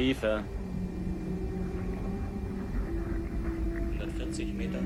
[0.00, 0.42] Tiefe.
[3.98, 4.78] 140 Meter.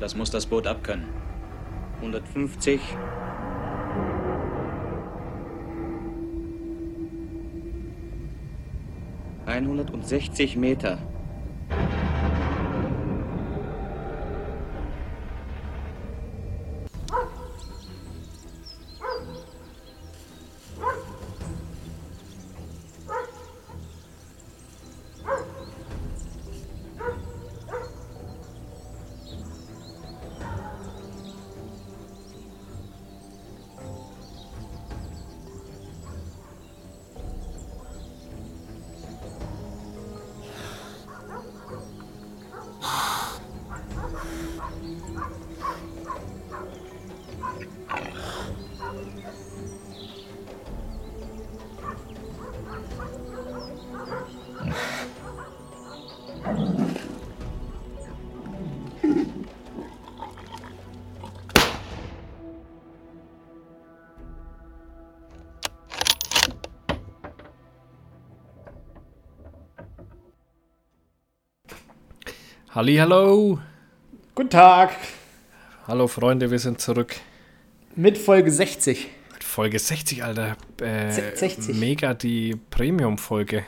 [0.00, 1.06] Das muss das Boot abkönnen.
[2.00, 2.80] 150.
[9.46, 10.98] Einhundertsechzig Meter.
[72.74, 73.60] Hallo.
[74.34, 74.96] Guten Tag.
[75.86, 77.14] Hallo Freunde, wir sind zurück.
[77.94, 79.06] Mit Folge 60.
[79.32, 80.56] Mit Folge 60, Alter.
[80.80, 81.76] Äh, 60.
[81.76, 83.62] Mega die Premium-Folge.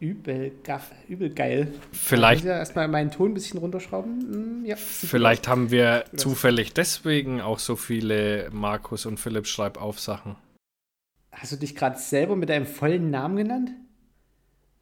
[0.00, 1.72] Übel, gaff, übel geil.
[1.92, 4.20] Vielleicht, ja erstmal meinen Ton ein bisschen runterschrauben.
[4.20, 10.34] Hm, ja, vielleicht haben wir zufällig deswegen auch so viele Markus und Philipp Schreibaufsachen.
[11.30, 13.70] Hast du dich gerade selber mit deinem vollen Namen genannt?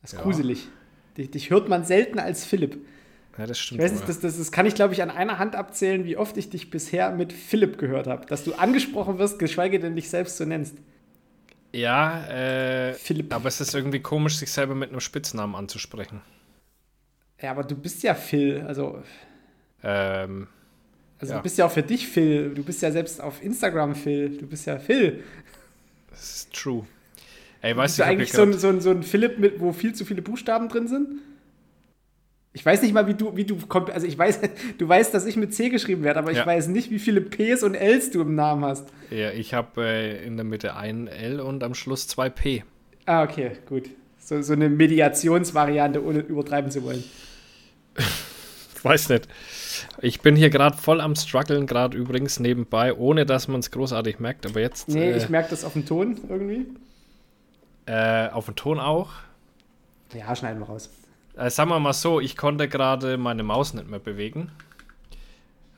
[0.00, 0.24] Das ist Ja.
[0.24, 0.68] gruselig.
[1.18, 2.78] Dich, dich hört man selten als Philipp.
[3.38, 3.80] Ja, das Ich stimmt.
[3.80, 6.36] weiß nicht, das, das, das kann ich, glaube ich, an einer Hand abzählen, wie oft
[6.36, 8.26] ich dich bisher mit Philipp gehört habe.
[8.26, 10.76] Dass du angesprochen wirst, geschweige denn dich selbst so nennst.
[11.72, 13.32] ja, äh, Philipp.
[13.34, 16.20] aber es ist irgendwie komisch, sich selber mit einem Spitznamen anzusprechen.
[17.40, 18.62] Ja, aber du bist ja Phil.
[18.66, 19.02] Also,
[19.84, 20.48] Ähm,
[21.20, 21.38] also Ja.
[21.38, 22.52] du bist ja auch für dich Phil.
[22.54, 24.36] Du bist ja selbst auf Instagram Phil.
[24.36, 25.22] Du bist ja Phil.
[26.10, 26.84] das ist true.
[27.60, 29.94] Ey, weißt du ich eigentlich so ein, so, ein, so ein Philipp, mit, wo viel
[29.94, 31.20] zu viele Buchstaben drin sind?
[32.54, 33.56] Ich weiß nicht mal, wie du, wie du.
[33.92, 34.40] Also ich weiß,
[34.78, 36.46] du weißt, dass ich mit C geschrieben werde, aber ich Ja.
[36.46, 38.88] weiß nicht, wie viele Ps und Ls du im Namen hast.
[39.10, 42.64] ja, ich habe äh, in der Mitte ein L und am Schluss zwei P.
[43.06, 43.84] Ah, okay, gut.
[44.18, 47.02] So, so eine Mediationsvariante, ohne übertreiben zu wollen.
[48.82, 49.28] Weiß nicht.
[50.00, 54.20] Ich bin hier gerade voll am struggeln, gerade übrigens nebenbei, ohne dass man es großartig
[54.20, 54.46] merkt.
[54.46, 56.66] Aber jetzt Nee, äh, ich merke das auf dem Ton irgendwie.
[57.86, 59.10] äh, auf dem Ton auch.
[60.14, 60.90] Ja, schneiden wir raus.
[61.38, 64.50] Äh, sagen wir mal so, ich konnte gerade meine Maus nicht mehr bewegen.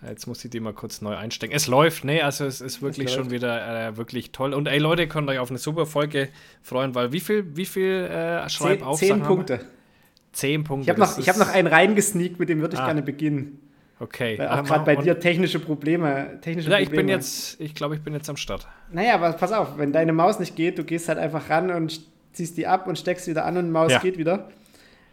[0.07, 1.53] Jetzt muss ich die mal kurz neu einstecken.
[1.55, 3.19] Es läuft, nee, also es ist wirklich läuft.
[3.19, 4.55] schon wieder äh, wirklich toll.
[4.55, 6.31] Und ey Leute, könnt euch auf eine super Folge
[6.63, 9.27] freuen, weil wie viel, wie viel äh, Zehn, Schreibaufsachen zehn wir?
[9.27, 9.61] Punkte.
[10.33, 10.85] Zehn Punkte.
[10.85, 12.87] Ich habe noch, ich hab noch einen reingesneakt, mit dem würde ich Ah.
[12.87, 13.61] gerne beginnen.
[13.99, 14.39] Okay.
[14.39, 16.39] Weil auch gerade bei dir technische Probleme.
[16.41, 17.03] Technische Ja, ich Probleme.
[17.09, 18.67] bin jetzt, ich glaube, ich bin jetzt am Start.
[18.91, 22.01] Naja, aber pass auf, wenn deine Maus nicht geht, du gehst halt einfach ran und
[22.33, 23.99] ziehst die ab und steckst wieder an und die Maus Ja.
[23.99, 24.49] geht wieder.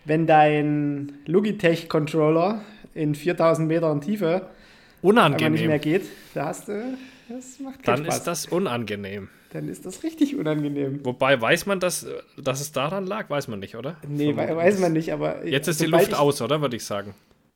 [0.07, 2.61] Wenn dein Logitech-Controller
[2.93, 4.53] in 4000 Metern Tiefe aber nicht
[5.01, 5.81] mehr Unangenehm.
[5.81, 6.97] geht, da hast du,
[7.27, 8.17] das macht keinen Dann Spaß.
[8.17, 9.27] ist das unangenehm.
[9.51, 11.05] Dann ist das richtig unangenehm.
[11.05, 12.07] Wobei, weiß man, dass,
[12.37, 13.29] dass es daran lag?
[13.29, 13.97] Weiß man nicht, oder?
[14.07, 15.45] Nee, we weiß man nicht, aber...
[15.45, 16.61] Jetzt ist die Luft ich, aus, oder?
[16.61, 17.13] Würde ich sagen.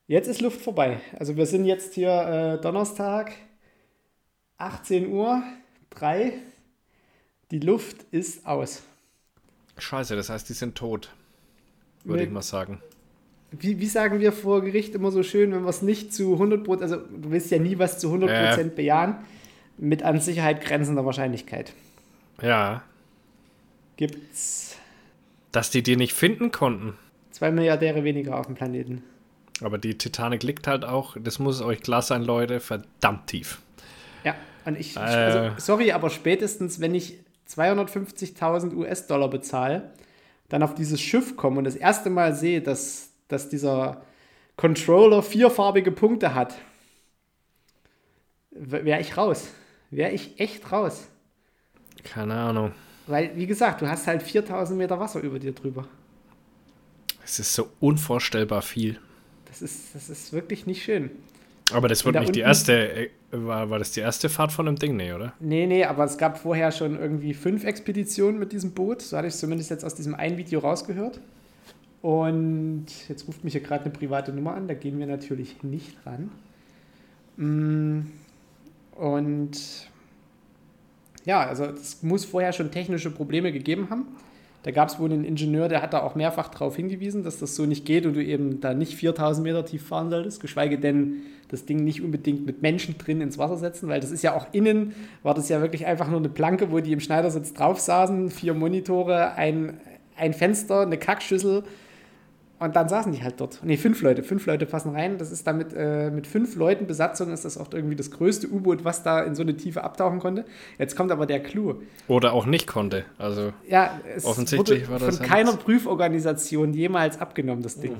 [0.08, 1.00] Jetzt ist Luft vorbei.
[1.18, 3.32] Also wir sind jetzt hier äh, Donnerstag,
[4.58, 5.42] 18 Uhr,
[5.92, 6.34] 3.
[7.52, 8.84] Die Luft ist aus.
[9.78, 11.12] Scheiße, das heißt, die sind tot.
[12.04, 12.82] Würde ich mal sagen.
[13.52, 16.82] Wie, wie sagen wir vor Gericht immer so schön, wenn wir es nicht zu 100%,
[16.82, 19.16] also du willst ja nie was zu 100% bejahen,
[19.78, 21.74] mit an Sicherheit grenzender Wahrscheinlichkeit.
[22.42, 22.84] Ja.
[23.98, 24.78] Gibt's
[25.52, 26.94] Dass die die nicht finden konnten.
[27.32, 29.04] zwei Milliardäre weniger auf dem Planeten.
[29.62, 33.62] Aber die Titanic liegt halt auch, das muss euch klar sein, Leute, verdammt tief.
[34.24, 34.36] Ja,
[34.66, 35.00] und ich, Äh.
[35.00, 39.92] also, sorry, aber spätestens, wenn ich 250.000 US-Dollar bezahle,
[40.52, 44.02] dann auf dieses Schiff komme und das erste Mal sehe, dass, dass dieser
[44.58, 46.56] Controller vierfarbige Punkte hat,
[48.52, 49.48] wäre ich raus.
[49.92, 51.08] Wäre ich echt raus.
[52.04, 52.74] Keine Ahnung.
[53.08, 55.88] Weil, wie gesagt, du hast halt 4000 Meter Wasser über dir drüber.
[57.24, 59.00] Es ist so unvorstellbar viel.
[59.46, 61.12] Das ist, das ist wirklich nicht schön.
[61.74, 64.52] Aber das wird da nicht die unten- erste, äh, war, war das die erste Fahrt
[64.52, 64.96] von dem Ding?
[64.96, 65.34] Nee, oder?
[65.40, 69.02] Nee, nee, aber es gab vorher schon irgendwie fünf Expeditionen mit diesem Boot.
[69.02, 71.20] So hatte ich zumindest jetzt aus diesem einen Video rausgehört.
[72.02, 75.96] Und jetzt ruft mich hier gerade eine private Nummer an, da gehen wir natürlich nicht
[76.06, 76.30] ran.
[77.38, 78.08] Mm,
[78.96, 79.88] Und
[81.26, 84.08] Ja, also es muss vorher schon technische Probleme gegeben haben.
[84.64, 87.56] Da gab es wohl einen Ingenieur, der hat da auch mehrfach darauf hingewiesen, dass das
[87.56, 91.24] so nicht geht und du eben da nicht 4000 Meter tief fahren solltest, geschweige denn
[91.48, 94.48] das Ding nicht unbedingt mit Menschen drin ins Wasser setzen, weil das ist ja auch
[94.52, 94.94] innen,
[95.24, 98.54] war das ja wirklich einfach nur eine Planke, wo die im Schneidersitz drauf saßen, vier
[98.54, 99.80] Monitore, ein,
[100.16, 101.64] ein Fenster, eine Kackschüssel
[102.62, 103.64] und dann saßen die halt dort.
[103.64, 104.22] Ne, fünf Leute.
[104.22, 105.18] Fünf Leute passen rein.
[105.18, 108.86] Das ist damit äh, mit fünf Leuten Besatzung ist das auch irgendwie das größte U-Boot,
[108.86, 110.46] was da in so eine Tiefe abtauchen konnte.
[110.78, 111.82] Jetzt kommt aber der Clou.
[112.08, 113.06] Oder auch nicht konnte.
[113.18, 115.66] Also Ja, es Offensichtlich wurde war das von ja keiner nichts.
[115.66, 117.98] Prüforganisation jemals abgenommen, das Ding.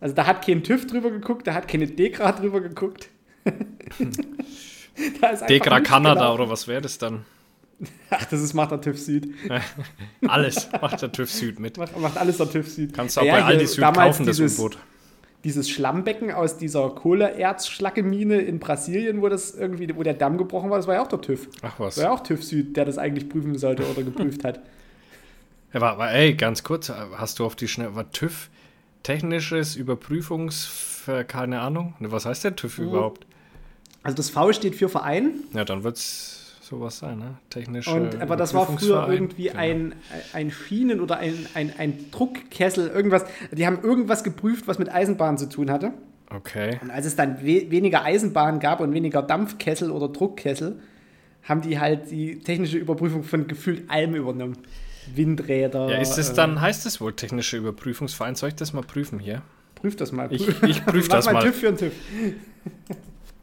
[0.00, 3.08] Also da hat kein TÜV drüber geguckt, da hat keine DEKRA drüber geguckt.
[3.44, 3.52] da
[5.48, 7.24] nichts Kanada oder was wäre das dann?
[8.10, 9.34] Ach, das ist, macht der TÜV Süd.
[10.26, 11.76] Alles macht der TÜV Süd mit.
[11.76, 12.92] Macht, macht alles der TÜV Süd.
[12.92, 14.78] Kannst du auch Ja, bei Aldi Süd kaufen, das dieses- U-Boot.
[15.44, 20.78] dieses Schlammbecken aus dieser Kohleerzschlackemine in Brasilien, wo das irgendwie, wo der Damm gebrochen war,
[20.78, 21.48] das war ja auch der TÜV.
[21.62, 21.94] Ach was.
[21.94, 24.60] Das war ja auch TÜV Süd, der das eigentlich prüfen sollte oder geprüft hat.
[25.74, 28.48] Ja, war, war, ey, ganz kurz, hast du auf die Schnelle, war TÜV
[29.02, 33.26] technisches Überprüfungs, keine Ahnung, ne, was heißt denn TÜV überhaupt?
[34.02, 36.37] Also das V steht für Verein Ja, dann wird es
[36.68, 37.38] sowas sein, ne?
[37.50, 39.58] Technische und aber das war früher irgendwie Genau.
[39.58, 39.94] ein,
[40.32, 43.24] ein Schienen- oder ein, ein, ein Druckkessel, irgendwas.
[43.52, 45.92] Die haben irgendwas geprüft, was mit Eisenbahn zu tun hatte.
[46.30, 46.78] Okay.
[46.82, 50.78] Und als es dann we weniger Eisenbahn gab und weniger Dampfkessel oder Druckkessel,
[51.42, 54.58] haben die halt die technische Überprüfung von gefühlt allem übernommen.
[55.14, 55.88] Windräder.
[55.90, 58.34] Ja, ist es äh, dann, heißt es wohl technische Überprüfungsverein?
[58.34, 59.40] Soll ich das mal prüfen hier?
[59.74, 60.30] Prüf das mal.
[60.32, 61.42] Ich- ich prüf das mal.
[61.42, 61.92] TÜV für einen TÜV.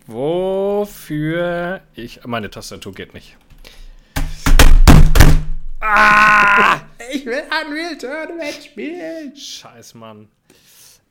[0.07, 2.25] Wofür ich.
[2.25, 3.37] Meine Tastatur geht nicht.
[7.11, 9.35] Ich will Unreal Tournament spielen.
[9.35, 10.27] Scheiß Mann.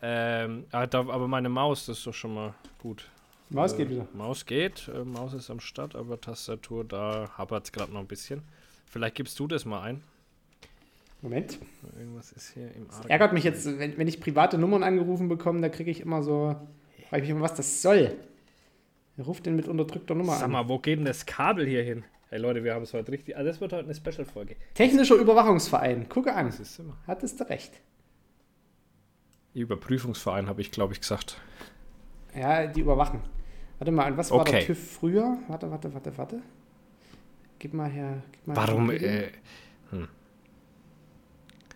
[0.03, 3.09] Ähm, ah, aber meine Maus, das ist doch schon mal gut.
[3.51, 4.09] Maus geht Äh, wieder.
[4.13, 8.07] Maus geht, äh, Maus ist am Start, aber Tastatur, da hapert es gerade noch ein
[8.07, 8.43] bisschen.
[8.87, 10.03] Vielleicht gibst du das mal ein.
[11.23, 11.59] Moment.
[11.99, 13.09] Irgendwas ist hier im Argen.
[13.09, 16.55] Ärgert mich jetzt, wenn, wenn ich private Nummern angerufen bekomme, da kriege ich immer so.
[17.09, 18.15] Frage ich mich immer, was das soll.
[19.17, 20.51] Wer ruft denn mit unterdrückter Nummer Sag an?
[20.53, 22.05] mal, wo geht denn das Kabel hier hin?
[22.31, 23.37] Hey Leute, wir haben es heute richtig.
[23.37, 24.57] Also das wird heute eine Special-Folge.
[24.75, 26.09] Technischer Überwachungsverein.
[26.09, 26.47] Gucke an.
[26.47, 26.97] Das ist immer.
[27.07, 27.81] Hattest du recht.
[29.55, 31.41] Überprüfungsverein habe ich, glaube ich, gesagt.
[32.35, 33.21] Ja, die überwachen.
[33.79, 34.65] Warte mal, an was war der Okay.
[34.67, 35.39] TÜV früher?
[35.47, 36.43] Warte, warte, warte, warte.
[37.61, 38.23] Gib mal her.
[38.33, 38.91] Gib mal Warum?
[38.91, 39.27] her.
[39.29, 39.31] Äh,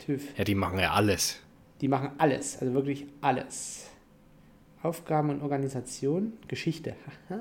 [0.05, 0.37] TÜV.
[0.38, 1.40] ja, die machen ja alles.
[1.81, 3.90] Die machen alles, also wirklich alles.
[4.83, 6.95] Aufgaben und Organisation, Geschichte.
[7.29, 7.41] Haha.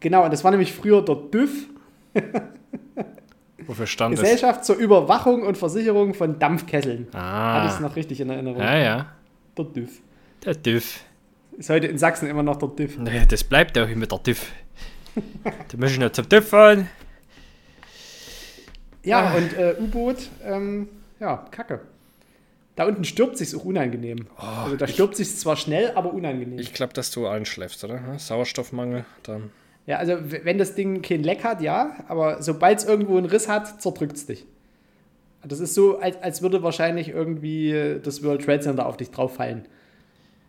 [0.00, 1.66] Genau, und das war nämlich früher der TÜV,
[3.66, 4.20] Wofür stand es?
[4.20, 7.08] Gesellschaft zur Überwachung und Versicherung von Dampfkesseln.
[7.12, 7.80] Hatte ich es Ah.
[7.80, 8.60] noch richtig in Erinnerung?
[8.60, 9.06] Ja, ja.
[9.58, 10.00] Der TÜV.
[10.44, 11.00] Der TÜV.
[11.58, 12.98] Ist heute in Sachsen immer noch der TÜV.
[12.98, 14.52] Nee, das bleibt auch immer der TÜV.
[15.44, 16.88] da müssen wir zum TÜV fahren.
[19.02, 19.34] Ja, Ah.
[19.36, 21.80] und äh, U-Boot, ähm, ja, kacke.
[22.76, 24.26] Da unten stirbt sich's auch unangenehm.
[24.36, 26.58] also da stirbt sich's zwar schnell, aber unangenehm.
[26.58, 28.00] Oh, Ich glaube, dass du einschläfst, oder?
[28.18, 29.50] Sauerstoffmangel, dann.
[29.86, 33.48] Ja, also wenn das Ding kein Leck hat, ja, aber sobald es irgendwo einen Riss
[33.48, 34.44] hat, zerdrückt es dich.
[35.42, 39.10] Das ist so, als, als würde wahrscheinlich irgendwie äh, das World Trade Center auf dich
[39.10, 39.64] drauf fallen.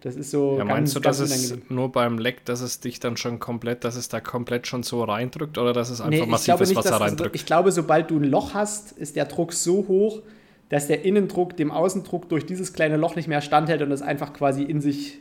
[0.01, 3.15] Das ist so Ja, meinst du, dass es nur beim Leck, dass es dich dann
[3.17, 6.27] schon komplett, dass es da komplett schon so reindrückt oder dass es einfach Nee, ich
[6.27, 7.35] massives nicht, Wasser reindrückt?
[7.35, 10.21] ich glaube, sobald du ein Loch hast, ist der Druck so hoch,
[10.69, 14.33] dass der Innendruck dem Außendruck durch dieses kleine Loch nicht mehr standhält und es einfach
[14.33, 15.19] quasi in sich.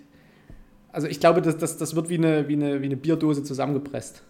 [0.93, 4.23] Also ich glaube, das, das, das wird wie eine, wie, eine, wie eine Bierdose zusammengepresst.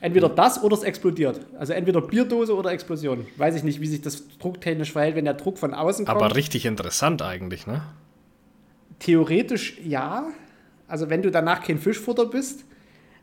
[0.00, 1.40] Entweder das oder es explodiert.
[1.56, 3.24] Also entweder Bierdose oder Explosion.
[3.36, 6.20] Weiß ich nicht, wie sich das drucktechnisch verhält, wenn der Druck von außen kommt.
[6.20, 7.82] Aber richtig interessant eigentlich, ne?
[8.98, 10.26] Theoretisch ja.
[10.88, 12.64] Also wenn du danach kein Fischfutter bist.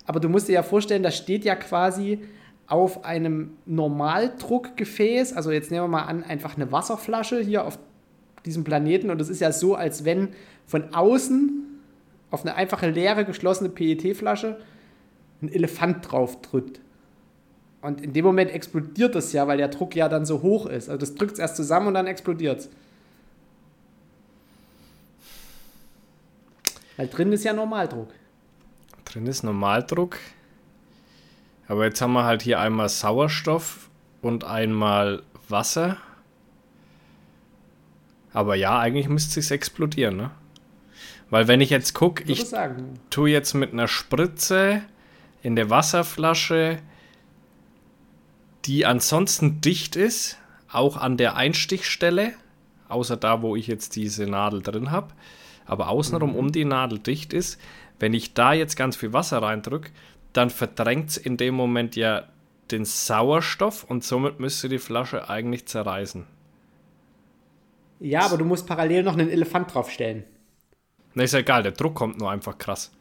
[0.05, 2.19] Aber du musst dir ja vorstellen, das steht ja quasi
[2.69, 5.33] auf einem Normaldruckgefäß.
[5.33, 7.79] Also jetzt nehmen wir mal an, einfach eine Wasserflasche hier auf
[8.45, 9.09] diesem Planeten.
[9.09, 10.29] Und es ist ja so, als wenn
[10.65, 11.65] von außen
[12.31, 14.57] auf eine einfache leere geschlossene PET-Flasche
[15.41, 16.79] ein Elefant drauf drückt.
[17.81, 20.89] Und in dem Moment explodiert das ja, weil der Druck ja dann so hoch ist.
[20.89, 22.69] Also das drückt es erst zusammen und dann explodiert es.
[26.97, 28.09] Weil drin ist ja Normaldruck.
[29.05, 30.17] Drin ist Normaldruck.
[31.69, 33.89] Aber jetzt haben wir halt hier einmal Sauerstoff
[34.21, 35.97] und einmal Wasser.
[38.33, 40.31] Aber ja, eigentlich müsste es explodieren, ne?
[41.29, 42.51] Weil wenn ich jetzt gucke, Ich ich
[43.11, 44.81] tue jetzt mit einer Spritze
[45.43, 46.79] in der Wasserflasche,
[48.65, 50.37] die ansonsten dicht ist,
[50.71, 52.33] auch an der Einstichstelle,
[52.87, 55.13] außer da, wo ich jetzt diese Nadel drin habe,
[55.67, 57.61] aber außenrum um die Nadel dicht ist.
[57.99, 59.91] Wenn ich da jetzt ganz viel Wasser reindrücke,
[60.33, 62.23] dann verdrängt es in dem Moment ja
[62.71, 66.25] den Sauerstoff und somit müsste die Flasche eigentlich zerreißen.
[67.99, 70.23] Ja, aber du musst parallel noch einen Elefant draufstellen.
[71.15, 72.91] Na, ist ja egal, der Druck kommt nur einfach krass.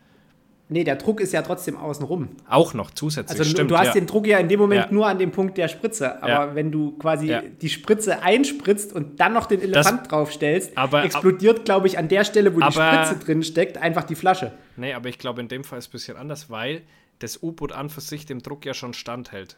[0.70, 2.28] Nee, der Druck ist ja trotzdem außenrum.
[2.46, 3.70] Auch noch zusätzlich, Also stimmt.
[3.70, 3.92] du hast ja.
[3.94, 4.92] den Druck ja in dem Moment Ja.
[4.92, 6.22] nur an dem Punkt der Spritze.
[6.22, 6.54] Aber Ja.
[6.54, 11.86] wenn du quasi die Spritze einspritzt und dann noch den Elefant draufstellst, aber- explodiert, glaube
[11.86, 14.52] ich, an der Stelle, wo die Aber- Spritze drin steckt, einfach die Flasche.
[14.76, 16.82] Nee, aber ich glaube, in dem Fall ist es ein bisschen anders, weil
[17.20, 19.56] das U-Boot an für sich dem Druck ja schon standhält.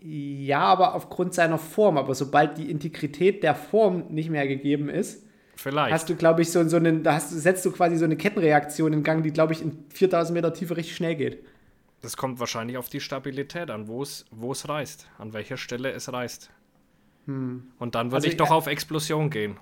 [0.00, 1.98] Ja, aber aufgrund seiner Form.
[1.98, 5.24] Aber sobald die Integrität der Form nicht mehr gegeben ist,
[5.56, 5.92] Vielleicht.
[5.92, 8.92] hast du, glaube ich, so, so einen, da hast, setzt du quasi so eine Kettenreaktion
[8.92, 11.44] in Gang, die, glaube ich, in 4000 Meter Tiefe richtig schnell geht.
[12.00, 15.90] das kommt wahrscheinlich auf die Stabilität an, wo es, wo es reißt, an welcher Stelle
[15.90, 16.50] es reißt.
[17.26, 18.56] Und dann würde Also, ich doch ja.
[18.56, 19.58] auf Explosion gehen.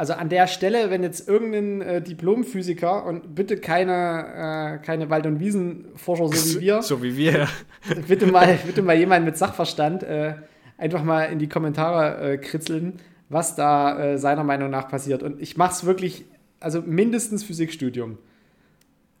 [0.00, 5.26] Also an der Stelle, wenn jetzt irgendein äh, Diplomphysiker und bitte keine, äh, keine Wald-
[5.26, 7.48] und Wiesenforscher so wie wir, So wie wir.
[8.08, 10.36] bitte, mal, bitte mal jemand mit Sachverstand äh,
[10.78, 12.94] einfach mal in die Kommentare äh, kritzeln,
[13.28, 15.22] was da äh, seiner Meinung nach passiert.
[15.22, 16.24] Und ich mache es wirklich,
[16.60, 18.16] also mindestens Physikstudium.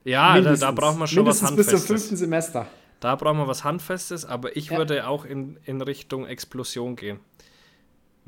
[0.04, 0.60] Ja, da, mindestens.
[0.60, 1.86] da braucht man schon was mindestens bis zum Handfestes.
[2.00, 2.66] fünften Semester.
[3.00, 4.78] Da brauchen wir was Handfestes, aber ich Ja.
[4.78, 7.18] würde auch in, in Richtung Explosion gehen.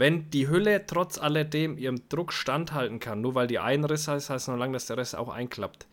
[0.02, 4.30] Wenn die Hülle trotz alledem ihrem Druck standhalten kann, nur weil die ein Riss heißt,
[4.30, 5.86] heißt noch lange, dass der Rest auch einklappt.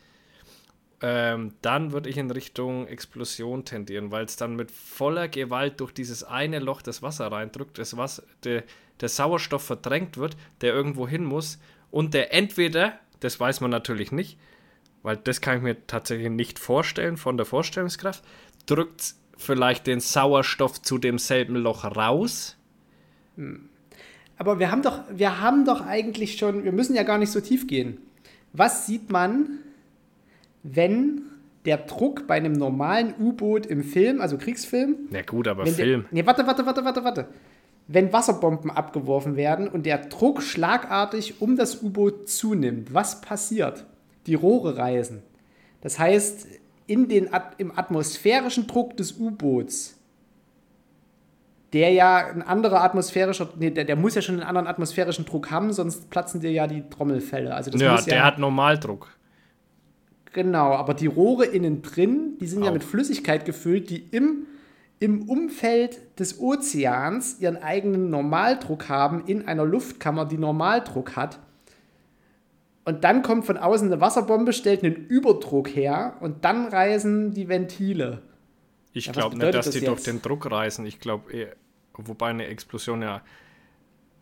[0.99, 5.91] Ähm, dann würde ich in Richtung Explosion tendieren, weil es dann mit voller Gewalt durch
[5.91, 8.63] dieses eine Loch das Wasser reindrückt, das Wasser, der,
[8.99, 11.59] der Sauerstoff verdrängt wird, der irgendwo hin muss
[11.91, 14.39] und der entweder, das weiß man natürlich nicht,
[15.03, 18.23] weil das kann ich mir tatsächlich nicht vorstellen von der Vorstellungskraft,
[18.65, 22.57] drückt vielleicht den Sauerstoff zu demselben Loch raus.
[24.39, 27.41] Aber wir haben doch, wir haben doch eigentlich schon, wir müssen ja gar nicht so
[27.41, 27.97] tief gehen.
[28.53, 29.59] Was sieht man,
[30.63, 31.23] wenn
[31.65, 36.01] der Druck bei einem normalen U-Boot im Film, also Kriegsfilm, Na gut, aber Film.
[36.03, 37.27] Der, nee, warte, warte, warte, warte, warte.
[37.89, 43.85] Wenn Wasserbomben abgeworfen werden und der Druck schlagartig um das U-Boot zunimmt, was passiert?
[44.25, 45.21] Die Rohre reißen.
[45.81, 46.47] Das heißt,
[46.87, 49.98] in den, im atmosphärischen Druck des U-Boots,
[51.73, 55.51] der ja ein anderer atmosphärischer, nee, der, der muss ja schon einen anderen atmosphärischen Druck
[55.51, 57.53] haben, sonst platzen dir ja die Trommelfälle.
[57.53, 59.09] Also das Ja, muss der hat Normaldruck.
[60.33, 62.73] Genau, aber die Rohre innen drin, die sind ja Auch.
[62.73, 64.45] mit Flüssigkeit gefüllt, die im,
[64.99, 71.39] im Umfeld des Ozeans ihren eigenen Normaldruck haben in einer Luftkammer, die Normaldruck hat.
[72.85, 77.47] Und dann kommt von außen eine Wasserbombe, stellt einen Überdruck her und dann reißen die
[77.47, 78.21] Ventile.
[78.99, 80.07] Ich Ja, glaube nicht, dass das die durch jetzt?
[80.07, 80.85] den Druck reißen.
[80.85, 81.55] Ich glaube,
[81.93, 83.21] wobei eine Explosion ja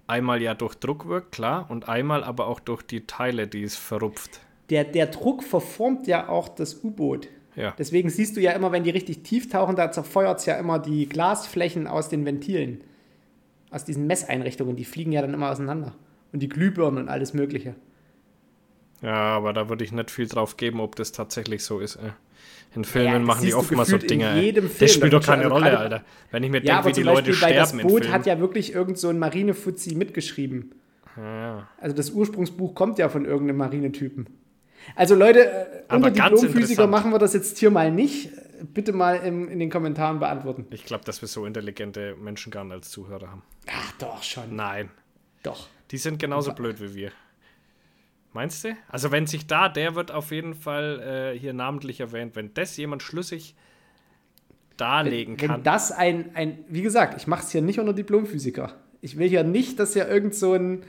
[0.07, 3.75] einmal ja durch Druck wirkt, klar, und einmal aber auch durch die Teile, die es
[3.75, 4.39] verrupft.
[4.69, 7.27] Der, der Druck verformt ja auch das U-Boot.
[7.55, 7.74] Ja.
[7.77, 10.79] Deswegen siehst du ja immer, wenn die richtig tief tauchen, da zerfeuert es ja immer
[10.79, 12.81] die Glasflächen aus den Ventilen.
[13.72, 15.93] Aus diesen Messeinrichtungen, die fliegen ja dann immer auseinander.
[16.31, 17.75] Und die Glühbirnen und alles Mögliche.
[19.01, 21.96] Ja, aber da würde ich nicht viel drauf geben, ob das tatsächlich so ist.
[21.98, 22.12] Ey.
[22.75, 24.32] In Filmen Ja, das machen die oftmals so in Dinge.
[24.34, 24.70] Film.
[24.80, 26.04] Das spielt doch keine Rolle, gerade- Alter.
[26.32, 28.13] Wenn ich mir Ja, denke, wie die Leute das sterben im Boot Film.
[28.13, 30.74] hat ja wirklich irgend so ein Marinefuzzi mitgeschrieben.
[31.16, 31.68] ja.
[31.80, 34.27] Also das Ursprungsbuch kommt ja von irgendeinem Marinetypen.
[34.96, 38.30] Also Leute, äh, Aber unter Diplomphysiker machen wir das jetzt hier mal nicht.
[38.74, 40.66] Bitte mal im, in den Kommentaren beantworten.
[40.72, 43.44] Ich glaube, dass wir so intelligente Menschen gar nicht als Zuhörer haben.
[43.72, 44.56] Ach doch, schon.
[44.56, 44.89] Nein.
[45.44, 45.68] Doch.
[45.92, 47.12] Die sind genauso blöd wie wir.
[48.38, 48.77] Meinst du?
[48.88, 52.77] Also wenn sich da, der wird auf jeden Fall äh, hier namentlich erwähnt, wenn das
[52.77, 53.56] jemand schlüssig
[54.77, 55.63] darlegen Wenn kann.
[55.63, 58.74] das ein, ein wie gesagt, ich mache es hier nicht unter Diplomphysiker.
[59.01, 60.84] Ich will hier nicht, dass hier irgend so ein,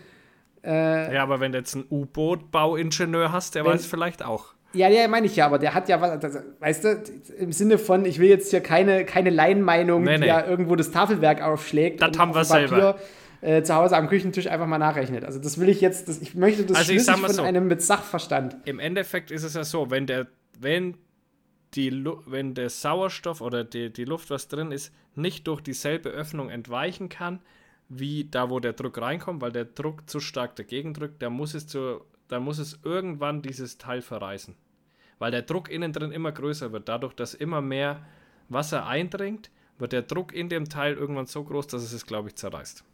[0.63, 4.53] ja, aber wenn du jetzt einen U-Boot-Bauingenieur hast, der Wenn- weiß vielleicht auch.
[4.75, 7.03] ja, ja, meine ich ja, aber der hat ja was, das, weißt du,
[7.39, 10.27] im Sinne von, ich will jetzt hier keine, keine Laienmeinung, Nee, die nee.
[10.27, 12.03] ja irgendwo das Tafelwerk aufschlägt.
[12.03, 12.99] Das und haben wir dem selber.
[13.41, 15.25] Äh, zu Hause am Küchentisch einfach mal nachrechnet.
[15.25, 17.43] Also das will ich jetzt, das, ich möchte das Also schlüssig von so.
[17.43, 18.57] einem mit Sachverstand.
[18.65, 20.27] Im Endeffekt ist es ja so, wenn der,
[20.59, 20.97] wenn
[21.75, 26.09] die, Lu- wenn der Sauerstoff oder die, die Luft, was drin ist, nicht durch dieselbe
[26.09, 27.41] Öffnung entweichen kann,
[27.89, 31.55] wie da, wo der Druck reinkommt, weil der Druck zu stark dagegen drückt, dann muss
[31.55, 34.57] es, zu, dann muss es irgendwann dieses Teil verreißen.
[35.19, 36.89] Weil der Druck innen drin immer größer wird.
[36.89, 38.05] Dadurch, dass immer mehr
[38.49, 42.29] Wasser eindringt, wird der Druck in dem Teil irgendwann so groß, dass es es, glaube
[42.29, 42.85] ich, zerreißt.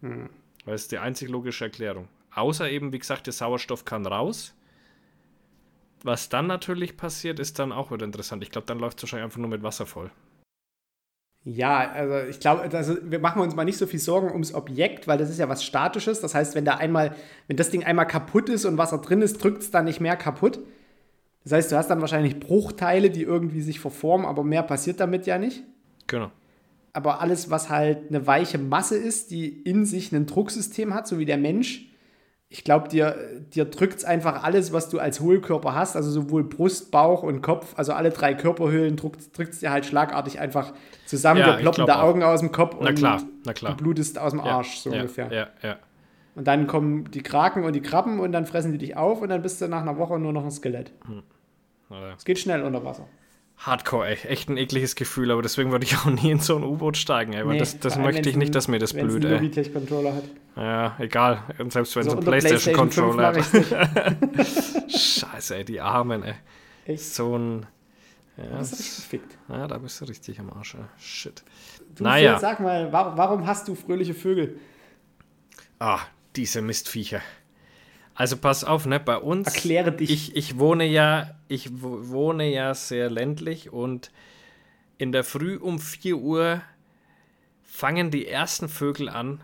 [0.00, 2.08] Weil es ist die einzig logische Erklärung.
[2.34, 4.54] Außer eben, wie gesagt, der Sauerstoff kann raus.
[6.02, 8.42] Was dann natürlich passiert, ist dann auch wieder interessant.
[8.42, 10.10] Ich glaube, dann läuft es wahrscheinlich einfach nur mit Wasser voll.
[11.44, 15.06] Ja, also ich glaube, also wir machen uns mal nicht so viel Sorgen ums Objekt,
[15.06, 16.20] weil das ist ja was Statisches.
[16.20, 17.14] Das heißt, wenn da einmal,
[17.46, 20.16] wenn das Ding einmal kaputt ist und Wasser drin ist, drückt es da nicht mehr
[20.16, 20.58] kaputt.
[21.44, 25.26] Das heißt, du hast dann wahrscheinlich Bruchteile, die irgendwie sich verformen, aber mehr passiert damit
[25.26, 25.62] ja nicht.
[26.08, 26.32] Genau.
[26.96, 31.18] Aber alles, was halt eine weiche Masse ist, die in sich ein Drucksystem hat, so
[31.18, 31.90] wie der Mensch,
[32.48, 33.16] ich glaube, dir,
[33.54, 37.42] dir drückt es einfach alles, was du als Hohlkörper hast, also sowohl Brust, Bauch und
[37.42, 40.72] Kopf, also alle drei Körperhöhlen, drückt es dir halt schlagartig einfach
[41.04, 41.40] zusammen.
[41.40, 42.00] Ja, dir ploppen da.
[42.00, 43.72] Augen aus dem Kopf Na und klar, na klar.
[43.72, 45.30] du blutest aus dem Ja, Arsch, so ja, ungefähr.
[45.30, 45.76] Ja, ja.
[46.34, 49.28] Und dann kommen die Kraken und die Krabben und dann fressen die dich auf und
[49.28, 50.92] dann bist du nach einer Woche nur noch ein Skelett.
[51.90, 52.14] Ja.
[52.16, 53.06] Es geht schnell unter Wasser.
[53.58, 54.16] Hardcore, ey.
[54.28, 57.32] Echt ein ekliges Gefühl, aber deswegen würde ich auch nie in so ein U-Boot steigen,
[57.32, 57.44] ey.
[57.46, 59.32] Weil Nee, das, das möchte ich nicht, ein- dass mir das blüht, einen ey.
[59.38, 60.24] Logitech-Controller hat.
[60.56, 61.42] Ja, egal.
[61.58, 64.90] Und selbst wenn es So ein unter PlayStation-Controller PlayStation 5 hat.
[64.90, 66.34] Scheiße, ey, die Armen, ey.
[66.86, 67.04] Echt?
[67.14, 67.66] So ein.
[68.36, 69.38] Ja, Das ist gefickt.
[69.48, 70.80] ja, da bist du richtig am Arsch, ey.
[70.98, 71.42] Shit.
[71.96, 72.34] Du, Naja.
[72.34, 74.58] Phil, sag mal, warum hast du fröhliche Vögel?
[75.78, 76.00] Ah,
[76.36, 77.22] diese Mistviecher.
[78.16, 79.46] Also pass auf, ne, bei uns.
[79.46, 80.10] Erkläre dich.
[80.10, 84.10] Ich, ich wohne ja, ich wo- wohne ja sehr ländlich und
[84.98, 86.62] in der Früh um 4 Uhr
[87.62, 89.42] fangen die ersten Vögel an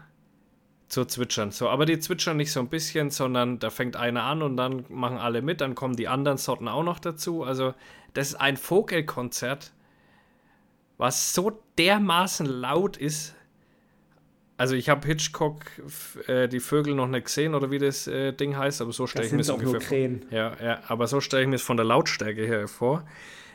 [0.89, 1.51] zu zwitschern.
[1.51, 4.87] So, aber die zwitschern nicht so ein bisschen, sondern da fängt einer an und dann
[4.89, 7.45] machen alle mit, dann kommen die anderen Sorten auch noch dazu.
[7.45, 7.75] Also,
[8.15, 9.73] das ist ein Vogelkonzert,
[10.97, 13.35] was so dermaßen laut ist.
[14.57, 15.65] Also ich habe Hitchcock
[16.29, 19.27] äh, die Vögel noch nicht gesehen oder wie das äh, Ding heißt, aber so stelle
[19.27, 19.89] ich mir es ungefähr vor.
[19.89, 20.25] Krähen.
[20.31, 23.05] Ja, ja, aber so stelle ich mir es von der Lautstärke her vor.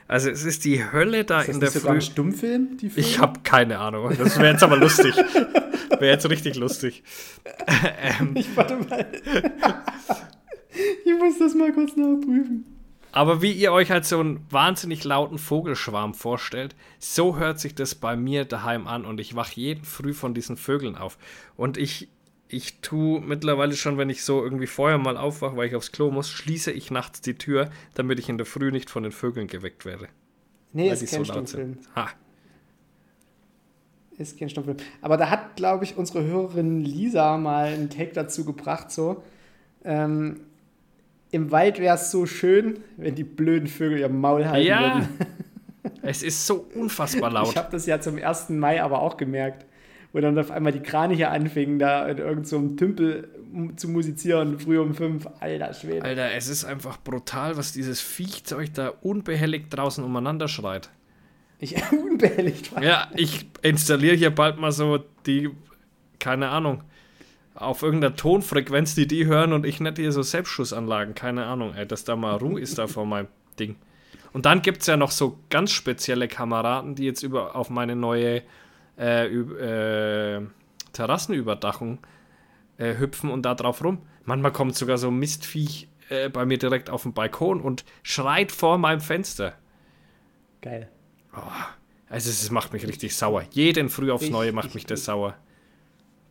[0.07, 1.97] Also es ist die Hölle da Ist das in der sogar Früh.
[1.97, 3.03] ein Stummfilm, die Vögel?
[3.03, 4.15] Ich habe keine Ahnung.
[4.17, 5.15] Das wäre jetzt aber lustig.
[5.99, 7.03] Wäre jetzt richtig lustig.
[8.35, 9.05] Ich warte mal.
[11.05, 12.76] ich muss das mal kurz nachprüfen.
[13.17, 17.95] Aber wie ihr euch halt so einen wahnsinnig lauten Vogelschwarm vorstellt, so hört sich das
[17.95, 21.17] bei mir daheim an und ich wach jeden Früh von diesen Vögeln auf.
[21.55, 22.09] Und ich,
[22.47, 26.11] ich tue mittlerweile schon, wenn ich so irgendwie vorher mal aufwache, weil ich aufs Klo
[26.11, 29.47] muss, schließe ich nachts die Tür, damit ich in der Früh nicht von den Vögeln
[29.47, 30.09] geweckt werde.
[30.73, 31.79] Nee, ist kein so Stummfilm.
[31.95, 32.09] Ha.
[34.19, 34.77] Ist kein Stummfilm.
[35.01, 39.23] Aber da hat, glaube ich, unsere Hörerin Lisa mal einen Take dazu gebracht, so.
[39.83, 40.41] Ähm,
[41.31, 45.09] Im Wald wäre es so schön, wenn die blöden Vögel ihr Maul halten Ja, würden.
[46.01, 47.49] es ist so unfassbar laut.
[47.49, 48.49] Ich habe das ja zum 1.
[48.49, 49.65] Mai aber auch gemerkt,
[50.13, 53.29] wo dann auf einmal die Kraniche anfingen, da in irgendeinem so einem Tümpel
[53.75, 55.27] zu musizieren, früh um fünf.
[55.39, 56.03] Alter Schwede.
[56.03, 60.89] Alter, es ist einfach brutal, was dieses Viechzeug da unbehelligt draußen umeinander schreit.
[61.59, 62.83] Ich unbehelligt war.
[62.83, 65.49] Ja, ich installiere hier bald mal so die,
[66.19, 66.83] keine Ahnung,
[67.57, 71.87] auf irgendeiner Tonfrequenz, die die hören und ich nicht hier so Selbstschussanlagen, keine Ahnung, ey,
[71.87, 73.27] dass da mal Ruhe ist da vor meinem
[73.59, 73.75] Ding.
[74.33, 77.95] Und dann gibt es ja noch so ganz spezielle Kameraden, die jetzt über auf meine
[77.95, 78.43] neue
[78.99, 80.45] äh, äh,
[80.93, 81.99] Terrassenüberdachung
[82.77, 83.99] äh, hüpfen und da drauf rum.
[84.25, 88.51] Manchmal kommt sogar so ein Mistviech äh, bei mir direkt auf den Balkon und schreit
[88.51, 89.53] vor meinem Fenster.
[90.61, 90.89] Geil.
[92.09, 93.43] Also es macht mich richtig sauer.
[93.51, 95.35] Jeden Früh aufs Ich- Neue macht ich- mich das sauer.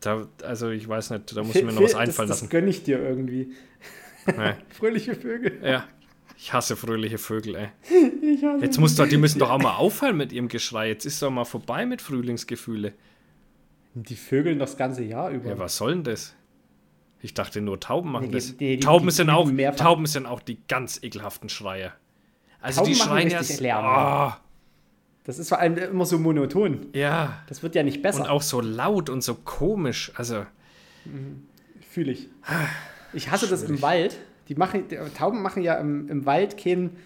[0.07, 2.45] Da, also ich weiß nicht, da muss ich mir noch was einfallen das, lassen.
[2.47, 3.53] Das gönne ich dir irgendwie.
[4.27, 4.55] Nee.
[4.71, 5.59] Fröhliche Vögel.
[5.65, 5.85] Ja,
[6.39, 7.69] ich hasse fröhliche Vögel, ey.
[8.23, 10.89] Ich hasse Jetzt muss doch, die müssen doch auch mal aufhören mit ihrem Geschrei.
[10.89, 12.93] Jetzt ist doch mal vorbei mit Frühlingsgefühle.
[13.95, 15.49] Die Vögeln das ganze Jahr über.
[15.51, 16.35] Ja, was soll denn das?
[17.23, 18.57] Ich dachte nur Tauben machen Nee, die- das.
[18.57, 19.77] die- die- Tauben, die sind fliegen auch.
[19.77, 21.93] Tauben sind auch die ganz ekelhaften Schreier.
[22.61, 23.85] Also Tauben die schreien Lärm.
[23.85, 24.41] Ah,
[25.27, 26.87] Das ist vor allem immer so monoton.
[26.93, 27.43] ja.
[27.49, 28.21] Das wird ja nicht besser.
[28.23, 30.13] Und auch so laut und so komisch.
[30.15, 30.47] Also,
[31.91, 32.29] Fühle ich.
[33.13, 34.17] Ich hasse das im Wald.
[34.49, 36.97] Die, machen, die Tauben machen ja im, im Wald keinen.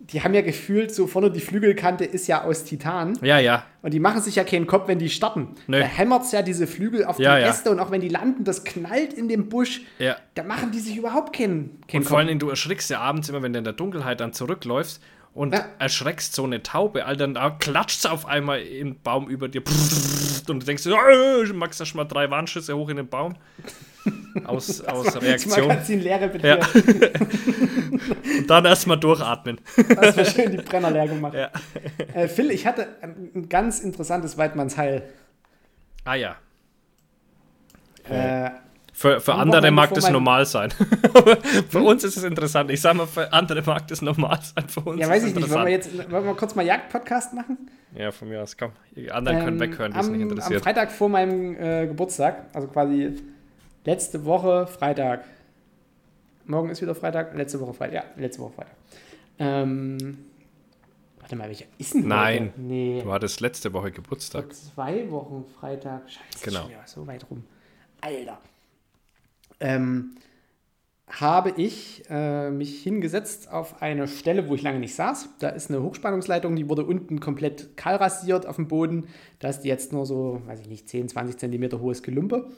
[0.00, 3.18] Die haben ja gefühlt, so vorne die Flügelkante ist ja aus Titan.
[3.22, 3.64] ja, ja.
[3.80, 5.48] Und die machen sich ja keinen Kopf, wenn die starten.
[5.66, 5.78] Nö.
[5.80, 7.48] Da hämmert ja diese Flügel auf Ja, die ja.
[7.48, 9.80] Äste und auch wenn die landen, das knallt in dem Busch.
[9.98, 10.16] Ja.
[10.34, 13.30] Da machen die sich überhaupt keinen, keinen Und vor allen Dingen, du erschrickst ja abends
[13.30, 15.00] immer, wenn du in der Dunkelheit dann zurückläufst
[15.34, 15.66] und Ja.
[15.78, 19.62] erschreckst so eine Taube, Alter, da klatscht auf einmal im Baum über dir
[20.48, 23.34] und du denkst, äh, magst du schon mal drei Warnschüsse hoch in den Baum?
[24.44, 25.68] Aus, aus Reaktion.
[25.68, 26.46] Magazin leere bitte.
[26.46, 26.58] Ja.
[28.38, 29.58] Und dann erstmal durchatmen.
[29.96, 31.34] Das war schön die Brenner leer gemacht.
[31.34, 31.50] Ja.
[32.12, 35.08] Äh, Phil, ich hatte ein, ein ganz interessantes Weidmannsheil.
[36.04, 36.36] Ah ja.
[38.08, 38.50] Äh,
[38.96, 40.70] Für, für Am andere mag das normal sein.
[41.68, 42.70] Für uns ist es interessant.
[42.70, 44.68] Ich sag mal, für andere mag das normal sein.
[44.68, 45.50] Für uns ja, weiß ich nicht.
[45.50, 47.58] Wollen wir jetzt wollen wir kurz mal Jagd-Podcast machen?
[47.96, 48.70] Ja, von mir aus, komm.
[48.94, 50.62] Die anderen können Ähm, weghören, die es am, nicht am interessiert.
[50.62, 53.16] Freitag vor meinem äh, Geburtstag, also quasi
[53.84, 55.24] letzte Woche Freitag.
[56.46, 57.94] Morgen ist wieder Freitag, letzte Woche Freitag.
[57.94, 58.74] Ja, letzte Woche Freitag.
[59.40, 60.18] Ähm,
[61.18, 62.52] warte mal, welcher ist denn Nein.
[62.54, 62.60] heute?
[62.60, 64.44] Nee, Du hattest letzte Woche Geburtstag.
[64.44, 66.02] vor zwei Wochen Freitag.
[66.08, 66.68] Scheiße, Genau.
[66.86, 67.42] so weit rum.
[68.00, 68.38] Alter.
[69.64, 70.10] Ähm,
[71.08, 75.28] habe ich äh, mich hingesetzt auf eine Stelle, wo ich lange nicht saß.
[75.38, 79.06] Da ist eine Hochspannungsleitung, die wurde unten komplett kahl rasiert auf dem Boden.
[79.38, 82.50] Da ist jetzt nur so, weiß ich nicht, 10, 20 Zentimeter hohes Gelumpe.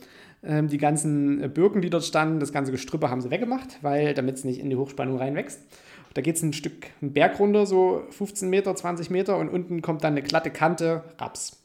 [0.43, 4.37] Ähm, die ganzen Birken, die dort standen, das ganze Gestrüppe haben sie weggemacht, weil damit
[4.37, 5.61] es nicht in die Hochspannung reinwächst.
[6.15, 9.83] Da geht es ein Stück einen Berg runter, so 15 Meter, 20 Meter und unten
[9.83, 11.63] kommt dann eine glatte Kante Raps.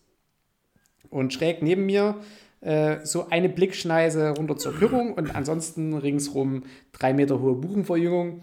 [1.10, 2.16] Und schräg neben mir
[2.62, 8.42] äh, so eine Blickschneise runter zur Kürung und ansonsten ringsrum drei Meter hohe Buchenverjüngung.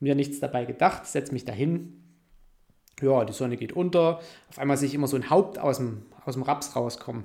[0.00, 2.04] Mir nichts dabei gedacht, setze mich dahin.
[3.00, 4.20] Ja, die Sonne geht unter.
[4.48, 7.24] Auf einmal sehe ich immer so ein Haupt aus dem, aus dem Raps rauskommen.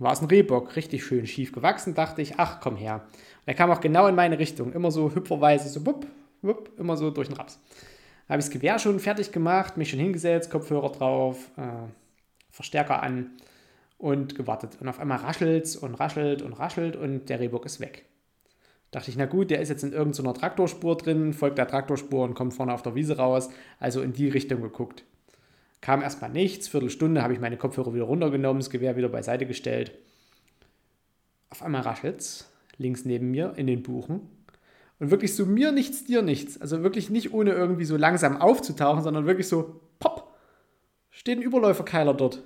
[0.00, 3.06] War es ein Rehbock, richtig schön schief gewachsen, dachte ich, ach komm her.
[3.12, 6.06] Und er kam auch genau in meine Richtung, immer so hüpferweise, so wupp,
[6.42, 7.60] wupp, immer so durch den Raps.
[8.26, 11.88] Da habe ich das Gewehr schon fertig gemacht, mich schon hingesetzt, Kopfhörer drauf, äh,
[12.50, 13.30] Verstärker an
[13.98, 14.78] und gewartet.
[14.80, 18.06] Und auf einmal raschelt es und raschelt und raschelt und der Rehbock ist weg.
[18.90, 22.34] Dachte ich, na gut, der ist jetzt in irgendeiner Traktorspur drin, folgt der Traktorspur und
[22.34, 23.50] kommt vorne auf der Wiese raus.
[23.78, 25.04] Also in die Richtung geguckt.
[25.80, 29.92] Kam erstmal nichts, Viertelstunde habe ich meine Kopfhörer wieder runtergenommen, das Gewehr wieder beiseite gestellt.
[31.50, 34.20] Auf einmal raschelt es links neben mir in den Buchen.
[35.00, 36.60] Und wirklich so mir nichts, dir nichts.
[36.60, 40.34] Also wirklich nicht ohne irgendwie so langsam aufzutauchen, sondern wirklich so, pop,
[41.10, 42.42] steht ein Überläuferkeiler dort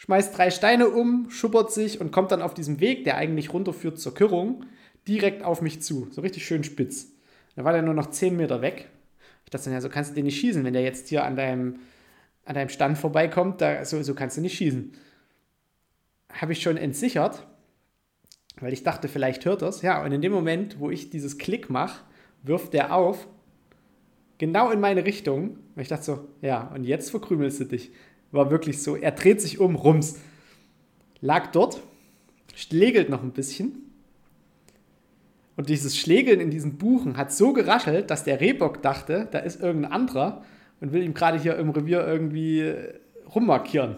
[0.00, 4.00] schmeißt drei Steine um, schuppert sich und kommt dann auf diesem Weg, der eigentlich runterführt
[4.00, 4.64] zur Kürrung,
[5.06, 6.08] direkt auf mich zu.
[6.10, 7.12] So richtig schön spitz.
[7.54, 8.88] Da war der nur noch 10 Meter weg.
[9.44, 11.36] Ich dachte dann, ja, so kannst du den nicht schießen, wenn der jetzt hier an
[11.36, 11.80] deinem,
[12.46, 14.92] an deinem Stand vorbeikommt, da, so, so kannst du nicht schießen.
[16.32, 17.46] Habe ich schon entsichert,
[18.58, 19.82] weil ich dachte, vielleicht hört das.
[19.82, 22.04] Ja, und in dem Moment, wo ich dieses Klick mache,
[22.42, 23.28] wirft der auf,
[24.38, 25.58] genau in meine Richtung.
[25.74, 27.92] Und ich dachte so, ja, und jetzt verkrümelst du dich.
[28.32, 28.96] War wirklich so.
[28.96, 30.18] Er dreht sich um, rums.
[31.20, 31.80] Lag dort,
[32.54, 33.90] schlägelt noch ein bisschen.
[35.56, 39.60] Und dieses Schlägeln in diesen Buchen hat so geraschelt, dass der Rehbock dachte, da ist
[39.60, 40.42] irgendein anderer
[40.80, 42.94] und will ihm gerade hier im Revier irgendwie äh,
[43.34, 43.96] rummarkieren.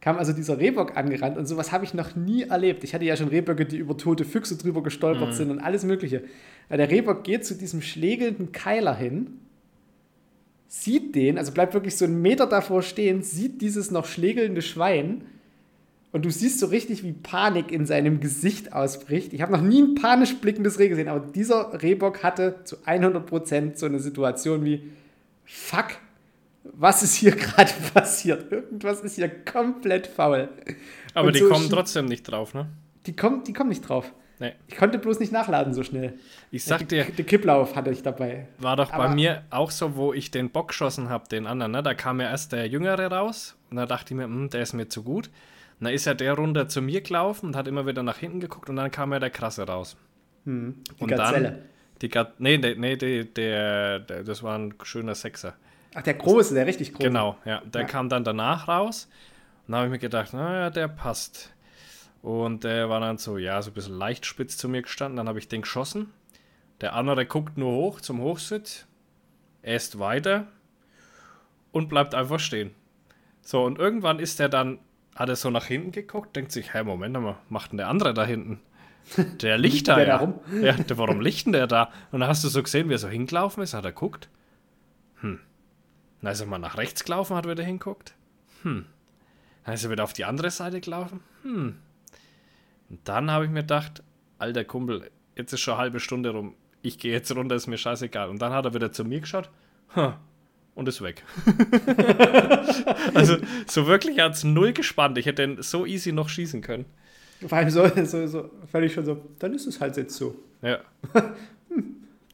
[0.00, 2.82] Kam also dieser Rehbock angerannt und sowas habe ich noch nie erlebt.
[2.84, 5.32] Ich hatte ja schon Rehböcke, die über tote Füchse drüber gestolpert mhm.
[5.32, 6.24] sind und alles Mögliche.
[6.70, 9.38] Der Rehbock geht zu diesem schlägelnden Keiler hin
[10.68, 15.22] sieht den, also bleibt wirklich so einen Meter davor stehen, sieht dieses noch schlägelnde Schwein
[16.12, 19.32] und du siehst so richtig, wie Panik in seinem Gesicht ausbricht.
[19.32, 23.76] Ich habe noch nie ein panisch blickendes Reh gesehen, aber dieser Rehbock hatte zu 100%
[23.76, 24.82] so eine Situation wie,
[25.44, 25.98] fuck,
[26.64, 28.50] was ist hier gerade passiert?
[28.50, 30.48] Irgendwas ist hier komplett faul.
[31.14, 32.68] Aber und die so kommen trotzdem nicht drauf, ne?
[33.06, 34.12] Die kommen, die kommen nicht drauf.
[34.38, 34.52] Nee.
[34.66, 36.14] Ich konnte bloß nicht nachladen so schnell.
[36.50, 37.04] Ich sag dir.
[37.04, 38.48] Den Kipplauf hatte ich dabei.
[38.58, 41.72] War doch Aber bei mir auch so, wo ich den Bock geschossen habe, den anderen.
[41.72, 41.82] Ne?
[41.82, 44.74] Da kam ja erst der Jüngere raus und da dachte ich mir, hm, der ist
[44.74, 45.28] mir zu gut.
[45.78, 48.40] Und dann ist ja der runter zu mir gelaufen und hat immer wieder nach hinten
[48.40, 49.96] geguckt und dann kam ja der Krasse raus.
[50.44, 51.50] Hm, die und Gazelle.
[51.50, 51.58] Dann,
[52.02, 55.54] die Ga nee, nee, nee der, der, der, das war ein schöner Sechser.
[55.94, 57.08] Ach, der große, der richtig große.
[57.08, 57.62] Genau, ja.
[57.64, 57.86] Der ja.
[57.86, 59.08] kam dann danach raus.
[59.66, 61.54] Und dann habe ich mir gedacht, naja, der passt.
[62.22, 65.16] Und der war dann so, ja, so ein bisschen leicht spitz zu mir gestanden.
[65.16, 66.12] Dann habe ich den geschossen.
[66.80, 68.86] Der andere guckt nur hoch zum Hochsitz,
[69.62, 70.46] äst weiter
[71.72, 72.74] und bleibt einfach stehen.
[73.40, 74.78] So, und irgendwann ist er dann,
[75.14, 78.12] hat er so nach hinten geguckt, denkt sich, hey, Moment mal, macht denn der andere
[78.12, 78.60] da hinten?
[79.40, 80.34] Der Licht da, ja.
[80.60, 81.90] ja warum lichten der da?
[82.12, 84.28] Und dann hast du so gesehen, wie er so hingelaufen ist, hat er guckt.
[85.20, 85.40] Hm.
[86.20, 88.14] Dann ist er mal nach rechts gelaufen, hat wieder hinguckt.
[88.62, 88.86] Hm.
[89.64, 91.20] Dann ist er wieder auf die andere Seite gelaufen.
[91.42, 91.76] Hm.
[92.88, 94.02] Und dann habe ich mir gedacht,
[94.38, 96.54] alter Kumpel, jetzt ist schon eine halbe Stunde rum.
[96.82, 98.28] Ich gehe jetzt runter, ist mir scheißegal.
[98.28, 99.50] Und dann hat er wieder zu mir geschaut
[100.74, 101.24] und ist weg.
[103.14, 105.18] also so wirklich hat es null gespannt.
[105.18, 106.84] Ich hätte den so easy noch schießen können.
[107.46, 110.36] Vor allem so, so, so völlig schon so, dann ist es halt jetzt so.
[110.62, 110.80] Ja.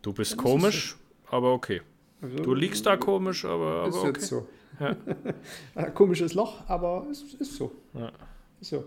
[0.02, 0.96] Du bist komisch,
[1.30, 1.36] so.
[1.36, 1.80] aber okay.
[2.20, 4.06] Also, du liegst da komisch, aber, aber ist okay.
[4.08, 4.48] jetzt so.
[4.80, 4.96] Ja.
[5.94, 7.70] Komisches Loch, aber es ist so.
[7.94, 8.10] Ja.
[8.60, 8.84] Ist so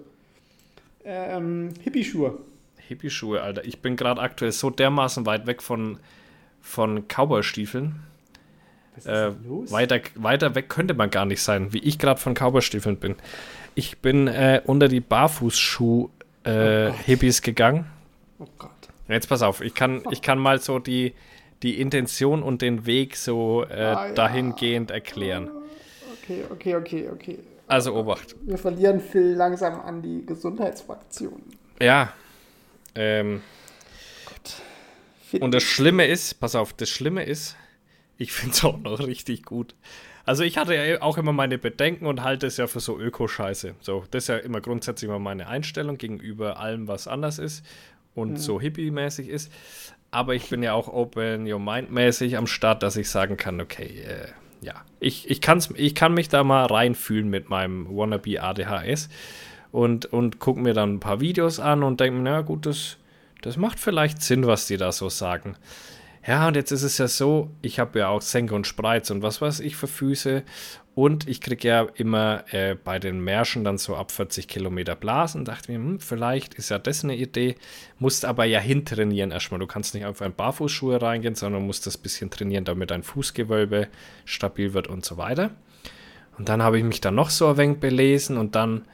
[1.06, 2.38] ähm, Hippie-Schuhe.
[2.88, 3.66] Hippie-Schuhe, Alter.
[3.66, 6.00] Ich bin gerade aktuell so dermaßen weit weg von,
[6.62, 7.96] von Cowboy-Stiefeln.
[8.96, 9.72] Was ist äh, los?
[9.72, 13.16] Weiter, weiter weg könnte man gar nicht sein, wie ich gerade von Cowboy-Stiefeln bin.
[13.76, 17.86] Ich bin äh, unter die Barfußschuh-Hippies äh, oh gegangen.
[18.40, 18.72] Oh Gott.
[19.08, 21.14] Jetzt pass auf, ich kann, ich kann mal so die,
[21.64, 24.14] die Intention und den Weg so äh, ah, ja.
[24.14, 25.50] dahingehend erklären.
[26.24, 27.40] Okay, okay, okay, okay.
[27.68, 28.36] Also Obacht.
[28.42, 31.42] Wir verlieren Phil langsam an die Gesundheitsfraktion.
[31.82, 32.14] Ja.
[32.94, 33.42] Ähm.
[35.40, 37.58] Und das Schlimme ist, pass auf, das Schlimme ist,
[38.18, 39.76] ich finde es auch noch richtig gut.
[40.26, 43.76] Also ich hatte ja auch immer meine Bedenken und halte es ja für so Öko-Scheiße.
[43.82, 47.64] So, das ist ja immer grundsätzlich immer meine Einstellung gegenüber allem, was anders ist.
[48.16, 48.38] und mhm.
[48.38, 49.52] so hippie-mäßig ist.
[50.10, 54.02] Aber ich bin ja auch Open Your Mind-mäßig am Start, dass ich sagen kann, okay,
[54.02, 54.28] äh,
[54.66, 59.10] ja, ich, ich, kann's, ich kann mich da mal reinfühlen mit meinem Wannabe ADHS
[59.72, 62.98] und, und gucke mir dann ein paar Videos an und denke mir, na gut, das,
[63.44, 65.56] das macht vielleicht Sinn, was die da so sagen.
[66.26, 69.22] Ja, und jetzt ist es ja so, ich habe ja auch Senke und Spreiz und
[69.22, 70.42] was weiß ich für Füße.
[70.96, 75.44] Und ich kriege ja immer äh, bei den Märschen dann so ab 40 Kilometer Blasen.
[75.44, 77.56] Dachte mir, hm, vielleicht ist ja das eine Idee.
[78.00, 79.60] Musst aber ja hintrainieren erstmal.
[79.60, 83.90] Du kannst nicht einfach in Barfußschuhe reingehen, sondern musst das bisschen trainieren, damit dein Fußgewölbe
[84.24, 85.52] stabil wird und so weiter.
[86.38, 88.86] Und dann habe ich mich dann noch so ein wenig belesen und dann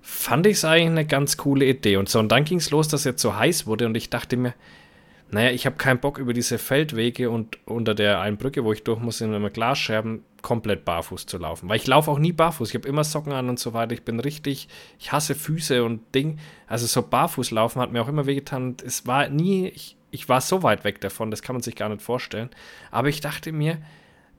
[0.00, 1.98] fand ich es eigentlich eine ganz coole Idee.
[1.98, 4.08] Und so, und dann ging es los, dass es jetzt so heiß wurde und ich
[4.08, 4.54] dachte mir,
[5.30, 8.84] naja, ich habe keinen Bock über diese Feldwege und unter der einen Brücke, wo ich
[8.84, 11.68] durch muss, in einem Glasscherben komplett barfuß zu laufen.
[11.68, 12.68] Weil ich laufe auch nie barfuß.
[12.68, 13.92] Ich habe immer Socken an und so weiter.
[13.92, 14.68] Ich bin richtig,
[15.00, 16.38] ich hasse Füße und Ding.
[16.66, 18.76] Also so barfuß laufen hat mir auch immer wehgetan.
[18.84, 21.88] Es war nie, ich, ich war so weit weg davon, das kann man sich gar
[21.88, 22.50] nicht vorstellen.
[22.90, 23.78] Aber ich dachte mir,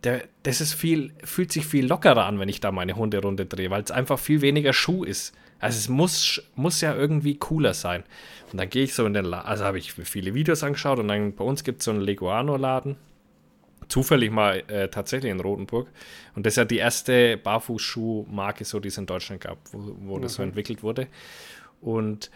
[0.04, 3.72] der, das ist viel, fühlt sich viel lockerer an, wenn ich da meine Hunderunde drehe,
[3.72, 5.36] weil es einfach viel weniger Schuh ist.
[5.60, 8.04] Also es muss, muss ja irgendwie cooler sein.
[8.52, 11.08] Und dann gehe ich so in den Laden, also habe ich viele Videos angeschaut und
[11.08, 12.98] dann bei uns gibt es so einen Leguano-Laden.
[13.88, 15.88] Zufällig mal äh, tatsächlich in Rotenburg.
[16.36, 20.20] Und das ist ja die erste Barfußschuhmarke, so, die es in Deutschland gab, wo, wo
[20.20, 21.08] das so entwickelt wurde.
[21.82, 22.32] Und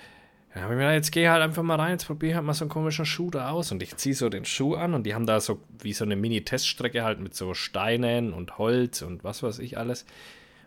[0.54, 2.54] dann habe ich mir gedacht, jetzt gehe halt einfach mal rein, jetzt probiere halt mal
[2.54, 3.72] so einen komischen Schuh da aus.
[3.72, 6.16] Und ich ziehe so den Schuh an und die haben da so wie so eine
[6.16, 10.06] Mini-Teststrecke halt mit so Steinen und Holz und was weiß ich alles.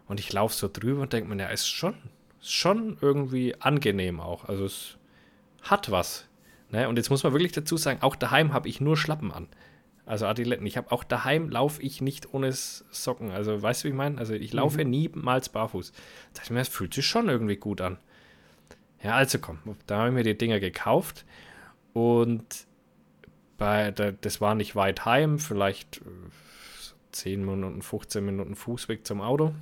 [0.07, 1.95] Und ich laufe so drüber und denke mir, ja, ist schon,
[2.43, 4.49] schon irgendwie angenehm auch.
[4.49, 4.99] Also es
[5.63, 6.29] hat was.
[6.71, 6.89] Ne?
[6.89, 9.49] Und jetzt muss man wirklich dazu sagen, auch daheim habe ich nur Schlappen an.
[10.05, 10.67] Also Adiletten.
[10.67, 13.31] Ich habe auch daheim laufe ich nicht ohne Socken.
[13.31, 14.19] Also weißt du, wie ich meine?
[14.19, 14.91] Also ich laufe mhm.
[14.91, 15.93] niemals barfuß.
[15.93, 15.99] Da
[16.35, 17.99] dachte ich mir, das fühlt sich schon irgendwie gut an.
[19.03, 21.25] Ja, also komm, da habe ich mir die Dinger gekauft
[21.93, 22.67] und
[23.59, 26.01] bei, das war nicht weit heim, vielleicht
[27.11, 29.55] 10 äh, Minuten, 15 Minuten Fußweg zum Auto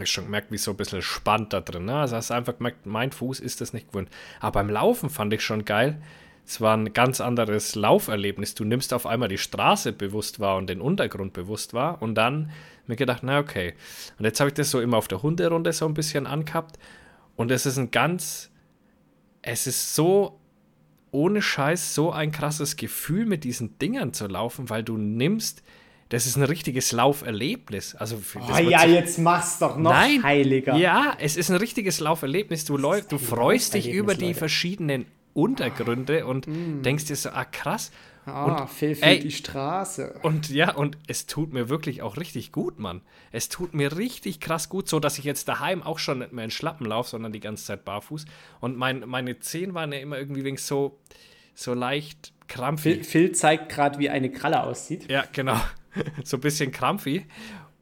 [0.00, 1.84] ich schon gemerkt, wie so ein bisschen spannt da drin.
[1.84, 1.96] Ne?
[1.96, 4.08] Also hast einfach gemerkt, mein Fuß ist das nicht gewöhnt.
[4.40, 6.00] Aber beim Laufen fand ich schon geil.
[6.46, 8.54] Es war ein ganz anderes Lauferlebnis.
[8.54, 12.50] Du nimmst auf einmal die Straße bewusst wahr und den Untergrund bewusst wahr und dann
[12.86, 13.74] mir gedacht, na okay.
[14.18, 16.78] Und jetzt habe ich das so immer auf der Hunderunde so ein bisschen angehabt
[17.36, 18.50] und es ist ein ganz,
[19.40, 20.40] es ist so
[21.12, 25.62] ohne Scheiß so ein krasses Gefühl mit diesen Dingern zu laufen, weil du nimmst
[26.12, 27.94] das ist ein richtiges Lauferlebnis.
[27.94, 30.76] Also oh, ja, jetzt mach's doch noch Nein, heiliger.
[30.76, 32.66] Ja, es ist ein richtiges Lauferlebnis.
[32.66, 34.38] Du, läufst, du freust dich über die Leute.
[34.38, 36.82] verschiedenen Untergründe und mm.
[36.82, 37.92] denkst dir so, ah krass.
[38.26, 40.20] Ah, und, Phil ey, die Straße.
[40.20, 43.00] Und ja, und es tut mir wirklich auch richtig gut, Mann.
[43.30, 46.44] Es tut mir richtig krass gut, so dass ich jetzt daheim auch schon nicht mehr
[46.44, 48.26] in Schlappen laufe, sondern die ganze Zeit barfuß.
[48.60, 50.98] Und mein, meine Zehen waren ja immer irgendwie wegen so,
[51.54, 52.96] so leicht krampfig.
[52.96, 55.10] Phil, Phil zeigt gerade, wie eine Kralle aussieht.
[55.10, 55.58] Ja, genau.
[56.24, 57.26] so ein bisschen krampfig.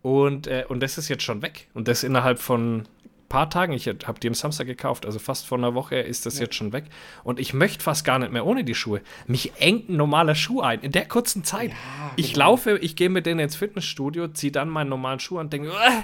[0.03, 1.69] Und, äh, und das ist jetzt schon weg.
[1.75, 2.89] Und das innerhalb von ein
[3.29, 3.73] paar Tagen.
[3.73, 6.45] Ich habe die am Samstag gekauft, also fast vor einer Woche ist das ja.
[6.45, 6.85] jetzt schon weg.
[7.23, 9.03] Und ich möchte fast gar nicht mehr ohne die Schuhe.
[9.27, 11.71] Mich engt ein normaler Schuh ein in der kurzen Zeit.
[11.71, 11.77] Ja,
[12.17, 12.51] ich genau.
[12.51, 15.69] laufe, ich gehe mit denen ins Fitnessstudio, ziehe dann meinen normalen Schuh an und denke,
[15.69, 16.03] äh,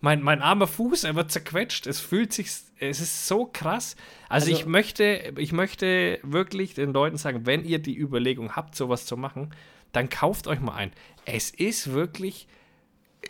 [0.00, 1.86] mein, mein armer Fuß, er wird zerquetscht.
[1.86, 3.96] Es fühlt sich, es ist so krass.
[4.28, 8.74] Also, also ich möchte, ich möchte wirklich den Leuten sagen, wenn ihr die Überlegung habt,
[8.74, 9.50] sowas zu machen,
[9.94, 10.92] dann kauft euch mal ein.
[11.24, 12.46] Es ist wirklich,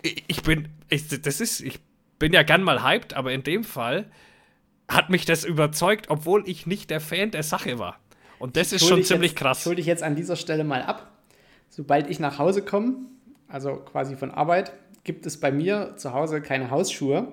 [0.02, 1.78] ich bin, ich, das ist, ich
[2.18, 4.10] bin ja gern mal hyped, aber in dem Fall
[4.88, 7.98] hat mich das überzeugt, obwohl ich nicht der Fan der Sache war.
[8.38, 9.60] Und das ist schon ziemlich jetzt, krass.
[9.60, 11.12] Ich hole dich jetzt an dieser Stelle mal ab.
[11.70, 12.96] Sobald ich nach Hause komme,
[13.48, 14.72] also quasi von Arbeit,
[15.02, 17.28] gibt es bei mir zu Hause keine Hausschuhe.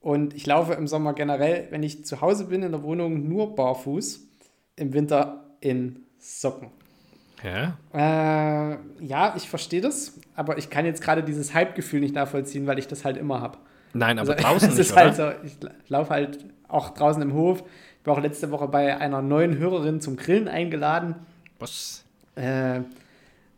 [0.00, 3.54] Und ich laufe im Sommer generell, wenn ich zu Hause bin in der Wohnung, nur
[3.54, 4.26] barfuß.
[4.76, 6.70] Im Winter in Socken.
[7.42, 7.76] Ja.
[7.92, 12.78] Äh, ja, ich verstehe das, aber ich kann jetzt gerade dieses Hype-Gefühl nicht nachvollziehen, weil
[12.78, 13.58] ich das halt immer habe.
[13.92, 15.56] Nein, aber also, draußen nicht, ist halt so, ich
[15.88, 17.64] laufe halt auch draußen im Hof.
[18.00, 21.16] Ich war auch letzte Woche bei einer neuen Hörerin zum Grillen eingeladen.
[21.58, 22.04] Was?
[22.34, 22.80] Äh,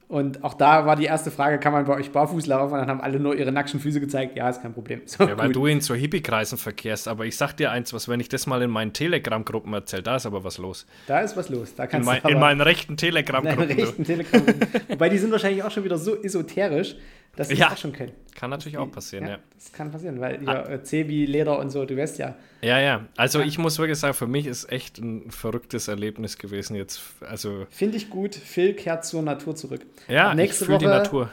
[0.06, 2.74] und auch da war die erste Frage, kann man bei euch barfuß laufen?
[2.74, 4.36] Und dann haben alle nur ihre nackten Füße gezeigt.
[4.36, 5.00] Ja, ist kein Problem.
[5.06, 5.56] So, ja, weil gut.
[5.56, 7.08] du in so Hippie-Kreisen verkehrst.
[7.08, 10.16] Aber ich sag dir eins, was, wenn ich das mal in meinen Telegram-Gruppen erzähle, da
[10.16, 10.86] ist aber was los.
[11.06, 11.74] Da ist was los.
[11.74, 13.70] Da kannst in, mein, in meinen rechten Telegram-Gruppen.
[13.70, 14.42] In rechten Telegram
[14.88, 16.96] Wobei die sind wahrscheinlich auch schon wieder so esoterisch,
[17.36, 17.66] dass sie ja.
[17.66, 18.12] das auch schon können.
[18.34, 19.30] Kann natürlich auch passieren, ja.
[19.32, 19.38] ja.
[19.54, 20.84] Das kann passieren, weil ja, ah.
[20.84, 22.34] Cebi, Leder und so, du weißt ja.
[22.62, 23.06] Ja, ja.
[23.16, 23.46] Also ja.
[23.46, 27.00] ich muss wirklich sagen, für mich ist echt ein verrücktes Erlebnis gewesen jetzt.
[27.20, 28.34] Also Finde ich gut.
[28.34, 29.82] Phil kehrt zur Natur zurück.
[30.08, 31.30] Ja, nächste ich Woche die Natur.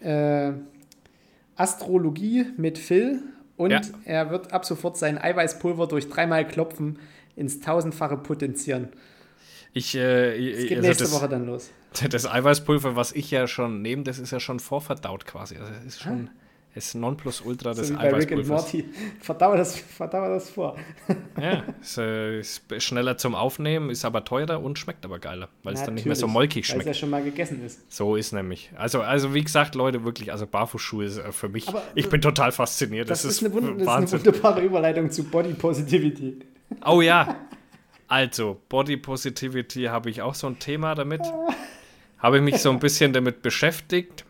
[0.00, 0.52] Äh,
[1.56, 3.22] Astrologie mit Phil
[3.56, 3.80] und ja.
[4.04, 6.98] er wird ab sofort sein Eiweißpulver durch dreimal Klopfen
[7.36, 8.88] ins Tausendfache potenzieren.
[9.74, 11.70] Ich, äh, Es geht also nächste das, Woche dann los.
[12.10, 15.56] das Eiweißpulver, was ich ja schon nehme, das ist ja schon vorverdaut quasi.
[15.56, 16.30] Also es ist schon
[16.74, 18.48] es Nonplusultra des So wie bei Rick and Eiweißpulvers.
[18.72, 18.84] Morty.
[19.20, 20.76] Verdauere das, verdauere das vor.
[21.38, 25.74] Ja, ist, äh, ist schneller zum Aufnehmen, ist aber teurer und schmeckt aber geiler, weil
[25.74, 26.86] es dann nicht mehr so molkig Weil es schmeckt.
[26.86, 27.92] ja schon mal gegessen ist.
[27.92, 28.70] So ist nämlich.
[28.76, 32.22] Also, also wie gesagt, Leute, wirklich, also Barfußschuhe ist äh, für mich, Aber, ich bin
[32.22, 33.10] total fasziniert.
[33.10, 34.24] Das, Das, ist, eine, Wund das ist eine Wahnsinn.
[34.24, 36.38] wunderbare Überleitung zu Body Positivity.
[36.86, 37.36] Oh ja.
[38.12, 41.22] Also, Body Positivity habe ich auch so ein Thema damit.
[42.18, 44.26] Habe ich mich so ein bisschen damit beschäftigt.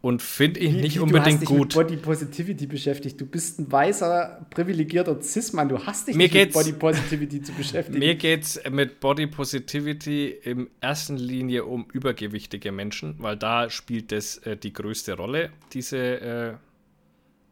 [0.00, 1.70] Und finde ich Wie- nicht wie, unbedingt du hast gut.
[1.72, 3.20] dich mit Body Positivity beschäftigt.
[3.20, 5.68] Du bist ein weißer, privilegierter Cis-Mann.
[5.68, 8.00] Du hast dich Mir nicht mit Body Positivity zu beschäftigen.
[8.00, 14.10] Mir geht es mit Body Positivity in erster Linie um übergewichtige Menschen, weil da spielt
[14.10, 16.54] das äh, die größte Rolle, diese äh,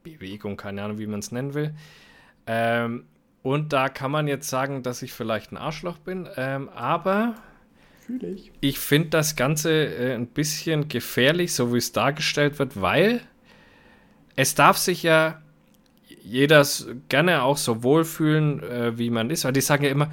[0.02, 1.74] Bewegung, keine Ahnung, wie man es nennen will.
[2.48, 3.04] Ähm,
[3.44, 7.36] und da kann man jetzt sagen, dass ich vielleicht ein Arschloch bin, ähm, aber
[8.06, 8.52] Fühle ich.
[8.60, 13.22] ich finde das Ganze äh, ein bisschen gefährlich, so wie es dargestellt wird, weil
[14.36, 15.40] es darf sich ja
[16.22, 16.66] jeder
[17.08, 19.44] gerne auch so wohlfühlen, äh, wie man ist.
[19.44, 20.10] Weil die sagen ja immer,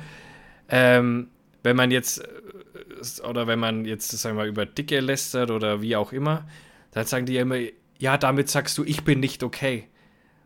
[0.70, 1.30] ähm,
[1.64, 5.82] wenn man jetzt, äh, oder wenn man jetzt, sagen wir mal, über Dicke lästert oder
[5.82, 6.48] wie auch immer,
[6.92, 7.58] dann sagen die ja immer,
[8.00, 9.88] ja, damit sagst du, ich bin nicht okay.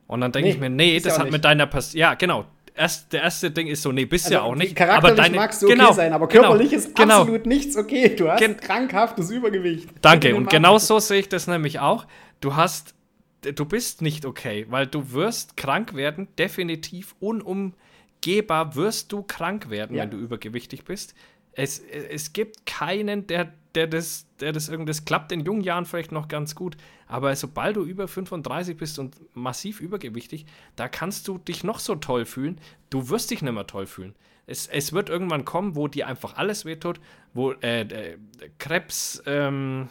[0.07, 1.33] Und dann denke Nee, ich mir, nee, das hat nicht.
[1.33, 2.45] mit deiner Person, ja, genau.
[2.77, 4.79] Erst, der erste Ding ist so, nee, bist ja auch nicht.
[4.79, 7.21] Also, Charakterlich magst du okay genau, sein, aber genau, körperlich ist genau.
[7.21, 8.15] absolut nichts okay.
[8.15, 9.89] Du hast Gen- krankhaftes Übergewicht.
[10.01, 10.35] Danke.
[10.35, 12.05] Und genau so sehe ich das nämlich auch.
[12.41, 12.93] Du hast,
[13.41, 19.95] du bist nicht okay, weil du wirst krank werden, definitiv unumgehbar wirst du krank werden,
[19.95, 20.03] Ja.
[20.03, 21.15] wenn du übergewichtig bist.
[21.53, 25.85] Es, es gibt keinen, der, der das, der das irgendwie, das klappt in jungen Jahren
[25.85, 31.27] vielleicht noch ganz gut, aber sobald du über 35 bist und massiv übergewichtig, da kannst
[31.27, 32.59] du dich noch so toll fühlen,
[32.89, 34.15] du wirst dich nicht mehr toll fühlen.
[34.47, 36.99] Es, es wird irgendwann kommen, wo dir einfach alles wehtut,
[37.33, 38.17] wo äh, äh,
[38.59, 39.89] Krebs, ähm,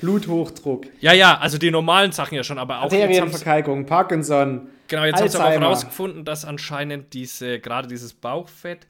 [0.00, 4.68] Bluthochdruck, ja, ja, also die normalen Sachen ja schon, aber auch Arterienverkalkung, Parkinson.
[4.88, 8.86] genau, jetzt haben sie aber auch herausgefunden, dass anscheinend diese, gerade dieses Bauchfett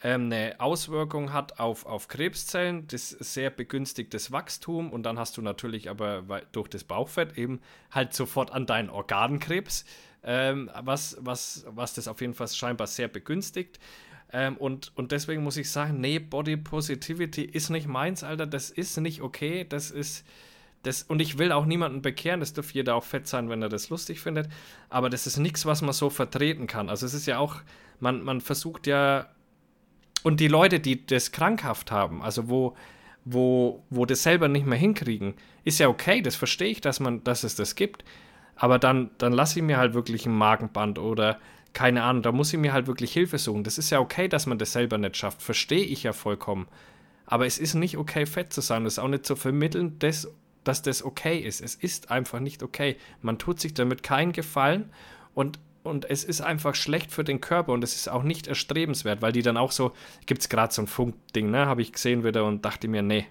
[0.00, 5.90] eine Auswirkung hat auf, auf Krebszellen, das sehr begünstigtes Wachstum und dann hast du natürlich
[5.90, 9.84] aber durch das Bauchfett eben halt sofort an deinen Organkrebs,
[10.22, 13.80] ähm, was, was, was das auf jeden Fall scheinbar sehr begünstigt.
[14.32, 18.70] Ähm, und, und deswegen muss ich sagen, nee, Body Positivity ist nicht meins, Alter, das
[18.70, 20.24] ist nicht okay, das ist,
[20.82, 23.68] das, und ich will auch niemanden bekehren, das dürfte jeder auch fett sein, wenn er
[23.68, 24.48] das lustig findet,
[24.90, 26.88] aber das ist nichts, was man so vertreten kann.
[26.88, 27.56] Also es ist ja auch,
[28.00, 29.28] man, man versucht ja,
[30.22, 32.76] und die Leute, die das krankhaft haben, also wo,
[33.24, 37.22] wo, wo das selber nicht mehr hinkriegen, ist ja okay, das verstehe ich, dass, man,
[37.24, 38.04] dass es das gibt,
[38.56, 41.38] aber dann, dann lasse ich mir halt wirklich ein Magenband oder
[41.72, 43.62] keine Ahnung, da muss ich mir halt wirklich Hilfe suchen.
[43.62, 46.66] Das ist ja okay, dass man das selber nicht schafft, verstehe ich ja vollkommen.
[47.26, 48.86] Aber es ist nicht okay, fett zu sein.
[48.86, 50.28] Es ist auch nicht zu vermitteln, dass,
[50.64, 51.60] dass das okay ist.
[51.60, 52.96] Es ist einfach nicht okay.
[53.20, 54.90] Man tut sich damit keinen Gefallen
[55.34, 59.22] und, und es ist einfach schlecht für den Körper und es ist auch nicht erstrebenswert,
[59.22, 59.92] weil die dann auch so,
[60.26, 63.26] gibt es gerade so ein Funkding, ne, habe ich gesehen wieder und dachte mir, nee.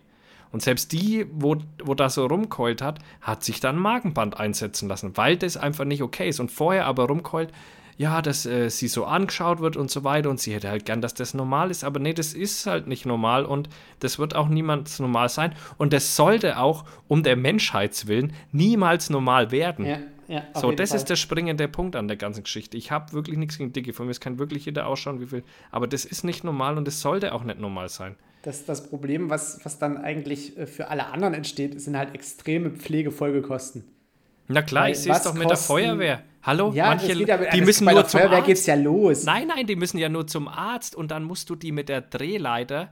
[0.51, 4.87] Und selbst die, wo, wo das so rumkeult hat, hat sich dann ein Magenband einsetzen
[4.87, 6.39] lassen, weil das einfach nicht okay ist.
[6.39, 7.51] Und vorher aber rumkeult,
[7.97, 11.01] ja, dass äh, sie so angeschaut wird und so weiter und sie hätte halt gern,
[11.01, 14.47] dass das normal ist, aber nee, das ist halt nicht normal und das wird auch
[14.47, 19.85] niemals normal sein und das sollte auch um der Menschheitswillen niemals normal werden.
[19.85, 20.97] Ja, ja, so, das Fall.
[20.99, 22.77] ist der springende Punkt an der ganzen Geschichte.
[22.77, 25.43] Ich habe wirklich nichts gegen Dicke, von mir es kann wirklich jeder ausschauen, wie will,
[25.71, 28.15] aber das ist nicht normal und es sollte auch nicht normal sein.
[28.41, 32.69] Das, das Problem, was, was dann eigentlich äh, für alle anderen entsteht, sind halt extreme
[32.71, 33.83] Pflegefolgekosten.
[34.47, 36.23] Na klar, Weil ich sehe es doch mit der Feuerwehr.
[36.43, 36.71] Hallo?
[36.73, 38.47] Ja, Manche, das geht ja, die das, müssen bei nur der zum Feuerwehr Arzt.
[38.47, 39.23] geht's ja los.
[39.25, 41.99] Nein, nein, die müssen ja nur zum Arzt und dann musst du die mit der
[42.01, 42.89] Drehleiter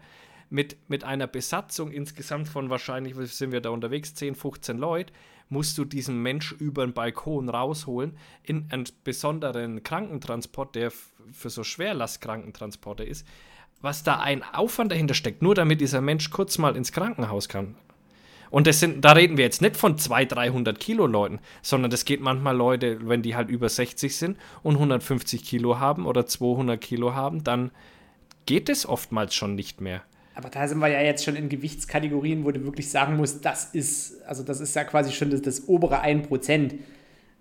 [0.50, 5.13] mit, mit einer Besatzung insgesamt von wahrscheinlich, sind wir da unterwegs, 10, 15 Leute,
[5.49, 10.91] musst du diesen Mensch über den Balkon rausholen in einen besonderen Krankentransport, der
[11.32, 13.28] für so Schwerlastkrankentransporte ist,
[13.82, 17.76] was da ein Aufwand dahinter steckt, nur damit dieser Mensch kurz mal ins Krankenhaus kann.
[18.49, 22.05] Und das sind, da reden wir jetzt nicht von 200, 300 Kilo Leuten, sondern das
[22.05, 26.80] geht manchmal Leute, wenn die halt über 60 sind und 150 Kilo haben oder 200
[26.80, 27.72] Kilo haben, dann
[28.45, 30.03] geht es oftmals schon nicht mehr.
[30.36, 33.65] Aber da sind wir ja jetzt schon in Gewichtskategorien, wo du wirklich sagen musst, das
[33.73, 36.73] ist, also das ist ja quasi schon das, das obere 1%.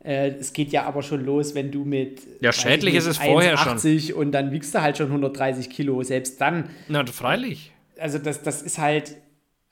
[0.05, 3.57] Äh, es geht ja aber schon los, wenn du mit Ja, schädlich ist es vorher
[3.57, 3.78] schon.
[3.78, 6.03] 1,80 und dann wiegst du halt schon 130 Kilo.
[6.03, 7.72] Selbst dann, Na, freilich.
[7.99, 9.16] also das, das ist halt,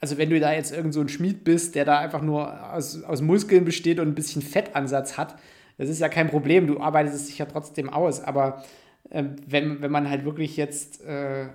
[0.01, 3.03] also wenn du da jetzt irgend so ein Schmied bist, der da einfach nur aus,
[3.05, 5.37] aus Muskeln besteht und ein bisschen Fettansatz hat,
[5.79, 6.67] das ist ja kein Problem.
[6.67, 8.21] Du arbeitest es sich ja trotzdem aus.
[8.21, 8.65] Aber
[9.11, 11.47] ähm, wenn, wenn man halt wirklich jetzt äh,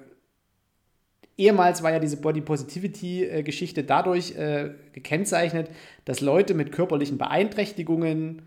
[1.37, 5.69] ehemals war ja diese Body Positivity-Geschichte dadurch äh, gekennzeichnet,
[6.05, 8.43] dass Leute mit körperlichen Beeinträchtigungen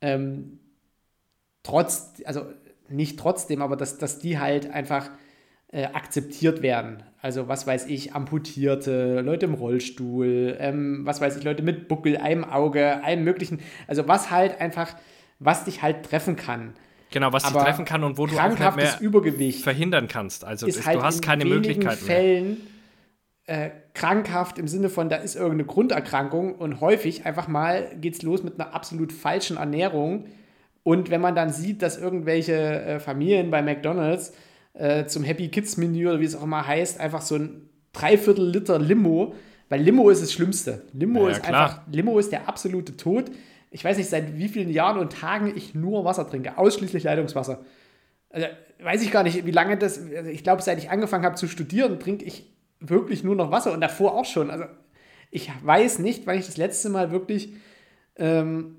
[0.00, 0.58] ähm,
[1.62, 2.46] trotz, also
[2.88, 5.10] nicht trotzdem, aber dass, dass die halt einfach
[5.72, 7.02] äh, akzeptiert werden.
[7.22, 12.16] Also was weiß ich, Amputierte, Leute im Rollstuhl, ähm, was weiß ich, Leute mit Buckel,
[12.16, 13.60] einem Auge, allem möglichen.
[13.86, 14.96] Also was halt einfach,
[15.38, 16.74] was dich halt treffen kann.
[17.10, 20.44] Genau, was dich treffen kann und wo du auch nicht mehr Übergewicht verhindern kannst.
[20.44, 22.58] Also ist halt du hast keine in Möglichkeit Fällen
[23.50, 28.22] äh, krankhaft im Sinne von, da ist irgendeine Grunderkrankung und häufig einfach mal geht es
[28.22, 30.26] los mit einer absolut falschen Ernährung.
[30.84, 34.32] Und wenn man dann sieht, dass irgendwelche äh, Familien bei McDonalds
[34.74, 38.48] äh, zum Happy Kids Menü oder wie es auch immer heißt, einfach so ein Dreiviertel
[38.48, 39.34] Liter Limo,
[39.68, 40.84] weil Limo ist das Schlimmste.
[40.92, 41.62] Limo ja, ist klar.
[41.62, 43.32] einfach, Limo ist der absolute Tod.
[43.70, 47.64] Ich weiß nicht, seit wie vielen Jahren und Tagen ich nur Wasser trinke, ausschließlich Leitungswasser.
[48.30, 48.46] Also,
[48.82, 51.48] weiß ich gar nicht, wie lange das, also ich glaube, seit ich angefangen habe zu
[51.48, 54.50] studieren, trinke ich wirklich nur noch Wasser und davor auch schon.
[54.50, 54.64] Also,
[55.30, 57.54] ich weiß nicht, wann ich das letzte Mal wirklich
[58.16, 58.76] ähm,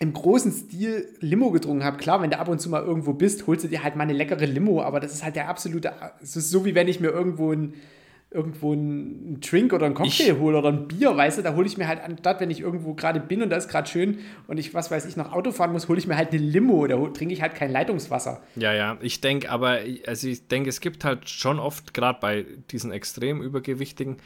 [0.00, 1.98] im großen Stil Limo getrunken habe.
[1.98, 4.12] Klar, wenn du ab und zu mal irgendwo bist, holst du dir halt mal eine
[4.12, 7.08] leckere Limo, aber das ist halt der absolute, es ist so wie wenn ich mir
[7.08, 7.74] irgendwo ein
[8.34, 11.66] irgendwo einen Drink oder einen Cocktail Ich- hole oder ein Bier, weißt du, da hole
[11.66, 14.18] ich mir halt anstatt, wenn ich irgendwo gerade bin und da ist gerade schön
[14.48, 16.86] und ich, was weiß ich, noch Auto fahren muss, hole ich mir halt eine Limo,
[16.86, 18.42] da trinke ich halt kein Leitungswasser.
[18.56, 22.44] Ja, ja, ich denke aber, also ich denke, es gibt halt schon oft, gerade bei
[22.70, 24.16] diesen extrem Übergewichtigen,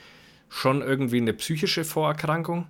[0.49, 2.67] schon irgendwie eine psychische Vorerkrankung,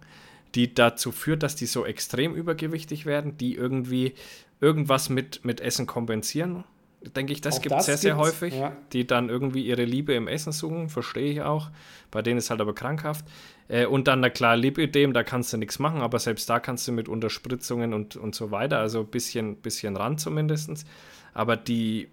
[0.57, 4.15] die dazu führt, dass die so extrem übergewichtig werden, die irgendwie
[4.61, 6.65] irgendwas mit, mit Essen kompensieren.
[7.01, 8.77] Denke ich, das gibt es sehr, sehr häufig, ja.
[8.93, 11.71] die dann irgendwie ihre Liebe im Essen suchen, verstehe ich auch.
[12.11, 13.25] Bei denen ist halt aber krankhaft.
[13.69, 16.89] Äh, und dann, na klar, Lipödem, da kannst du nichts machen, aber selbst da kannst
[16.89, 20.87] du mit Unterspritzungen und, und so weiter, also ein bisschen, bisschen ran zumindest.
[21.35, 22.09] Aber die,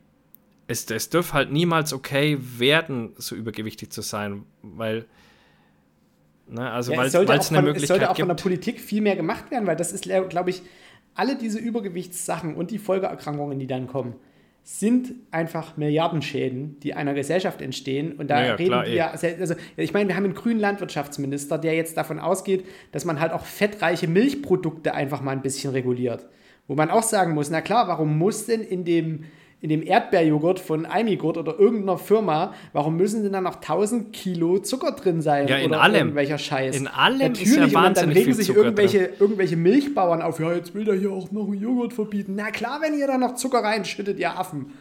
[0.67, 5.05] es, es darf halt niemals okay werden, so übergewichtig zu sein, weil,
[6.47, 8.17] ne, also Ja, weil es sollte, weil auch es eine von, es Möglichkeit sollte auch
[8.17, 8.43] von der gibt.
[8.43, 10.61] Politik viel mehr gemacht werden, weil das ist, glaube ich,
[11.15, 14.15] alle diese Übergewichtssachen und die Folgeerkrankungen, die dann kommen,
[14.67, 18.13] sind einfach Milliardenschäden, die einer Gesellschaft entstehen.
[18.13, 21.59] Und da Ja, ja, reden klar, wir, also ich meine, wir haben einen grünen Landwirtschaftsminister,
[21.59, 26.25] der jetzt davon ausgeht, dass man halt auch fettreiche Milchprodukte einfach mal ein bisschen reguliert.
[26.67, 29.25] Wo man auch sagen muss, na klar, warum muss denn in dem,
[29.61, 34.59] in dem Erdbeerjoghurt von Almigurt oder irgendeiner Firma, warum müssen denn da noch 1000 Kilo
[34.59, 35.47] Zucker drin sein?
[35.47, 35.95] Ja, in oder allem.
[35.95, 36.77] irgendwelcher Scheiß?
[36.77, 40.39] In allem ist Natürlich, ja und dann, wahnsinnig regen sich Zucker irgendwelche, irgendwelche Milchbauern auf,
[40.39, 42.33] ja, jetzt will der hier auch noch einen Joghurt verbieten.
[42.35, 44.73] Na klar, wenn ihr da noch Zucker reinschüttet, ihr Affen.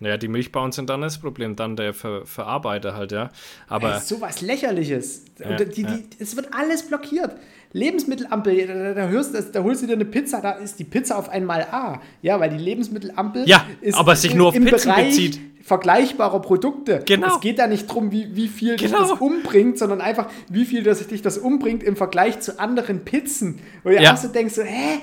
[0.00, 3.30] Ja, die Milchbauern sind dann das Problem, dann der Ver Verarbeiter halt, ja.
[3.68, 5.26] Aber Das ist sowas lächerliches.
[5.38, 5.90] Ja, und die, ja.
[5.94, 7.36] die, es wird alles blockiert.
[7.72, 10.84] Lebensmittelampel, da, da, da hörst du, da holst du dir eine Pizza, da ist die
[10.84, 12.00] Pizza auf einmal A.
[12.22, 15.40] Ja, weil die Lebensmittelampel Ja, ist aber sich nur auf im Pizzen Bereich bezieht.
[15.62, 17.02] vergleichbarer Produkte.
[17.06, 17.34] Genau.
[17.36, 19.02] Es geht da nicht darum, wie, wie viel dich Genau.
[19.08, 23.60] das umbringt, sondern einfach, wie viel das, dich das umbringt im Vergleich zu anderen Pizzen.
[23.84, 24.12] Wo du Ja.
[24.14, 24.98] auch so denkst, so, hä?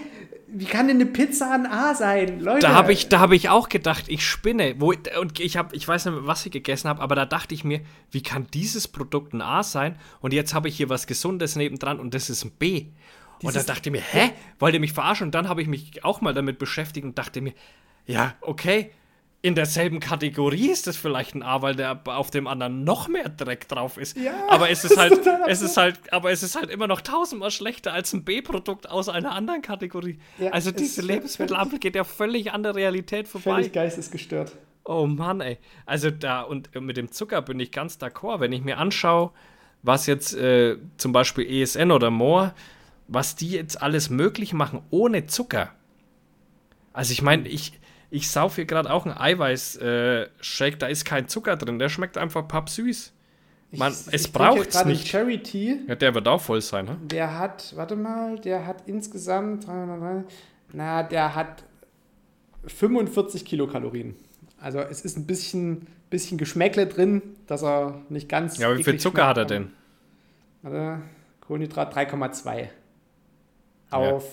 [0.50, 2.39] Wie kann denn eine Pizza ein A sein?
[2.39, 2.62] Leute.
[2.62, 4.76] Da habe ich, da hab ich auch gedacht, ich spinne.
[4.80, 7.64] Wo, und ich, hab, ich weiß nicht, was ich gegessen habe, aber da dachte ich
[7.66, 7.82] mir,
[8.12, 9.98] wie kann dieses Produkt ein A sein?
[10.22, 12.86] Und jetzt habe ich hier was Gesundes nebendran und das ist ein B.
[13.41, 14.32] und da Dieses- dachte ich mir, hä?
[14.60, 15.26] Wollt ihr mich verarschen?
[15.28, 17.54] Und dann habe ich mich auch mal damit beschäftigt und dachte mir,
[18.06, 18.91] ja, okay,
[19.41, 23.29] in derselben Kategorie ist das vielleicht ein A, weil der auf dem anderen noch mehr
[23.29, 24.17] Dreck drauf ist.
[24.17, 27.51] Ja, aber es ist halt, es ist halt, aber es ist halt immer noch tausendmal
[27.51, 30.19] schlechter als ein B-Produkt aus einer anderen Kategorie.
[30.39, 33.55] Ja, also es diese Lebensmittelampel geht ja völlig an der Realität vorbei.
[33.55, 34.53] völlig geistesgestört.
[34.83, 35.59] Oh Mann, ey.
[35.85, 38.39] Also da und mit dem Zucker bin ich ganz d'accord.
[38.39, 39.31] Wenn ich mir anschaue,
[39.83, 42.53] was jetzt äh, zum Beispiel ESN oder More,
[43.07, 45.73] was die jetzt alles möglich machen ohne Zucker.
[46.93, 47.73] Also ich meine, ich,
[48.10, 52.47] ich sauf hier gerade auch einen Eiweiß-Shake, da ist kein Zucker drin, der schmeckt einfach
[52.47, 53.14] pappsüß.
[53.72, 55.08] Man, Ich- es gerade einen nicht.
[55.08, 55.80] Cherry Tea.
[55.88, 56.97] Ja, der wird auch voll sein, ne?
[57.03, 60.24] Der hat, warte mal, der hat insgesamt 300,
[60.72, 61.64] na, der hat
[62.66, 64.16] 45 Kilokalorien.
[64.60, 68.58] Also es ist ein bisschen, bisschen Geschmäckle drin, dass er nicht ganz.
[68.58, 69.72] Ja, aber wie viel Zucker hat er denn?
[70.62, 71.01] Warte,
[71.41, 72.70] Kohlenhydrat 3,2
[73.91, 74.24] auf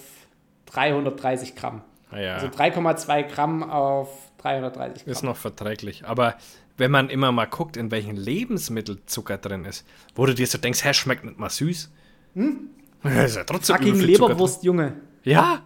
[0.67, 1.83] 330 Gramm.
[2.17, 2.35] Ja.
[2.35, 4.09] Also 3,2 Gramm auf
[4.39, 5.13] 330 Gramm.
[5.13, 6.05] Ist noch verträglich.
[6.07, 6.37] Aber
[6.77, 10.59] wenn man immer mal guckt, in welchen Lebensmitteln Zucker drin ist, wo du dir so
[10.59, 11.91] denkst, hä, schmeckt nicht mal süß.
[12.35, 12.71] Hm?
[13.05, 14.95] ist ja trotzdem Fucking Leberwurst, Junge.
[15.23, 15.63] Ja,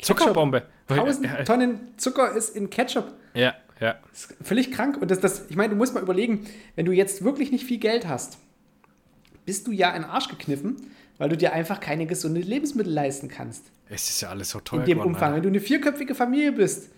[0.00, 0.66] Zuckerbombe.
[0.88, 3.12] 1000 Ja, Tonnen Zucker ist in Ketchup.
[3.34, 3.96] Ja, ja.
[4.12, 4.98] Ist völlig krank.
[5.00, 7.78] Und das, das, ich meine, du musst mal überlegen, wenn du jetzt wirklich nicht viel
[7.78, 8.38] Geld hast,
[9.46, 13.28] bist du ja in den Arsch gekniffen, weil du dir einfach keine gesunde Lebensmittel leisten
[13.28, 13.66] kannst.
[13.88, 15.34] Es ist ja alles so teuer In dem geworden, Umfang.
[15.34, 16.90] Wenn du eine vierköpfige Familie bist,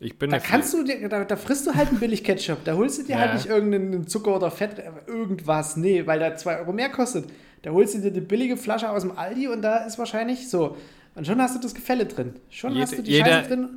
[0.00, 2.58] Ich bin Da eine kannst du, dir- da, da frisst du halt einen Billig-Ketchup.
[2.64, 3.18] Da holst du dir Ja.
[3.18, 5.76] halt nicht irgendeinen Zucker oder Fett, äh, irgendwas.
[5.76, 7.24] Nee, weil der 2 Euro mehr kostet.
[7.62, 10.76] Da holst du dir die billige Flasche aus dem Aldi und da ist wahrscheinlich so.
[11.16, 12.34] Und schon hast du das Gefälle drin.
[12.48, 13.68] Schon Jede- hast du die jeder- Scheiße drin.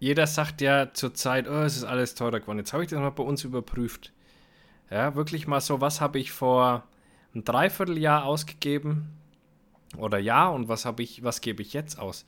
[0.00, 2.58] Jeder sagt ja zurzeit, oh, es ist alles teurer geworden.
[2.58, 4.12] Jetzt habe ich das mal bei uns überprüft.
[4.90, 6.82] Ja, wirklich mal so, was habe ich vor
[7.34, 9.08] einem Dreivierteljahr ausgegeben
[9.96, 12.24] oder Jahr und was habe ich, was gebe ich jetzt aus?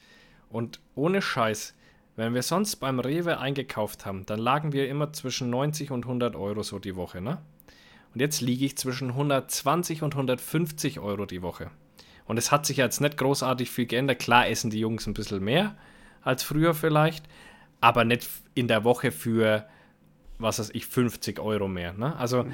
[0.48, 1.74] Und ohne Scheiß,
[2.16, 6.34] wenn wir sonst beim Rewe eingekauft haben, dann lagen wir immer zwischen 90 und 100
[6.36, 7.38] Euro so die Woche, ne?
[8.14, 11.70] Und jetzt liege ich zwischen 120 und 150 Euro die Woche.
[12.24, 14.20] Und es hat sich jetzt nicht großartig viel geändert.
[14.20, 15.76] Klar essen die Jungs ein bisschen mehr
[16.22, 17.26] als früher vielleicht,
[17.80, 19.66] aber nicht in der Woche für,
[20.38, 21.92] was weiß ich, 50 Euro mehr.
[21.92, 22.16] Ne?
[22.16, 22.46] Also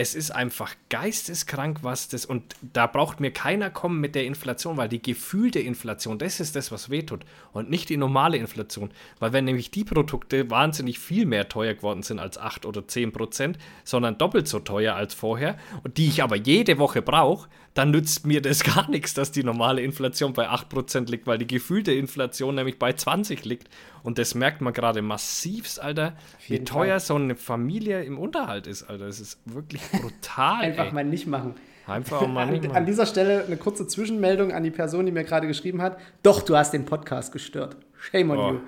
[0.00, 4.76] es ist einfach geisteskrank, was das, und da braucht mir keiner kommen mit der Inflation,
[4.76, 8.92] weil die gefühlte Inflation, das ist das, was wehtut und nicht die normale Inflation.
[9.18, 13.10] Weil wenn nämlich die Produkte wahnsinnig viel mehr teuer geworden sind als 8 oder 10
[13.10, 17.90] Prozent, sondern doppelt so teuer als vorher und die ich aber jede Woche brauche, dann
[17.90, 21.46] nützt mir das gar nichts, dass die normale Inflation bei 8 Prozent liegt, weil die
[21.46, 23.68] gefühlte Inflation nämlich bei 20 liegt.
[24.02, 26.14] Und das merkt man gerade massivst, Alter,
[26.46, 29.06] wie teuer so eine Familie im Unterhalt ist, Alter.
[29.06, 30.62] Das ist wirklich brutal.
[30.62, 30.92] Einfach ey.
[30.92, 31.54] mal nicht machen.
[31.86, 32.86] Einfach mal nicht An, an machen.
[32.86, 35.98] dieser Stelle eine kurze Zwischenmeldung an die Person, die mir gerade geschrieben hat.
[36.22, 37.76] Doch, du hast den Podcast gestört.
[38.10, 38.50] Shame on Oh.
[38.52, 38.60] you.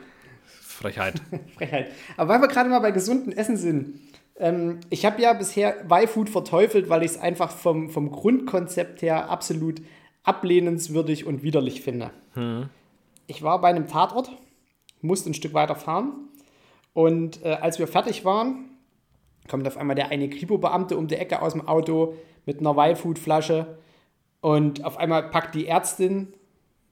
[0.63, 1.21] Frechheit.
[1.57, 1.91] Frechheit.
[2.17, 4.01] Aber weil wir gerade mal bei gesunden Essen sind.
[4.41, 9.31] Ähm, ich habe ja bisher Y-Food verteufelt, weil ich es einfach vom, vom Grundkonzept her
[9.31, 9.81] absolut
[10.25, 12.11] ablehnenswürdig und widerlich finde.
[13.27, 14.31] Ich war bei einem Tatort,
[15.03, 16.13] musste ein Stück weiter fahren.
[16.93, 18.71] Und äh, als wir fertig waren,
[19.49, 22.15] kommt auf einmal der eine Kripo-Beamte um die Ecke aus dem Auto
[22.47, 23.79] mit einer Y-Food-Flasche.
[24.41, 26.33] Und auf einmal packt die Ärztin,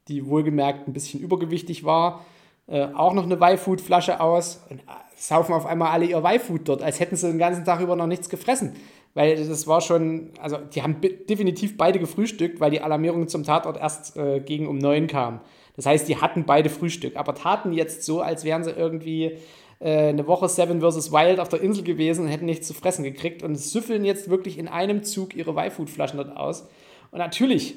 [0.08, 2.24] die wohlgemerkt ein bisschen übergewichtig war,
[2.66, 4.82] äh, auch noch eine Y-Food-Flasche aus und äh,
[5.18, 8.06] saufen auf einmal alle ihr Y-Food dort, als hätten sie den ganzen Tag über noch
[8.06, 8.76] nichts gefressen.
[9.14, 13.42] Weil das war schon, also die haben be- definitiv beide gefrühstückt, weil die Alarmierung zum
[13.42, 15.40] Tatort erst äh, gegen um neun kam.
[15.74, 19.38] Das heißt, die hatten beide Frühstück, aber taten jetzt so, als wären sie irgendwie
[19.80, 21.10] äh, eine Woche Seven vs.
[21.10, 24.58] Wild auf der Insel gewesen und hätten nichts zu fressen gekriegt und süffeln jetzt wirklich
[24.58, 26.68] in einem Zug ihre Y-Food-Flaschen dort aus.
[27.10, 27.76] Und natürlich,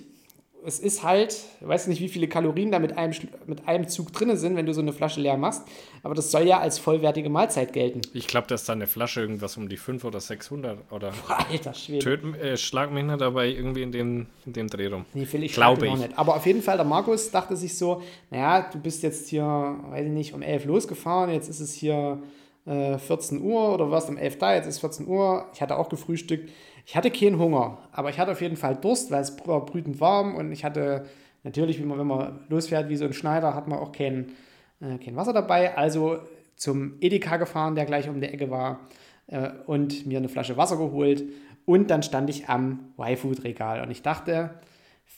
[0.64, 3.14] es ist halt, ich weiß nicht, wie viele Kalorien da mit einem,
[3.48, 5.64] mit einem Zug drin sind, wenn du so eine Flasche leer machst,
[6.04, 8.02] aber das soll ja als vollwertige Mahlzeit gelten.
[8.14, 11.14] Ich glaube, dass da eine Flasche irgendwas um die 500 oder 600 oder
[11.50, 12.00] Alter Schwede.
[12.00, 15.06] töt, äh, schlag mich nicht dabei irgendwie in dem, in dem Dreh rum.
[15.14, 15.92] Nee, Phil, ich Glaube ich.
[15.92, 16.18] auch nicht.
[16.18, 20.06] Aber auf jeden Fall, der Markus dachte sich so, naja, du bist jetzt hier, weiß
[20.06, 22.22] ich nicht, um 11 losgefahren, jetzt ist es hier
[22.66, 25.48] äh, 14 Uhr oder warst um 11 da, jetzt ist 14 Uhr.
[25.54, 26.52] Ich hatte auch gefrühstückt.
[26.86, 30.00] Ich hatte keinen Hunger, aber ich hatte auf jeden Fall Durst, weil es war brütend
[30.00, 31.06] warm und ich hatte
[31.44, 34.32] natürlich, wie man, wenn man losfährt wie so ein Schneider, hat man auch kein,
[34.80, 35.78] äh, kein Wasser dabei.
[35.78, 36.20] Also
[36.56, 38.82] zum Edeka gefahren, der gleich um die Ecke war
[39.28, 41.24] äh, und mir eine Flasche Wasser geholt.
[41.66, 44.52] Und dann stand ich am Y-Food-Regal und ich dachte,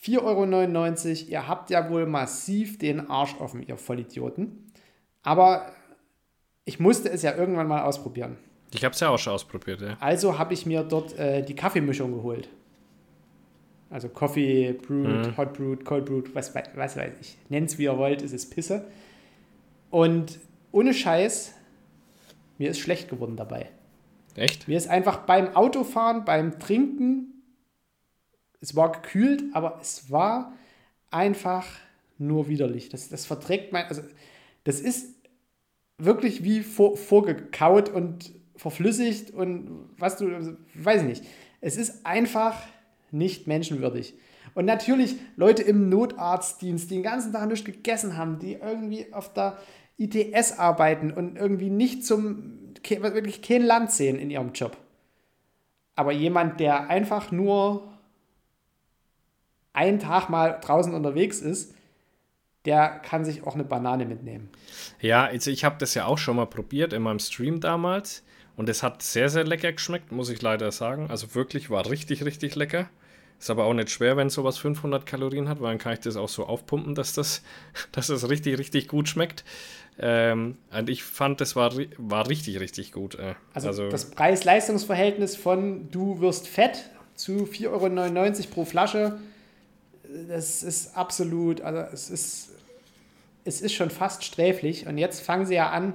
[0.03, 4.71] 4,99 Euro, ihr habt ja wohl massiv den Arsch offen, ihr Vollidioten.
[5.21, 5.71] Aber
[6.65, 8.37] ich musste es ja irgendwann mal ausprobieren.
[8.73, 9.97] Ich habe es ja auch schon ausprobiert, ja.
[9.99, 12.49] Also habe ich mir dort äh, die Kaffeemischung geholt.
[13.89, 17.37] Also Coffee, Brewed, Hot Brewed, Cold Brewed, was, was weiß ich.
[17.49, 18.85] Nennt es wie ihr wollt, es ist Pisse.
[19.91, 20.39] Und
[20.71, 21.53] ohne Scheiß,
[22.57, 23.69] mir ist schlecht geworden dabei.
[24.35, 24.67] Echt?
[24.67, 27.43] Mir ist einfach beim Autofahren, beim Trinken,
[28.61, 30.53] es war gekühlt, aber es war
[31.11, 31.67] einfach
[32.17, 32.89] nur widerlich.
[32.89, 34.01] Das, das verträgt mein, also
[34.63, 35.13] das ist
[35.97, 41.23] wirklich wie vor, vorgekaut und verflüssigt und was du, weiß ich nicht.
[41.61, 42.61] Es ist einfach
[43.11, 44.15] nicht menschenwürdig.
[44.53, 49.33] Und natürlich Leute im Notarztdienst, die den ganzen Tag nichts gegessen haben, die irgendwie auf
[49.33, 49.57] der
[49.97, 54.77] ITS arbeiten und irgendwie nicht zum, wirklich kein Land sehen in ihrem Job.
[55.95, 57.93] Aber jemand, der einfach nur
[59.73, 61.75] einen Tag mal draußen unterwegs ist,
[62.65, 64.49] der kann sich auch eine Banane mitnehmen.
[65.01, 68.23] Ja, also ich habe das ja auch schon mal probiert in meinem Stream damals
[68.55, 71.07] und es hat sehr, sehr lecker geschmeckt, muss ich leider sagen.
[71.09, 72.89] Also wirklich war richtig, richtig lecker.
[73.39, 76.15] Ist aber auch nicht schwer, wenn sowas 500 Kalorien hat, weil dann kann ich das
[76.15, 77.41] auch so aufpumpen, dass das,
[77.91, 79.43] dass das richtig, richtig gut schmeckt.
[79.99, 83.15] Ähm, und ich fand, das war, war richtig, richtig gut.
[83.15, 83.35] Äh.
[83.53, 89.19] Also, das Preis-Leistungs-Verhältnis von du wirst fett zu 4,99 Euro pro Flasche,
[90.27, 92.49] das ist absolut, also es ist,
[93.45, 94.87] es ist schon fast sträflich.
[94.87, 95.93] Und jetzt fangen sie ja an,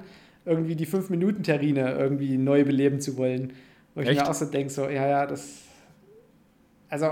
[0.49, 3.53] irgendwie die 5-Minuten-Terrine irgendwie neu beleben zu wollen.
[3.95, 4.19] Wo ich Echt?
[4.21, 5.59] mir auch so denke, so, ja, ja, das.
[6.89, 7.11] Also,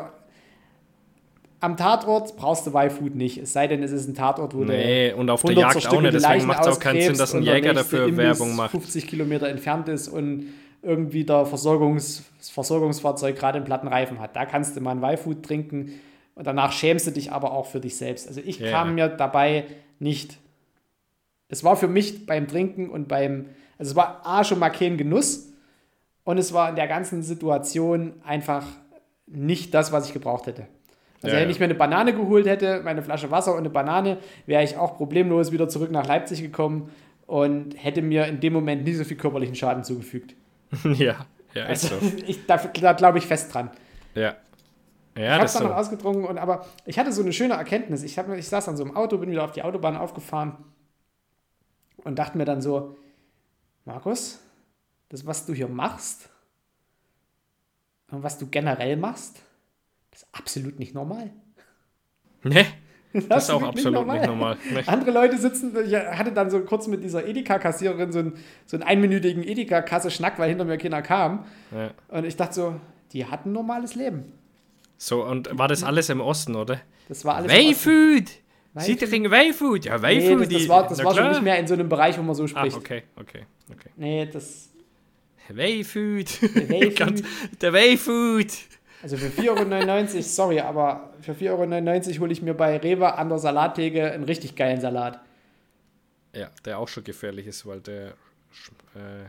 [1.59, 3.38] am Tatort brauchst du Y-Food nicht.
[3.38, 6.01] Es sei denn, es ist ein Tatort, wo Nee, und auf der 100 Jagd auch
[6.01, 6.13] nicht.
[6.13, 8.71] Deswegen macht es auch keinen Sinn, dass ein Jäger dafür Werbung macht.
[8.71, 10.47] 50 Kilometer entfernt ist und
[10.83, 14.35] irgendwie der Versorgungs das Versorgungsfahrzeug gerade einen platten Reifen hat.
[14.35, 15.93] Da kannst du mal ein Y-Food trinken
[16.35, 18.27] und danach schämst du dich aber auch für dich selbst.
[18.27, 18.71] Also ich Ja.
[18.71, 19.65] kam mir dabei
[19.99, 20.38] nicht.
[21.49, 24.97] Es war für mich beim Trinken und beim, also es war A schon mal kein
[24.97, 25.53] Genuss
[26.23, 28.65] und es war in der ganzen Situation einfach
[29.27, 30.67] nicht das, was ich gebraucht hätte.
[31.21, 34.17] Also Ja, wenn ich mir eine Banane geholt hätte, meine Flasche Wasser und eine Banane,
[34.45, 36.91] wäre ich auch problemlos wieder zurück nach Leipzig gekommen
[37.25, 40.35] und hätte mir in dem Moment nie so viel körperlichen Schaden zugefügt.
[40.83, 42.17] ja, ja, ist Also so.
[42.27, 43.71] ich, da, da glaube ich fest dran.
[44.13, 44.35] Ja.
[45.15, 45.75] Ja, ich habe es dann noch so.
[45.75, 48.03] ausgetrunken, und, aber ich hatte so eine schöne Erkenntnis.
[48.03, 50.57] Ich, hab, ich saß dann so im Auto, bin wieder auf die Autobahn aufgefahren
[52.07, 52.95] und dachte mir dann so,
[53.85, 54.39] Markus,
[55.09, 56.29] das, was du hier machst
[58.09, 59.41] und was du generell machst,
[60.11, 61.31] das ist absolut nicht normal.
[62.43, 62.65] Nee,
[63.13, 64.57] das ist auch Absolut nicht absolut nicht normal.
[64.85, 68.33] Andere Leute sitzen, ich hatte dann so kurz mit dieser Edeka-Kassiererin so einen,
[68.65, 71.45] so einen einminütigen Edeka-Kasse-Schnack, weil hinter mir keiner kam.
[71.71, 71.91] Ja.
[72.07, 72.81] Und ich dachte so,
[73.11, 74.31] die hatten ein normales Leben.
[74.97, 76.79] So, und war das alles im Osten, oder?
[77.09, 77.51] Das war alles.
[77.51, 77.69] im
[78.29, 78.46] Osten.
[78.78, 78.86] Wayfood!
[78.86, 79.09] Sie Wayfood?
[79.09, 79.86] trinken Wayfood!
[79.86, 80.41] Ja, Nee, Wayfood!
[80.45, 82.43] das, das war, das war schon nicht mehr in so einem Bereich, wo man so
[82.43, 82.78] Ah, spricht.
[82.78, 83.89] okay, okay, okay.
[83.95, 84.69] Nee, das.
[85.49, 86.28] Wayfood!
[87.61, 88.51] Der Wayfood!
[89.03, 93.30] Also für 4,99 Euro, sorry, aber für 4,99 Euro hole ich mir bei Rewe an
[93.30, 95.21] der Salattheke einen richtig geilen Salat.
[96.36, 98.07] Ja, der auch schon gefährlich ist, weil der
[98.95, 99.25] äh,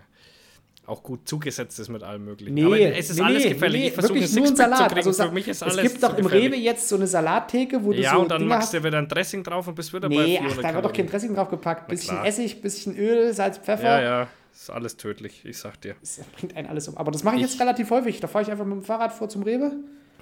[0.88, 2.54] auch gut zugesetzt ist mit allem Möglichen.
[2.54, 3.80] Nee, Aber es ist nee, alles nee, gefährlich.
[3.82, 4.92] nee, ich versuche wirklich ein nur ein Sixpack zu Salat.
[4.92, 5.06] kriegen.
[5.06, 6.26] Also, Für mich ist alles es gibt doch zu im.
[6.26, 8.98] Rewe jetzt so eine Salattheke, wo du Ja, so und dann Dinger machst du wieder
[8.98, 11.34] ein Dressing drauf und bist wieder bei Nee, 400 ach, da wird doch kein Dressing
[11.34, 11.88] drauf gepackt.
[11.88, 12.26] Bisschen klar.
[12.26, 13.82] Essig, bisschen Öl, Salz, Pfeffer.
[13.84, 15.94] Ja, ja, ist alles tödlich, ich sag dir.
[16.00, 16.96] Das bringt einen alles um.
[16.96, 18.20] Aber das mache ich, Ich- jetzt relativ häufig.
[18.20, 19.72] Da fahre ich einfach mit dem Fahrrad vor zum Rewe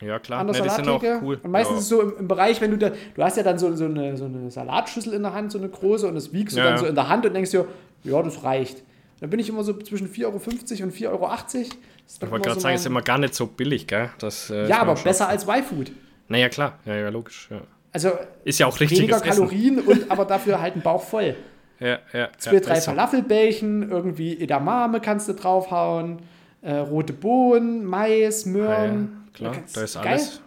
[0.01, 0.41] Ja, klar.
[0.41, 1.21] an der Ne, auch Salattheke.
[1.23, 1.41] cool.
[1.43, 1.79] Und meistens ja.
[1.79, 3.85] ist es so im, im Bereich, wenn du da, du hast ja dann so, so,
[3.87, 6.65] eine, so eine Salatschüssel in der Hand, so eine große, und das wiegst du Ja,
[6.67, 6.81] dann ja.
[6.81, 7.67] so in der Hand und denkst dir,
[8.05, 8.83] ja, das reicht.
[9.21, 11.31] Dann bin ich immer so zwischen 4,50 Euro und 4,80 Euro.
[11.33, 14.11] Ich wollte gerade sagen, es ist immer gar nicht so billig, gell?
[14.19, 15.91] Das, äh, Ja, aber besser als Y-Food.
[16.29, 16.79] Naja, klar.
[16.85, 17.49] Ja, ja, logisch.
[17.51, 17.61] Ja.
[17.93, 18.13] Also
[18.45, 19.29] Ist ja auch weniger richtiges Essen.
[19.31, 21.35] Kalorien und aber dafür halt ein Bauch voll.
[21.81, 22.81] Ja, ja, Zwei, ja, drei.
[22.81, 26.19] Falafelbällchen, irgendwie Edamame kannst du draufhauen,
[26.63, 29.29] äh, rote Bohnen, Mais, Ja, ja, Möhren.
[29.35, 30.07] klar, da ist geil.
[30.07, 30.41] alles.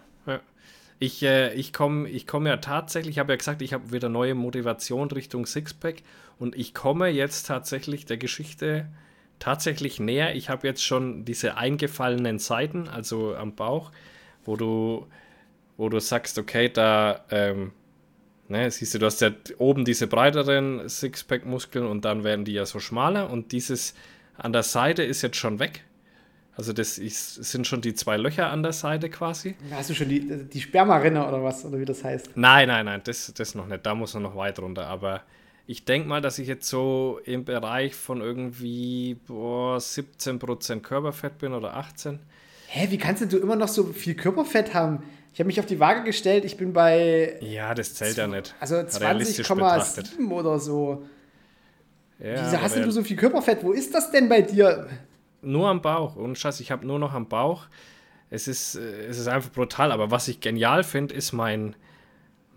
[1.01, 4.09] Ich, äh, ich komme ich komm ja tatsächlich, ich habe ja gesagt, ich habe wieder
[4.09, 6.03] neue Motivation Richtung Sixpack
[6.39, 8.87] und ich komme jetzt tatsächlich der Geschichte
[9.39, 10.35] tatsächlich näher.
[10.35, 13.91] Ich habe jetzt schon diese eingefallenen Seiten, also am Bauch,
[14.45, 15.07] wo du,
[15.77, 17.71] wo du sagst, okay, da, ähm,
[18.47, 22.65] ne, siehst du, du hast ja oben diese breiteren Sixpack-Muskeln und dann werden die ja
[22.65, 23.93] so schmaler und dieses
[24.37, 25.83] an der Seite ist jetzt schon weg.
[26.55, 29.55] Also das ist, sind schon die zwei Löcher an der Seite quasi.
[29.71, 32.35] Hast du schon die, die Spermarinne oder was, oder wie das heißt?
[32.35, 33.85] Nein, nein, nein, das, das noch nicht.
[33.85, 34.87] Da muss er noch weit runter.
[34.87, 35.21] Aber
[35.69, 41.53] ich denke mal, dass ich jetzt so im Bereich von irgendwie boah, 17% Körperfett bin
[41.53, 42.17] oder 18.
[42.69, 45.03] Hä, wie kannst denn du immer noch so viel Körperfett haben?
[45.31, 48.55] Ich habe mich auf die Waage gestellt, ich bin bei Ja, das zählt ja nicht.
[48.59, 50.07] also Realistisch betrachtet.
[50.07, 51.03] 20,7 oder so.
[52.17, 53.63] Ja, Wieso hast denn du so viel Körperfett?
[53.63, 54.87] Wo ist das denn bei dir?
[55.43, 56.15] Nur am Bauch.
[56.15, 57.67] Und Scheiß, ich habe nur noch am Bauch.
[58.31, 59.91] Es ist, äh, es ist einfach brutal.
[59.91, 61.75] Aber was ich genial finde, ist mein,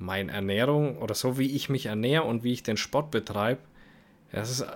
[0.04, 3.60] meine Ernährung oder so, wie ich mich ernähre und wie ich den Sport betreibe.
[4.32, 4.66] Das ist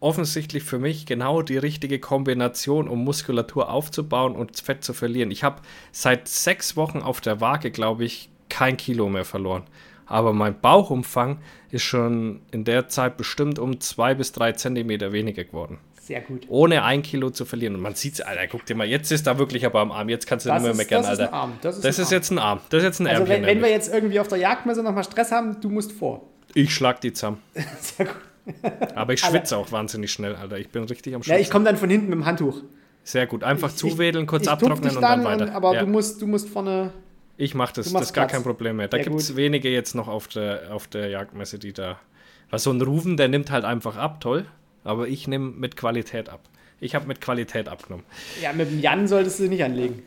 [0.00, 5.30] offensichtlich für mich genau die richtige Kombination, um Muskulatur aufzubauen und Fett zu verlieren.
[5.30, 5.62] Ich habe
[5.92, 9.64] seit sechs Wochen auf der Waage, glaube ich, kein Kilo mehr verloren.
[10.06, 11.38] Aber mein Bauchumfang
[11.70, 16.44] ist schon in der Zeit bestimmt um zwei bis drei Zentimeter weniger geworden Sehr gut.
[16.48, 17.74] ohne ein Kilo zu verlieren.
[17.76, 20.08] Und man sieht es, Alter, guck dir mal, jetzt ist da wirklich aber am Arm,
[20.10, 21.32] jetzt kannst du Das nicht mehr ist- meckern, das ist Alter.
[21.32, 22.12] ein Arm, das ist das ist Arm.
[22.12, 23.36] jetzt ein Arm, das ist jetzt ein Also Ärmchen.
[23.36, 26.28] wenn, wenn wir jetzt irgendwie auf der Jagdmesse nochmal Stress haben, du musst vor.
[26.54, 27.38] ich schlag die zusammen.
[27.80, 28.16] Sehr gut.
[28.94, 30.58] Aber ich schwitze auch wahnsinnig schnell, Alter.
[30.58, 31.40] Ich bin richtig am Ja, Schwitzen.
[31.42, 32.60] ich komme dann von hinten mit dem Handtuch.
[33.02, 35.54] Sehr gut, einfach Ich- zuwedeln, kurz ich tupf abtrocknen und dann, und- weiter.
[35.54, 35.80] Aber ja.
[35.80, 36.92] du, musst, du musst vorne.
[37.38, 38.32] ich mach das, das ist gar Platz.
[38.36, 38.88] kein Problem mehr.
[38.88, 41.98] Da gibt es wenige jetzt noch auf der, auf der Jagdmesse, die da.
[42.50, 44.44] Weil so ein Rufen, der nimmt halt einfach ab, toll.
[44.84, 46.40] Aber ich nehme mit Qualität ab.
[46.80, 48.04] Ich habe mit Qualität abgenommen.
[48.42, 50.02] Ja, mit dem Jan solltest du nicht anlegen.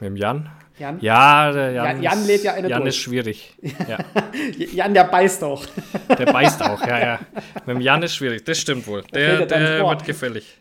[0.00, 0.50] Mit dem Jan?
[0.78, 0.98] Jan?
[1.00, 2.88] Ja, der Jan, Jan- Jan ist- lädt ja eine Jan durch.
[2.96, 3.54] ist schwierig.
[3.86, 3.98] Ja.
[4.72, 5.64] Jan, der beißt auch.
[6.18, 7.20] Der beißt auch, ja, ja.
[7.66, 9.02] Mit dem Jan ist schwierig, das stimmt wohl.
[9.14, 10.58] Der, er der wird gefällig.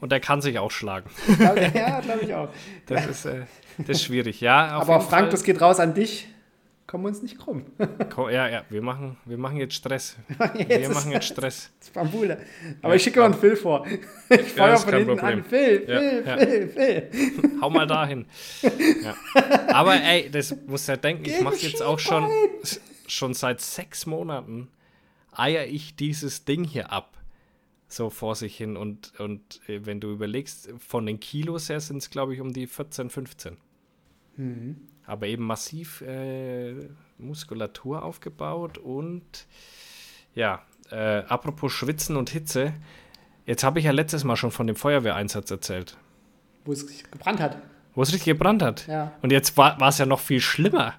[0.00, 1.08] Und der kann sich auch schlagen.
[1.38, 2.48] ja, glaube ich auch.
[2.86, 3.42] Das ist, äh,
[3.78, 4.66] das ist schwierig, ja.
[4.66, 5.28] Aber Frank, Fall.
[5.30, 6.26] das geht raus an dich.
[6.92, 7.64] Kommen wir uns nicht krumm.
[8.18, 10.14] Ja, ja, wir machen, wir machen jetzt Stress.
[10.68, 11.70] Wir machen jetzt Stress.
[11.94, 12.38] Bambule.
[12.82, 13.86] Aber ich schicke mal einen Phil vor.
[14.28, 15.38] Ich feuer ist von hinten Problem.
[15.38, 15.44] an.
[15.44, 16.36] Phil, Ja, Phil, ja.
[16.36, 17.50] Phil, Phil.
[17.62, 18.26] Hau mal dahin.
[19.02, 19.16] Ja.
[19.68, 22.28] Aber ey, das muss ja denken, ich Gegen mache jetzt auch schon,
[23.06, 24.68] schon seit sechs Monaten
[25.34, 27.16] eier ich dieses Ding hier ab.
[27.88, 28.76] So vor sich hin.
[28.76, 32.52] Und, und äh, wenn du überlegst, von den Kilos her sind es, glaube ich, um
[32.52, 33.56] die 14, 15.
[34.36, 34.76] Mhm.
[35.12, 36.72] Aber eben massiv äh,
[37.18, 39.22] Muskulatur aufgebaut und
[40.34, 42.72] ja, äh, apropos Schwitzen und Hitze.
[43.44, 45.98] Jetzt habe ich ja letztes Mal schon von dem Feuerwehreinsatz erzählt,
[46.64, 47.58] Wo es gebrannt hat.
[47.94, 48.86] wo es richtig gebrannt hat.
[48.86, 49.12] Ja.
[49.20, 50.94] Und jetzt war es ja noch viel schlimmer.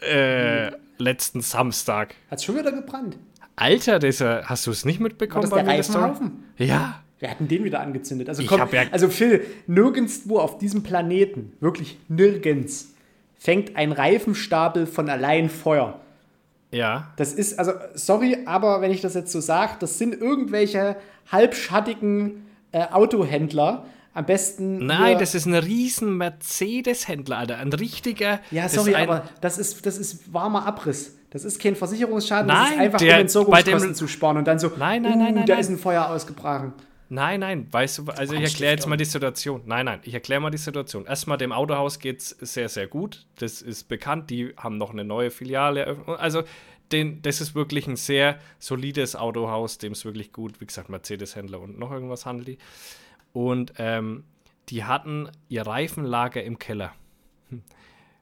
[0.00, 2.16] Äh, letzten Samstag.
[2.32, 3.18] Hat schon wieder gebrannt.
[3.54, 5.42] Alter, das, äh, hast du es nicht War mitbekommen?
[5.42, 6.02] das der bei das Story?
[6.06, 6.44] Reifenhaufen?
[6.56, 7.02] Ja.
[7.20, 8.28] Wir hatten den wieder angezündet.
[8.28, 12.94] Also, komm, ja- also Phil, nirgendwo auf diesem Planeten, wirklich nirgends,
[13.38, 15.98] fängt ein Reifenstapel von allein Feuer.
[16.70, 17.08] Ja.
[17.16, 20.96] Das ist, also, sorry, aber wenn ich das jetzt so sage, das sind irgendwelche
[21.30, 23.86] halbschattigen äh, Autohändler.
[24.14, 24.84] Am besten.
[24.84, 27.58] Nein, das ist ein riesen Mercedes-Händler, Alter.
[27.58, 28.40] Ein richtiger.
[28.50, 31.14] Ja, das sorry, ein, aber das ist, das ist warmer Abriss.
[31.30, 34.46] Das ist kein Versicherungsschaden, das ist Nein, einfach, der- um Entsorgungskosten dem- zu sparen und
[34.48, 35.60] dann so, Nein, nein, nein, uh, nein, da nein.
[35.60, 36.72] ist ein Feuer ausgebrochen.
[37.10, 39.62] Nein, nein, weißt du, also ich erkläre jetzt mal die Situation.
[39.64, 41.06] Nein, nein, ich erkläre mal die Situation.
[41.06, 43.26] Erstmal, dem Autohaus geht es sehr, sehr gut.
[43.36, 44.28] Das ist bekannt.
[44.28, 46.20] Die haben noch eine neue Filiale eröffnet.
[46.20, 46.42] Also,
[46.92, 51.60] den, das ist wirklich ein sehr solides Autohaus, dem es wirklich gut, wie gesagt, Mercedes-Händler
[51.60, 52.58] und noch irgendwas handelt die.
[53.32, 54.24] Und ähm,
[54.68, 56.92] die hatten ihr Reifenlager im Keller.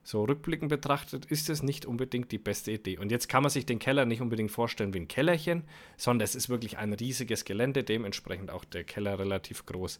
[0.06, 2.96] So rückblickend betrachtet ist es nicht unbedingt die beste Idee.
[2.96, 5.64] Und jetzt kann man sich den Keller nicht unbedingt vorstellen wie ein Kellerchen,
[5.96, 9.98] sondern es ist wirklich ein riesiges Gelände, dementsprechend auch der Keller relativ groß.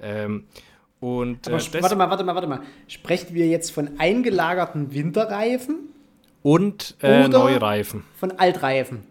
[0.00, 0.48] Ähm,
[0.98, 2.62] und Aber äh, warte mal, warte mal, warte mal.
[2.88, 5.94] Sprechen wir jetzt von eingelagerten Winterreifen,
[6.42, 8.02] und äh, Neureifen.
[8.16, 9.04] von Altreifen?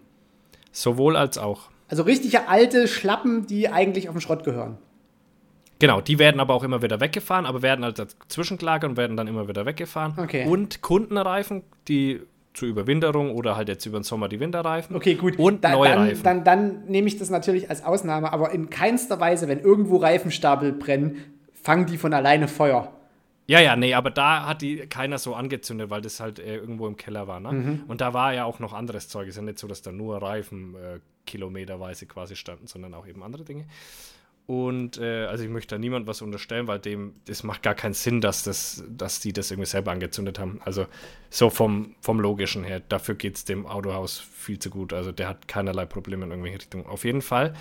[0.72, 1.70] Sowohl als auch.
[1.88, 4.76] Also richtige alte Schlappen, die eigentlich auf den Schrott gehören.
[5.78, 9.16] Genau, die werden aber auch immer wieder weggefahren, aber werden halt dazwischen gelagert und werden
[9.16, 10.14] dann immer wieder weggefahren.
[10.18, 10.46] Okay.
[10.46, 12.20] Und Kundenreifen, die
[12.54, 14.94] zur Überwinterung oder halt jetzt über den Sommer die Winterreifen.
[14.94, 15.38] Okay, gut.
[15.38, 16.22] Und Da- neue dann, Reifen.
[16.22, 20.72] Dann, dann nehme ich das natürlich als Ausnahme, aber in keinster Weise, wenn irgendwo Reifenstapel
[20.72, 21.16] brennen,
[21.60, 22.92] fangen die von alleine Feuer.
[23.46, 26.86] Ja, ja, nee, aber da hat die keiner so angezündet, weil das halt äh, irgendwo
[26.86, 27.40] im Keller war.
[27.40, 27.52] Ne?
[27.52, 27.82] Mhm.
[27.88, 29.24] Und da war ja auch noch anderes Zeug.
[29.24, 33.06] Es ist ja nicht so, dass da nur Reifen äh, kilometerweise quasi standen, sondern auch
[33.06, 33.64] eben andere Dinge.
[34.46, 37.94] Und äh, also ich möchte da niemand was unterstellen, weil dem, das macht gar keinen
[37.94, 40.60] Sinn, dass, das, dass die das irgendwie selber angezündet haben.
[40.64, 40.86] Also
[41.30, 44.92] so vom, vom Logischen her, dafür geht es dem Autohaus viel zu gut.
[44.92, 46.84] Also der hat keinerlei Probleme in irgendwelche Richtungen.
[46.86, 47.54] Auf jeden Fall.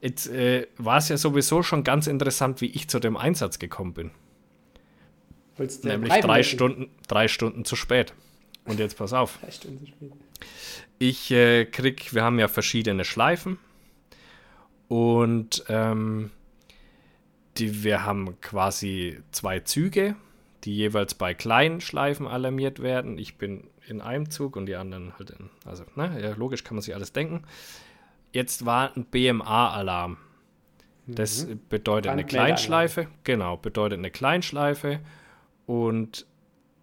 [0.00, 3.92] Jetzt äh, war es ja sowieso schon ganz interessant, wie ich zu dem Einsatz gekommen
[3.92, 4.10] bin.
[5.82, 6.42] Nämlich drei?
[6.42, 8.14] Stunden, drei Stunden zu spät.
[8.64, 9.38] Und jetzt pass auf.
[9.42, 10.12] Drei Stunden zu spät.
[10.98, 13.58] Ich äh, krieg, wir haben ja verschiedene Schleifen.
[14.88, 16.30] Und ähm,
[17.58, 20.16] die, wir haben quasi zwei Züge,
[20.64, 23.18] die jeweils bei kleinen Schleifen alarmiert werden.
[23.18, 25.50] Ich bin in einem Zug und die anderen halt in.
[25.64, 27.42] Also, ne, ja, logisch kann man sich alles denken.
[28.32, 30.18] Jetzt war ein BMA-Alarm.
[31.06, 32.24] Das bedeutet eine.
[32.24, 33.06] Kleinschleife.
[33.22, 35.00] Genau, bedeutet eine Kleinschleife.
[35.66, 36.26] Und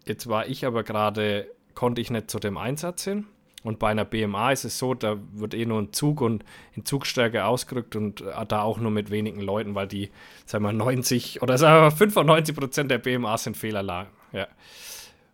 [0.06, 3.26] jetzt war ich aber gerade, konnte ich nicht zu dem Einsatz hin.
[3.64, 6.44] Und bei einer BMA ist es so, da wird eh nur ein Zug und
[6.74, 10.10] in Zugstärke ausgerückt und äh, da auch nur mit wenigen Leuten, weil die,
[10.44, 14.08] sagen wir mal, 90 oder sagen wir mal 95 Prozent der BMAs sind Fehlalarm.
[14.32, 14.46] Ja.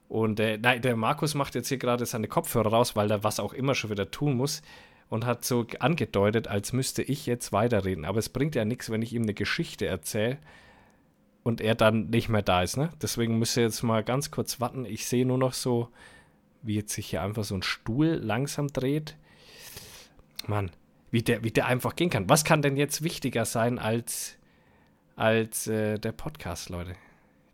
[0.08, 3.40] Und äh, nein, der Markus macht jetzt hier gerade seine Kopfhörer raus, weil er was
[3.40, 4.62] auch immer schon wieder tun muss
[5.08, 8.04] und hat so angedeutet, als müsste ich jetzt weiterreden.
[8.04, 10.38] Aber es bringt ja nichts, wenn ich ihm eine Geschichte erzähle
[11.42, 12.76] und er dann nicht mehr da ist.
[12.76, 12.90] Ne?
[13.02, 14.84] Deswegen müsst ihr jetzt mal ganz kurz warten.
[14.84, 15.88] Ich sehe nur noch so,
[16.62, 19.16] wie jetzt sich hier einfach so ein Stuhl langsam dreht.
[20.46, 20.70] Mann,
[21.10, 22.28] wie der, wie der einfach gehen kann.
[22.28, 24.36] Was kann denn jetzt wichtiger sein als,
[25.16, 26.94] als äh, der Podcast, Leute?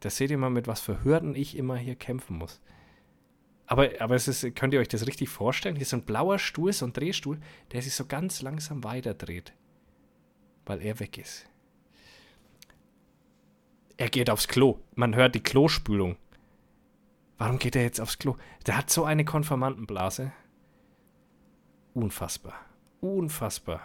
[0.01, 2.61] Da seht ihr mal, mit was für Hürden ich immer hier kämpfen muss.
[3.67, 5.75] Aber, aber es ist, könnt ihr euch das richtig vorstellen?
[5.75, 7.39] Hier ist so ein blauer Stuhl, so ein Drehstuhl,
[7.73, 9.53] der sich so ganz langsam weiterdreht.
[10.65, 11.47] Weil er weg ist.
[13.97, 14.79] Er geht aufs Klo.
[14.95, 16.17] Man hört die Klospülung.
[17.39, 18.37] Warum geht er jetzt aufs Klo?
[18.67, 20.33] Der hat so eine Konformantenblase.
[21.95, 22.55] Unfassbar.
[23.01, 23.81] Unfassbar.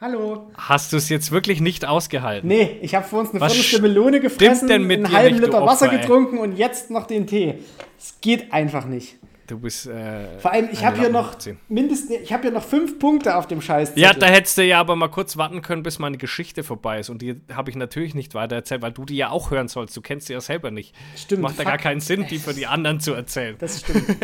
[0.00, 0.50] Hallo.
[0.54, 2.46] Hast du es jetzt wirklich nicht ausgehalten?
[2.46, 5.86] Nee, ich habe vor uns eine Viertelstunde Melone gefressen, denn mit einen halben Liter Wasser
[5.86, 6.00] Opfer, ey?
[6.00, 7.60] getrunken und jetzt noch den Tee.
[7.98, 9.16] Es geht einfach nicht.
[9.46, 9.86] Du bist.
[9.86, 11.58] Äh, Vor allem, ich habe hier noch 18.
[11.68, 13.92] mindestens, ich habe hier noch fünf Punkte auf dem Scheiß.
[13.96, 17.10] Ja, da hättest du ja aber mal kurz warten können, bis meine Geschichte vorbei ist.
[17.10, 19.94] Und die habe ich natürlich nicht weiter erzählt, weil du die ja auch hören sollst.
[19.96, 20.94] Du kennst sie ja selber nicht.
[21.16, 21.72] Stimmt, Macht da fuck.
[21.72, 23.56] gar keinen Sinn, die für die anderen zu erzählen.
[23.58, 24.04] Das stimmt.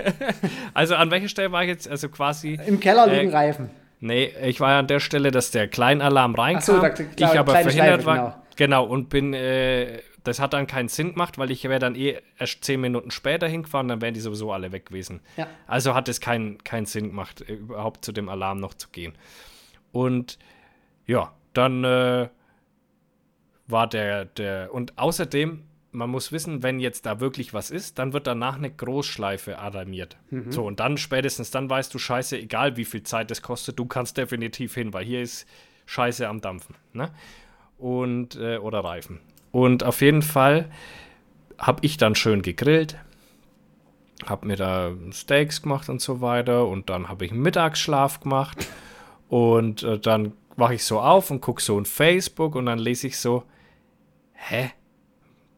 [0.74, 1.88] Also an welcher Stelle war ich jetzt?
[1.88, 2.58] Also quasi.
[2.66, 3.70] Im Keller Äh, liegen Reifen.
[4.00, 6.60] Nee, ich war ja an der Stelle, dass der Kleinalarm reinkam.
[6.60, 8.14] Ach so, da- klar, ich aber verhindert Schleife, war.
[8.16, 8.34] genau.
[8.56, 9.34] Genau, und bin.
[9.34, 13.10] Äh, das hat dann keinen Sinn gemacht, weil ich wäre dann eh erst zehn Minuten
[13.10, 15.20] später hingefahren, dann wären die sowieso alle weg gewesen.
[15.36, 15.46] Ja.
[15.66, 19.14] Also hat es keinen keinen Sinn gemacht, äh, überhaupt zu dem Alarm noch zu gehen.
[19.92, 20.38] Und
[21.06, 22.28] ja, dann äh,
[23.66, 24.72] war der, der.
[24.72, 25.62] Und außerdem,
[25.92, 30.16] man muss wissen, wenn jetzt da wirklich was ist, dann wird danach eine Großschleife alarmiert.
[30.52, 33.86] So, und dann spätestens dann weißt du, scheiße, egal wie viel Zeit es kostet, du
[33.86, 35.48] kannst definitiv hin, weil hier ist
[35.86, 36.76] Scheiße am Dampfen.
[36.92, 37.10] Ne?
[37.78, 39.20] Und, äh, oder Reifen.
[39.52, 40.70] Und auf jeden Fall
[41.58, 42.96] habe ich dann schön gegrillt,
[44.26, 48.66] habe mir da Steaks gemacht und so weiter und dann habe ich einen Mittagsschlaf gemacht
[49.28, 53.06] und äh, dann wache ich so auf und gucke so in Facebook und dann lese
[53.06, 53.44] ich so,
[54.32, 54.70] hä?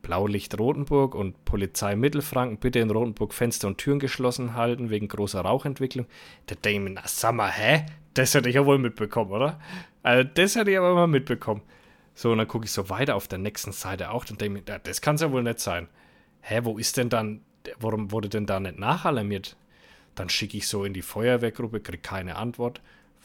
[0.03, 5.41] Blaulicht Rotenburg und Polizei Mittelfranken, bitte in Rotenburg Fenster und Türen geschlossen halten wegen großer
[5.41, 6.07] Rauchentwicklung.
[6.49, 7.87] Der mir, na sag mal, hä?
[8.15, 9.61] Das hätte ich ja wohl mitbekommen, oder?
[10.03, 11.63] Also das hätte ich aber mal mitbekommen.
[12.15, 14.79] So, und dann gucke ich so weiter auf der nächsten Seite auch, dann denke mir,
[14.79, 15.89] das kann es ja wohl nicht sein.
[16.41, 17.41] Hä, wo ist denn dann,
[17.79, 19.57] warum wurde denn da nicht nachalarmiert?
[20.15, 22.81] Dann schicke ich so in die Feuerwehrgruppe, kriege keine Antwort.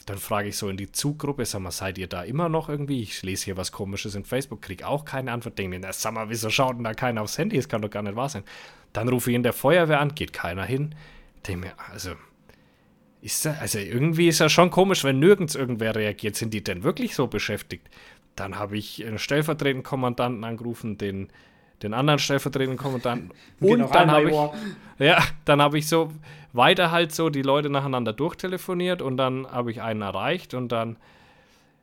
[0.05, 3.01] Dann frage ich so in die Zuggruppe, sag mal, seid ihr da immer noch irgendwie?
[3.01, 5.57] Ich lese hier was komisches in Facebook, kriege auch keine Antwort.
[5.57, 7.57] Denke mir, na, sag mal, wieso schaut denn da keiner aufs Handy?
[7.57, 8.43] Das kann doch gar nicht wahr sein.
[8.93, 10.95] Dann rufe ich in der Feuerwehr an, geht keiner hin.
[11.45, 12.11] Denke mir, also,
[13.21, 16.35] ist da, also irgendwie ist ja schon komisch, wenn nirgends irgendwer reagiert.
[16.35, 17.89] Sind die denn wirklich so beschäftigt?
[18.37, 21.27] Dann habe ich einen stellvertretenden Kommandanten angerufen, den,
[21.83, 23.31] den anderen stellvertretenden Kommandanten.
[23.59, 24.37] Und dann habe ich,
[25.05, 26.13] ja, dann habe ich so
[26.53, 30.97] weiter halt so die Leute nacheinander durchtelefoniert und dann habe ich einen erreicht und dann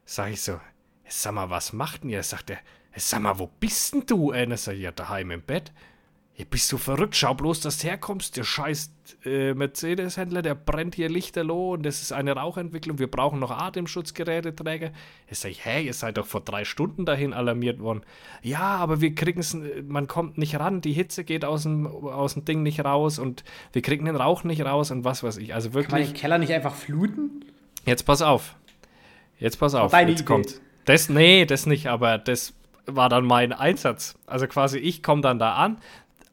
[0.04, 0.60] sage ich so,
[1.08, 2.22] sag mal, was macht denn ihr?
[2.22, 2.58] Sagt er,
[2.96, 4.32] sag mal, wo bist denn du?
[4.32, 5.72] Äh, dann sag ich, ja, daheim im Bett.
[6.36, 7.14] Ja, bist du verrückt?
[7.14, 8.36] Schau bloß, dass du herkommst.
[8.36, 8.90] Der scheiß
[9.24, 12.98] äh, Mercedes-Händler, der brennt hier lichterloh und das ist eine Rauchentwicklung.
[12.98, 14.90] Wir brauchen noch Atemschutzgeräteträger.
[15.28, 18.02] Jetzt sag ich, hä, ihr seid doch vor drei Stunden dahin alarmiert worden.
[18.42, 19.56] Ja, aber wir kriegen es,
[19.86, 23.44] man kommt nicht ran, die Hitze geht aus dem, aus dem Ding nicht raus und
[23.72, 25.54] wir kriegen den Rauch nicht raus und was weiß ich.
[25.54, 27.44] Also Kann man wirklich, den Keller nicht einfach fluten?
[27.84, 28.56] jetzt pass auf.
[29.38, 30.26] Jetzt pass auf, deine jetzt Idee.
[30.26, 30.60] kommt.
[30.84, 32.54] Das, nee, das nicht, aber das
[32.86, 34.16] war dann mein Einsatz.
[34.26, 35.78] Also quasi, ich komme dann da an,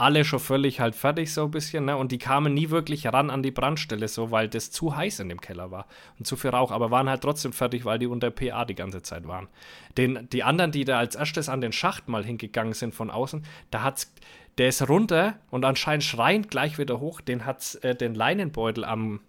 [0.01, 1.95] alle schon völlig halt fertig so ein bisschen, ne?
[1.95, 5.29] Und die kamen nie wirklich ran an die Brandstelle, so, weil das zu heiß in
[5.29, 5.85] dem Keller war
[6.17, 9.03] und zu viel Rauch, aber waren halt trotzdem fertig, weil die unter PA die ganze
[9.03, 9.47] Zeit waren.
[9.97, 13.45] Den, die anderen, die da als erstes an den Schacht mal hingegangen sind von außen,
[13.69, 14.11] da hat's,
[14.57, 19.19] der ist runter und anscheinend schreiend gleich wieder hoch, den hat's äh, den Leinenbeutel am,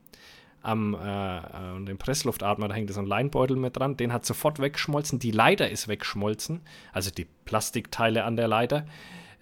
[0.62, 4.58] am äh, äh, dem Pressluftatmer, da hängt so ein Leinbeutel mit dran, den hat sofort
[4.58, 6.62] weggeschmolzen, die Leiter ist weggeschmolzen,
[6.94, 8.86] also die Plastikteile an der Leiter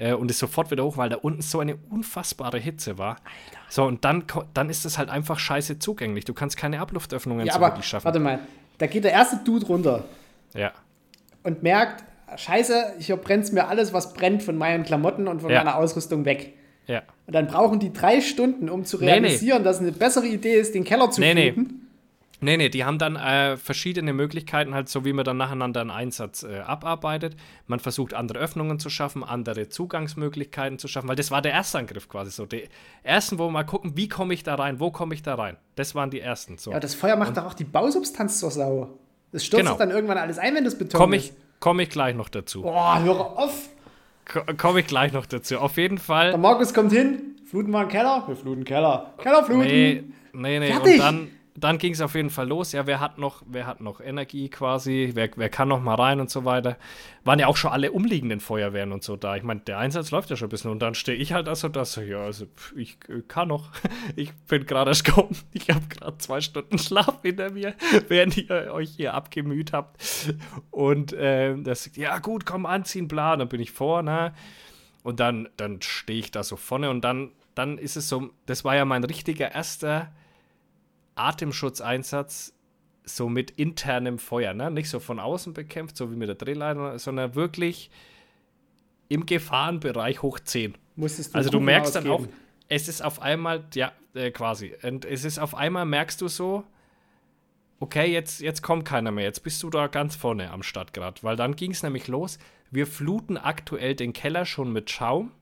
[0.01, 3.17] äh, und ist sofort wieder hoch, weil da unten so eine unfassbare Hitze war.
[3.69, 4.25] So, und dann,
[4.55, 6.25] dann ist es halt einfach scheiße zugänglich.
[6.25, 8.05] Du kannst keine Abluftöffnungen Ja, so aber schaffen.
[8.07, 8.41] warte mal.
[8.79, 10.05] Da geht der erste Dude runter
[10.55, 10.73] Ja,
[11.45, 12.03] und merkt,
[12.37, 15.59] scheiße, hier brennt mir alles, was brennt von meinen Klamotten und von Ja.
[15.65, 16.55] meiner Ausrüstung weg.
[16.87, 17.03] ja.
[17.27, 19.13] Und dann brauchen die drei Stunden, um zu Nee, nee.
[19.13, 21.55] realisieren, dass es eine bessere Idee ist, den Keller zu Nee, nee.
[22.43, 25.91] Nee, nee, die haben dann äh, verschiedene Möglichkeiten, halt so wie man dann nacheinander einen
[25.91, 27.37] Einsatz äh, abarbeitet.
[27.67, 31.79] Man versucht, andere Öffnungen zu schaffen, andere Zugangsmöglichkeiten zu schaffen, weil das war der erste
[31.79, 32.47] Angriff quasi so.
[32.47, 32.65] Die
[33.03, 35.57] ersten, wo wir mal gucken, wie komme ich da rein, wo komme ich da rein.
[35.77, 36.57] Das waren die ersten.
[36.59, 36.73] So.
[36.73, 38.99] Ja, das Feuer macht doch auch die Bausubstanz zur Sau.
[39.33, 39.77] Das stürzt Genau.
[39.77, 41.37] dann irgendwann alles ein, wenn das Beton Komme ich, ist.
[41.61, 42.63] komm ich gleich noch dazu.
[42.63, 43.69] Boah, hör auf.
[44.57, 45.59] Komme ich gleich noch dazu.
[45.59, 46.31] Auf jeden Fall.
[46.31, 48.25] Der Markus kommt hin, fluten wir einen Keller?
[48.27, 49.13] Wir fluten Keller.
[49.19, 49.63] Keller fluten.
[49.67, 50.73] Nee, nee, nee.
[50.73, 50.93] Fertig.
[50.95, 51.29] Und dann,
[51.61, 52.73] dann ging es auf jeden Fall los.
[52.73, 55.11] Ja, wer hat noch, wer hat noch Energie quasi?
[55.15, 56.77] Wer, wer kann noch mal rein und so weiter?
[57.25, 59.37] Waren ja auch schon alle umliegenden Feuerwehren und so da.
[59.37, 60.71] Ich meine, der Einsatz läuft ja schon ein bisschen.
[60.71, 63.71] Und dann stehe ich halt also da so, ja, also ich äh, kann noch.
[64.17, 65.37] Ich bin gerade erst gekommen.
[65.53, 67.75] Ich habe gerade zwei Stunden Schlaf hinter mir,
[68.09, 70.01] während ihr euch hier abgemüht habt.
[70.71, 73.37] Und ähm, das ja gut, komm, anziehen, bla.
[73.37, 74.33] Dann bin ich vor, ne?
[75.03, 78.65] Und dann, dann stehe ich da so vorne und dann, dann ist es so, das
[78.65, 80.13] war ja mein richtiger erster
[81.29, 82.55] Atemschutzeinsatz,
[83.05, 84.71] so mit internem Feuer, ne?
[84.71, 87.91] Nicht so von außen bekämpft, so wie mit der Drehleiter, sondern wirklich
[89.09, 90.77] im Gefahrenbereich hoch 10.
[90.97, 92.37] Musstest du Also du merkst dann auch, ausgeben.
[92.69, 96.65] es ist auf einmal, ja, äh, quasi, und es ist auf einmal, merkst du so,
[97.81, 101.37] okay, jetzt, jetzt kommt keiner mehr, jetzt bist du da ganz vorne am Stadtgrad, weil
[101.37, 102.39] dann ging es nämlich los,
[102.71, 105.33] wir fluten aktuell den Keller schon mit Schaum,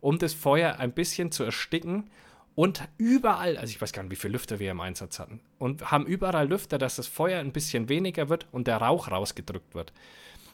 [0.00, 2.10] um das Feuer ein bisschen zu ersticken
[2.54, 5.90] und überall, also ich weiß gar nicht, wie viele Lüfter wir im Einsatz hatten, und
[5.90, 9.92] haben überall Lüfter, dass das Feuer ein bisschen weniger wird und der Rauch rausgedrückt wird.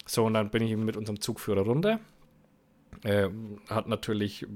[0.07, 1.99] So, und dann bin ich mit unserem Zugführer runter.
[3.03, 3.29] Äh,
[3.69, 4.47] hat natürlich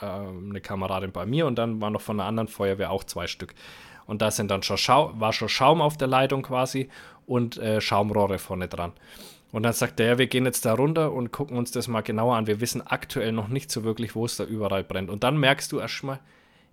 [0.00, 3.26] äh, eine Kameradin bei mir und dann war noch von einer anderen Feuerwehr auch zwei
[3.26, 3.54] Stück.
[4.06, 6.88] Und da sind dann schon Schau war schon Schaum auf der Leitung quasi
[7.26, 8.92] und äh, Schaumrohre vorne dran.
[9.50, 12.02] Und dann sagt er, ja, wir gehen jetzt da runter und gucken uns das mal
[12.02, 12.46] genauer an.
[12.46, 15.10] Wir wissen aktuell noch nicht so wirklich, wo es da überall brennt.
[15.10, 16.18] Und dann merkst du erstmal,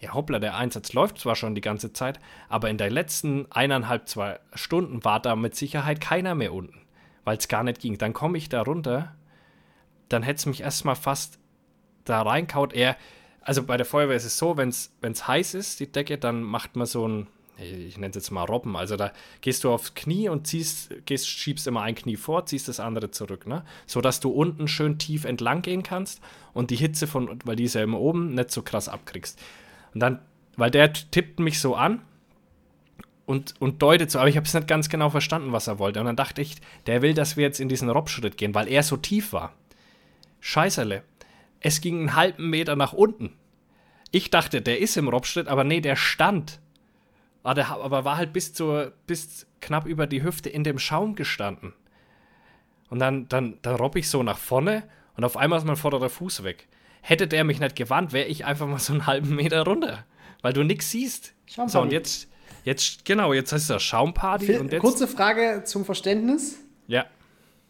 [0.02, 4.10] ja hoppla, der Einsatz läuft zwar schon die ganze Zeit, aber in den letzten eineinhalb,
[4.10, 6.82] zwei Stunden war da mit Sicherheit keiner mehr unten,
[7.24, 7.97] weil es gar nicht ging.
[7.97, 9.16] Dann komme ich da runter,
[10.10, 11.39] dann hätte es mich erstmal fast
[12.04, 12.74] da reinkaut.
[12.74, 12.97] Er,
[13.41, 16.76] also bei der Feuerwehr ist es so, wenn es heiß ist, die Decke, dann macht
[16.76, 17.28] man so ein,
[17.58, 21.28] ich nenne es jetzt mal Robben, also da gehst du aufs Knie und ziehst, gehst,
[21.30, 23.64] schiebst immer ein Knie vor, ziehst das andere zurück, ne?
[23.86, 26.22] So dass du unten schön tief entlang gehen kannst
[26.54, 29.39] und die Hitze von, weil die ist ja immer oben, nicht so krass abkriegst.
[29.93, 30.19] Und dann,
[30.57, 32.01] weil der tippt mich so an
[33.25, 35.99] und, und deutet so, aber ich habe es nicht ganz genau verstanden, was er wollte.
[35.99, 38.83] Und dann dachte ich, der will, dass wir jetzt in diesen Robschritt gehen, weil er
[38.83, 39.53] so tief war.
[40.39, 41.03] Scheißerle.
[41.59, 43.33] Es ging einen halben Meter nach unten.
[44.11, 46.59] Ich dachte, der ist im Robschritt, aber nee, der stand.
[47.43, 51.15] Aber, ah, aber war halt bis, zur, bis knapp über die Hüfte in dem Schaum
[51.15, 51.73] gestanden.
[52.89, 54.83] Und dann, dann, dann robb ich so nach vorne
[55.15, 56.67] und auf einmal ist mein vorderer Fuß weg
[57.02, 60.06] hätte der mich nicht gewarnt, wäre ich einfach mal so einen halben Meter runter.
[60.41, 61.34] Weil du nichts siehst.
[61.45, 61.72] Schaumparty.
[61.72, 62.28] So, und jetzt,
[62.64, 64.45] jetzt, genau, jetzt heißt das Schaumparty.
[64.45, 66.60] Für, und jetzt, kurze Frage zum Verständnis.
[66.88, 67.06] Ja.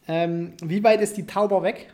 [0.08, 1.94] Ähm, wie weit ist die Tauber weg?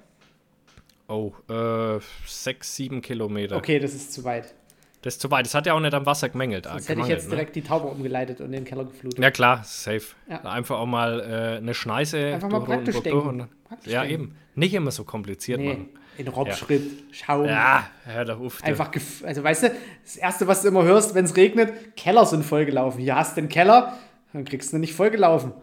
[1.07, 3.55] Oh, äh, sechs, sieben Kilometer.
[3.55, 4.53] Okay, das ist zu weit.
[5.01, 5.45] Das ist zu weit.
[5.45, 6.65] Das hat ja auch nicht am Wasser gemängelt.
[6.65, 7.35] Sonst hätte ich jetzt ne?
[7.35, 9.19] direkt die Taube umgeleitet und den Keller geflutet.
[9.19, 10.03] Ja, klar, safe.
[10.29, 10.41] Ja.
[10.41, 12.33] Einfach auch mal äh, eine Schneise.
[12.33, 13.47] Einfach mal praktisch denken.
[13.63, 14.13] Praktisch ja, denken.
[14.13, 14.35] eben.
[14.55, 15.69] Nicht immer so kompliziert nee.
[15.69, 15.89] machen.
[16.17, 17.13] In Robschritt, ja.
[17.13, 17.45] Schaum.
[17.45, 18.63] Ja, hör doch auf.
[18.63, 18.91] Einfach,
[19.23, 19.71] also weißt du,
[20.03, 22.99] das Erste, was du immer hörst, wenn es regnet, Keller sind vollgelaufen.
[23.01, 23.97] Hier hast du den Keller,
[24.33, 25.53] dann kriegst du nicht vollgelaufen.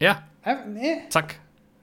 [0.00, 0.22] Ja.
[0.44, 0.96] Äh, nee.
[1.10, 1.36] Zack.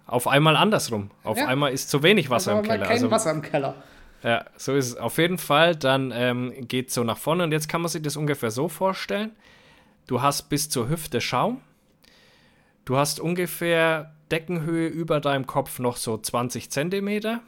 [0.05, 1.11] Auf einmal andersrum.
[1.23, 1.47] Auf ja.
[1.47, 2.85] einmal ist zu wenig Wasser also im Keller.
[2.85, 3.75] Kein also, Wasser im Keller.
[4.23, 4.97] Ja, so ist es.
[4.97, 8.01] Auf jeden Fall, dann ähm, geht es so nach vorne und jetzt kann man sich
[8.01, 9.31] das ungefähr so vorstellen.
[10.07, 11.61] Du hast bis zur Hüfte Schaum.
[12.85, 17.41] Du hast ungefähr Deckenhöhe über deinem Kopf noch so 20 Zentimeter.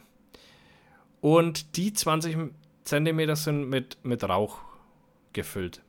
[1.20, 2.36] Und die 20
[2.84, 4.58] Zentimeter sind mit, mit Rauch
[5.32, 5.82] gefüllt.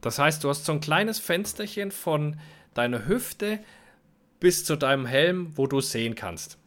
[0.00, 2.38] Das heißt, du hast so ein kleines Fensterchen von
[2.74, 3.58] deiner Hüfte
[4.40, 6.58] bis zu deinem Helm, wo du sehen kannst.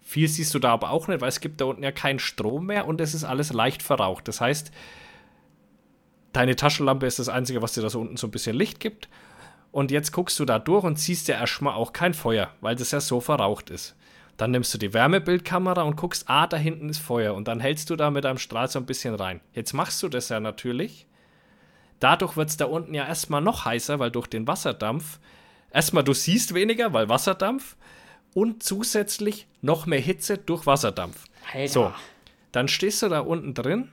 [0.00, 2.66] Viel siehst du da aber auch nicht, weil es gibt da unten ja keinen Strom
[2.66, 4.26] mehr und es ist alles leicht verraucht.
[4.26, 4.72] Das heißt,
[6.32, 9.08] deine Taschenlampe ist das Einzige, was dir da so unten so ein bisschen Licht gibt.
[9.70, 12.90] Und jetzt guckst du da durch und siehst ja erstmal auch kein Feuer, weil das
[12.90, 13.94] ja so verraucht ist.
[14.38, 17.34] Dann nimmst du die Wärmebildkamera und guckst, ah, da hinten ist Feuer.
[17.34, 19.40] Und dann hältst du da mit einem Strahl so ein bisschen rein.
[19.52, 21.06] Jetzt machst du das ja natürlich.
[22.00, 25.18] Dadurch wird es da unten ja erstmal noch heißer, weil durch den Wasserdampf,
[25.72, 27.76] erstmal du siehst weniger, weil Wasserdampf
[28.32, 31.24] und zusätzlich noch mehr Hitze durch Wasserdampf.
[31.52, 31.72] Alter.
[31.72, 31.92] So,
[32.52, 33.88] dann stehst du da unten drin,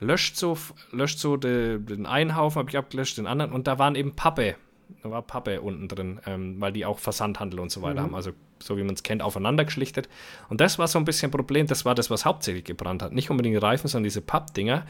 [0.00, 0.56] löscht so,
[0.92, 4.16] löscht so de, den einen Haufen, habe ich abgelöscht, den anderen und da waren eben
[4.16, 4.56] Pappe.
[5.02, 8.04] Da war Pappe unten drin, ähm, weil die auch Versandhandel und so weiter mhm.
[8.04, 8.14] haben.
[8.14, 10.08] Also, so wie man es kennt, aufeinander geschlichtet.
[10.48, 11.66] Und das war so ein bisschen ein Problem.
[11.66, 13.12] Das war das, was hauptsächlich gebrannt hat.
[13.12, 14.86] Nicht unbedingt die Reifen, sondern diese Pappdinger.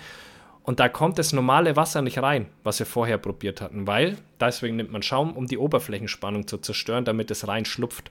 [0.64, 4.76] Und da kommt das normale Wasser nicht rein, was wir vorher probiert hatten, weil deswegen
[4.76, 8.10] nimmt man Schaum, um die Oberflächenspannung zu zerstören, damit es reinschlupft.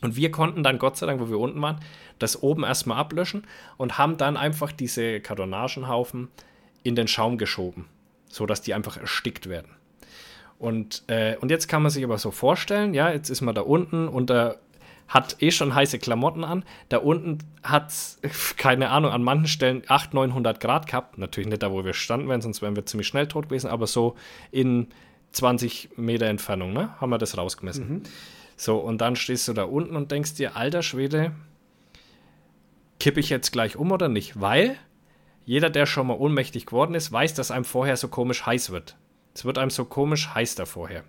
[0.00, 1.80] Und wir konnten dann, Gott sei Dank, wo wir unten waren,
[2.18, 3.46] das oben erstmal ablöschen
[3.76, 6.28] und haben dann einfach diese Kartonagenhaufen
[6.82, 7.86] in den Schaum geschoben,
[8.28, 9.70] sodass die einfach erstickt werden.
[10.58, 13.60] Und, äh, und jetzt kann man sich aber so vorstellen, ja, jetzt ist man da
[13.60, 14.56] unten und da
[15.06, 16.64] hat eh schon heiße Klamotten an.
[16.88, 18.20] Da unten hat es,
[18.56, 21.18] keine Ahnung, an manchen Stellen 800, 900 Grad gehabt.
[21.18, 23.86] Natürlich nicht da, wo wir standen wären, sonst wären wir ziemlich schnell tot gewesen, aber
[23.86, 24.16] so
[24.50, 24.88] in
[25.32, 27.88] 20 Meter Entfernung, ne, haben wir das rausgemessen.
[27.88, 28.02] Mhm.
[28.56, 31.32] So, und dann stehst du da unten und denkst dir, alter Schwede,
[32.98, 34.40] kippe ich jetzt gleich um oder nicht?
[34.40, 34.76] Weil
[35.44, 38.96] jeder, der schon mal ohnmächtig geworden ist, weiß, dass einem vorher so komisch heiß wird.
[39.38, 41.04] Es wird einem so komisch heiß da vorher.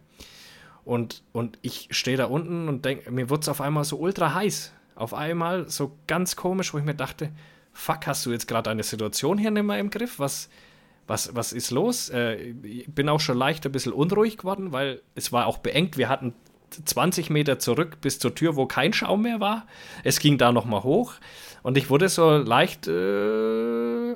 [0.86, 4.36] Und, und ich stehe da unten und denke, mir wird es auf einmal so ultra
[4.36, 4.72] heiß.
[4.94, 7.32] Auf einmal so ganz komisch, wo ich mir dachte,
[7.74, 10.20] fuck, hast du jetzt gerade eine Situation hier nicht mehr im Griff?
[10.20, 10.48] Was,
[11.08, 12.10] was, was ist los?
[12.10, 15.98] Äh, ich bin auch schon leicht ein bisschen unruhig geworden, weil es war auch beengt.
[15.98, 16.36] Wir hatten
[16.86, 19.66] 20 Meter zurück bis zur Tür, wo kein Schaum mehr war.
[20.04, 21.16] Es ging da nochmal hoch
[21.64, 24.16] und ich wurde so leicht, äh,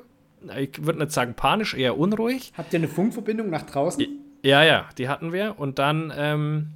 [0.56, 2.52] ich würde nicht sagen panisch, eher unruhig.
[2.56, 4.04] Habt ihr eine Funkverbindung nach draußen?
[4.42, 5.58] Ja, ja, die hatten wir.
[5.58, 6.70] Und dann ähm,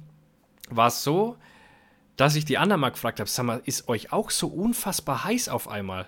[0.69, 1.37] war es so,
[2.17, 5.49] dass ich die anderen mal gefragt habe: Sag mal, ist euch auch so unfassbar heiß
[5.49, 6.07] auf einmal?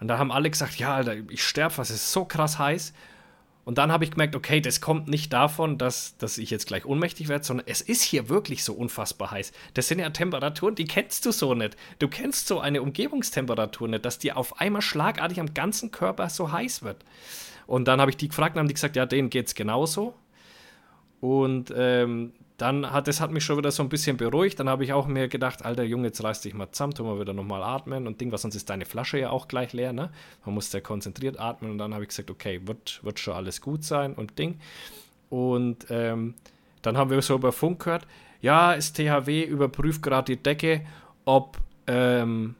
[0.00, 2.92] Und da haben alle gesagt: Ja, Alter, ich sterbe, was ist so krass heiß.
[3.68, 6.86] Und dann habe ich gemerkt, okay, das kommt nicht davon, dass, dass ich jetzt gleich
[6.86, 9.52] ohnmächtig werde, sondern es ist hier wirklich so unfassbar heiß.
[9.74, 11.76] Das sind ja Temperaturen, die kennst du so nicht.
[11.98, 16.50] Du kennst so eine Umgebungstemperatur nicht, dass dir auf einmal schlagartig am ganzen Körper so
[16.50, 17.04] heiß wird.
[17.66, 20.14] Und dann habe ich die gefragt und haben die gesagt, ja, denen geht es genauso.
[21.20, 24.58] Und ähm, dann hat das hat mich schon wieder so ein bisschen beruhigt.
[24.58, 27.20] Dann habe ich auch mir gedacht, alter Junge, jetzt reiß dich mal zusammen, tu mal
[27.20, 30.10] wieder nochmal atmen und Ding, was sonst ist deine Flasche ja auch gleich leer, ne?
[30.44, 33.60] Man muss sehr konzentriert atmen und dann habe ich gesagt, okay, wird, wird schon alles
[33.60, 34.58] gut sein und Ding.
[35.30, 36.34] Und ähm,
[36.82, 38.06] dann haben wir so über Funk gehört,
[38.40, 40.84] ja, das THW überprüft gerade die Decke,
[41.24, 42.56] ob, ähm,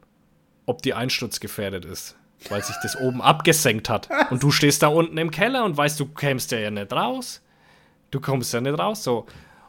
[0.66, 2.16] ob die einsturzgefährdet ist.
[2.48, 4.08] Weil sich das oben abgesenkt hat.
[4.30, 7.42] Und du stehst da unten im Keller und weißt, du kämst ja nicht raus.
[8.12, 9.02] Du kommst ja nicht raus.
[9.02, 9.26] So.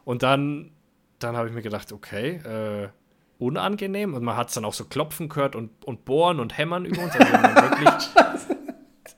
[0.09, 0.71] Und dann,
[1.19, 2.89] dann habe ich mir gedacht, okay, äh,
[3.37, 4.15] unangenehm.
[4.15, 7.03] Und man hat es dann auch so klopfen gehört und, und bohren und hämmern über
[7.03, 7.15] uns.
[7.15, 8.09] Also die, haben wirklich,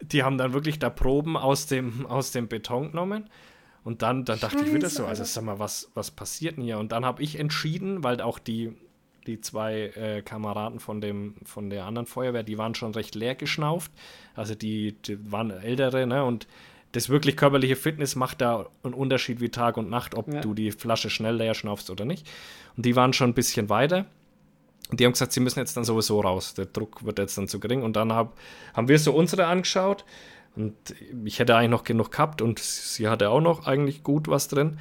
[0.02, 3.30] die haben dann wirklich da Proben aus dem, aus dem Beton genommen.
[3.86, 6.78] Und dann, dann dachte ich wieder so, also sag mal, was, was passiert denn hier?
[6.78, 8.74] Und dann habe ich entschieden, weil auch die,
[9.28, 13.36] die zwei äh, Kameraden von, dem, von der anderen Feuerwehr, die waren schon recht leer
[13.36, 13.94] geschnauft.
[14.36, 16.26] Also die, die waren ältere, ne?
[16.26, 16.48] Und
[16.92, 20.42] das wirklich körperliche Fitness macht da einen Unterschied wie Tag und Nacht, ob ja.
[20.42, 22.30] du die Flasche schnell leer schnaufst oder nicht.
[22.76, 24.06] Und die waren schon ein bisschen weiter.
[24.90, 26.54] Und die haben gesagt, sie müssen jetzt dann sowieso raus.
[26.54, 27.82] Der Druck wird jetzt dann zu gering.
[27.82, 28.38] Und dann hab,
[28.74, 30.04] haben wir so unsere angeschaut.
[30.56, 30.76] Und
[31.24, 34.80] ich hätte eigentlich noch genug gehabt und sie hatte auch noch eigentlich gut was drin.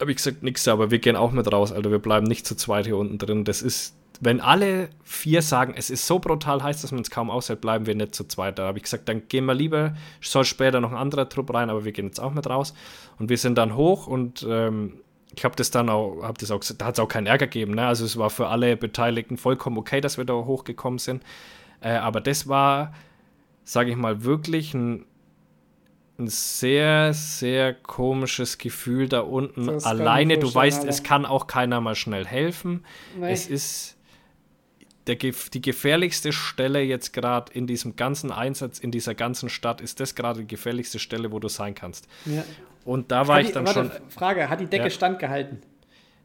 [0.00, 1.92] Habe ich gesagt, nix, aber wir gehen auch mit raus, Alter.
[1.92, 3.44] Wir bleiben nicht zu zweit hier unten drin.
[3.44, 7.30] Das ist wenn alle vier sagen, es ist so brutal heiß, dass man es kaum
[7.30, 8.58] aushält, bleiben wir nicht zu zweit.
[8.58, 11.70] Da habe ich gesagt, dann gehen wir lieber, soll später noch ein anderer Trupp rein,
[11.70, 12.74] aber wir gehen jetzt auch mit raus.
[13.18, 15.00] Und wir sind dann hoch und ähm,
[15.36, 17.74] ich habe das dann auch, habe das auch, da hat es auch keinen Ärger gegeben.
[17.74, 17.86] Ne?
[17.86, 21.22] Also es war für alle Beteiligten vollkommen okay, dass wir da hochgekommen sind.
[21.80, 22.94] Äh, aber das war,
[23.64, 25.06] sage ich mal, wirklich ein,
[26.18, 29.68] ein sehr, sehr komisches Gefühl da unten.
[29.68, 32.84] Alleine, du weißt, es kann auch keiner mal schnell helfen.
[33.18, 33.32] Nee.
[33.32, 33.93] Es ist
[35.06, 40.00] der, die gefährlichste Stelle jetzt gerade in diesem ganzen Einsatz, in dieser ganzen Stadt, ist
[40.00, 42.08] das gerade die gefährlichste Stelle, wo du sein kannst.
[42.24, 42.44] Ja.
[42.84, 43.90] Und da war hat ich dann die, schon.
[44.08, 45.62] Frage, hat die Decke ja, standgehalten?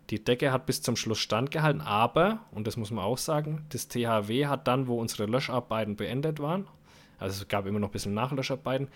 [0.09, 3.87] Die Decke hat bis zum Schluss standgehalten, aber, und das muss man auch sagen, das
[3.87, 6.67] THW hat dann, wo unsere Löscharbeiten beendet waren,
[7.19, 8.87] also es gab immer noch ein bisschen Nachlöscharbeiten,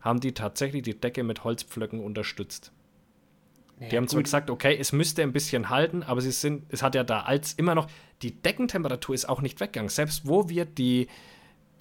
[0.00, 2.72] haben die tatsächlich die Decke mit Holzpflöcken unterstützt.
[3.80, 6.82] Ja, die haben zwar gesagt, okay, es müsste ein bisschen halten, aber sie sind, es
[6.82, 7.88] hat ja da als immer noch,
[8.22, 9.90] die Deckentemperatur ist auch nicht weggegangen.
[9.90, 11.08] Selbst wo wir die,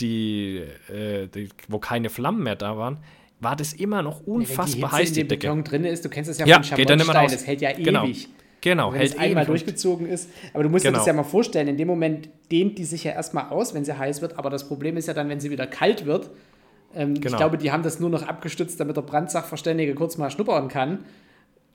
[0.02, 2.98] die, äh, die wo keine Flammen mehr da waren,
[3.40, 5.48] war das immer noch unfassbar ja, heiß, die Decke.
[5.48, 7.32] Beton drin ist, du kennst das ja, ja von raus.
[7.32, 8.04] das hält ja genau.
[8.04, 8.28] ewig.
[8.62, 10.30] Genau, wenn hält es einmal durchgezogen ist.
[10.54, 10.96] Aber du musst genau.
[10.96, 13.86] dir das ja mal vorstellen, in dem Moment dehnt die sich ja erstmal aus, wenn
[13.86, 16.32] sie heiß wird, aber das Problem ist ja dann, wenn sie wieder kalt wird.
[16.96, 17.28] Ähm, genau.
[17.28, 21.06] Ich glaube, die haben das nur noch abgestützt, damit der Brandsachverständige kurz mal schnuppern kann.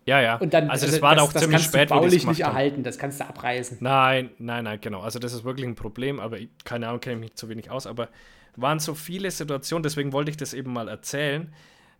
[0.07, 0.36] Ja, ja.
[0.36, 2.82] Und dann, also das, also war das, auch das ziemlich spät, du baulich nicht erhalten,
[2.82, 3.78] das kannst du abreißen.
[3.80, 5.01] Nein, nein, nein, genau.
[5.01, 7.70] Also das ist wirklich ein Problem, aber ich, keine Ahnung, kenne ich mich zu wenig
[7.70, 8.09] aus, aber
[8.57, 11.53] waren so viele Situationen, deswegen wollte ich das eben mal erzählen.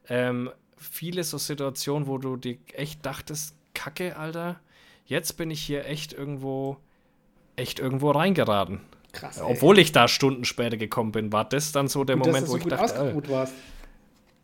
[0.09, 4.59] Ähm, viele so Situationen, wo du dir echt dachtest, Kacke, Alter,
[5.05, 6.79] jetzt bin ich hier echt irgendwo,
[7.57, 8.81] echt irgendwo reingeraten.
[9.13, 9.39] Krass.
[9.39, 9.45] Ey.
[9.45, 12.59] Obwohl ich da Stunden später gekommen bin, war das dann so der Moment, wo so
[12.59, 13.47] ich dachte, äh,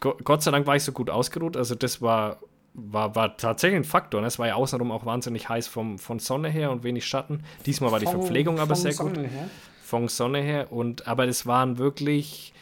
[0.01, 1.57] Gott sei Dank war ich so gut ausgeruht.
[1.57, 2.39] Also das war
[2.77, 4.21] war, war tatsächlich ein Faktor.
[4.21, 4.27] Ne?
[4.27, 7.43] Es war ja außenrum auch wahnsinnig heiß vom, von Sonne her und wenig Schatten.
[7.65, 9.31] Diesmal war die von, Verpflegung aber sehr Sonne gut.
[9.31, 9.51] Her.
[9.83, 10.73] Von Sonne her.
[10.73, 12.53] Und, aber es waren wirklich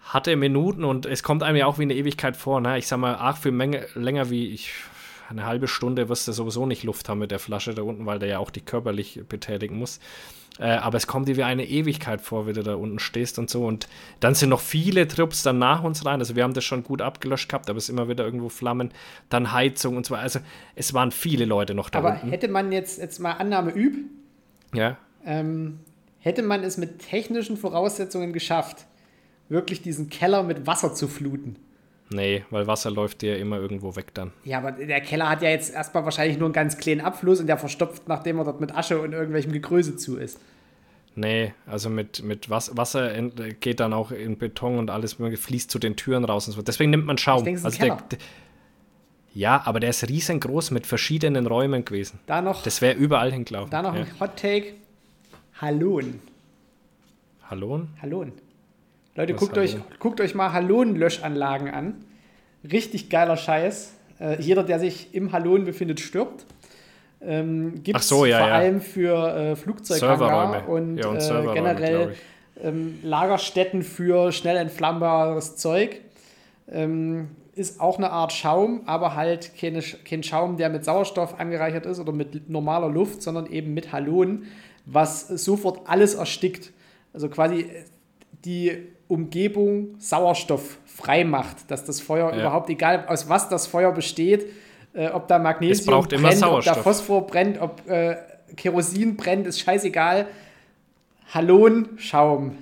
[0.00, 2.60] harte Minuten und es kommt einem ja auch wie eine Ewigkeit vor.
[2.60, 2.78] Ne?
[2.78, 4.72] Ich sag mal, ach, für Menge, länger wie ich,
[5.28, 8.18] eine halbe Stunde wirst du sowieso nicht Luft haben mit der Flasche da unten, weil
[8.18, 10.00] der ja auch die körperlich betätigen muss.
[10.58, 13.50] Äh, aber es kommt dir wie eine Ewigkeit vor, wie du da unten stehst und
[13.50, 13.66] so.
[13.66, 13.88] Und
[14.20, 16.20] dann sind noch viele Trupps dann nach uns rein.
[16.20, 18.90] Also wir haben das schon gut abgelöscht gehabt, aber es ist immer wieder irgendwo Flammen,
[19.28, 20.22] dann Heizung und so weiter.
[20.22, 20.40] Also
[20.74, 21.98] es waren viele Leute noch da.
[21.98, 22.30] Aber unten.
[22.30, 23.96] hätte man jetzt, jetzt mal Annahme üb,
[24.72, 24.96] ja.
[25.24, 25.80] Ähm,
[26.18, 28.86] hätte man es mit technischen Voraussetzungen geschafft,
[29.48, 31.56] wirklich diesen Keller mit Wasser zu fluten?
[32.08, 34.32] Nee, weil Wasser läuft dir immer irgendwo weg dann.
[34.44, 37.48] Ja, aber der Keller hat ja jetzt erstmal wahrscheinlich nur einen ganz kleinen Abfluss und
[37.48, 40.38] der verstopft, nachdem er dort mit Asche und irgendwelchem Gegröße zu ist.
[41.16, 43.10] Nee, also mit, mit Wasser
[43.60, 46.62] geht dann auch in Beton und alles fließt zu den Türen raus und so.
[46.62, 47.38] Deswegen nimmt man Schaum.
[47.38, 48.18] Ich denke, also der, der,
[49.32, 52.20] ja, aber der ist riesengroß mit verschiedenen Räumen gewesen.
[52.26, 53.70] Da noch, das wäre überall hingelaufen.
[53.70, 54.02] Da noch ja.
[54.02, 54.74] ein Hot Take.
[55.60, 56.20] Halon.
[57.48, 57.88] Halon?
[58.00, 58.32] Halon.
[59.16, 62.04] Leute, guckt euch, guckt euch mal Halon-Löschanlagen an.
[62.70, 63.94] Richtig geiler Scheiß.
[64.20, 66.44] Äh, jeder, der sich im Halon befindet, stirbt.
[67.22, 68.54] Ähm, Gibt es so, ja, vor ja.
[68.54, 72.14] allem für äh, Flugzeughangar und, ja, und äh, generell
[72.62, 76.00] ähm, Lagerstätten für schnell entflammbares Zeug.
[76.70, 81.86] Ähm, ist auch eine Art Schaum, aber halt keine, kein Schaum, der mit Sauerstoff angereichert
[81.86, 84.44] ist oder mit normaler Luft, sondern eben mit Halon,
[84.84, 86.72] was sofort alles erstickt.
[87.14, 87.84] Also quasi äh,
[88.44, 92.40] die Umgebung Sauerstoff frei macht, dass das Feuer Ja.
[92.40, 94.46] überhaupt, egal aus was das Feuer besteht,
[94.94, 96.74] äh, ob da Magnesium braucht immer brennt, ob da.
[96.74, 98.16] Phosphor brennt, ob äh,
[98.56, 100.26] Kerosin brennt, ist scheißegal.
[101.32, 102.56] Halonschaum.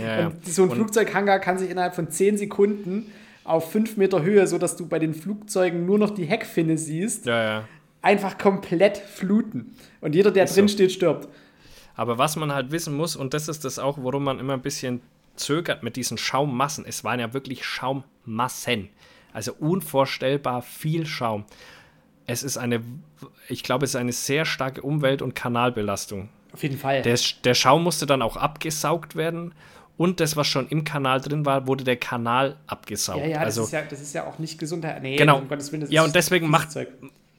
[0.00, 0.26] Ja, ja.
[0.28, 3.12] Und so ein Und- Flugzeughangar kann sich innerhalb von 10 Sekunden
[3.44, 7.42] auf 5 Meter Höhe, sodass du bei den Flugzeugen nur noch die Heckfinne siehst, Ja,
[7.42, 7.64] ja.
[8.02, 9.74] einfach komplett fluten.
[10.00, 10.74] Und jeder, der Ist drin so.
[10.74, 11.28] steht, stirbt.
[11.96, 14.60] Aber was man halt wissen muss, und das ist das auch, worum man immer ein
[14.62, 15.00] bisschen
[15.38, 18.90] zögert mit diesen Schaummassen, es waren ja wirklich Schaummassen.
[19.32, 21.44] Also unvorstellbar viel Schaum.
[22.26, 22.82] Es ist eine,
[23.48, 26.28] ich glaube, es ist eine sehr starke Umwelt- und Kanalbelastung.
[26.52, 27.02] Auf jeden Fall.
[27.02, 29.54] Der, der Schaum musste dann auch abgesaugt werden
[29.96, 33.20] und das, was schon im Kanal drin war, wurde der Kanal abgesaugt.
[33.20, 35.02] ja, ja, also, das ist ja, das ist ja auch nicht Gesundheit.
[35.02, 35.38] Nee, Genau.
[35.38, 36.88] um Gottes Willen, Ja, ist und deswegen macht- Zeug.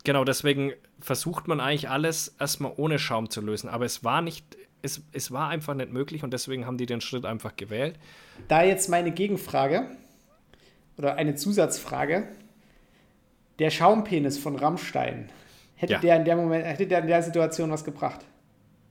[0.04, 3.70] Genau, deswegen versucht man eigentlich alles erstmal ohne Schaum zu lösen.
[3.70, 4.46] Aber es war nicht,
[4.82, 7.96] es, es war einfach nicht möglich und deswegen haben die den Schritt einfach gewählt.
[8.48, 9.86] Da jetzt meine Gegenfrage
[10.98, 12.28] oder eine Zusatzfrage.
[13.60, 15.30] Der Schaumpenis von Rammstein,
[15.76, 16.00] hätte, Ja.
[16.00, 18.22] der in der Moment, hätte der in der Situation was gebracht?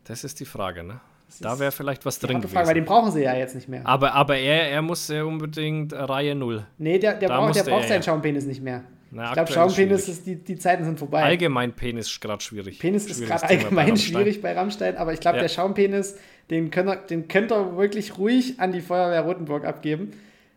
[0.04, 1.00] Das ist die Frage, ne?
[1.26, 2.84] ist Da wäre vielleicht was drin harte Frage, weil gewesen.
[2.84, 3.86] den brauchen sie ja jetzt nicht mehr.
[3.86, 6.66] Aber, aber er, er muss ja unbedingt Reihe 0.
[6.78, 8.02] Nee, der, der, Da braucht, der braucht er seinen.
[8.02, 8.84] Schaumpenis nicht mehr.
[9.10, 11.22] Na, ich glaube, Schaumpenis, ist, die, die Zeiten sind vorbei.
[11.22, 12.78] Allgemein Penis ist gerade schwierig.
[12.78, 14.12] Penis ist gerade bei allgemein Rammstein.
[14.14, 15.42] schwierig bei Rammstein, aber ich glaube, Ja.
[15.44, 16.16] der Schaumpenis,
[16.50, 20.12] den könnt, ihr, den könnt ihr wirklich ruhig an die Feuerwehr Rotenburg abgeben.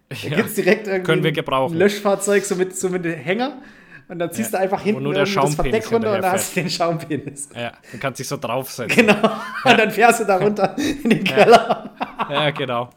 [0.10, 0.36] Da Ja.
[0.36, 1.76] gibt es direkt irgendwie Können wir ein- gebrauchen.
[1.76, 3.61] ein Löschfahrzeug so mit, so mit dem Hänger
[4.10, 4.60] und dann ziehst Ja.
[4.60, 7.48] du einfach hinten nur der irgendwie das Verdeck runter und dann hast du den Schaumpenis.
[7.56, 9.07] Ja, man kann sich so draufsetzen.
[9.07, 9.14] Genau.
[9.64, 11.91] Und dann fährst du da runter in den Keller.
[12.30, 12.90] Ja, genau.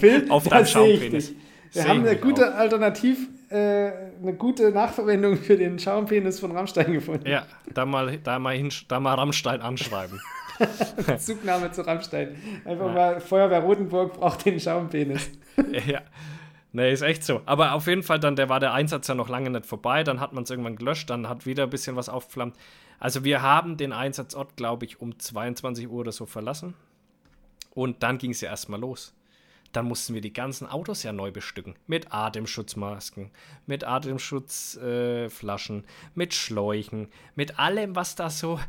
[0.00, 1.26] Phil, Auf ich Schaumpenis.
[1.28, 1.36] dich.
[1.72, 3.18] Wir haben eine gute Alternativ,
[3.54, 7.28] äh, eine gute Nachverwendung für den Schaumpenis von Rammstein gefunden.
[7.28, 10.20] Ja, da mal, da mal, hin, da mal Rammstein anschreiben.
[11.18, 12.36] Zugnahme zu Rammstein.
[12.64, 15.30] Einfach mal Feuerwehr Rotenburg braucht den Schaumpenis.
[15.86, 16.00] ja.
[16.72, 17.40] Nee, ist echt so.
[17.46, 20.02] Aber auf jeden Fall, dann der war der Einsatz ja noch lange nicht vorbei.
[20.02, 22.56] Dann hat man es irgendwann gelöscht, dann hat wieder ein bisschen was aufgeflammt.
[22.98, 26.74] Also wir haben den Einsatzort, glaube ich, um 22 Uhr oder so verlassen.
[27.70, 29.14] Und dann ging es ja erstmal los.
[29.74, 31.74] Dann mussten wir die ganzen Autos ja neu bestücken.
[31.88, 33.32] Mit Atemschutzmasken,
[33.66, 38.60] mit Atemschutzflaschen, äh, mit Schläuchen, mit allem, was da so.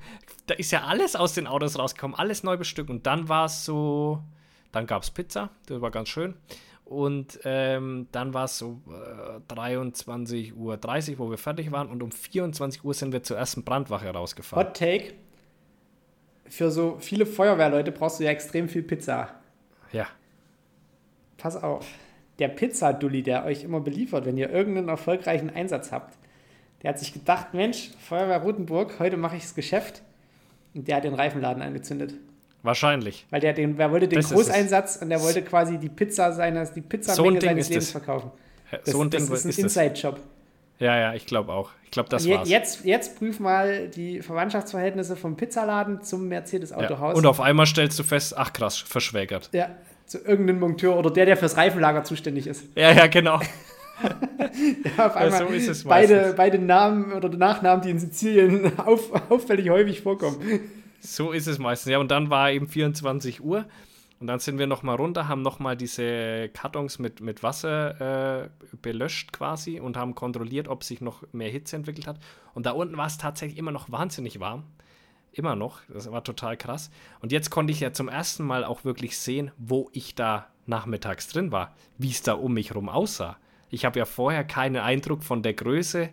[0.48, 2.98] Da ist ja alles aus den Autos rausgekommen, alles neu bestücken.
[2.98, 4.23] Und dann war es so.
[4.72, 6.34] Dann gab es Pizza, das war ganz schön.
[6.86, 11.90] Und ähm, dann war es so äh, 23.30 Uhr, wo wir fertig waren.
[11.90, 14.68] Und um 24 Uhr sind wir zur ersten Brandwache rausgefahren.
[14.68, 15.14] Hot Take.
[16.48, 19.30] Für so viele Feuerwehrleute brauchst du ja extrem viel Pizza.
[19.91, 20.07] Ja.
[21.38, 21.86] Pass auf.
[22.40, 26.18] Der Pizzadulli, der euch immer beliefert, wenn ihr irgendeinen erfolgreichen Einsatz habt,
[26.84, 30.02] der hat sich gedacht, Mensch, Feuerwehr Rotenburg, heute mache ich das Geschäft.
[30.74, 32.14] Und der hat den Reifenladen angezündet.
[32.64, 33.26] Wahrscheinlich.
[33.30, 36.74] Weil der, den, der wollte den Das Großeinsatz und der wollte quasi die Pizza seines,
[36.74, 37.91] die So ein Pizzamenge Ding seines ist Lebens das.
[37.91, 38.32] verkaufen.
[38.72, 39.64] Ja, Das, so ein das Ding ist ein ist das.
[39.78, 40.20] Inside-Job.
[40.80, 41.70] Ja, ja, ich glaube auch.
[41.86, 42.49] Ich glaube, das Je- war's.
[42.49, 46.28] Jetzt, jetzt prüf mal die Verwandtschaftsverhältnisse vom Pizzaladen zum ja.
[46.30, 47.16] Mercedes-Autohaus.
[47.18, 49.49] Und auf einmal stellst du fest, ach krass, verschwägert.
[49.53, 49.70] ja,
[50.06, 52.65] zu irgendeinem Monteur oder der, der fürs Reifenlager zuständig ist.
[52.76, 53.36] Ja, ja, genau.
[54.98, 59.69] Auf einmal so ist es beide, beide Namen oder Nachnamen, die in Sizilien auf, auffällig
[59.69, 60.38] häufig vorkommen.
[60.99, 61.91] So ist es meistens.
[61.91, 63.65] Ja, und dann war eben 24 Uhr.
[64.19, 68.49] Und dann sind wir nochmal runter, haben nochmal diese Kartons mit, mit Wasser äh,
[68.82, 72.19] belöscht quasi und haben kontrolliert, ob sich noch mehr Hitze entwickelt hat.
[72.53, 74.64] Und da unten war es tatsächlich immer noch wahnsinnig warm.
[75.38, 75.82] Immer noch.
[75.90, 76.90] Das war total krass.
[77.20, 81.28] Und jetzt konnte ich ja zum ersten Mal auch wirklich sehen, wo ich da nachmittags
[81.28, 83.36] drin war, wie es da um mich rum aussah.
[83.70, 86.10] Ich habe ja vorher keinen Eindruck von der Größe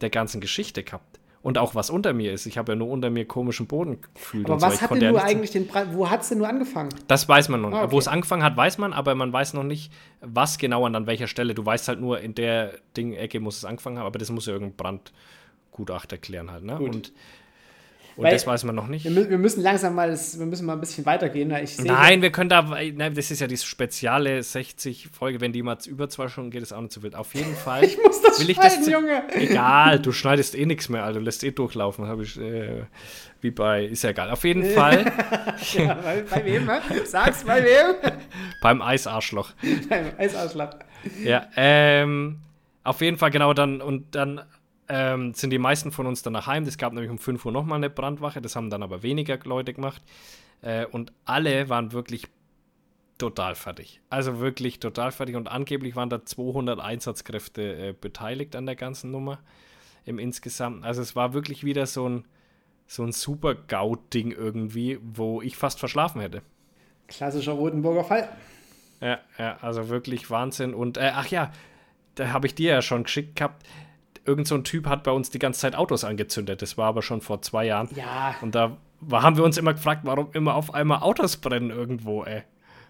[0.00, 1.20] der ganzen Geschichte gehabt.
[1.40, 2.46] Und auch was unter mir ist.
[2.46, 4.46] Ich habe ja nur unter mir komischen Boden gefühlt.
[4.46, 4.66] Aber und so.
[4.66, 6.88] was Ich hat denn ja nur eigentlich den Brand, wo hat es denn nur angefangen?
[7.06, 7.78] Das weiß man noch nicht.
[7.78, 7.92] Ah, okay.
[7.92, 11.06] Wo es angefangen hat, weiß man, aber man weiß noch nicht, was genau und an
[11.06, 11.54] welcher Stelle.
[11.54, 14.52] Du weißt halt nur, in der Ding-Ecke muss es angefangen haben, aber das muss ja
[14.52, 16.64] irgendein Brandgutachter klären halt.
[16.64, 16.74] Ne?
[16.76, 16.94] Gut.
[16.94, 17.12] Und,
[18.18, 19.04] und Weil- das weiß man noch nicht.
[19.04, 21.50] Wir, wir müssen langsam mal, das, wir müssen mal ein bisschen weitergehen.
[21.52, 25.62] weil Ich Nein, wir können da, nein, das ist ja die spezielle 60-Folge, wenn die
[25.62, 27.14] mal über zwei Stunden geht, ist auch nicht so wild.
[27.14, 27.84] Auf jeden Fall.
[27.84, 29.22] Ich muss das will ich schneiden, das Junge.
[29.34, 31.12] Egal, du schneidest eh nichts mehr.
[31.12, 32.82] Du lässt eh durchlaufen, habe ich, äh,
[33.40, 34.30] wie bei, ist ja egal.
[34.32, 35.04] Auf jeden Fall
[35.74, 36.68] Ja, bei, bei wem?
[36.68, 36.80] hä?
[37.04, 37.94] Sag's bei wem?
[38.62, 39.52] beim Eisarschloch.
[39.88, 40.84] Beim Eisausschlag.
[41.22, 42.40] Ja, ähm,
[42.82, 44.40] auf jeden Fall genau dann und dann
[44.88, 46.64] ähm, sind die meisten von uns dann nach Heim.
[46.64, 49.74] Es gab nämlich um 5 Uhr nochmal eine Brandwache, das haben dann aber weniger Leute
[49.74, 50.02] gemacht.
[50.62, 52.26] Äh, und alle waren wirklich
[53.18, 54.00] total fertig.
[54.10, 55.36] Also wirklich total fertig.
[55.36, 59.40] Und angeblich waren da 200 Einsatzkräfte äh, beteiligt an der ganzen Nummer
[60.04, 60.84] im Insgesamt.
[60.84, 62.24] Also es war wirklich wieder so ein,
[62.86, 66.42] so ein super Gaut-Ding irgendwie, wo ich fast verschlafen hätte.
[67.08, 68.28] Klassischer Rotenburger Fall.
[69.00, 70.74] Ja, ja, also wirklich Wahnsinn.
[70.74, 71.52] Und äh, ach ja,
[72.14, 73.66] da habe ich dir ja schon geschickt gehabt.
[74.28, 76.60] Irgend so ein Typ hat bei uns die ganze Zeit Autos angezündet.
[76.60, 77.88] Das war aber schon vor zwei Jahren.
[77.96, 78.34] Ja.
[78.42, 78.76] Und da
[79.10, 82.42] haben wir uns immer gefragt, warum immer auf einmal Autos brennen irgendwo, ey.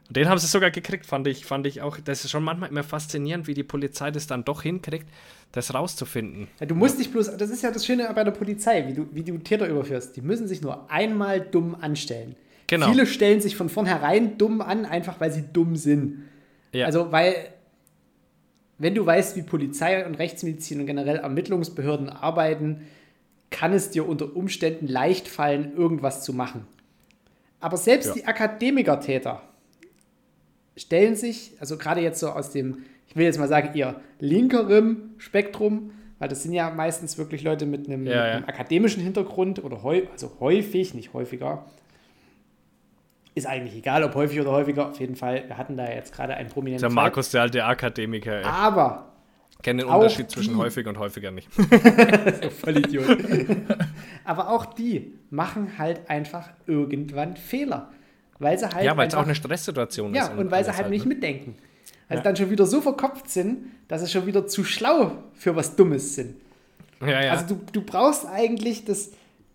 [0.09, 1.98] Und den haben sie sogar gekriegt, fand ich, fand ich auch.
[2.02, 5.06] Das ist schon manchmal immer faszinierend, wie die Polizei das dann doch hinkriegt,
[5.52, 6.48] das rauszufinden.
[6.59, 9.06] Ja, du musst dich bloß, das ist ja das Schöne bei der Polizei, wie du,
[9.12, 10.16] wie du Täter überführst.
[10.16, 12.36] Die müssen sich nur einmal dumm anstellen.
[12.69, 12.90] Genau.
[12.90, 16.24] Viele stellen sich von vornherein dumm an, einfach weil sie dumm sind.
[16.73, 16.86] Ja.
[16.86, 17.35] Also, weil,
[18.78, 22.86] wenn du weißt, wie Polizei und Rechtsmedizin und generell Ermittlungsbehörden arbeiten,
[23.50, 26.66] kann es dir unter Umständen leicht fallen, irgendwas zu machen.
[27.60, 28.14] Aber selbst Ja.
[28.14, 29.42] die Akademikertäter
[30.76, 35.10] stellen sich, also gerade jetzt so aus dem, ich will jetzt mal sagen, eher linkerem
[35.18, 38.22] Spektrum, weil das sind ja meistens wirklich Leute mit einem, Ja, ja.
[38.34, 39.82] einem akademischen Hintergrund oder
[40.12, 41.64] also häufig, nicht häufiger.
[43.39, 44.89] Ist eigentlich egal, ob häufig oder häufiger.
[44.90, 47.05] Auf jeden Fall, wir hatten da jetzt gerade einen prominenten Der Fall.
[47.05, 48.44] Markus, der alte Akademiker, ey.
[48.44, 49.05] Aber
[49.62, 51.48] Kennt den Unterschied zwischen häufig und häufiger nicht.
[52.60, 53.19] Vollidiot.
[54.24, 57.89] Aber auch die machen halt einfach irgendwann Fehler.
[58.39, 58.85] Weil sie halt.
[58.85, 60.39] ja, weil es auch eine Stresssituation Ja, ist.
[60.39, 61.15] und weil sie alles halt nicht ne?
[61.15, 61.56] mitdenken.
[62.09, 62.23] Weil Ja.
[62.23, 65.74] sie dann schon wieder so verkopft sind, dass sie schon wieder zu schlau für was
[65.74, 66.36] Dummes sind.
[67.01, 67.31] Ja, ja.
[67.32, 69.10] Also du, du brauchst eigentlich das,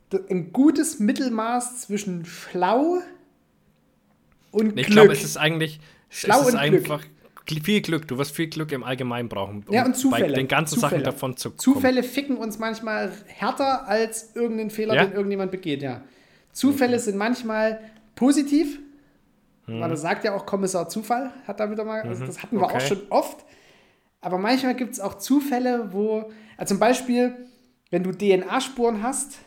[0.10, 3.04] das, ein gutes Mittelmaß zwischen schlau und
[4.54, 4.86] ich Glück.
[4.88, 5.80] glaube, es ist eigentlich.
[6.10, 6.74] Schlau es ist und Glück.
[6.92, 7.04] einfach
[7.48, 8.08] Gl- viel Glück.
[8.08, 10.28] Du wirst viel Glück im Allgemeinen brauchen, um ja, und Zufälle.
[10.28, 10.92] bei den ganzen Zufälle.
[10.92, 11.60] Sachen davon zu kommen.
[11.60, 15.06] Zufälle ficken uns manchmal härter als irgendein Fehler, Ja?
[15.06, 16.02] den irgendjemand begeht, ja.
[16.52, 17.80] Zufälle sind manchmal
[18.16, 18.80] positiv.
[19.66, 19.80] Hm.
[19.82, 22.64] Weil das sagt ja auch Kommissar Zufall, hat da wieder mal, also das hatten wir
[22.66, 22.78] Okay.
[22.78, 23.38] auch schon oft.
[24.22, 27.34] Aber manchmal gibt es auch Zufälle, wo, also zum Beispiel,
[27.90, 29.38] wenn du DNA-Spuren hast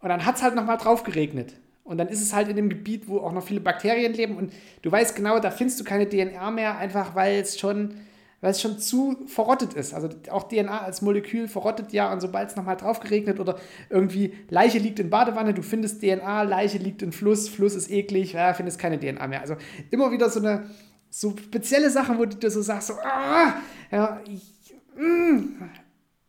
[0.00, 1.54] und dann hat es halt nochmal drauf geregnet.
[1.84, 4.52] Und dann ist es halt in dem Gebiet, wo auch noch viele Bakterien leben und
[4.80, 7.96] du weißt genau, da findest du keine DNA mehr, einfach weil es schon,
[8.40, 9.92] weil es schon zu verrottet ist.
[9.92, 13.58] Also auch DNA als Molekül verrottet ja und sobald es nochmal drauf geregnet oder
[13.90, 18.32] irgendwie Leiche liegt in Badewanne, du findest DNA, Leiche liegt in Fluss, Fluss ist eklig,
[18.32, 19.42] ja, findest keine DNA mehr.
[19.42, 19.56] Also
[19.90, 20.64] immer wieder so eine
[21.10, 23.56] so spezielle Sachen, wo du dir so sagst, so, ah,
[23.90, 25.62] ja, ich, mm,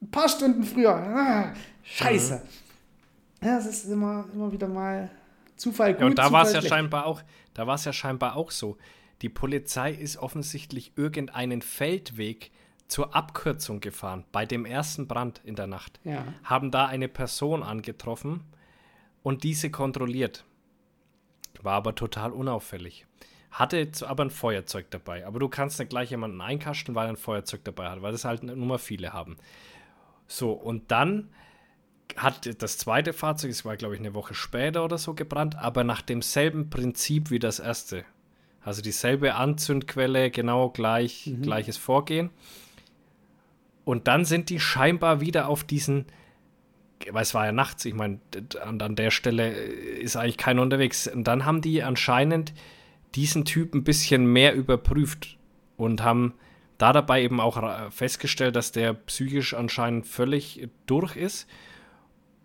[0.01, 2.41] ein paar Stunden früher, ah, scheiße.
[3.41, 5.09] Ja, es ist immer, immer wieder mal
[5.55, 7.21] Zufall gut, Ja, und da war es ja scheinbar auch,
[7.53, 8.77] da war es ja scheinbar auch so.
[9.21, 12.51] Die Polizei ist offensichtlich irgendeinen Feldweg
[12.87, 15.99] zur Abkürzung gefahren bei dem ersten Brand in der Nacht.
[16.03, 16.25] Ja.
[16.43, 18.43] Haben da eine Person angetroffen
[19.23, 20.45] und diese kontrolliert.
[21.61, 23.07] War aber total unauffällig.
[23.49, 25.25] Hatte aber ein Feuerzeug dabei.
[25.25, 28.25] Aber du kannst nicht gleich jemanden einkasten, weil er ein Feuerzeug dabei hat, weil das
[28.25, 29.37] halt nur mal viele haben.
[30.27, 31.29] So, und dann
[32.15, 35.83] hat das zweite Fahrzeug, es war glaube ich eine Woche später oder so gebrannt, aber
[35.83, 38.05] nach demselben Prinzip wie das erste.
[38.61, 42.31] Also dieselbe Anzündquelle, genau gleich, gleiches Vorgehen.
[43.83, 46.05] Und dann sind die scheinbar wieder auf diesen,
[47.11, 48.19] weil es war ja nachts, ich meine,
[48.63, 51.07] an, an der Stelle äh, ist eigentlich keiner unterwegs.
[51.07, 52.53] Und dann haben die anscheinend
[53.13, 55.37] diesen Typ ein bisschen mehr überprüft
[55.77, 56.33] und haben
[56.79, 61.47] da dabei eben auch festgestellt, dass der psychisch anscheinend völlig durch ist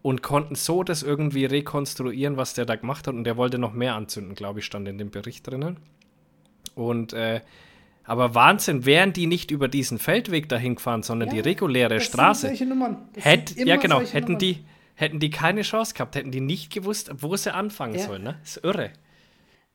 [0.02, 3.14] und konnten so das irgendwie rekonstruieren, was der da gemacht hat.
[3.14, 5.78] Und der wollte noch mehr anzünden, glaube ich, stand in dem Bericht drinnen.
[6.74, 7.40] Und äh,
[8.04, 12.04] aber Wahnsinn, wären die nicht über diesen Feldweg dahin gefahren, sondern Ja, die reguläre Das
[12.04, 12.48] sind Straße,
[13.16, 14.38] hätt, ja genau, hätten Nummern.
[14.38, 14.64] die,
[14.94, 18.06] hätten die keine Chance gehabt, hätten die nicht gewusst, wo sie anfangen Ja.
[18.06, 18.22] sollen.
[18.24, 18.38] Ne?
[18.42, 18.90] Das ist irre.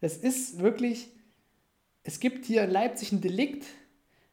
[0.01, 1.07] Das ist wirklich,
[2.03, 3.65] es gibt hier in Leipzig ein Delikt,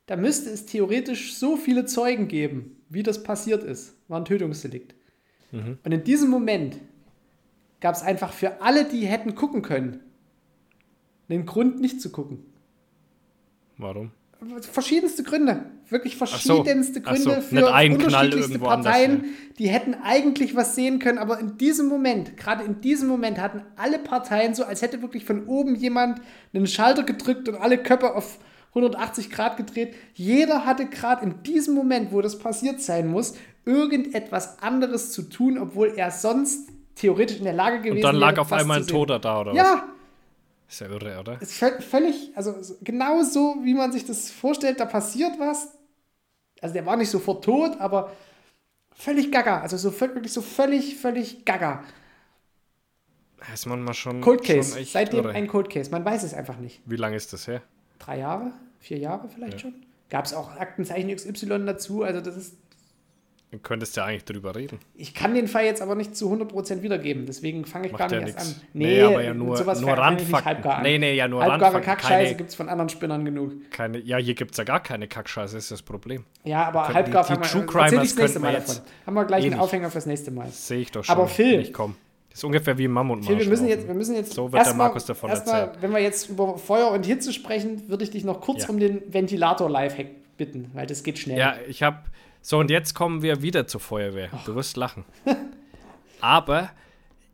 [0.06, 3.94] da müsste es theoretisch so viele Zeugen geben, wie das passiert ist.
[4.08, 4.94] War ein Tötungsdelikt.
[5.52, 5.78] Mhm.
[5.84, 6.78] Und in diesem Moment
[7.80, 10.00] gab es einfach für alle, die hätten gucken können,
[11.28, 12.40] einen Grund nicht zu gucken.
[13.78, 14.10] Warum?
[14.60, 15.66] Verschiedenste Gründe.
[15.88, 16.26] Wirklich so.
[16.26, 17.00] verschiedenste so.
[17.00, 19.24] Gründe für ein Knall unterschiedlichste irgendwo anders, Parteien.
[19.58, 23.62] Die hätten eigentlich was sehen können, aber in diesem Moment, gerade in diesem Moment, hatten
[23.76, 26.20] alle Parteien so, als hätte wirklich von oben jemand
[26.52, 28.38] einen Schalter gedrückt und alle Köpfe auf
[28.70, 29.94] 180 Grad gedreht.
[30.14, 33.34] Jeder hatte gerade in diesem Moment, wo das passiert sein muss,
[33.64, 38.30] irgendetwas anderes zu tun, obwohl er sonst theoretisch in der Lage gewesen Und dann wäre.
[38.32, 38.86] lag auf was einmal ein.
[38.86, 39.56] Toter da, oder was?
[39.56, 39.84] Ja,
[40.68, 41.40] Ist ja irre, oder?
[41.40, 45.76] ist völ- völlig, also so- genau so, wie man sich das vorstellt, da passiert was.
[46.60, 48.12] Also der war nicht sofort tot, aber
[48.94, 49.60] völlig gaga.
[49.60, 51.82] Also so wirklich so völlig, völlig gaga.
[53.40, 54.20] Das ist manchmal schon.
[54.20, 54.76] Cold Case.
[54.76, 55.32] Schon Seitdem irre.
[55.34, 55.90] ein Cold Case.
[55.90, 56.80] Man weiß es einfach nicht.
[56.86, 57.62] Wie lange ist das her?
[57.98, 58.52] Drei Jahre?
[58.78, 59.74] Vier Jahre vielleicht schon?
[60.10, 62.02] Gab es auch Aktenzeichen XY dazu?
[62.02, 62.56] Also das ist.
[63.52, 64.78] Du könntest ja eigentlich drüber reden.
[64.94, 68.10] Ich kann den Fall jetzt aber nicht zu 100% wiedergeben, deswegen fange ich Macht gar
[68.12, 68.60] ja nicht erst nix.
[68.62, 68.66] an.
[68.72, 70.82] Nee, aber ja nur- sowas nur nicht Randfakten.
[70.82, 73.70] Nee, nee, ja, nur Halbgare Randfakten, Kackscheiße gibt es von anderen Spinnern genug.
[73.70, 76.24] Keine, ja, hier gibt es ja gar keine Kackscheiße, ist das Problem.
[76.44, 78.74] Ja, aber Könnten halbgar die- die True Crimers nächste könnten Mal wir davon.
[78.76, 79.60] jetzt Haben wir gleich eh einen.
[79.60, 80.48] Aufhänger fürs nächste Mal.
[80.48, 81.14] Sehe ich doch schon.
[81.14, 81.94] Aber Phil- Nicht kommen.
[82.30, 83.28] Das ist ungefähr wie Mammutmarsch.
[83.28, 85.68] Phil, wir müssen jetzt, wir müssen jetzt So wird der Markus davon erzählen.
[85.82, 88.70] wenn wir jetzt über Feuer und Hitze sprechen, würde ich dich noch kurz Ja.
[88.70, 90.06] um den Ventilator-Lifehack
[90.38, 91.36] bitten, weil das geht schnell.
[91.38, 91.98] Ja, ich habe.
[92.42, 94.28] So, und jetzt kommen wir wieder zur Feuerwehr.
[94.44, 95.04] Du wirst lachen.
[96.20, 96.70] Aber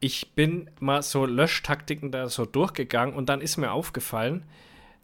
[0.01, 4.45] ich bin mal so Löschtaktiken da so durchgegangen und dann ist mir aufgefallen,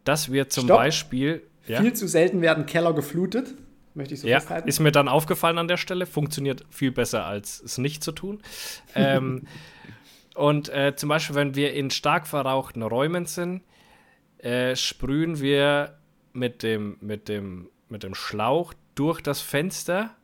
[0.04, 0.76] dass wir zum Stopp.
[0.76, 1.42] Beispiel.
[1.66, 3.54] Ja, Viel zu selten werden Keller geflutet,
[3.94, 4.68] möchte ich so ja, festhalten.
[4.68, 6.04] ist mir dann aufgefallen an der Stelle.
[6.04, 8.42] Funktioniert viel besser, als es nicht zu tun.
[8.94, 9.44] ähm,
[10.34, 13.62] und äh, zum Beispiel, wenn wir in stark verrauchten Räumen sind,
[14.36, 15.96] äh, sprühen wir
[16.34, 20.14] mit dem, mit, dem, mit dem Schlauch durch das Fenster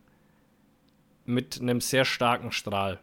[1.24, 3.00] mit einem sehr starken Strahl.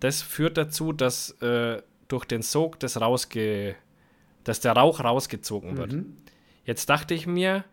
[0.00, 3.76] Das führt dazu, dass äh, durch den Sog das rausge
[4.44, 5.92] dass der Rauch rausgezogen wird.
[6.64, 7.64] Jetzt dachte ich mir,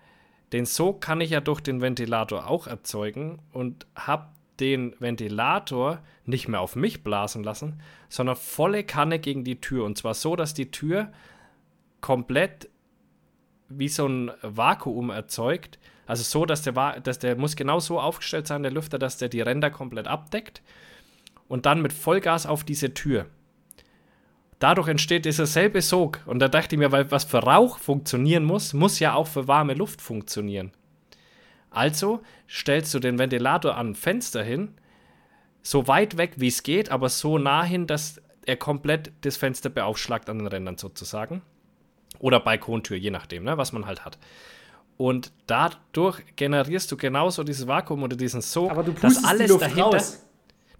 [0.52, 4.27] den Sog kann ich ja durch den Ventilator auch erzeugen und habe
[4.60, 9.86] den Ventilator nicht mehr auf mich blasen lassen, sondern volle Kanne gegen die Tür.
[9.86, 11.11] Und zwar so, dass die Tür
[12.02, 12.69] komplett
[13.69, 15.80] wie so ein Vakuum erzeugt.
[16.10, 19.18] Also so, dass der, Va- dass der muss genau so aufgestellt sein, der Lüfter, dass
[19.18, 20.64] der die Ränder komplett abdeckt.
[21.48, 23.27] Und dann mit Vollgas auf diese Tür.
[24.57, 26.22] Dadurch entsteht dieser selbe Sog.
[26.26, 29.48] Und da dachte ich mir, weil was für Rauch funktionieren muss, muss ja auch für
[29.48, 30.72] warme Luft funktionieren.
[31.69, 34.73] Also stellst du den Ventilator an ein Fenster hin,
[35.61, 39.69] so weit weg wie es geht, aber so nah hin, dass er komplett das Fenster
[39.69, 41.44] beaufschlagt an den Rändern sozusagen.
[42.18, 44.18] Oder Balkontür, je nachdem, ne, was man halt hat.
[45.00, 49.52] Und dadurch generierst du genauso dieses Vakuum oder diesen Sog, aber du dass alles die
[49.54, 49.84] Luft dahinter.
[49.84, 50.26] raus.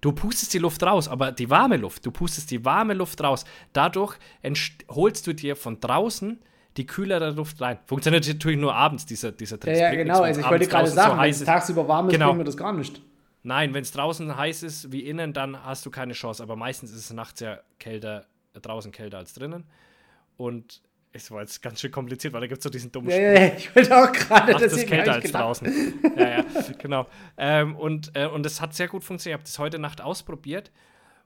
[0.02, 3.46] Du pustest die Luft raus, aber die warme Luft, du pustest die warme Luft raus.
[3.72, 4.18] Dadurch
[4.90, 6.38] holst du dir von draußen
[6.76, 7.78] die kühlere Luft rein.
[7.86, 9.76] Funktioniert natürlich nur abends, dieser, dieser Ja, Trick.
[9.76, 10.20] ja, Bringt genau.
[10.20, 12.26] Also ich wollte gerade sagen, so wenn es tagsüber warm ist, Genau.
[12.26, 13.00] bringt mir das gar nicht.
[13.42, 16.42] Nein, wenn es draußen heiß ist wie innen, dann hast du keine Chance.
[16.42, 18.26] Aber meistens ist es nachts ja kälter,
[18.60, 19.64] draußen kälter als drinnen.
[20.36, 23.16] Und es war jetzt ganz schön kompliziert, weil da gibt es so diesen dummen Ja,
[23.16, 25.42] ja, ja, ich wollte auch gerade, Nachts ist kälter als gedacht.
[25.42, 25.94] draußen.
[26.16, 26.44] ja, ja,
[26.78, 27.06] genau.
[27.36, 29.38] Ähm, und, äh, und es hat sehr gut funktioniert.
[29.38, 30.70] Ich habe das heute Nacht ausprobiert.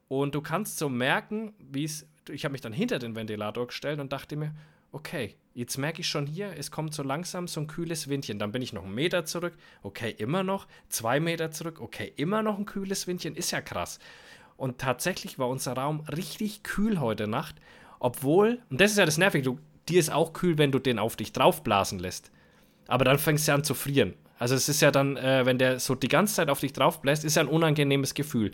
[0.08, 2.06] Und du kannst so merken, wie es.
[2.30, 4.54] Ich habe mich dann hinter den Ventilator gestellt und dachte mir,
[4.92, 8.38] okay, jetzt merke ich schon hier, es kommt so langsam so ein kühles Windchen.
[8.38, 10.66] Dann bin ich noch einen Meter zurück, okay, immer noch.
[10.88, 13.36] Zwei Meter zurück, okay, immer noch ein kühles Windchen.
[13.36, 13.98] Ist ja krass.
[14.56, 17.56] Und tatsächlich war unser Raum richtig kühl heute Nacht,
[17.98, 19.58] obwohl, und das ist ja das Nervige, du,
[19.88, 22.30] dir ist auch kühl, wenn du den auf dich draufblasen lässt.
[22.86, 24.14] Aber dann fängst du an zu frieren.
[24.38, 27.24] Also es ist ja dann, äh, wenn der so die ganze Zeit auf dich draufbläst,
[27.24, 28.50] ist ja ein unangenehmes Gefühl.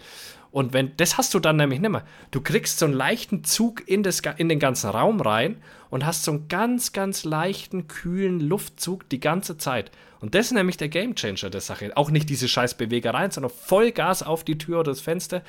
[0.50, 2.04] Und wenn, das hast du dann nämlich nicht mehr.
[2.30, 5.56] Du kriegst so einen leichten Zug in, das, in den ganzen Raum rein
[5.88, 9.90] und hast so einen ganz, ganz leichten, kühlen Luftzug die ganze Zeit.
[10.20, 11.96] Und das ist nämlich der Gamechanger der Sache.
[11.96, 15.42] Auch nicht diese scheiß Bewegereien, sondern Vollgas auf die Tür oder das Fenster.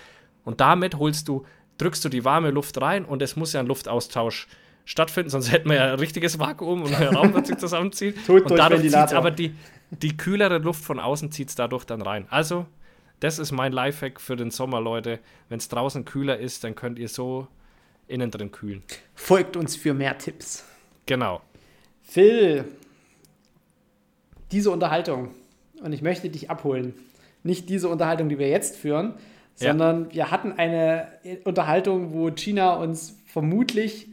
[0.46, 1.46] Und damit holst du,
[1.78, 4.48] drückst du die warme Luft rein und es muss ja ein Luftaustausch
[4.86, 8.14] stattfinden, sonst hätten wir ja ein richtiges Vakuum und der Raum wird sich zusammenziehen.
[8.26, 9.54] Tod und durch dadurch zieht aber die,
[9.92, 12.26] die kühlere Luft von außen zieht es dadurch dann rein.
[12.30, 12.66] Also,
[13.20, 15.20] das ist mein Lifehack für den Sommer, Leute.
[15.50, 17.48] Wenn es draußen kühler ist, dann könnt ihr so
[18.08, 18.84] innen drin kühlen.
[19.14, 20.66] Folgt uns für mehr Tipps.
[21.06, 21.42] Genau.
[22.02, 22.66] Phil,
[24.52, 25.30] diese Unterhaltung,
[25.82, 26.94] und ich möchte dich abholen,
[27.44, 29.14] nicht diese Unterhaltung, die wir jetzt führen,
[29.60, 29.70] Ja.
[29.70, 31.08] sondern wir hatten eine
[31.44, 34.08] Unterhaltung, wo Gina uns vermutlich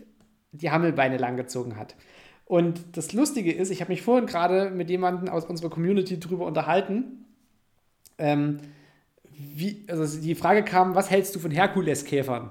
[0.53, 1.97] die Hammelbeine langgezogen hat.
[2.45, 6.47] Und das Lustige ist, ich habe mich vorhin gerade mit jemandem aus unserer Community drüber
[6.47, 7.27] unterhalten.
[8.17, 8.61] Ähm,
[9.31, 12.51] wie, also die Frage kam, was hältst du von Herkuleskäfern?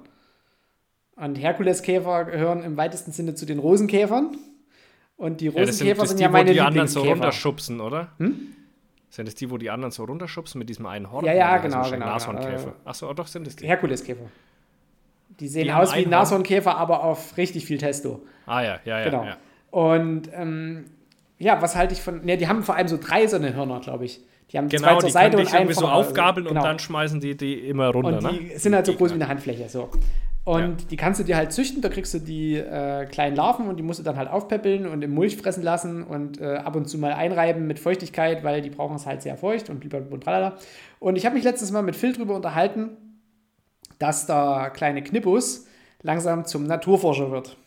[1.15, 4.37] Und Herkuleskäfer gehören im weitesten Sinne zu den Rosenkäfern.
[5.17, 7.01] Und die Ja, das sind, Rosenkäfer das sind, die, ja meine wo die anderen so
[7.01, 8.11] runterschubsen, oder?
[9.09, 11.25] Sind das die, wo die anderen so runterschubsen mit diesem einen Horn?
[11.25, 12.71] Ja, ja, genau, genau, Nashornkäfer.
[12.71, 12.75] genau.
[12.85, 13.65] Achso, doch sind es die.
[13.65, 14.29] Herkuleskäfer.
[15.39, 16.05] Die sehen Die aus wie.
[16.05, 18.21] Nashornkäfer, aber auf richtig viel Testo.
[18.45, 19.03] Ah ja, ja, ja.
[19.05, 19.23] Genau.
[19.25, 19.37] ja.
[19.71, 20.85] Und ähm,
[21.37, 22.23] ja, was halte ich von.
[22.25, 24.21] Ne, die haben vor allem so drei so eine Hörner, glaube ich.
[24.51, 25.95] Die haben zwei Genau, zur die Seite und einen so vorne.
[25.95, 26.61] aufgabeln Genau.
[26.61, 28.57] und dann schmeißen die die immer runter, Und die ne?
[28.59, 29.67] sind halt so groß wie eine Handfläche.
[29.69, 29.89] So.
[30.45, 33.75] Und die kannst du dir halt züchten, da kriegst du die äh, kleinen Larven und
[33.75, 36.87] die musst du dann halt aufpäppeln und im Mulch fressen lassen und äh, ab und
[36.89, 39.83] zu mal einreiben mit Feuchtigkeit, weil die brauchen es halt sehr feucht und
[40.23, 40.53] tralala.
[40.99, 42.91] Und ich habe mich letztes Mal mit Phil drüber unterhalten,
[43.99, 45.67] dass der kleine Knippus
[46.01, 47.57] langsam zum Naturforscher wird.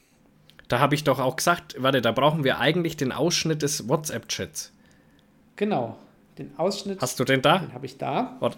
[0.69, 4.73] Da habe ich doch auch gesagt, warte, da brauchen wir eigentlich den Ausschnitt des WhatsApp-Chats.
[5.57, 5.97] Genau.
[6.39, 7.02] Den Ausschnitt.
[7.02, 7.59] Hast du den da?
[7.59, 8.36] Den habe ich da.
[8.39, 8.57] Warte,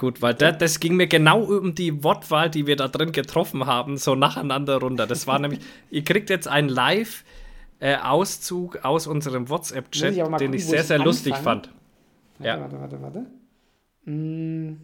[0.00, 3.66] Gut, weil da, das ging mir genau um die Wortwahl, die wir da drin getroffen
[3.66, 5.06] haben, so nacheinander runter.
[5.06, 5.60] Das war nämlich,
[5.90, 11.10] ihr kriegt jetzt einen Live-Auszug aus unserem WhatsApp-Chat, den gucken, ich sehr, sehr anfange.
[11.10, 11.68] lustig fand.
[12.38, 12.60] Warte, ja.
[12.60, 13.26] warte, warte, warte.
[14.10, 14.78] Mm.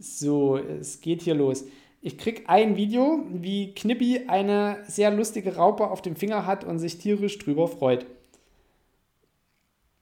[0.00, 1.64] So, es geht hier los.
[2.00, 6.78] Ich krieg ein Video, wie Knippi eine sehr lustige Raupe auf dem Finger hat und
[6.78, 8.06] sich tierisch drüber freut.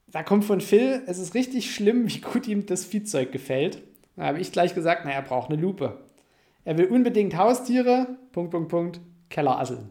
[0.09, 3.83] Da kommt von Phil, es ist richtig schlimm, wie gut ihm das Viehzeug gefällt.
[4.17, 5.99] Da habe ich gleich gesagt, na, er braucht eine Lupe.
[6.65, 9.01] Er will unbedingt Haustiere, Punkt, Punkt, Punkt,
[9.31, 9.91] Kellerasseln.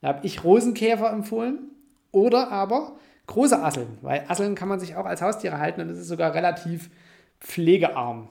[0.00, 1.70] Da habe ich Rosenkäfer empfohlen
[2.10, 2.96] oder aber
[3.26, 6.34] große Asseln, weil Asseln kann man sich auch als Haustiere halten und es ist sogar
[6.34, 6.90] relativ
[7.40, 8.28] pflegearm.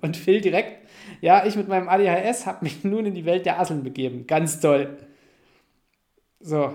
[0.00, 0.86] Und Phil direkt,
[1.20, 4.26] ja, ich mit meinem ADHS habe mich nun in die Welt der Asseln begeben.
[4.26, 4.96] Ganz toll.
[6.40, 6.74] So.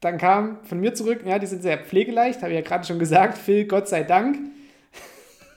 [0.00, 2.98] Dann kam von mir zurück, ja, die sind sehr pflegeleicht, habe ich ja gerade schon
[2.98, 3.38] gesagt.
[3.38, 4.38] Phil, Gott sei Dank.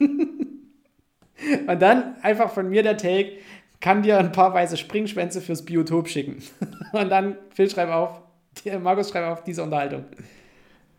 [0.00, 3.32] Und dann einfach von mir der Take,
[3.80, 6.42] kann dir ein paar weiße Springschwänze fürs Biotop schicken.
[6.92, 8.20] Und dann, Phil, schreib auf,
[8.82, 10.04] Markus, schreib auf diese Unterhaltung.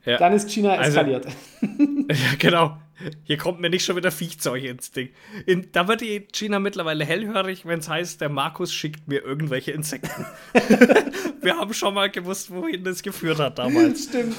[0.05, 0.17] Ja.
[0.17, 1.25] Dann ist China also eskaliert.
[1.25, 1.35] Also,
[2.09, 2.77] ja, genau.
[3.23, 5.09] Hier kommt mir nicht schon wieder Viechzeug ins Ding.
[5.45, 9.71] In, da wird die China mittlerweile hellhörig, wenn es heißt, der Markus schickt mir irgendwelche
[9.71, 10.25] Insekten.
[11.41, 14.05] Wir haben schon mal gewusst, wohin das geführt hat damals.
[14.05, 14.35] Stimmt.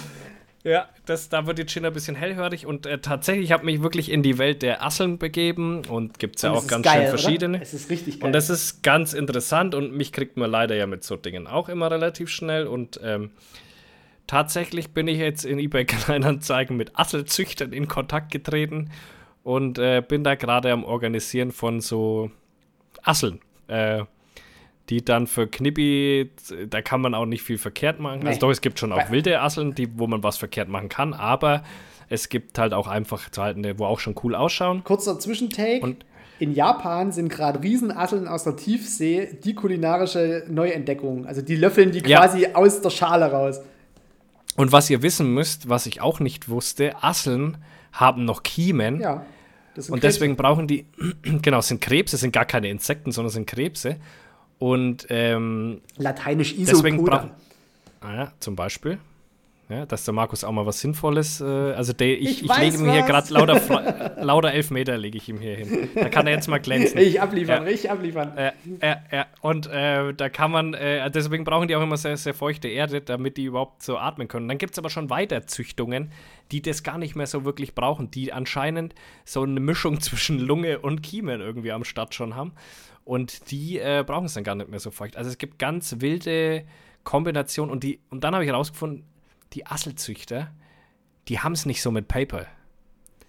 [0.65, 3.83] Ja, das, da wird die China ein bisschen hellhörig und äh, tatsächlich habe ich mich
[3.83, 7.09] wirklich in die Welt der Asseln begeben und gibt es ja auch ganz geil, schön
[7.09, 7.57] verschiedene.
[7.57, 7.63] Oder?
[7.63, 8.27] Es ist richtig geil.
[8.29, 11.69] Und das ist ganz interessant und mich kriegt man leider ja mit so Dingen auch
[11.69, 13.31] immer relativ schnell und ähm,
[14.27, 18.91] Tatsächlich bin ich jetzt in eBay Kleinanzeigen mit Asselzüchtern in Kontakt getreten
[19.43, 22.31] und äh, bin da gerade am Organisieren von so
[23.03, 23.41] Asseln.
[23.69, 24.05] Äh,
[24.89, 26.31] die dann für Knippi,
[26.69, 28.15] da kann man auch nicht viel verkehrt machen.
[28.15, 28.29] Also nee.
[28.31, 31.15] Also doch, es gibt schon auch wilde Asseln, die, wo man was verkehrt machen kann,
[31.15, 31.63] aber
[32.09, 34.85] es gibt halt auch einfach zu haltende, wo auch schon cool ausschauen.
[34.85, 35.81] Kurzer Zwischentake.
[35.81, 36.05] Und
[36.39, 41.25] in Japan sind gerade Riesenasseln aus der Tiefsee die kulinarische Neuentdeckung.
[41.25, 42.55] Also die löffeln die quasi ja.
[42.55, 43.61] aus der Schale raus.
[44.57, 47.59] Und was ihr wissen müsst, was ich auch nicht wusste, Asseln
[47.93, 49.01] haben noch Kiemen.
[49.01, 49.25] Ja.
[49.89, 50.87] und deswegen brauchen die,
[51.23, 53.97] genau, sind Krebse, sind gar keine Insekten, sondern sind Krebse.
[54.59, 56.73] Und ähm, lateinisch Isopoda.
[56.73, 57.31] Deswegen brauchen,
[58.01, 58.99] ah ja, zum Beispiel.
[59.69, 62.77] Ja, dass der Markus auch mal was Sinnvolles, äh, also der, ich, ich, ich lege
[62.77, 65.89] ihm hier gerade lauter, lauter Elfmeter lege ich ihm hier hin.
[65.95, 66.99] Da kann er jetzt mal glänzen.
[66.99, 67.71] Ich abliefern, ja.
[67.71, 68.37] ich abliefern.
[68.37, 72.17] Äh, äh, äh, und äh, da kann man, äh, deswegen brauchen die auch immer sehr,
[72.17, 74.49] sehr feuchte Erde, damit die überhaupt so atmen können.
[74.49, 76.11] Dann gibt es aber schon Weiterzüchtungen,
[76.51, 78.95] die das gar nicht mehr so wirklich brauchen, die anscheinend
[79.25, 82.53] so eine Mischung zwischen Lunge und Kiemen irgendwie am Start schon haben.
[83.05, 85.17] Und die brauchen es dann gar nicht mehr so feucht.
[85.17, 86.65] Also es gibt ganz wilde
[87.03, 89.05] Kombinationen und die, und dann habe ich herausgefunden,
[89.55, 90.51] die Asselzüchter,
[91.29, 92.47] die haben es nicht so mit PayPal.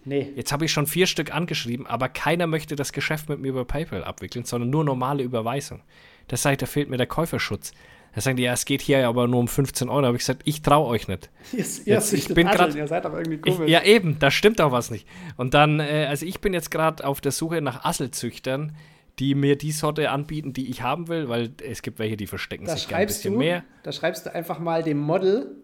[0.06, 0.34] Nee.
[0.36, 3.66] Jetzt habe ich schon vier Stück angeschrieben, aber keiner möchte das Geschäft mit mir über
[3.66, 5.82] PayPal abwickeln, sondern nur normale Überweisung.
[6.28, 7.72] Das sagt, da fehlt mir der Käuferschutz.
[8.14, 10.02] Da sagen die, ja, es geht hier aber nur um 15 Euro.
[10.02, 11.30] Da habe ich gesagt, ich traue euch nicht.
[11.52, 12.78] Yes, jetzt, ich bin gerade.
[12.78, 13.62] Ihr seid doch irgendwie komisch.
[13.66, 15.08] Ich, ja, eben, da stimmt auch was nicht.
[15.36, 18.76] Und dann, äh, also ich bin jetzt gerade auf der Suche nach Asselzüchtern,
[19.20, 22.66] die mir die Sorte anbieten, die ich haben will, weil es gibt welche, die verstecken
[22.66, 23.64] da sich ein bisschen du, mehr.
[23.84, 25.62] Da schreibst du einfach mal dem Model,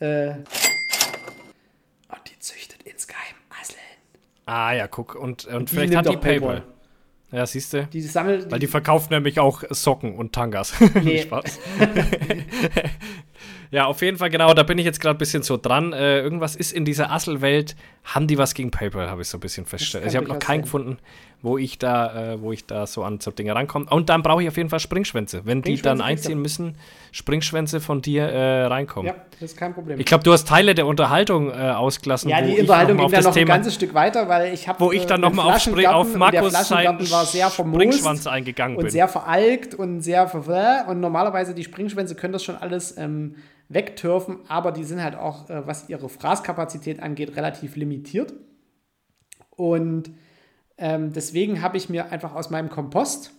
[0.00, 3.78] äh, und die züchtet insgeheim Asseln.
[4.46, 5.14] Ah ja, guck.
[5.14, 6.60] Und, und, vielleicht hat die Paypal.
[6.60, 6.78] Paypal.
[7.30, 7.86] Ja, siehst du?
[7.86, 8.50] Die sammelt.
[8.50, 10.72] Weil die, die verkauft nämlich auch Socken und Tangas.
[11.02, 11.22] Nee.
[11.22, 11.58] Spaß.
[13.70, 15.92] ja, auf jeden Fall, genau, da bin ich jetzt gerade ein bisschen so dran.
[15.92, 17.76] Äh, irgendwas ist in dieser Asselwelt.
[18.04, 20.04] Haben die was gegen PayPal, habe ich so ein bisschen festgestellt.
[20.04, 20.96] Also ich habe noch keinen gefunden,
[21.40, 23.86] wo ich da, äh, wo ich da so an so Dinge rankomme.
[23.90, 25.42] Und dann brauche ich auf jeden Fall Springschwänze.
[25.44, 26.76] Wenn die dann einziehen müssen,
[27.12, 29.12] Springschwänze von dir äh, reinkommen.
[29.12, 30.00] Ja, das ist kein Problem.
[30.00, 32.28] Ich glaube, du hast Teile der Unterhaltung äh, ausgelassen.
[32.28, 34.80] Ja, die Unterhaltung ging dann noch Thema, ein ganzes Stück weiter, weil ich habe.
[34.80, 38.90] Wo ich dann nochmal auf, auf Markus sein war sehr Springschwanz eingegangen und bin.
[38.90, 40.28] sehr veralkt und sehr.
[40.88, 42.96] Und normalerweise die Springschwänze können das schon alles.
[42.96, 43.36] Ähm,
[43.68, 48.32] wegtürfen, aber die sind halt auch, äh, was ihre Fraßkapazität angeht, relativ limitiert.
[49.50, 50.10] Und
[50.78, 53.32] ähm, deswegen habe ich mir einfach aus meinem Kompost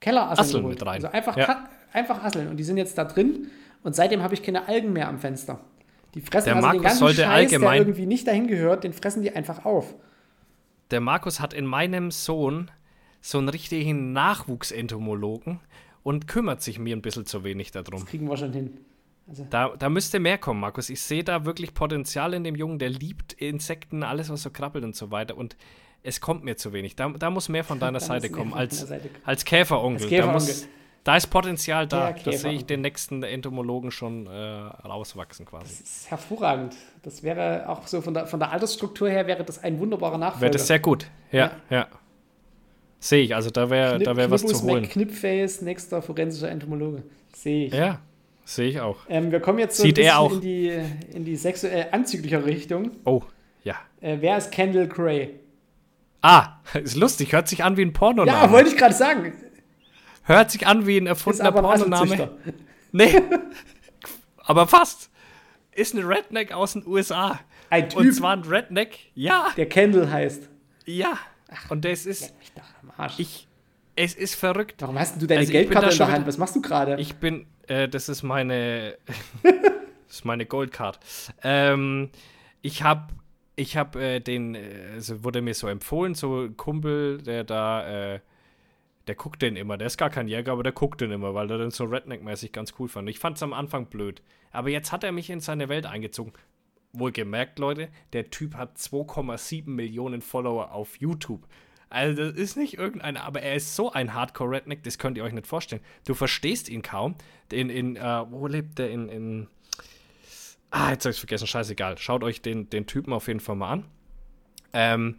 [0.00, 0.78] Kellerasseln geholt.
[0.78, 0.94] Mit rein.
[0.96, 1.68] Also einfach, ja.
[1.92, 2.48] einfach Asseln.
[2.48, 3.48] Und die sind jetzt da drin.
[3.82, 5.60] Und seitdem habe ich keine Algen mehr am Fenster.
[6.14, 8.84] Die fressen der also Markus den ganzen sollte Scheiß, allgemein, der irgendwie nicht dahin gehört,
[8.84, 9.94] den fressen die einfach auf.
[10.90, 12.70] Der Markus hat in meinem Sohn
[13.20, 15.60] so einen richtigen Nachwuchsentomologen
[16.02, 18.00] und kümmert sich mir ein bisschen zu wenig darum.
[18.00, 18.78] Das kriegen wir schon hin.
[19.28, 20.88] Also da, da müsste mehr kommen, Markus.
[20.88, 24.84] Ich sehe da wirklich Potenzial in dem Jungen, der liebt Insekten, alles, was so krabbelt
[24.84, 25.36] und so weiter.
[25.36, 25.56] Und
[26.02, 26.96] es kommt mir zu wenig.
[26.96, 30.02] Da, da muss mehr von deiner Da Seite kommen, als, Seite als Käferonkel.
[30.02, 30.46] Als Da, Käferonkel.
[30.54, 30.68] muss,
[31.04, 32.12] da ist Potenzial da.
[32.12, 35.64] Das sehe ich den nächsten Entomologen schon äh, rauswachsen quasi.
[35.68, 36.74] Das ist hervorragend.
[37.02, 40.42] Das wäre auch so von der, von der Altersstruktur her wäre das ein wunderbarer Nachfolger.
[40.42, 41.06] Wäre das sehr gut.
[41.32, 41.86] Ja, ja.
[43.00, 43.34] Sehe ich.
[43.34, 44.82] Also da wäre da wär was zu holen.
[44.82, 47.04] McKnipface, nächster forensischer Entomologe.
[47.32, 47.72] Sehe ich.
[47.72, 48.00] Ja,
[48.44, 48.96] sehe ich auch.
[49.08, 50.32] Ähm, wir kommen jetzt so Sieht ein er bisschen auch.
[50.32, 50.80] in die,
[51.16, 52.90] in die sexuell anzügliche Richtung.
[53.04, 53.22] Oh,
[53.62, 53.76] ja.
[54.00, 55.38] Äh, wer ist Kendall Cray?
[56.22, 57.32] Ah, ist lustig.
[57.32, 58.38] Hört sich an wie ein Pornoname.
[58.38, 59.32] Ja, wollte ich gerade sagen.
[60.24, 62.30] Hört sich an wie ein erfundener aber ein Pornoname.
[62.92, 63.20] Nee,
[64.38, 65.10] aber fast.
[65.72, 67.38] Ist ein Redneck aus den USA.
[67.70, 70.48] Ein Und Typ, zwar ein Redneck, ja, der Kendall heißt.
[70.86, 71.18] ja.
[71.70, 73.14] Und das ist, mich doch am Arsch.
[73.18, 73.48] ich,
[73.96, 74.82] es ist verrückt.
[74.82, 76.26] Warum hast denn du deine Also Geldkarte da in schon der Hand?
[76.26, 76.96] Was machst du gerade?
[77.00, 78.98] Ich bin, äh, das ist meine,
[79.42, 79.52] das
[80.16, 80.98] ist meine Goldcard.
[81.42, 82.10] Ähm,
[82.60, 83.14] ich habe,
[83.58, 88.14] ich habe äh, den, äh, also wurde mir so empfohlen, so ein Kumpel, der da,
[88.14, 88.20] äh,
[89.08, 89.76] der guckt den immer.
[89.76, 92.52] Der ist gar kein Jäger, aber der guckt den immer, weil er den so Redneck-mäßig
[92.52, 93.08] ganz cool fand.
[93.08, 94.22] Ich fand es am Anfang blöd.
[94.52, 96.32] Aber jetzt hat er mich in seine Welt eingezogen.
[96.92, 101.46] Wohlgemerkt, Leute, der Typ hat 2,7 Millionen Follower auf YouTube.
[101.90, 105.32] Also, das ist nicht irgendeiner, aber er ist so ein Hardcore-Redneck, das könnt ihr euch
[105.32, 105.82] nicht vorstellen.
[106.06, 107.16] Du verstehst ihn kaum.
[107.50, 108.90] In, in äh, wo lebt der?
[108.90, 109.48] In, in.
[110.70, 111.98] Ah, jetzt hab ich's vergessen, scheißegal.
[111.98, 113.84] Schaut euch den, den Typen auf jeden Fall mal an.
[114.72, 115.16] Ähm,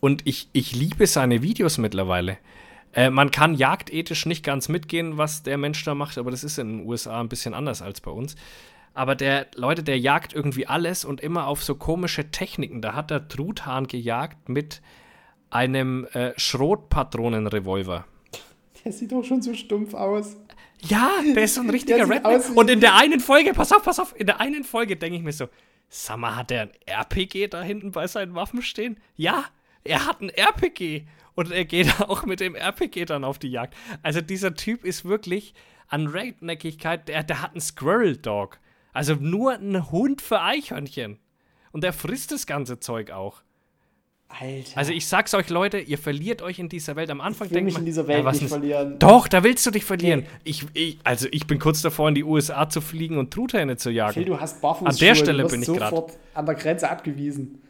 [0.00, 2.38] und ich, ich liebe seine Videos mittlerweile.
[2.92, 6.58] Äh, man kann jagdethisch nicht ganz mitgehen, was der Mensch da macht, aber das ist
[6.58, 8.36] in den USA ein bisschen anders als bei uns.
[8.94, 12.80] Aber der, Leute, der jagt irgendwie alles und immer auf so komische Techniken.
[12.80, 14.80] Da hat er Truthahn gejagt mit
[15.50, 18.06] einem äh, Schrotpatronenrevolver.
[18.86, 20.36] Der sieht doch schon so stumpf aus.
[20.80, 22.56] Ja, der ist so ein richtiger Redneck.
[22.56, 25.24] Und in der einen Folge, pass auf, pass auf, in der einen Folge denke ich
[25.24, 25.48] mir so,
[25.88, 29.00] sag mal, hat der ein RPG da hinten bei seinen Waffen stehen?
[29.16, 29.46] Ja,
[29.82, 31.04] er hat ein RPG.
[31.34, 33.74] Und er geht auch mit dem RPG dann auf die Jagd.
[34.04, 35.52] Also dieser Typ ist wirklich
[35.88, 38.60] an Redneckigkeit, der, der hat einen Squirrel Dog.
[38.92, 41.18] Also nur ein Hund für Eichhörnchen.
[41.72, 43.42] Und der frisst das ganze Zeug auch.
[44.28, 44.76] Alter.
[44.76, 47.10] Also ich sag's euch, Leute, ihr verliert euch in dieser Welt.
[47.10, 48.98] Am Anfang ich will denkt mich man, in dieser Welt ja, was nicht verlieren.
[48.98, 50.20] doch, da willst du dich verlieren.
[50.20, 50.26] Nee.
[50.44, 53.90] Ich, ich, also ich bin kurz davor, in die USA zu fliegen und Truthähne zu
[53.90, 54.14] jagen.
[54.14, 54.88] Phil, du hast Barfußschuhe.
[54.88, 57.62] An der Stelle bin ich sofort an der Grenze abgewiesen.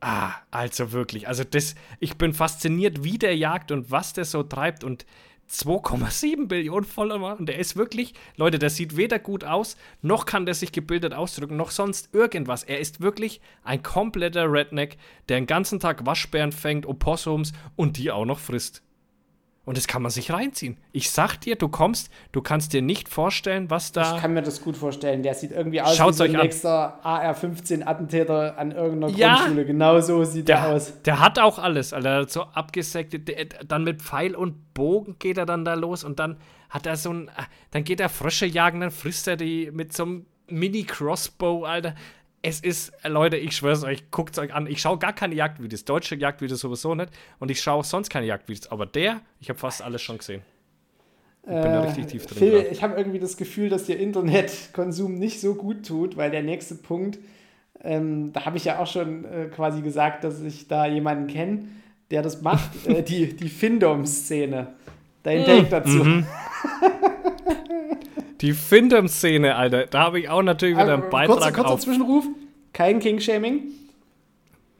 [0.00, 1.28] Ah, also wirklich.
[1.28, 5.06] Also das, ich bin fasziniert, wie der jagt und was der so treibt und
[5.52, 7.36] 2,7 Billionen Follower.
[7.38, 11.14] Und der ist wirklich, Leute, der sieht weder gut aus, noch kann der sich gebildet
[11.14, 12.64] ausdrücken, noch sonst irgendwas.
[12.64, 14.96] Er ist wirklich ein kompletter Redneck,
[15.28, 18.82] der den ganzen Tag Waschbären fängt, Opossums und die auch noch frisst.
[19.64, 20.76] Und das kann man sich reinziehen.
[20.90, 24.16] Ich sag dir, du kommst, du kannst dir nicht vorstellen, was da.
[24.16, 25.22] Ich kann mir das gut vorstellen.
[25.22, 29.36] Der sieht irgendwie aus Schaut's wie so ein nächster AR-15-Attentäter an irgendeiner Ja.
[29.36, 29.64] Grundschule.
[29.64, 31.02] Genau so sieht der, Der, aus.
[31.02, 32.28] der hat auch alles, Alter.
[32.28, 36.38] So abgesägte, der, dann mit Pfeil und Bogen geht er dann da los und dann
[36.68, 37.30] hat er so ein,
[37.70, 41.94] dann geht er Frösche jagen, dann frisst er die mit so einem Mini-Crossbow, Alter.
[42.44, 44.66] Es ist, Leute, ich schwör's euch, guckt's euch an.
[44.66, 48.26] Ich schaue gar keine Jagdvideos, deutsche Jagdvideos sowieso nicht und ich schaue auch sonst keine
[48.26, 48.72] Jagdvideos.
[48.72, 50.42] Aber der, ich habe fast alles schon gesehen.
[51.44, 52.38] Ich bin da richtig tief drin.
[52.38, 56.42] Phil, ich habe irgendwie das Gefühl, dass dir Internetkonsum nicht so gut tut, weil der
[56.42, 57.18] nächste Punkt,
[57.82, 61.64] ähm, da habe ich ja auch schon äh, quasi gesagt, dass ich da jemanden kenne,
[62.12, 64.68] der das macht, äh, die, die Findom-Szene.
[65.24, 66.04] Dein Take dazu.
[66.04, 66.26] Mhm.
[68.42, 71.80] Die Findem-Szene, Alter, da habe ich auch natürlich wieder einen Aber Beitrag kurzer, kurzer auf.
[71.80, 72.24] Zwischenruf,
[72.72, 73.68] kein King-Shaming.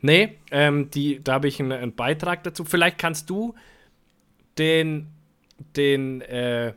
[0.01, 2.64] Nee, ähm, die, da habe ich einen, einen Beitrag dazu.
[2.64, 3.55] Vielleicht kannst du
[4.59, 5.06] den,
[5.76, 6.72] den, äh,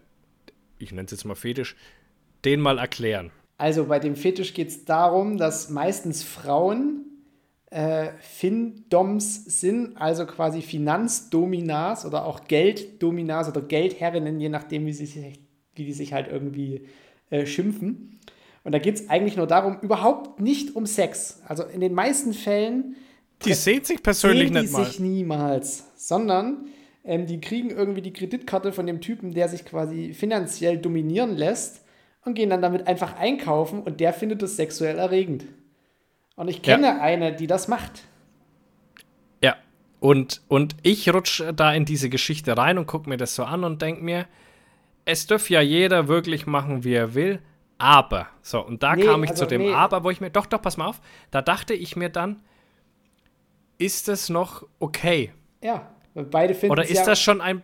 [0.78, 1.76] ich nenne es jetzt mal Fetisch,
[2.46, 3.32] den mal erklären.
[3.58, 7.06] Also bei dem Fetisch geht es darum, dass meistens Frauen
[7.72, 15.08] äh, Findoms sind, also quasi Finanzdominas oder auch Gelddominas oder Geldherrinnen, je nachdem, wie, sie
[15.08, 15.40] sich,
[15.76, 16.82] wie die sich halt irgendwie
[17.30, 18.20] äh, schimpfen.
[18.64, 21.42] Und da geht es eigentlich nur darum, überhaupt nicht um Sex.
[21.48, 22.96] Also in den meisten Fällen
[23.46, 24.86] Die sehen sich persönlich sehen die nicht mal.
[24.86, 26.66] sich niemals, sondern
[27.04, 31.82] ähm, die kriegen irgendwie die Kreditkarte von dem Typen, der sich quasi finanziell dominieren lässt
[32.24, 35.46] und gehen dann damit einfach einkaufen und der findet das sexuell erregend.
[36.36, 37.02] Und ich kenne Ja.
[37.02, 38.04] eine, die das macht.
[39.44, 39.56] Ja.
[40.00, 43.64] Und, und ich rutsche da in diese Geschichte rein und gucke mir das so an
[43.64, 44.26] und denke mir,
[45.06, 47.42] es dürfte ja jeder wirklich machen, wie er will,
[47.78, 49.74] aber, so, und da Nee, kam ich also zu dem nee.
[49.74, 51.02] Aber, wo ich mir, doch, doch, pass mal auf,
[51.32, 52.42] da dachte ich mir dann,
[53.78, 55.34] ist das noch okay?
[55.62, 57.64] Ja, beide finden Oder ist ja, das schon ein.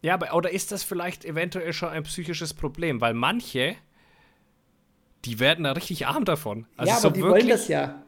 [0.00, 3.00] Ja, aber, oder ist das vielleicht eventuell schon ein psychisches Problem?
[3.00, 3.76] Weil manche,
[5.24, 6.66] die werden da richtig arm davon.
[6.76, 8.02] Also ja, aber so die wirklich, wollen das ja.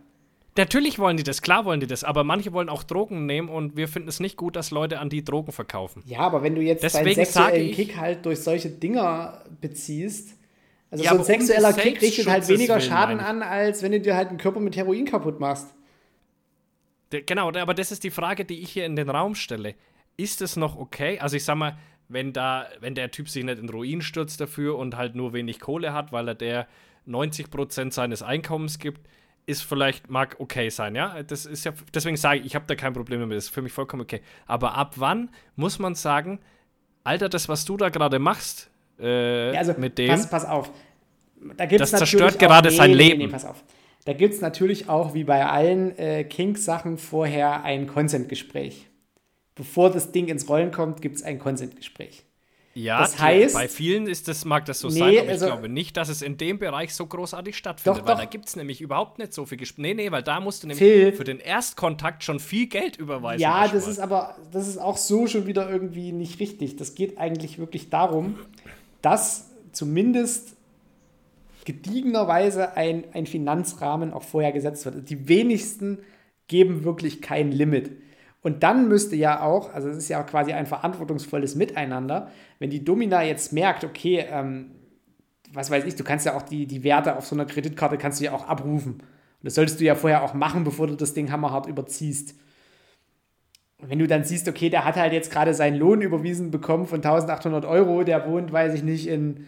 [0.57, 3.77] Natürlich wollen die das, klar wollen die das, aber manche wollen auch Drogen nehmen und
[3.77, 6.03] wir finden es nicht gut, dass Leute an die Drogen verkaufen.
[6.07, 10.37] Ja, aber wenn du jetzt Deswegen deinen sexuellen ich- Kick halt durch solche Dinger beziehst,
[10.91, 13.83] also Ja, so ein um sexueller des Kick richtet halt weniger willen, Schaden an, als
[13.83, 15.75] wenn du dir halt einen Körper mit Heroin kaputt machst.
[17.11, 19.75] Genau, aber das ist die Frage, die ich hier in den Raum stelle.
[20.17, 21.19] Ist es noch okay?
[21.19, 21.77] Also ich sag mal,
[22.09, 25.59] wenn da, wenn der Typ sich nicht in Ruin stürzt dafür und halt nur wenig
[25.61, 26.67] Kohle hat, weil er der
[27.09, 29.01] 90% seines Einkommens gibt,
[29.47, 31.23] ist vielleicht, mag okay sein, ja.
[31.23, 33.63] Das ist ja, deswegen sage ich, ich habe da kein Problem damit, das ist für
[33.63, 34.21] mich vollkommen okay.
[34.47, 36.39] Aber ab wann muss man sagen,
[37.05, 40.09] Alter, das, was du da gerade machst, äh, Ja, also mit dem.
[40.09, 40.71] pass, pass auf.
[41.57, 43.19] Da gibt's Das natürlich zerstört gerade auch, sein nee, Leben.
[43.19, 43.63] Nee, nee, pass auf.
[44.07, 48.87] Da gibt es natürlich auch, wie bei allen äh, Kink-Sachen, vorher ein Consent-Gespräch.
[49.55, 52.25] Bevor das Ding ins Rollen kommt, gibt es ein Consent-Gespräch.
[52.75, 55.53] Ja, das heißt- bei vielen ist das, mag das so Nee, sein, aber also- ich
[55.53, 58.21] glaube nicht, dass es in dem Bereich so großartig stattfindet, Doch, weil doch.
[58.23, 59.83] da gibt es nämlich überhaupt nicht so viel Gespräche.
[59.83, 61.13] Nee, nee, weil da musst du nämlich Phil.
[61.13, 63.41] für den Erstkontakt schon viel Geld überweisen.
[63.43, 66.77] Ja, das ist aber, das ist auch so schon wieder irgendwie nicht richtig.
[66.77, 68.37] Das geht eigentlich wirklich darum,
[69.03, 70.55] dass zumindest
[71.65, 75.09] gediegenerweise ein, ein Finanzrahmen auch vorher gesetzt wird.
[75.09, 75.99] Die wenigsten
[76.49, 77.91] geben wirklich kein Limit.
[78.45, 82.85] Und dann müsste ja auch, also es ist ja quasi ein verantwortungsvolles Miteinander, wenn die
[82.85, 84.73] Domina jetzt merkt, okay, ähm,
[85.55, 88.21] was weiß ich, du kannst ja auch die, die Werte auf so einer Kreditkarte kannst
[88.21, 88.93] du ja auch abrufen.
[88.97, 89.01] Und
[89.41, 92.35] das solltest du ja vorher auch machen, bevor du das Ding hammerhart überziehst.
[93.79, 96.87] Und wenn du dann siehst, okay, der hat halt jetzt gerade seinen Lohn überwiesen bekommen
[96.87, 99.47] von 1800 Euro, der wohnt, weiß ich nicht, in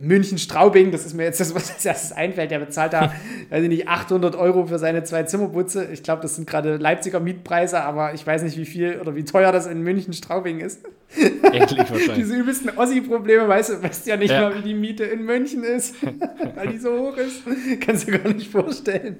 [0.00, 3.12] München Straubing, das ist mir jetzt das, was als erstes einfällt, der bezahlt da,
[3.50, 5.88] weiß ich nicht, 800 Euro für seine zwei Zimmerputze.
[5.92, 9.24] Ich glaube, das sind gerade Leipziger Mietpreise, aber ich weiß nicht, wie viel oder wie
[9.24, 10.80] teuer das in München Straubing ist.
[11.18, 12.12] Ähnlich wahrscheinlich.
[12.14, 14.42] Diese übelsten Ossi-Probleme, weißt du, weißt ja nicht Ja.
[14.50, 15.96] mal, wie die Miete in München ist,
[16.54, 17.42] weil die so hoch ist.
[17.80, 19.16] Kannst du gar nicht vorstellen.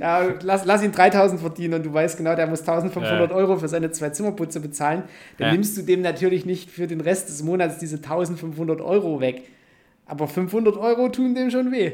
[0.00, 3.36] Ja, lass, lass ihn 3000 verdienen und du weißt genau, der muss 1500 Ja.
[3.36, 5.02] Euro für seine zwei Zimmerputze bezahlen.
[5.38, 5.52] Dann Ja.
[5.52, 9.42] nimmst du dem natürlich nicht für den Rest des Monats diese 1500 Euro weg.
[10.06, 11.92] Aber 500 Euro tun dem schon weh.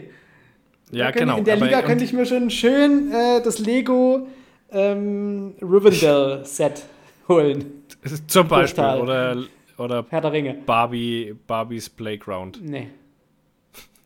[0.91, 1.39] ja, Da könnte- genau.
[1.39, 4.27] In der aber- Liga könnte ich mir schon schön äh, das Lego
[4.73, 6.83] ähm, Rivendell-Set
[7.29, 7.85] holen.
[8.27, 8.85] Zum Beispiel.
[8.85, 9.37] Oder,
[9.79, 10.55] oder Herr der Ringe.
[10.67, 12.61] Barbie, Barbies Playground.
[12.63, 12.89] Nee.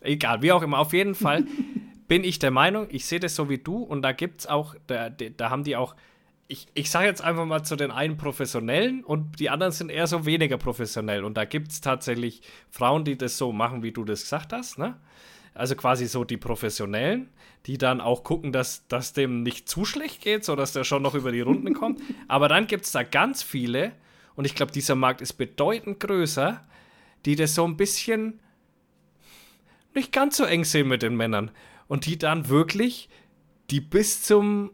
[0.03, 0.79] Egal, wie auch immer.
[0.79, 1.45] Auf jeden Fall
[2.09, 4.75] bin ich der Meinung, ich sehe das so wie du und da gibt es auch,
[4.87, 5.95] da da haben die auch,
[6.47, 10.07] ich, ich sage jetzt einfach mal zu den einen Professionellen und die anderen sind eher
[10.07, 11.25] so weniger professionell.
[11.25, 14.79] Und da gibt es tatsächlich Frauen, die das so machen, wie du das gesagt hast,
[14.79, 14.97] ne?
[15.55, 17.31] Also quasi so die Professionellen,
[17.67, 21.15] die dann auch gucken, dass, dass dem nicht zu schlecht geht, sodass der schon noch
[21.15, 22.01] über die Runden kommt.
[22.27, 23.93] Aber dann gibt es da ganz viele,
[24.35, 26.67] und ich glaube, dieser Markt ist bedeutend größer,
[27.25, 28.41] die das so ein bisschen
[29.95, 31.53] nicht ganz so eng sehen mit den Männern.
[31.87, 33.09] Und die dann wirklich,
[33.71, 34.73] die bis zum,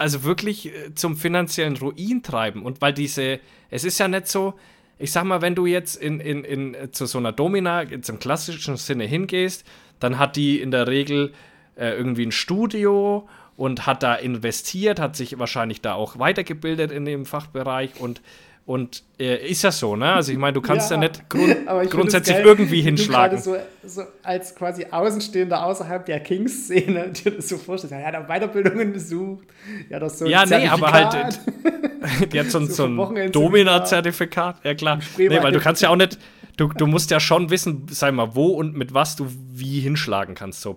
[0.00, 2.62] also wirklich äh, zum finanziellen Ruin treiben.
[2.62, 3.38] Und weil diese,
[3.70, 4.54] es ist ja nicht so,
[4.98, 8.08] ich sag mal, wenn du jetzt in, in, in, äh, zu so einer Domina jetzt
[8.08, 9.64] im klassischen Sinne hingehst,
[9.98, 11.34] dann hat die in der Regel
[11.76, 13.28] äh, irgendwie ein Studio
[13.58, 18.22] und hat da investiert, hat sich wahrscheinlich da auch weitergebildet in dem Fachbereich und
[18.66, 20.12] und äh, ist ja so, ne?
[20.12, 21.56] Also ich meine, du kannst ja, Ja, nicht grund
[21.90, 23.36] grundsätzlich geil, irgendwie wie du hinschlagen.
[23.42, 27.92] gerade So, so als quasi Außenstehender außerhalb der Kings-Szene dir das so vorstellst.
[27.94, 29.46] Er hat auch Weiterbildungen besucht.
[29.88, 32.32] Ja, das so Ja, nee, aber halt, Zertifikat.
[32.32, 33.32] Die hat so, ein- So ein.
[33.32, 35.00] Domina-Zertifikat, ja klar.
[35.18, 36.18] Nee, weil du kannst ja auch nicht,
[36.56, 40.34] du, du musst ja schon wissen, sag mal, wo und mit was du wie hinschlagen
[40.34, 40.60] kannst.
[40.62, 40.76] So,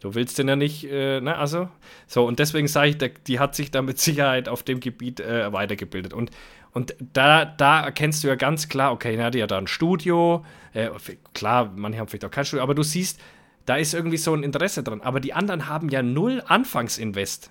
[0.00, 1.68] du willst den ja nicht, äh, ne, also,
[2.06, 5.20] so, und deswegen sage ich, der, die hat sich da mit Sicherheit auf dem Gebiet
[5.20, 6.12] äh, weitergebildet.
[6.12, 6.30] Und,
[6.76, 10.44] und da, da erkennst du ja ganz klar, okay, na, die hat da ein Studio,
[10.74, 10.90] äh,
[11.32, 13.18] klar, manche haben vielleicht auch kein Studio, aber du siehst,
[13.64, 15.00] da ist irgendwie so ein Interesse dran.
[15.00, 17.50] Aber die anderen haben ja null Anfangsinvest.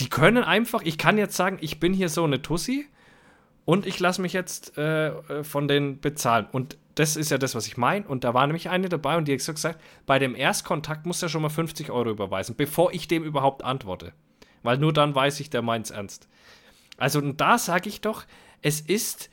[0.00, 2.86] Die können einfach, ich kann jetzt sagen, ich bin hier so eine Tussi
[3.64, 6.48] und ich lasse mich jetzt äh, äh, von denen bezahlen.
[6.50, 8.08] Und das ist ja das, was ich meine.
[8.08, 11.28] Und da war nämlich eine dabei und die hat gesagt, bei dem Erstkontakt muss er
[11.28, 14.12] schon mal 50 Euro überweisen, bevor ich dem überhaupt antworte.
[14.64, 16.26] Weil nur dann weiß ich, der meint's ernst.
[17.02, 18.26] Also und da sage ich doch,
[18.60, 19.28] es ist,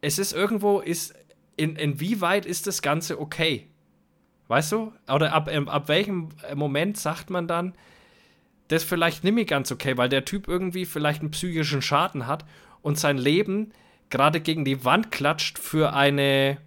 [0.00, 1.14] es ist irgendwo, ist,
[1.56, 3.68] in, inwieweit ist das Ganze okay?
[4.48, 4.92] Weißt du?
[5.08, 7.74] Oder ab, ähm, ab welchem Moment sagt man dann,
[8.66, 12.26] das ist vielleicht nicht mehr ganz okay, weil der Typ irgendwie vielleicht einen psychischen Schaden
[12.26, 12.44] hat
[12.82, 13.70] und sein Leben
[14.10, 16.58] gerade gegen die Wand klatscht für eine.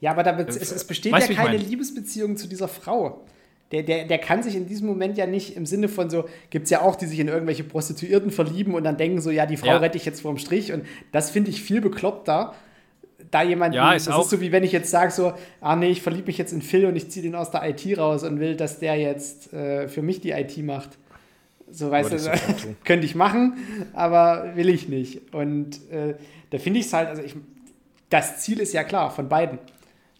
[0.00, 1.56] Ja, aber da es, es besteht Weißt, ja keine?
[1.56, 3.26] Liebesbeziehung zu dieser Frau.
[3.72, 6.64] Der, der, der kann sich in diesem Moment ja nicht im Sinne von so, gibt
[6.64, 9.56] es ja auch, die sich in irgendwelche Prostituierten verlieben und dann denken so, ja, die
[9.56, 9.76] Frau Ja.
[9.78, 10.72] rette ich jetzt vorm Strich.
[10.72, 12.54] Und das finde ich viel bekloppter,
[13.32, 15.74] da jemand, Ja, ist das auch- ist so wie wenn ich jetzt sage so, ah
[15.74, 18.22] nee, ich verliebe mich jetzt in Phil und ich ziehe den aus der IT raus
[18.22, 20.90] und will, dass der jetzt äh, für mich die IT macht.
[21.68, 22.18] So weißt du,
[22.84, 23.54] könnte ich machen,
[23.94, 25.34] aber will ich nicht.
[25.34, 26.14] Und äh,
[26.50, 27.34] da finde ich es halt, also ich,
[28.10, 29.58] das Ziel ist ja klar von beiden.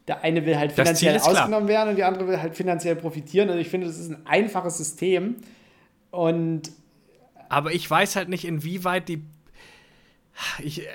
[0.09, 1.43] Der eine will halt finanziell ist klar.
[1.43, 3.49] ausgenommen werden und die andere will halt finanziell profitieren.
[3.49, 5.37] Also ich finde, das ist ein einfaches System.
[6.11, 6.71] Und
[7.49, 9.25] Aber ich weiß halt nicht, inwieweit die.
[10.63, 10.91] Ich, äh,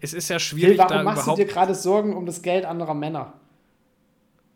[0.00, 1.38] es ist ja Phil, schwierig, warum da machst du überhaupt.
[1.40, 3.34] dir gerade Sorgen um das Geld anderer Männer?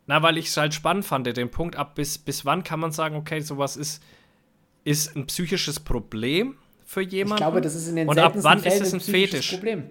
[0.07, 2.93] Na, weil ich es halt spannend fand, den Punkt ab, bis, bis wann kann man
[2.93, 4.03] sagen, okay, sowas ist,
[4.85, 7.35] ist ein psychisches Problem für jemanden?
[7.35, 9.53] Ich glaube, das ist in den Und ab wann Fällen ist es ein psychisches Fetisch?
[9.53, 9.85] Problem.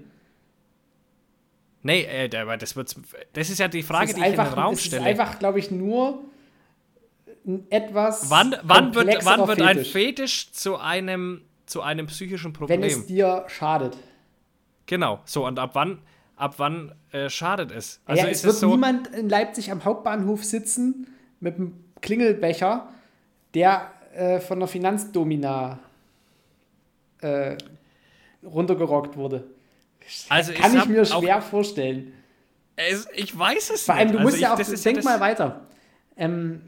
[1.84, 2.96] Nee, äh, aber das wird.
[3.34, 4.88] Das ist ja die Es Frage, ist die ich in den einfach, Raum es ist
[4.88, 5.04] stelle.
[5.04, 6.24] einfach, glaube ich, nur
[7.70, 12.84] etwas wann, wann, wird, wann wird ein Fetisch, Fetisch zu einem, zu einem psychischen wenn
[12.84, 13.08] es Problem?
[13.08, 13.98] dir schadet.
[14.86, 16.00] Genau, so, und ab wann,
[16.36, 18.02] ab wann äh, schadet es?
[18.06, 21.08] Also ja, ist es wird so, niemand in Leipzig am Hauptbahnhof sitzen
[21.40, 22.90] mit einem Klingelbecher,
[23.54, 25.80] der äh, von der Finanzdomina
[27.22, 27.58] äh,
[28.44, 29.46] runtergerockt wurde.
[30.30, 32.14] Also Kann ich hab mir schwer vorstellen.
[32.76, 34.20] Es, ich weiß es Vor allem, nicht.
[34.20, 35.68] du musst also ja ich, auch, denk ja mal weiter.
[36.18, 36.62] Ähm,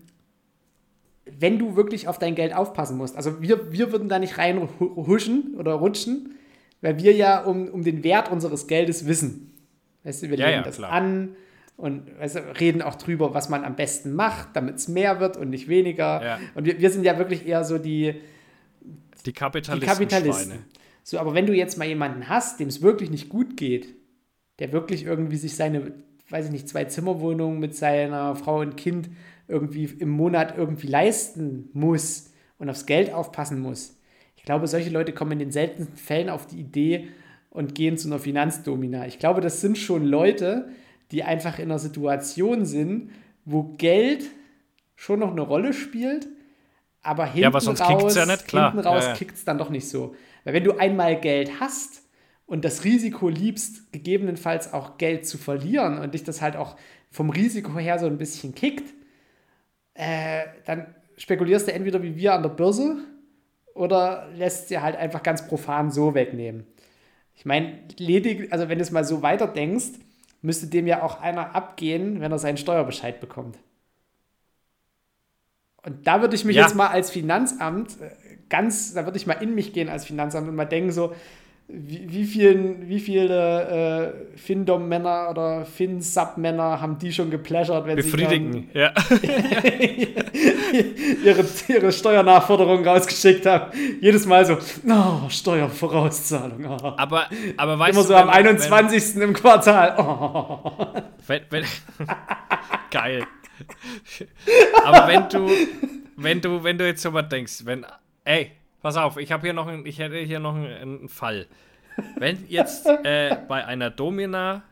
[1.25, 5.55] wenn du wirklich auf dein Geld aufpassen musst, also wir, wir würden da nicht reinhuschen
[5.57, 6.35] oder rutschen,
[6.81, 9.53] weil wir ja um, um den Wert unseres Geldes wissen.
[10.03, 10.91] Weißt du, wir Ja, legen ja, das klar.
[10.91, 11.35] an
[11.77, 15.37] und weißt du, reden auch drüber, was man am besten macht, damit es mehr wird
[15.37, 16.23] und nicht weniger.
[16.23, 16.39] Ja.
[16.55, 18.15] Und wir, wir sind ja wirklich eher so die,
[19.25, 20.65] die die Kapitalisten.
[21.03, 23.93] So, aber wenn du jetzt mal jemanden hast, dem es wirklich nicht gut geht,
[24.59, 25.93] der wirklich irgendwie sich seine,
[26.29, 29.09] weiß ich nicht, zwei Zimmerwohnungen mit seiner Frau und Kind
[29.47, 33.99] irgendwie im Monat irgendwie leisten muss und aufs Geld aufpassen muss.
[34.37, 37.09] Ich glaube, solche Leute kommen in den seltensten Fällen auf die Idee
[37.49, 39.05] und gehen zu einer Finanzdomina.
[39.05, 40.69] Ich glaube, das sind schon Leute,
[41.11, 43.11] die einfach in einer Situation sind,
[43.45, 44.25] wo Geld
[44.95, 46.27] schon noch eine Rolle spielt,
[47.01, 48.71] aber hinten aber sonst raus, ja nicht, klar.
[48.71, 49.15] hinten raus Ja, ja.
[49.15, 50.15] kickt es dann doch nicht so.
[50.43, 52.03] Weil wenn du einmal Geld hast
[52.45, 56.75] und das Risiko liebst, gegebenenfalls auch Geld zu verlieren und dich das halt auch
[57.11, 58.93] vom Risiko her so ein bisschen kickt,
[59.93, 62.97] äh, dann spekulierst du entweder wie wir an der Börse
[63.75, 66.65] oder lässt sie halt einfach ganz profan so wegnehmen.
[67.35, 69.99] Ich meine, ledig, also wenn du es mal so weiterdenkst,
[70.41, 73.57] müsste dem ja auch einer abgehen, wenn er seinen Steuerbescheid bekommt.
[75.85, 76.63] Und da würde ich mich Ja.
[76.63, 78.09] jetzt mal als Finanzamt äh,
[78.53, 81.15] ganz, da würde ich mal in mich gehen als Finanzamt und mal denken so,
[81.67, 88.69] wie, wie, vielen, wie viele äh, Findom-Männer oder Fin-Sub-Männer haben die schon gepläschert, wenn Befriedigen,
[88.75, 88.93] ja.
[89.09, 93.71] sie dann ihre, ihre Steuernachforderungen rausgeschickt haben.
[94.01, 94.57] Jedes Mal so,
[94.87, 96.65] oh, Steuervorauszahlung.
[96.65, 96.93] Oh.
[96.97, 97.25] Aber,
[97.57, 99.15] aber weißt Immer du, so am wenn- 21.
[99.15, 99.95] im Quartal.
[99.97, 101.01] Oh.
[101.25, 101.65] Wenn, wenn,
[102.91, 103.23] geil.
[104.85, 105.49] Aber wenn du,
[106.17, 107.83] wenn du, wenn du jetzt so was denkst, wenn,
[108.25, 108.51] ey,
[108.81, 111.47] pass auf, ich habe hier noch, ein, ich hätte hier noch einen, einen Fall.
[112.17, 114.63] Wenn jetzt äh, bei einer Domina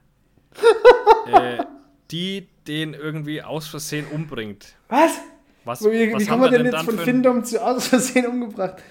[1.31, 1.63] äh,
[2.11, 5.19] die den irgendwie aus Versehen umbringt, Was?
[5.63, 7.87] was, Wie, was wie haben kommen wir denn denn jetzt dann von Findom zu aus
[7.87, 8.81] Versehen umgebracht?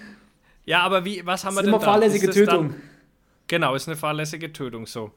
[0.64, 1.84] Ja, aber wie, was haben Das wir denn immer da?
[1.92, 2.70] fahrlässige Ist Tötung.
[2.70, 2.82] Dann,
[3.46, 5.12] genau, ist eine fahrlässige Tötung so.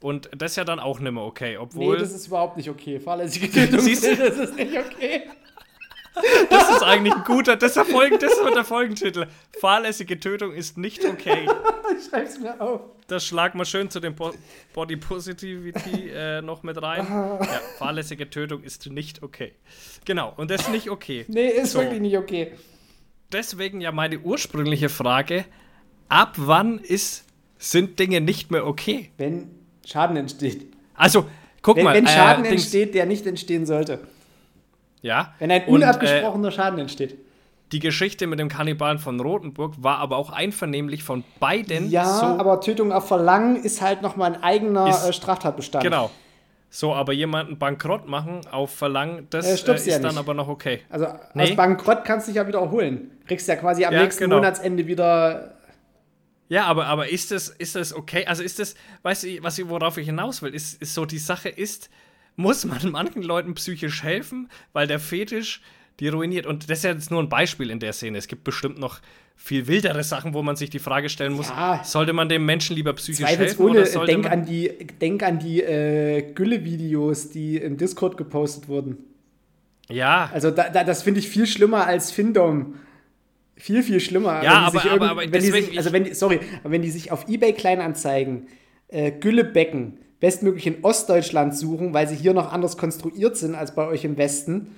[0.00, 2.68] Und das ist ja dann auch nicht mehr okay, Nee, obwohl das ist überhaupt nicht
[2.68, 3.00] okay.
[3.00, 4.16] Fahrlässige Tötung, Siehst du?
[4.16, 5.22] das ist nicht okay.
[6.50, 9.26] Das ist eigentlich ein guter, das Folgen, das wird der Folgentitel.
[9.60, 11.48] Fahrlässige Tötung ist nicht okay.
[11.98, 12.80] Ich schreib's mir auf.
[13.06, 14.32] Das schlag mal schön zu dem Bo
[14.74, 17.06] Body Positivity äh, noch mit rein.
[17.08, 17.38] Ja,
[17.78, 19.52] fahrlässige Tötung ist nicht okay.
[20.04, 21.24] Genau, und das ist nicht okay.
[21.28, 21.80] Nee, ist So.
[21.80, 22.52] wirklich nicht okay.
[23.32, 25.44] Deswegen ja meine ursprüngliche Frage:
[26.08, 27.24] Ab wann ist,
[27.58, 29.10] sind Dinge nicht mehr okay?
[29.16, 29.50] Wenn
[29.86, 30.66] Schaden entsteht.
[30.94, 31.28] Also,
[31.62, 31.94] guck Wenn, mal.
[31.94, 34.00] wenn Schaden äh, entsteht, der nicht entstehen sollte.
[35.02, 35.34] Ja.
[35.38, 37.16] Wenn ein äh, unabgesprochener Schaden entsteht.
[37.72, 42.24] Die Geschichte mit dem Kannibalen von Rothenburg war aber auch einvernehmlich von beiden Ja, so
[42.26, 45.84] aber Tötung auf Verlangen ist halt nochmal ein eigener Ist- äh, Straftatbestand.
[45.84, 46.10] Genau.
[46.70, 50.48] So, aber jemanden bankrott machen auf Verlangen, das Äh, äh, ist ja dann aber noch
[50.48, 50.80] okay.
[50.90, 51.44] Also Nee.
[51.44, 53.10] aus Bankrott kannst du dich ja wiederholen.
[53.26, 54.36] Kriegst ja quasi am Ja, nächsten genau.
[54.36, 55.54] Monatsende wieder.
[56.50, 58.24] Ja, aber, aber ist das, ist das okay?
[58.26, 61.18] Also ist das, weißt du, was ich, worauf ich hinaus will, ist, ist so, die
[61.18, 61.90] Sache ist,
[62.38, 65.60] muss man manchen Leuten psychisch helfen, weil der Fetisch
[66.00, 66.46] die ruiniert.
[66.46, 68.16] Und das ist ja jetzt nur ein Beispiel in der Szene.
[68.18, 69.00] Es gibt bestimmt noch
[69.34, 71.82] viel wildere Sachen, wo man sich die Frage stellen muss, Ja.
[71.84, 74.68] sollte man dem Menschen lieber psychisch helfen oder äh, denk an die,
[75.00, 78.98] denk an die äh, Gülle-Videos, die im Discord gepostet wurden.
[79.90, 82.74] Ja, Also da, da, das finde ich viel schlimmer als Findom.
[83.56, 84.42] Viel, viel schlimmer.
[84.44, 86.82] Ja, die aber- aber- aber wenn die deswegen sich, also wenn die, sorry, aber wenn
[86.82, 88.46] die sich auf Ebay Kleinanzeigen
[88.88, 93.86] äh, Güllebecken bestmöglich in Ostdeutschland suchen, weil sie hier noch anders konstruiert sind als bei
[93.86, 94.74] euch im Westen.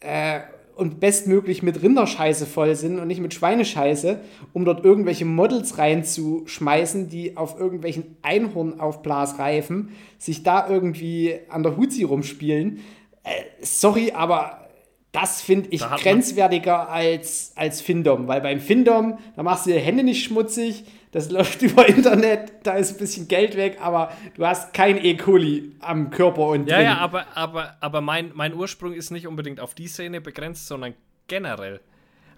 [0.00, 0.40] Äh,
[0.78, 4.20] und bestmöglich mit Rinderscheiße voll sind und nicht mit Schweinescheiße,
[4.52, 9.88] um dort irgendwelche Models reinzuschmeißen, die auf irgendwelchen Einhornaufblasreifen
[10.18, 12.78] sich da irgendwie an der Huzi rumspielen.
[13.24, 13.30] Äh,
[13.60, 14.68] sorry, aber
[15.10, 20.04] das finde ich grenzwertiger als, als Findom, weil beim Findom, da machst du die Hände
[20.04, 24.74] nicht schmutzig, das läuft über Internet, da ist ein bisschen Geld weg, aber du hast
[24.74, 25.16] kein E.
[25.16, 26.84] coli am Körper und Ja, drin.
[26.86, 30.94] ja, aber, aber, aber mein, mein Ursprung ist nicht unbedingt auf die Szene begrenzt, sondern
[31.26, 31.80] generell.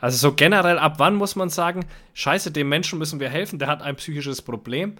[0.00, 1.84] Also so generell, ab wann muss man sagen,
[2.14, 4.96] scheiße, dem Menschen müssen wir helfen, der hat ein psychisches Problem.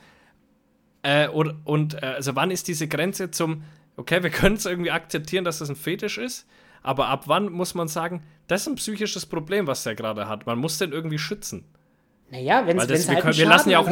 [1.02, 3.62] Äh, und und äh, also wann ist diese Grenze zum,
[3.97, 6.47] okay, wir können es irgendwie akzeptieren, dass das ein Fetisch ist,
[6.82, 10.44] aber ab wann muss man sagen, das ist ein psychisches Problem, was der gerade hat.
[10.47, 11.64] Man muss den irgendwie schützen.
[12.31, 13.90] Naja, wenn es halt, können, Schaden, ja also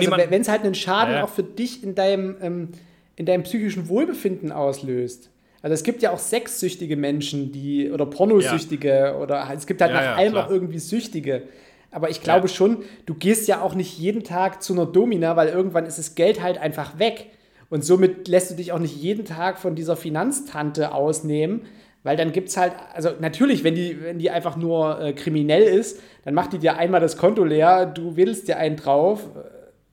[0.51, 1.24] halt einen Schaden ja.
[1.24, 2.69] auch für dich in deinem, ähm,
[3.16, 5.31] in deinem psychischen Wohlbefinden auslöst.
[5.60, 9.16] Also es gibt ja auch sexsüchtige Menschen, die oder Pornosüchtige ja.
[9.16, 10.47] oder es gibt halt nach allem klar.
[10.47, 11.43] auch irgendwie Süchtige.
[11.90, 15.48] Aber ich glaube schon, du gehst ja auch nicht jeden Tag zu einer Domina, weil
[15.48, 17.27] irgendwann ist das Geld halt einfach weg.
[17.70, 21.62] Und somit lässt du dich auch nicht jeden Tag von dieser Finanztante ausnehmen,
[22.02, 25.62] weil dann gibt es halt, also natürlich, wenn die, wenn die einfach nur äh, kriminell
[25.62, 29.48] ist, dann macht die dir einmal das Konto leer, du wählst dir einen drauf äh,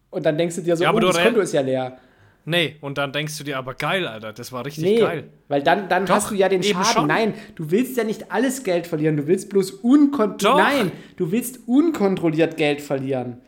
[0.09, 1.97] und dann denkst du dir so, ja, oh, das Konto ist ja leer.
[2.43, 5.29] Nee, und dann denkst du dir aber geil, Alter, das war richtig nee, geil.
[5.47, 6.83] Weil dann, dann hast du ja den Schaden.
[6.83, 7.07] Schon.
[7.07, 10.57] Nein, du willst ja nicht alles Geld verlieren, du willst bloß unkontrolliert.
[10.57, 13.39] Nein, du willst unkontrolliert Geld verlieren.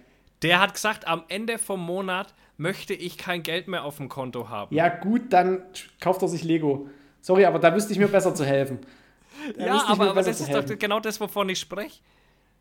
[0.42, 4.48] Der hat gesagt, am Ende vom Monat möchte ich kein Geld mehr auf dem Konto
[4.48, 4.74] haben.
[4.74, 5.62] Ja, gut, dann
[6.00, 6.88] kauft er sich Lego.
[7.20, 8.80] Sorry, aber da wüsste ich mir besser zu helfen.
[9.58, 12.00] Da ja, aber, aber das ist doch genau das, wovon ich spreche.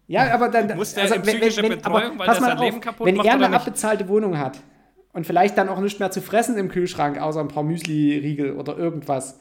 [0.08, 0.76] Ja, aber dann.
[0.76, 3.50] Muss der also, wenn, wenn, Betreuung, aber, weil das sein Leben kaputt Wenn er eine
[3.50, 4.60] abbezahlte Wohnung hat
[5.12, 8.76] und vielleicht dann auch nichts mehr zu fressen im Kühlschrank, außer ein paar Müsli-Riegel oder
[8.76, 9.40] irgendwas.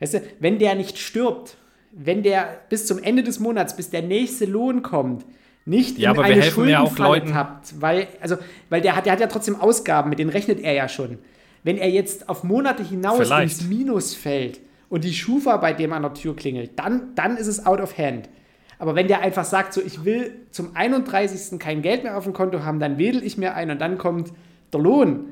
[0.00, 1.56] Weißt du, wenn der nicht stirbt,
[1.92, 5.24] wenn der bis zum Ende des Monats, bis der nächste Lohn kommt,
[5.64, 8.36] nicht ja, in aber eine Schuldenfalle ja tappt, weil, also,
[8.68, 11.18] weil der hat, der hat ja trotzdem Ausgaben, mit denen rechnet er ja schon.
[11.62, 13.60] Wenn er jetzt auf Monate hinaus Vielleicht.
[13.60, 17.46] ins Minus fällt und die Schufa bei dem an der Tür klingelt, dann, dann ist
[17.46, 18.28] es out of hand.
[18.82, 21.60] Aber wenn der einfach sagt, so ich will zum 31.
[21.60, 24.32] kein Geld mehr auf dem Konto haben, dann wedel ich mir ein und dann kommt
[24.72, 25.26] der Lohn,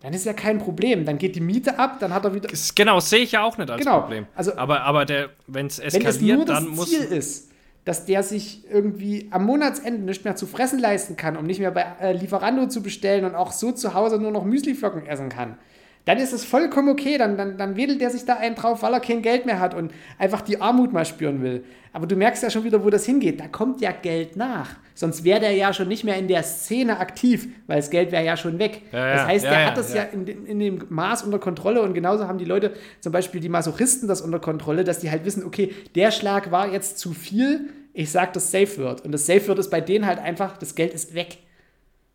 [0.00, 1.04] dann ist ja kein Problem.
[1.04, 2.48] Dann geht die Miete ab, dann hat er wieder.
[2.74, 4.00] Genau, sehe ich ja auch nicht als genau.
[4.00, 4.26] Problem.
[4.34, 5.06] Also, aber, aber
[5.46, 7.52] wenn es eskaliert, wenn es nur das dann Ziel ist,
[7.84, 11.70] dass der sich irgendwie am Monatsende nicht mehr zu fressen leisten kann, um nicht mehr
[11.70, 15.58] bei äh, Lieferando zu bestellen und auch so zu Hause nur noch Müsliflocken essen kann,
[16.04, 17.18] dann ist es vollkommen okay.
[17.18, 19.74] Dann, dann, dann wedelt der sich da einen drauf, weil er kein Geld mehr hat
[19.74, 21.64] und einfach die Armut mal spüren will.
[21.92, 23.38] Aber du merkst ja schon wieder, wo das hingeht.
[23.38, 24.70] Da kommt ja Geld nach.
[24.94, 28.24] Sonst wäre der ja schon nicht mehr in der Szene aktiv, weil das Geld wäre
[28.24, 28.82] ja schon weg.
[28.90, 31.82] Ja, ja, das heißt, ja, der hat das ja, in, in, dem Maß unter Kontrolle
[31.82, 35.24] und genauso haben die Leute, zum Beispiel die Masochisten, das unter Kontrolle, dass die halt
[35.24, 39.02] wissen, okay, der Schlag war jetzt zu viel, ich sag, das Safe wird.
[39.02, 41.38] Und das Safe wird ist bei denen halt einfach, das Geld ist weg.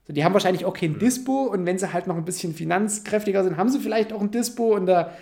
[0.10, 3.44] So, die haben wahrscheinlich auch kein Dispo und wenn sie halt noch ein bisschen finanzkräftiger
[3.44, 5.14] sind, haben sie vielleicht auch ein Dispo und da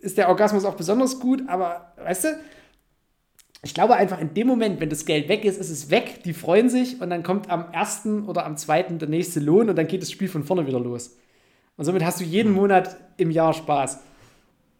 [0.00, 2.28] ist der Orgasmus auch besonders gut, aber weißt du,
[3.62, 6.32] ich glaube einfach in dem Moment, wenn das Geld weg ist, ist es weg, die
[6.32, 9.86] freuen sich und dann kommt am ersten oder am zweiten der nächste Lohn und dann
[9.86, 11.16] geht das Spiel von vorne wieder los.
[11.76, 14.00] Und somit hast du jeden Monat im Jahr Spaß.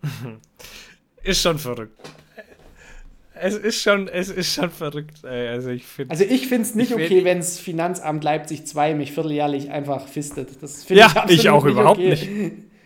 [1.22, 2.00] Ist schon verrückt.
[3.38, 5.24] Es ist schon, es ist schon verrückt.
[5.24, 5.48] Ey.
[5.48, 9.70] Also ich finde also ich es nicht okay, wenn das Finanzamt Leipzig 2 mich vierteljährlich
[9.70, 10.62] einfach fistet.
[10.62, 12.10] Das finde ja, ich, ich auch nicht überhaupt okay.
[12.10, 12.28] nicht.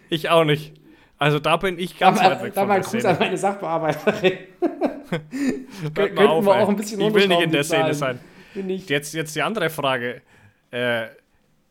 [0.08, 0.74] Ich auch nicht.
[1.18, 4.32] Also da bin ich ganz da weit weg da von mal Gruß an meine Sachbearbeiterin.
[5.94, 8.20] Könnten auf, wir auch ein bisschen Ich will nicht in der Szene sein.
[8.54, 10.22] Jetzt, jetzt die andere Frage.
[10.70, 11.06] Äh,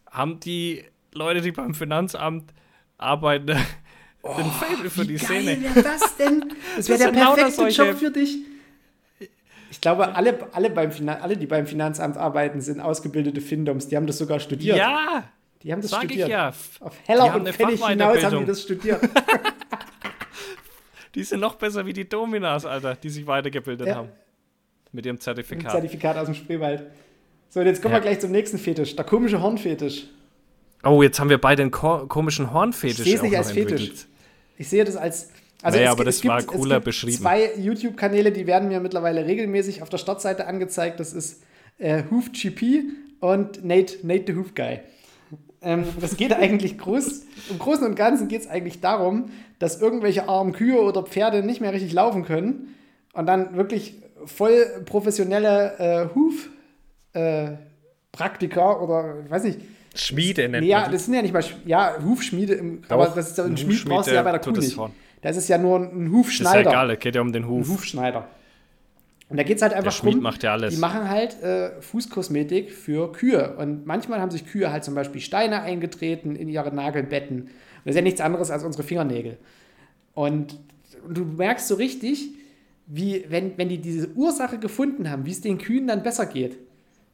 [0.09, 0.83] haben die
[1.13, 2.53] Leute, die beim Finanzamt
[2.97, 3.57] arbeiten,
[4.21, 5.63] oh, den Fable für die geil Szene?
[5.63, 6.53] Wäre das denn?
[6.75, 8.37] Das wäre der perfekte Job für dich.
[9.71, 13.87] Ich glaube, alle, alle, beim alle, die beim Finanzamt arbeiten, sind ausgebildete Findoms.
[13.87, 14.77] Die haben das sogar studiert.
[14.77, 15.29] Ja!
[15.61, 16.27] Die haben das Sag studiert.
[16.27, 16.53] Ich ja.
[16.79, 19.01] Auf Heller und Pfennig hinaus haben die das studiert.
[21.15, 23.95] die sind noch besser wie die Dominas, Alter, die sich weitergebildet ja.
[23.95, 24.09] haben.
[24.91, 25.63] Mit ihrem Zertifikat.
[25.63, 26.83] Mit Zertifikat aus dem Spreewald.
[27.49, 27.99] So, und jetzt kommen ja.
[27.99, 28.95] wir gleich zum nächsten Fetisch.
[28.95, 30.05] Der komische Hornfetisch.
[30.83, 32.99] Oh, jetzt haben wir beide einen ko komischen Hornfetisch.
[32.99, 34.07] Ich sehe es nicht als Fetisch.
[34.57, 35.29] Ich sehe das als
[35.61, 37.17] also naja, es, aber das es gibt, war cooler beschrieben.
[37.17, 40.99] Zwei YouTube-Kanäle, die werden mir mittlerweile regelmäßig auf der Startseite angezeigt.
[40.99, 41.41] Das ist
[41.77, 42.83] äh, Hoof GP
[43.19, 44.79] und Nate, Nate the Hoof Guy.
[45.61, 47.23] Ähm, das geht eigentlich groß.
[47.49, 51.59] Im Großen und Ganzen geht es eigentlich darum, dass irgendwelche armen Kühe oder Pferde nicht
[51.59, 52.75] mehr richtig laufen können
[53.13, 53.95] und dann wirklich
[54.25, 59.59] voll professionelle äh, Huf-Praktiker äh, oder ich weiß nicht,
[59.95, 63.31] Schmiede nennt Nee, ja, das sind ja nicht mal, Sch- ja, Hufschmiede, im, aber das
[63.31, 64.63] ist, ein ein Schmied brauchst du ja bei der Kuh tut
[65.21, 66.69] das ist ja nur ein Das ist ja Hufschneider.
[66.69, 67.67] egal, es geht ja um den ein Huf.
[67.69, 68.27] Hufschneider.
[69.29, 70.73] Und da geht es halt einfach Schmied rum, macht ja alles.
[70.73, 73.55] die machen halt äh, Fußkosmetik für Kühe.
[73.57, 77.41] Und manchmal haben sich Kühe halt zum Beispiel Steine eingetreten in ihre Nagelbetten.
[77.41, 77.49] Und
[77.85, 79.37] das ist ja nichts anderes als unsere Fingernägel.
[80.15, 80.57] Und
[81.07, 82.29] du merkst so richtig,
[82.87, 86.57] wie, wenn, wenn die diese Ursache gefunden haben, wie es den Kühen dann besser geht.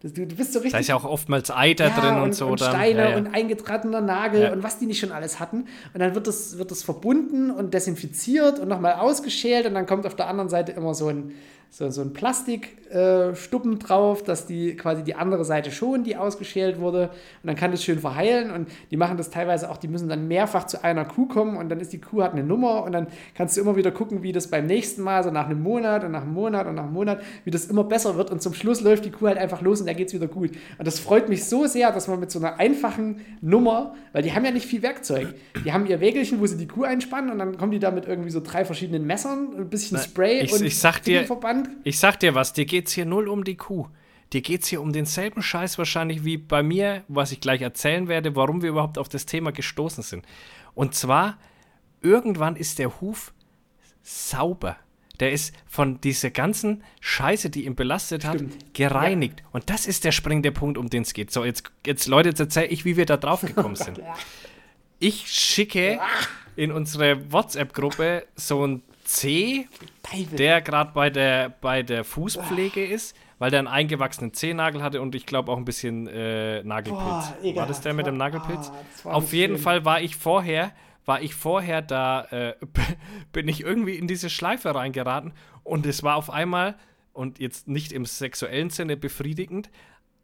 [0.01, 0.73] Das, du, du bist so richtig.
[0.73, 2.47] Da ist ja auch oftmals Eiter Ja, drin und, und, so.
[2.47, 2.71] und dann.
[2.71, 3.17] Steine ja, ja.
[3.17, 5.65] und eingetratener Nagel und was die nicht schon alles hatten.
[5.93, 10.05] Und dann wird das, wird das verbunden und desinfiziert und nochmal ausgeschält und dann kommt
[10.05, 11.31] auf der anderen Seite immer so ein,
[11.77, 16.79] so, so ein Plastikstuppen äh, drauf, dass die quasi die andere Seite schon, die ausgeschält
[16.79, 17.09] wurde.
[17.43, 20.29] Und dann kann das schön verheilen und die machen das teilweise auch, die müssen dann
[20.29, 23.07] mehrfach zu einer Kuh kommen und dann ist die Kuh hat eine Nummer und dann
[23.35, 26.11] kannst du immer wieder gucken, wie das beim nächsten Mal, so nach einem Monat und
[26.13, 28.79] nach einem Monat und nach einem Monat, wie das immer besser wird und zum Schluss
[28.79, 30.51] läuft die Kuh halt einfach los und da geht es wieder gut.
[30.77, 34.31] Und das freut mich so sehr, dass man mit so einer einfachen Nummer, weil die
[34.31, 35.33] haben ja nicht viel Werkzeug,
[35.65, 38.07] die haben ihr Wägelchen, wo sie die Kuh einspannen und dann kommen die da mit
[38.07, 41.64] irgendwie so drei verschiedenen Messern, ein bisschen Spray ich- und ich sag dir- Verband.
[41.83, 43.87] Ich sag dir was, dir geht's hier null um die Kuh.
[44.33, 48.35] Dir geht's hier um denselben Scheiß wahrscheinlich wie bei mir, was ich gleich erzählen werde,
[48.35, 50.25] warum wir überhaupt auf das Thema gestoßen sind.
[50.73, 51.37] Und zwar,
[52.01, 53.33] irgendwann ist der Huf
[54.03, 54.77] sauber.
[55.19, 58.73] Der ist von dieser ganzen Scheiße, die ihn belastet hat, Stimmt.
[58.73, 59.43] gereinigt.
[59.51, 61.31] Und das ist der springende Punkt, um den es geht.
[61.31, 64.01] So, jetzt, jetzt Leute, jetzt erzähle ich, wie wir da drauf gekommen sind.
[64.97, 65.99] Ich schicke
[66.55, 69.67] in unsere WhatsApp-Gruppe so ein C,
[70.03, 70.37] Teufel.
[70.37, 75.15] der gerade bei der, bei der Fußpflege ist, weil der einen eingewachsenen Zehennagel hatte und
[75.15, 77.33] ich glaube auch ein bisschen äh, Nagelpilz.
[77.41, 78.69] Boah, war das der mit dem Nagelpilz?
[78.69, 79.63] Ah, das war Auf jeden schön.
[79.63, 80.71] Fall war ich vorher,
[81.05, 82.55] war ich vorher da, äh,
[83.31, 85.33] bin ich irgendwie in diese Schleife reingeraten
[85.63, 86.75] und es war auf einmal,
[87.13, 89.69] und jetzt nicht im sexuellen Sinne befriedigend,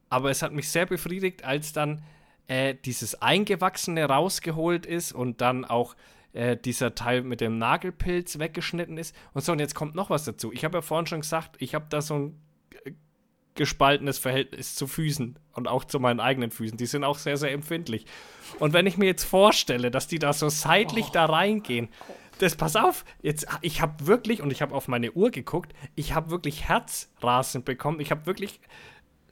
[0.10, 2.04] aber es hat mich sehr befriedigt, als dann
[2.48, 5.96] äh, dieses Eingewachsene rausgeholt ist und dann auch
[6.34, 9.16] äh, dieser Teil mit dem Nagelpilz weggeschnitten ist.
[9.34, 10.52] Und so, und jetzt kommt noch was dazu.
[10.52, 12.42] Ich habe ja vorhin schon gesagt, ich habe da so ein
[12.86, 12.92] äh,
[13.56, 16.78] gespaltenes Verhältnis zu Füßen und auch zu meinen eigenen Füßen.
[16.78, 18.06] Die sind auch sehr, sehr empfindlich.
[18.60, 21.90] Und wenn ich mir jetzt vorstelle, dass die da so seitlich da reingehen,
[22.42, 26.14] das, pass auf, jetzt, ich habe wirklich, und ich habe auf meine Uhr geguckt, ich
[26.16, 28.00] habe wirklich Herzrasen bekommen.
[28.00, 28.60] Ich habe wirklich,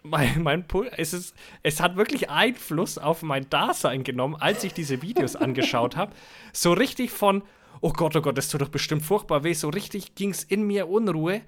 [0.03, 4.73] mein, mein Pul es, ist, es hat wirklich Einfluss auf mein Dasein genommen, als ich
[4.73, 6.13] diese Videos angeschaut habe.
[6.53, 7.43] So richtig von,
[7.81, 9.53] oh Gott, oh Gott, das tut doch bestimmt furchtbar weh.
[9.53, 11.41] So richtig ging es in mir Unruhe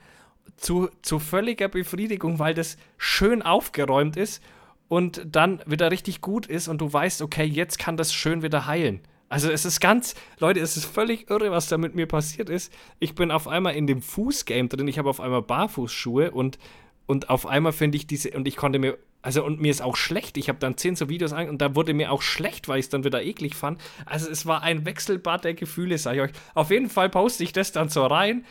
[0.57, 4.44] zu, zu völliger Befriedigung, weil das schön aufgeräumt ist
[4.88, 8.65] und dann wieder richtig gut ist und du weißt, okay, jetzt kann das schön wieder
[8.65, 9.02] heilen.
[9.30, 12.73] Also es ist ganz, Leute, es ist völlig irre, was da mit mir passiert ist.
[12.99, 16.60] Ich bin auf einmal in dem Fußgame drin, ich habe auf einmal Barfußschuhe und,
[17.06, 19.95] und auf einmal finde ich diese, und ich konnte mir, also und mir ist auch
[19.95, 22.80] schlecht, ich habe dann zehn so Videos an und da wurde mir auch schlecht, weil
[22.80, 23.80] ich es dann wieder eklig fand.
[24.06, 26.32] Also es war ein Wechselbad der Gefühle, sage ich euch.
[26.53, 28.45] Auf jeden Fall poste ich das dann so rein,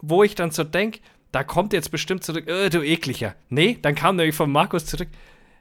[0.00, 1.00] wo ich dann so denke,
[1.32, 3.34] da kommt jetzt bestimmt zurück, äh, du ekliger.
[3.48, 5.08] Nee, dann kam nämlich von Markus zurück,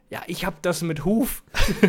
[0.10, 1.44] ja, ich hab das mit Huf.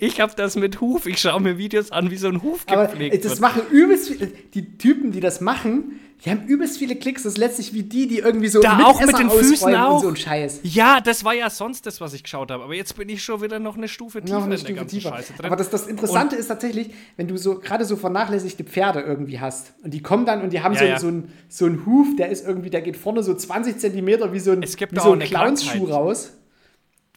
[0.00, 1.06] ich hab das mit Huf.
[1.06, 3.40] Ich schaue mir Videos an, wie so ein Huf Aber gepflegt äh, das wird.
[3.40, 7.24] machen übelst viele, die Typen, die das machen, die haben übelst viele Klicks.
[7.24, 9.96] Das ist letztlich wie die, die irgendwie so Da auch mit Esser den Füßen auch.
[9.96, 10.60] und so ein Scheiß.
[10.62, 12.64] Ja, das war ja sonst das, was ich geschaut habe.
[12.64, 14.74] Aber jetzt bin ich schon wieder noch eine Stufe tiefer Noch eine in der Stufe
[14.74, 15.10] ganzen tiefer.
[15.10, 15.46] Scheiße drin.
[15.46, 19.74] Aber das, das Interessante ist tatsächlich, wenn du so gerade so vernachlässigte Pferde irgendwie hast
[19.82, 20.98] und die kommen dann und die haben Ja, so, ja.
[20.98, 24.40] so, einen, so einen Huf, der ist irgendwie, der geht vorne so 20 Zentimeter wie
[24.40, 26.32] so ein, Es gibt wie auch so ein Clownsschuh raus.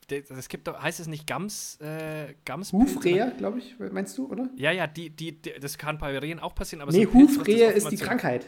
[0.09, 4.49] Es gibt heißt es nicht Gams, äh, Gams Hufrehe, glaube ich, meinst du, oder?
[4.55, 6.81] Ja, ja, die, die, die, das kann bei Rehen auch passieren.
[6.81, 8.45] Aber Nee, so ein Hufrehe ist die Krankheit.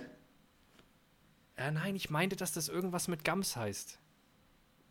[1.60, 4.00] Äh, nein, ich meinte, dass das irgendwas mit Gams heißt.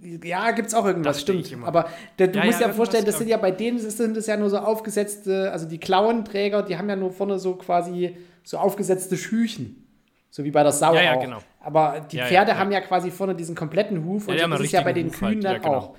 [0.00, 1.66] Ja, gibt es auch irgendwas, Dachte stimmt.
[1.66, 1.88] Aber
[2.18, 4.36] der, du Ja, musst ja, ja vorstellen, das sind ja bei denen sind das ja
[4.36, 9.16] nur so aufgesetzte, also die Klauenträger, die haben ja nur vorne so quasi so aufgesetzte
[9.16, 9.84] Schüchen.
[10.30, 11.20] So wie bei der Sau Ja, ja, auch.
[11.20, 11.38] genau.
[11.60, 14.92] Aber die Pferde haben ja quasi vorne diesen kompletten Huf und haben ist ja bei
[14.92, 15.74] den Huf Kühen halt, dann genau.
[15.74, 15.96] auch.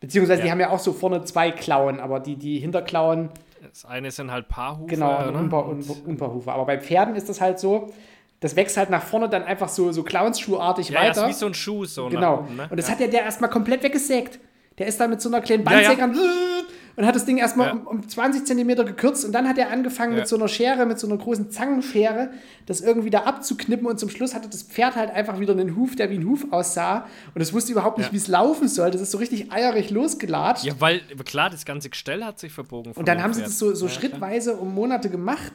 [0.00, 3.30] Beziehungsweise die haben ja auch so vorne zwei Klauen, aber die, die Hinterklauen,
[3.62, 4.86] Das eine sind halt Paarhufe.
[4.86, 5.38] genau, und ne?
[5.38, 6.52] Unter, Und- Unter, Unterhufe.
[6.52, 7.92] Aber bei Pferden ist das halt so,
[8.44, 11.22] das wächst halt nach vorne dann einfach so, so Clownsschuhartig ja, ja, weiter.
[11.22, 11.84] ist wie so ein Schuh.
[11.86, 12.40] So Genau.
[12.40, 12.66] oben, ne?
[12.70, 12.92] Und das ja.
[12.92, 14.38] hat ja der erstmal komplett weggesägt.
[14.78, 15.88] Der ist dann mit so einer kleinen Ja, ja.
[15.94, 16.18] Bandsäge an-
[16.96, 17.72] und hat das Ding erstmal Ja.
[17.74, 20.18] um, um 20 Zentimeter gekürzt und dann hat er angefangen Ja.
[20.20, 22.30] mit so einer Schere, mit so einer großen Zangenschere,
[22.66, 25.96] das irgendwie da abzuknippen und zum Schluss hatte das Pferd halt einfach wieder einen Huf,
[25.96, 28.12] der wie ein Huf aussah und es wusste überhaupt nicht, Ja.
[28.12, 28.90] wie es laufen soll.
[28.90, 30.64] Das ist so richtig eierig losgelatscht.
[30.64, 32.92] Ja, weil, klar, das ganze Gestell hat sich verbogen.
[32.94, 33.50] und dann haben sie Pferd.
[33.50, 35.52] das so, so Ja, schrittweise um Monate gemacht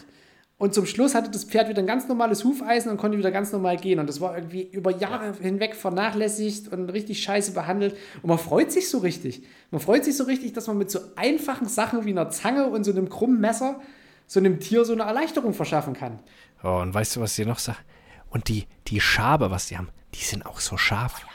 [0.60, 3.54] Und zum Schluss hatte das Pferd wieder ein ganz normales Hufeisen und konnte wieder ganz
[3.54, 3.98] normal gehen.
[3.98, 7.96] Und das war irgendwie über Jahre hinweg vernachlässigt und richtig scheiße behandelt.
[8.22, 9.44] Und man freut sich so richtig.
[9.72, 12.84] Man freut sich so richtig, dass man mit so einfachen Sachen wie einer Zange und
[12.84, 13.80] so einem krummen Messer
[14.28, 16.20] so einem Tier so eine Erleichterung verschaffen kann.
[16.64, 17.80] Oh, und weißt du, was ich noch sage?
[18.30, 21.26] Und die, die Schabe, was die haben, die sind auch so scharf.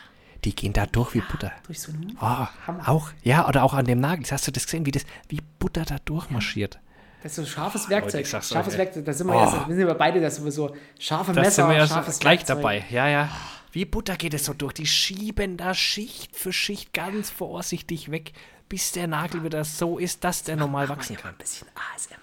[0.45, 1.51] Die gehen da durch wie Butter.
[1.67, 2.47] Durch so einen Oh,
[2.87, 4.25] auch, ja, oder auch an dem Nagel.
[4.31, 6.79] Hast du das gesehen, wie das, wie Butter da durchmarschiert?
[7.25, 8.21] Das ist so scharfes Werkzeug.
[8.21, 8.79] euch, scharfes ey.
[8.79, 9.05] Werkzeug.
[9.07, 9.39] Da sind wir, Oh.
[9.41, 10.77] ja, sind wir beide das sowieso.
[11.01, 12.57] Scharfe Das Messer, sind wir ja scharfes gleich Werkzeug.
[12.59, 12.85] dabei.
[12.91, 13.29] Ja, ja.
[13.73, 14.75] Wie Butter geht es so durch.
[14.75, 18.33] Die schieben da Schicht für Schicht ganz vorsichtig weg,
[18.69, 21.33] bis der Nagel wieder so ist, dass der normal wachsen kann.
[21.33, 22.19] Ein bisschen ASMR.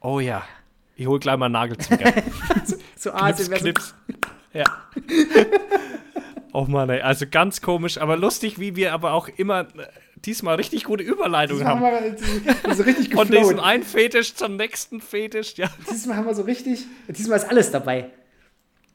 [0.00, 0.42] Oh ja.
[0.96, 2.12] Ich hol gleich mal einen Nagelzwinger.
[2.96, 3.58] So Knips, ASMR.
[3.58, 3.94] knips.
[4.52, 4.64] Ja.
[6.56, 7.00] Oh Mann, ey.
[7.02, 9.66] Also ganz komisch, aber lustig, wie wir aber auch immer
[10.26, 12.64] diesmal richtig gute Überleitungen Diesmal haben haben.
[12.64, 15.54] wir so richtig Von diesem einen Fetisch zum nächsten Fetisch.
[15.56, 15.70] Ja.
[15.90, 18.10] Diesmal haben wir so richtig, diesmal ist alles dabei.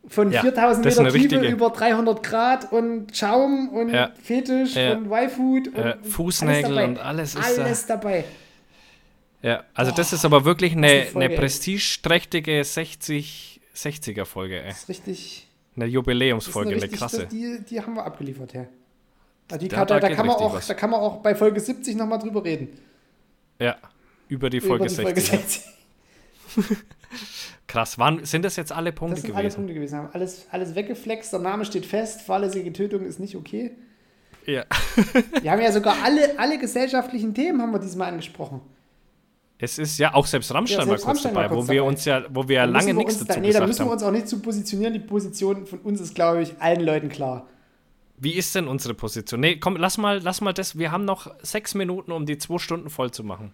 [0.07, 3.89] Von Ja, 4000 das ist Meter eine Tiefe richtige- über 300 Grad und Schaum und
[3.89, 4.11] Ja.
[4.23, 4.93] Fetisch Ja.
[4.93, 7.63] und Y-Food und Äh, Fußnägel alles und alles ist da.
[7.63, 8.23] Alles dabei.
[9.41, 14.67] Ja, also das ist aber wirklich eine, eine Folge, eine prestigeträchtige 60, 60er Folge, ey.
[14.69, 15.47] Das ist richtig.
[15.75, 17.19] Eine Jubiläumsfolge, eine, richtig krasse.
[17.21, 18.65] Das, die, die haben wir abgeliefert, ja.
[19.49, 20.67] Da, die Da- kann, da, da kann man auch, was.
[20.67, 22.69] da kann man auch bei Folge 70 nochmal drüber reden.
[23.59, 23.75] Ja,
[24.29, 25.03] über die Folge Über die 60.
[25.05, 26.63] Folge ja.
[26.63, 26.77] 60.
[27.67, 29.55] Krass, waren, sind das jetzt alle Punkte Das sind alle gewesen?
[29.57, 29.97] Punkte gewesen.
[29.97, 33.71] Haben alles, alles weggeflext, der Name steht fest, fahrlässige Tötung ist nicht okay.
[34.45, 34.63] Ja.
[35.41, 38.61] Wir haben ja sogar alle, alle gesellschaftlichen Themen haben wir diesmal angesprochen.
[39.59, 41.79] Es ist ja auch selbst Rammstein Ja, war selbst kurz Rammstein dabei, kurz wo wir
[41.81, 41.89] dabei.
[41.89, 43.91] uns ja, wo wir ja lange wir nichts dazu da, Nee, da müssen wir haben.
[43.91, 44.93] uns auch nicht zu positionieren.
[44.93, 47.45] Die Position von uns ist, glaube ich, allen Leuten klar.
[48.21, 49.39] Wie ist denn unsere Position?
[49.39, 50.77] Nee, komm, lass mal, lass mal das.
[50.77, 53.53] Wir haben noch sechs Minuten, um die zwei Stunden voll zu machen.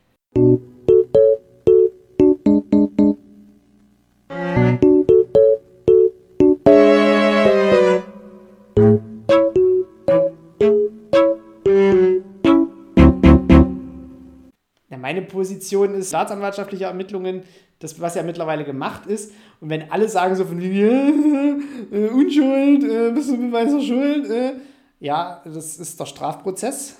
[15.36, 17.44] Position ist staatsanwaltschaftliche Ermittlungen,
[17.80, 19.34] das, was ja mittlerweile gemacht ist.
[19.60, 24.54] Und wenn alle sagen so von äh, Unschuld, äh, bist du Beweis der Schuld, äh,
[25.00, 26.98] ja, das ist der Strafprozess.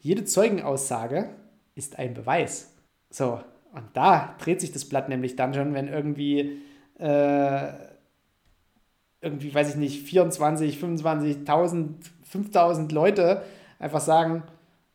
[0.00, 1.30] Jede Zeugenaussage
[1.74, 2.72] ist ein Beweis.
[3.10, 3.40] So,
[3.72, 6.62] und da dreht sich das Blatt nämlich dann schon, wenn irgendwie,
[6.98, 7.72] äh,
[9.20, 11.94] irgendwie, weiß ich nicht, 24, 25.000,
[12.30, 13.42] 5.000 Leute
[13.78, 14.44] einfach sagen,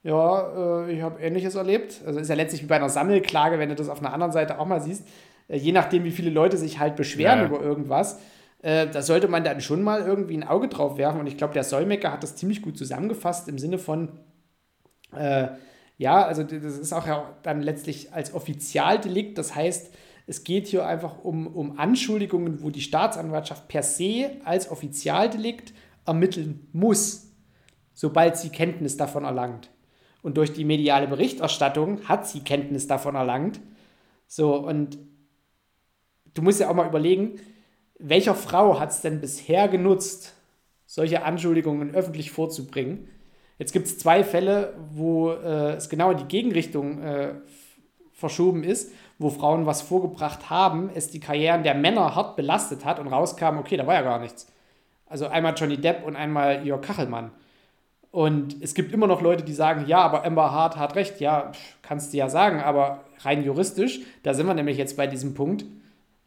[0.03, 2.01] ja, äh, ich habe Ähnliches erlebt.
[2.05, 4.59] Also ist ja letztlich wie bei einer Sammelklage, wenn du das auf einer anderen Seite
[4.59, 5.07] auch mal siehst.
[5.47, 7.45] Äh, je nachdem, wie viele Leute sich halt beschweren Ja.
[7.45, 8.19] über irgendwas,
[8.63, 11.19] äh, da sollte man dann schon mal irgendwie ein Auge drauf werfen.
[11.19, 14.09] Und ich glaube, der Solmecker hat das ziemlich gut zusammengefasst im Sinne von,
[15.15, 15.47] äh,
[15.97, 19.37] ja, also das ist auch ja dann letztlich als Offizialdelikt.
[19.37, 19.93] Das heißt,
[20.25, 25.73] es geht hier einfach um, um Anschuldigungen, wo die Staatsanwaltschaft per se als Offizialdelikt
[26.05, 27.31] ermitteln muss,
[27.93, 29.69] sobald sie Kenntnis davon erlangt.
[30.21, 33.59] Und durch die mediale Berichterstattung hat sie Kenntnis davon erlangt.
[34.27, 34.97] So, und
[36.33, 37.39] du musst ja auch mal überlegen,
[37.97, 40.33] welcher Frau hat es denn bisher genutzt,
[40.85, 43.07] solche Anschuldigungen öffentlich vorzubringen?
[43.57, 47.35] Jetzt gibt es zwei Fälle, wo äh, es genau in die Gegenrichtung äh,
[48.11, 52.99] verschoben ist, wo Frauen was vorgebracht haben, es die Karrieren der Männer hart belastet hat
[52.99, 54.47] und rauskam, okay, da war ja gar nichts.
[55.05, 57.31] Also einmal Johnny Depp und einmal Jörg Kachelmann.
[58.11, 61.21] Und es gibt immer noch Leute, die sagen, ja, aber Amber Hart hat recht.
[61.21, 65.33] Ja, kannst du ja sagen, aber rein juristisch, da sind wir nämlich jetzt bei diesem
[65.33, 65.65] Punkt,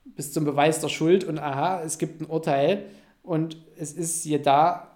[0.05, 2.85] bis zum Beweis der Schuld und aha, es gibt ein Urteil
[3.23, 4.89] und es ist hier da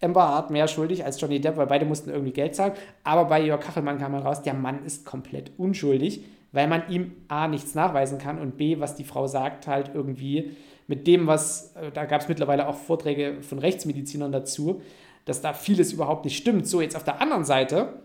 [0.00, 2.72] Amber Hart mehr schuldig als Johnny Depp, weil beide mussten irgendwie Geld zahlen.
[3.04, 7.12] Aber bei Jörg Kachelmann kam man raus, der Mann ist komplett unschuldig, weil man ihm
[7.28, 11.74] A nichts nachweisen kann und B, was die Frau sagt, halt irgendwie mit dem, was,
[11.76, 14.82] äh, da gab es mittlerweile auch Vorträge von Rechtsmedizinern dazu,
[15.26, 16.66] dass da vieles überhaupt nicht stimmt.
[16.66, 18.00] So, jetzt auf der anderen Seite,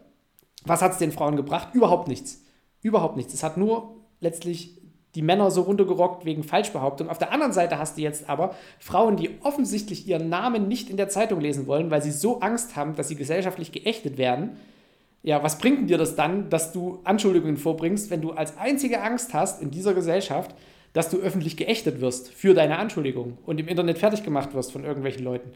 [0.65, 1.69] was hat es den Frauen gebracht?
[1.73, 2.43] Überhaupt nichts.
[2.81, 3.34] Überhaupt nichts.
[3.34, 4.81] Es hat nur letztlich
[5.15, 7.10] die Männer so runtergerockt wegen Falschbehauptung.
[7.10, 10.98] Auf der anderen Seite hast du jetzt aber Frauen, die offensichtlich ihren Namen nicht in
[10.98, 14.57] der Zeitung lesen wollen, weil sie so Angst haben, dass sie gesellschaftlich geächtet werden.
[15.22, 19.34] Ja, was bringt dir das dann, dass du Anschuldigungen vorbringst, wenn du als einzige Angst
[19.34, 20.56] hast in dieser Gesellschaft,
[20.93, 24.84] dass du öffentlich geächtet wirst für deine Anschuldigung und im Internet fertig gemacht wirst von
[24.84, 25.52] irgendwelchen Leuten?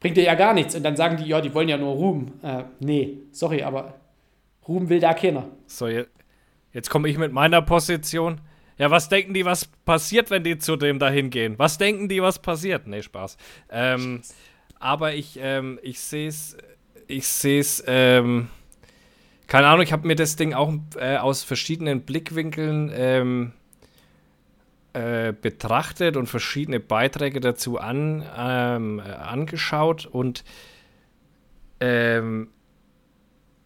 [0.00, 0.74] Bringt dir ja gar nichts.
[0.74, 2.32] Und dann sagen die, ja, die wollen ja nur Ruhm.
[2.42, 3.94] Äh, nee, sorry, aber
[4.66, 5.48] Ruhm will da keiner.
[5.66, 8.40] So, jetzt, komme ich mit meiner Position.
[8.76, 11.54] Ja, was denken die, was passiert, wenn die zu dem da hingehen?
[11.58, 12.86] Was denken die, was passiert?
[12.86, 13.36] Nee, Spaß.
[13.70, 14.22] Ähm,
[14.78, 16.56] aber ich, ähm, ich sehe es,
[17.08, 18.48] ich sehe es, ähm,
[19.48, 23.52] keine Ahnung, ich habe mir das Ding auch äh, aus verschiedenen Blickwinkeln ähm,
[24.98, 30.42] äh, betrachtet und verschiedene Beiträge dazu an, ähm, angeschaut und
[31.78, 32.48] ähm,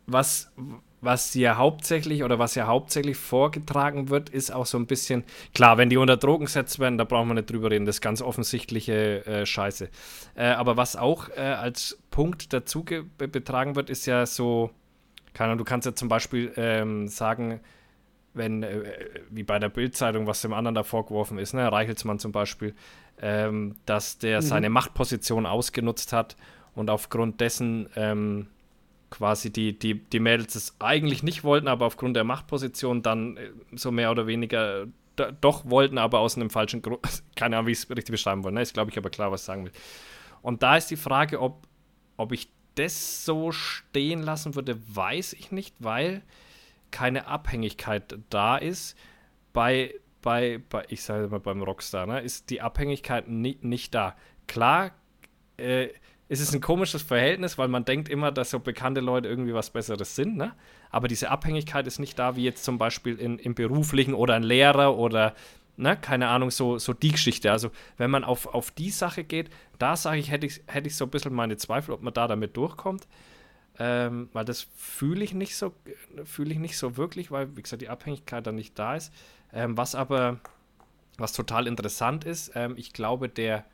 [0.07, 0.53] was,
[1.01, 5.79] was ja hauptsächlich oder was ja hauptsächlich vorgetragen wird, ist auch so ein bisschen, klar,
[5.79, 8.21] wenn die unter Drogen gesetzt werden, da brauchen wir nicht drüber reden, das ist ganz
[8.21, 9.89] offensichtliche äh, Scheiße.
[10.35, 12.85] Äh, aber was auch äh, als Punkt dazu
[13.17, 14.71] betragen wird, ist ja so,
[15.33, 17.61] keine Ahnung, du kannst ja zum Beispiel ähm, sagen,
[18.35, 18.83] wenn, äh,
[19.31, 22.75] wie bei der Bildzeitung, was dem anderen da vorgeworfen ist, ne, Reichelsmann zum Beispiel,
[23.21, 24.47] ähm, dass der mhm.
[24.47, 26.37] seine Machtposition ausgenutzt hat
[26.75, 28.49] und aufgrund dessen ähm,
[29.11, 33.51] quasi die, die, die Mädels es eigentlich nicht wollten, aber aufgrund der Machtposition dann äh,
[33.73, 34.87] so mehr oder weniger
[35.41, 37.01] doch wollten, aber aus einem falschen Grund.
[37.37, 38.55] Keine Ahnung, wie ich es richtig beschreiben wollte.
[38.55, 38.63] Ne?
[38.63, 39.73] Ist, glaube ich, aber klar, was ich sagen will.
[40.41, 41.67] Und da ist die Frage, ob,
[42.17, 46.23] ob ich das so stehen lassen würde, weiß ich nicht, weil
[46.93, 48.97] keine Abhängigkeit da ist.
[49.53, 54.15] Bei, bei, bei ich sage mal beim Rockstar, ne, ist die Abhängigkeit ni nicht da.
[54.47, 54.93] Klar,
[55.57, 55.89] äh,
[56.29, 59.69] es ist ein komisches Verhältnis, weil man denkt immer, dass so bekannte Leute irgendwie was
[59.69, 60.55] Besseres sind, ne?
[60.91, 64.43] Aber diese Abhängigkeit ist nicht da, wie jetzt zum Beispiel in, im beruflichen oder ein
[64.43, 65.35] Lehrer oder,
[65.77, 67.53] ne, keine Ahnung, so, so die Geschichte.
[67.53, 70.97] Also, wenn man auf, auf die Sache geht, da sage ich, hätte ich, hätte ich
[70.97, 73.07] so ein bisschen meine Zweifel, ob man da damit durchkommt.
[73.79, 75.73] Ähm, weil das fühle ich nicht so,
[76.25, 79.13] fühle ich nicht so wirklich, weil, wie gesagt, die Abhängigkeit dann nicht da ist.
[79.53, 80.41] Ähm, was aber,
[81.17, 83.65] was total interessant ist, ähm, ich glaube, der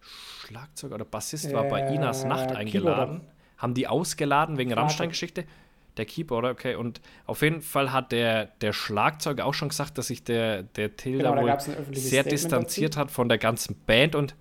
[0.00, 3.20] Schlagzeuger oder Bassist äh, war bei Inas Nacht eingeladen.
[3.20, 3.34] Keyboarder.
[3.58, 5.44] Haben die ausgeladen wegen Rammstein-Geschichte?
[5.96, 6.76] Der Keyboarder, okay.
[6.76, 10.96] Und auf jeden Fall hat der, der Schlagzeuger auch schon gesagt, dass sich der, der
[10.96, 13.00] Tilda genau, wohl sehr Statement distanziert dazu.
[13.00, 14.36] hat von der ganzen Band und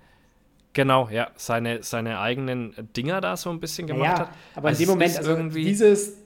[0.77, 4.29] Genau, ja, seine, seine eigenen Dinger da so ein bisschen gemacht ja, hat.
[4.53, 6.17] Aber also in dem Moment, also irgendwie dieses,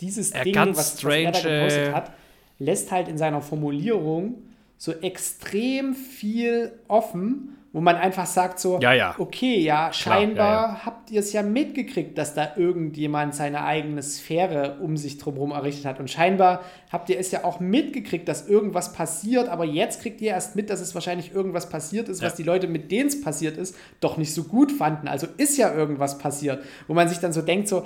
[0.00, 2.12] dieses Ding, ganz was, strange, was er da gepostet hat,
[2.58, 4.42] lässt halt in seiner Formulierung
[4.78, 9.16] so extrem viel offen wo man einfach sagt so, ja, ja.
[9.18, 14.76] okay, ja, scheinbar ja, habt ihr es ja mitgekriegt, dass da irgendjemand seine eigene Sphäre
[14.80, 15.98] um sich drumherum errichtet hat.
[15.98, 20.30] Und scheinbar habt ihr es ja auch mitgekriegt, dass irgendwas passiert, aber jetzt kriegt ihr
[20.30, 23.56] erst mit, dass es wahrscheinlich irgendwas passiert ist, was die Leute, mit denen es passiert
[23.56, 25.08] ist, doch nicht so gut fanden.
[25.08, 27.84] Also ist ja irgendwas passiert, wo man sich dann so denkt, so,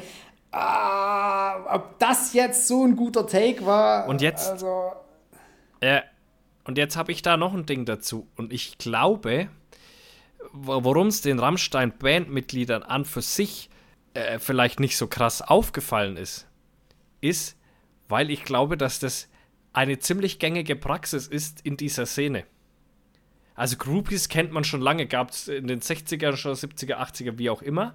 [0.53, 4.07] ah, ob das jetzt so ein guter Take war.
[4.07, 4.51] Und jetzt.
[4.51, 4.93] Also,
[5.81, 6.03] äh,
[6.65, 8.27] und jetzt habe ich da noch ein Ding dazu.
[8.37, 9.49] Und ich glaube,
[10.53, 13.71] worum es den Rammstein-Bandmitgliedern an für sich
[14.15, 16.47] äh, vielleicht nicht so krass aufgefallen ist,
[17.21, 17.59] ist,
[18.09, 19.29] weil ich glaube, dass das
[19.73, 22.45] eine ziemlich gängige Praxis ist in dieser Szene.
[23.55, 27.51] Also Groupies kennt man schon lange, gab es in den 60er, schon 70er, 80er, wie
[27.51, 27.95] auch immer.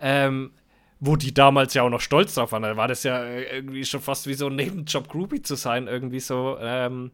[0.00, 0.52] Ähm,
[1.00, 2.62] wo die damals ja auch noch stolz drauf waren.
[2.62, 5.86] Da war das ja äh, irgendwie schon fast wie so ein Nebenjob Groupie zu sein,
[5.86, 7.10] irgendwie so, ähm,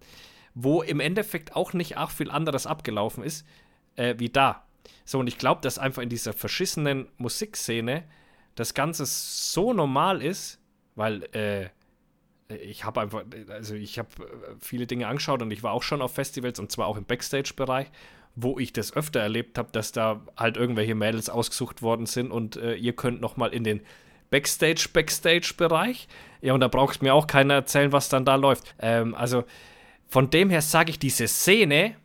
[0.55, 3.47] wo im Endeffekt auch nicht arg viel anderes abgelaufen ist
[3.97, 4.64] äh, wie da.
[5.05, 8.05] So, und ich glaube, dass einfach in dieser verschissenen Musikszene
[8.55, 10.59] das Ganze so normal ist,
[10.94, 11.68] weil äh,
[12.48, 16.02] ich habe einfach, also ich habe äh, viele Dinge angeschaut und ich war auch schon
[16.02, 17.89] auf Festivals und zwar auch im Backstage-Bereich,
[18.35, 22.56] wo ich das öfter erlebt habe, dass da halt irgendwelche Mädels ausgesucht worden sind und
[22.56, 23.81] äh, ihr könnt noch mal in den
[24.31, 26.09] Backstage-Backstage-Bereich.
[26.40, 28.74] Ja, und da braucht mir auch keiner erzählen, was dann da läuft.
[28.78, 29.44] Ähm, also
[30.09, 31.97] von dem her sage ich, diese Szene,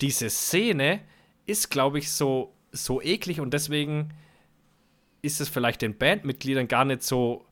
[0.00, 1.00] diese Szene
[1.48, 4.10] ist, glaube ich, so, so eklig und deswegen
[5.22, 7.44] ist es vielleicht den Bandmitgliedern gar nicht so,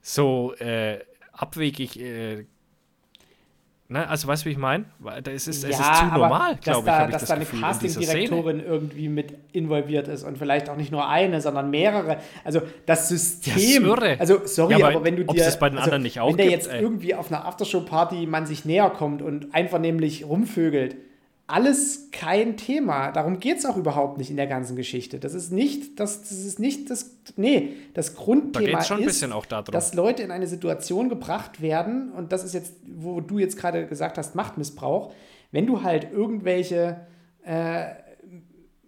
[0.00, 0.98] so äh,
[1.32, 1.98] abwegig.
[1.98, 2.46] Äh,
[3.88, 4.08] ne?
[4.08, 4.86] Also, weißt du, wie ich meine?
[5.32, 6.84] Es ist, ja, es ist zu normal, glaube ich.
[6.84, 11.08] Da, dass ich da eine Castingdirektorin irgendwie mit involviert ist und vielleicht auch nicht nur
[11.08, 12.18] eine, sondern mehrere.
[12.44, 13.54] Also, das System.
[13.54, 14.16] Das irre.
[14.18, 15.44] Also, sorry, ja, aber, aber, wenn du dir.
[15.44, 16.82] Das bei den also, anderen nicht auch Wenn der jetzt ey.
[16.82, 20.96] irgendwie auf einer Aftershow-Party man sich näher kommt und einvernehmlich rumvögelt
[21.52, 23.12] alles kein Thema.
[23.12, 25.18] Darum geht es auch überhaupt nicht in der ganzen Geschichte.
[25.18, 29.92] Das ist nicht das, das ist nicht das, nee, das Grundthema da ist, da dass
[29.92, 34.16] Leute in eine Situation gebracht werden, und das ist jetzt, wo du jetzt gerade gesagt
[34.16, 35.12] hast, Machtmissbrauch,
[35.50, 37.02] wenn du halt irgendwelche,
[37.44, 37.84] äh,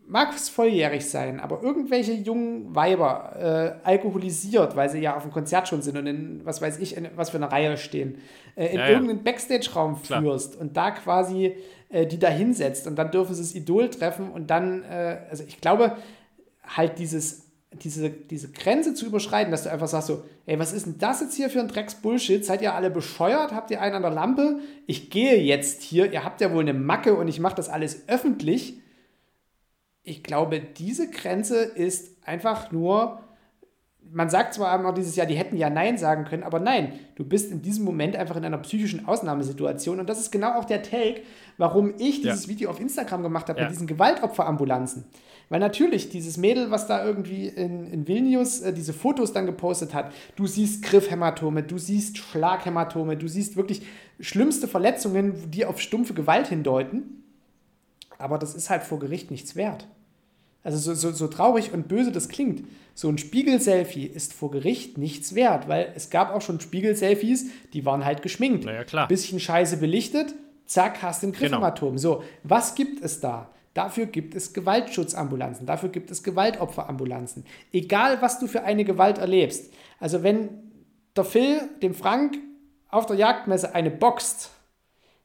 [0.07, 5.33] mag es volljährig sein, aber irgendwelche jungen Weiber äh, alkoholisiert, weil sie ja auf dem
[5.33, 8.17] Konzert schon sind und in, was weiß ich, in, was für eine Reihe stehen,
[8.57, 11.57] äh, in ja, irgendeinen Backstage-Raum führst und da quasi
[11.95, 15.45] äh, die da hinsetzt und dann dürfen sie das Idol treffen und dann, äh, also
[15.47, 15.97] ich glaube,
[16.65, 20.87] halt dieses, diese, diese Grenze zu überschreiten, dass du einfach sagst so, ey, was ist
[20.87, 22.45] denn das jetzt hier für ein Drecks-Bullshit?
[22.45, 23.53] Seid ihr alle bescheuert?
[23.53, 24.59] Habt ihr einen an der Lampe?
[24.89, 28.09] Ich gehe jetzt hier, ihr habt ja wohl eine Macke und ich mache das alles
[28.09, 28.81] öffentlich.
[30.03, 33.21] Ich glaube, diese Grenze ist einfach nur
[34.13, 37.25] man sagt zwar immer dieses Jahr, die hätten ja Nein sagen können, aber nein, du
[37.25, 39.99] bist in diesem Moment einfach in einer psychischen Ausnahmesituation.
[40.01, 41.23] Und das ist genau auch der Take,
[41.59, 42.51] warum ich dieses ja.
[42.51, 43.65] Video auf Instagram gemacht habe ja.
[43.65, 45.05] mit diesen Gewaltopferambulanzen.
[45.49, 49.95] Weil natürlich dieses Mädel, was da irgendwie in, in Vilnius äh, diese Fotos dann gepostet
[49.95, 53.83] hat, du siehst Griffhämatome, du siehst Schlaghämatome, du siehst wirklich
[54.21, 57.25] schlimmste Verletzungen, die auf stumpfe Gewalt hindeuten.
[58.19, 59.87] Aber das ist halt vor Gericht nichts wert.
[60.65, 64.99] Also so, so, so traurig und böse das klingt, so ein Spiegel-Selfie ist vor Gericht
[64.99, 68.65] nichts wert, weil es gab auch schon Spiegel-Selfies, die waren halt geschminkt.
[68.65, 69.09] Naja, klar.
[69.09, 70.35] Bisschen scheiße belichtet,
[70.65, 71.91] zack, hast ein Griffhämatom.
[71.91, 71.99] Genau.
[71.99, 73.51] So, was gibt es da?
[73.75, 77.45] Dafür gibt es Gewaltschutzambulanzen, dafür gibt es Gewaltopferambulanzen.
[77.73, 79.73] Egal, was du für eine Gewalt erlebst.
[79.99, 80.49] Also wenn
[81.17, 82.39] der Phil dem Frank
[82.89, 84.51] auf der Jagdmesse eine boxt,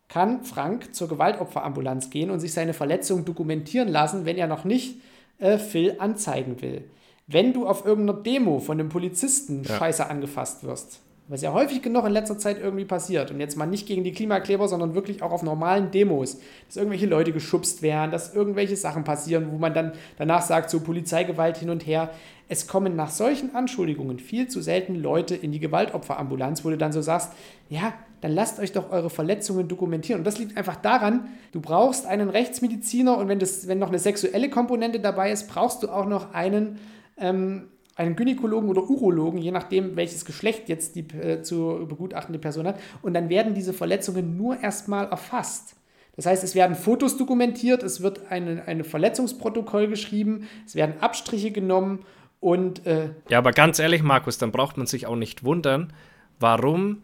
[0.07, 4.99] kann Frank zur Gewaltopferambulanz gehen und sich seine Verletzung dokumentieren lassen, wenn er noch nicht
[5.39, 6.83] äh, Phil anzeigen will.
[7.27, 9.77] Wenn du auf irgendeiner Demo von einem Polizisten ja.
[9.77, 13.67] scheiße angefasst wirst, was ja häufig genug in letzter Zeit irgendwie passiert, und jetzt mal
[13.67, 18.09] nicht gegen die Klimakleber, sondern wirklich auch auf normalen Demos, dass irgendwelche Leute geschubst werden,
[18.09, 22.09] dass irgendwelche Sachen passieren, wo man dann danach sagt, so Polizeigewalt hin und her.
[22.47, 26.91] Es kommen nach solchen Anschuldigungen viel zu selten Leute in die Gewaltopferambulanz, wo du dann
[26.91, 27.31] so sagst,
[27.69, 30.21] ja, dann lasst euch doch eure Verletzungen dokumentieren.
[30.21, 33.99] Und das liegt einfach daran, du brauchst einen Rechtsmediziner und wenn, das, wenn noch eine
[33.99, 36.79] sexuelle Komponente dabei ist, brauchst du auch noch einen,
[37.17, 42.67] ähm, einen Gynäkologen oder Urologen, je nachdem, welches Geschlecht jetzt die äh, zu begutachtende Person
[42.67, 42.79] hat.
[43.01, 45.75] Und dann werden diese Verletzungen nur erstmal erfasst.
[46.15, 51.51] Das heißt, es werden Fotos dokumentiert, es wird ein eine Verletzungsprotokoll geschrieben, es werden Abstriche
[51.51, 51.99] genommen
[52.41, 52.85] und.
[52.85, 55.93] Äh ja, aber ganz ehrlich, Markus, dann braucht man sich auch nicht wundern,
[56.37, 57.03] warum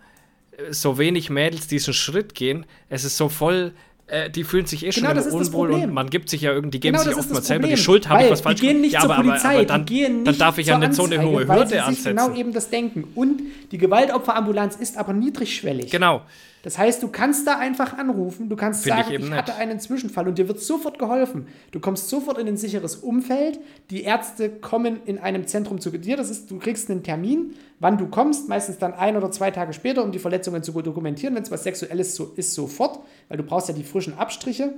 [0.71, 2.65] so wenig Mädels diesen Schritt gehen.
[2.89, 3.73] Es ist so voll
[4.07, 6.95] äh, die fühlen sich eh genau, schon Unwohl und man gibt sich ja irgendwie, geben
[6.95, 8.61] genau, sich oftmals selber die Schuld, habe ich was falsch gemacht.
[8.61, 10.57] Die gehen nicht ja, zur aber, Polizei, aber, aber dann, die gehen nicht dann darf
[10.59, 12.09] ich ja nicht so eine hohe Hürde ansetzen.
[12.09, 13.05] genau eben das denken.
[13.15, 13.41] Und
[13.71, 15.89] die Gewaltopferambulanz ist aber niedrigschwellig.
[15.89, 16.21] Genau.
[16.65, 19.79] Das heißt, du kannst da einfach anrufen, du kannst Find sagen, ich, ich hatte einen
[19.79, 21.45] Zwischenfall und dir wird sofort geholfen.
[21.69, 23.59] Du kommst sofort in ein sicheres Umfeld.
[23.91, 26.17] Die Ärzte kommen in einem Zentrum zu dir.
[26.17, 29.73] Das ist, du kriegst einen Termin, wann du kommst, meistens dann ein oder zwei Tage
[29.73, 31.35] später, um die Verletzungen zu dokumentieren.
[31.35, 34.73] Wenn es was Sexuelles so ist, sofort, weil du brauchst ja die frischen Abstriche.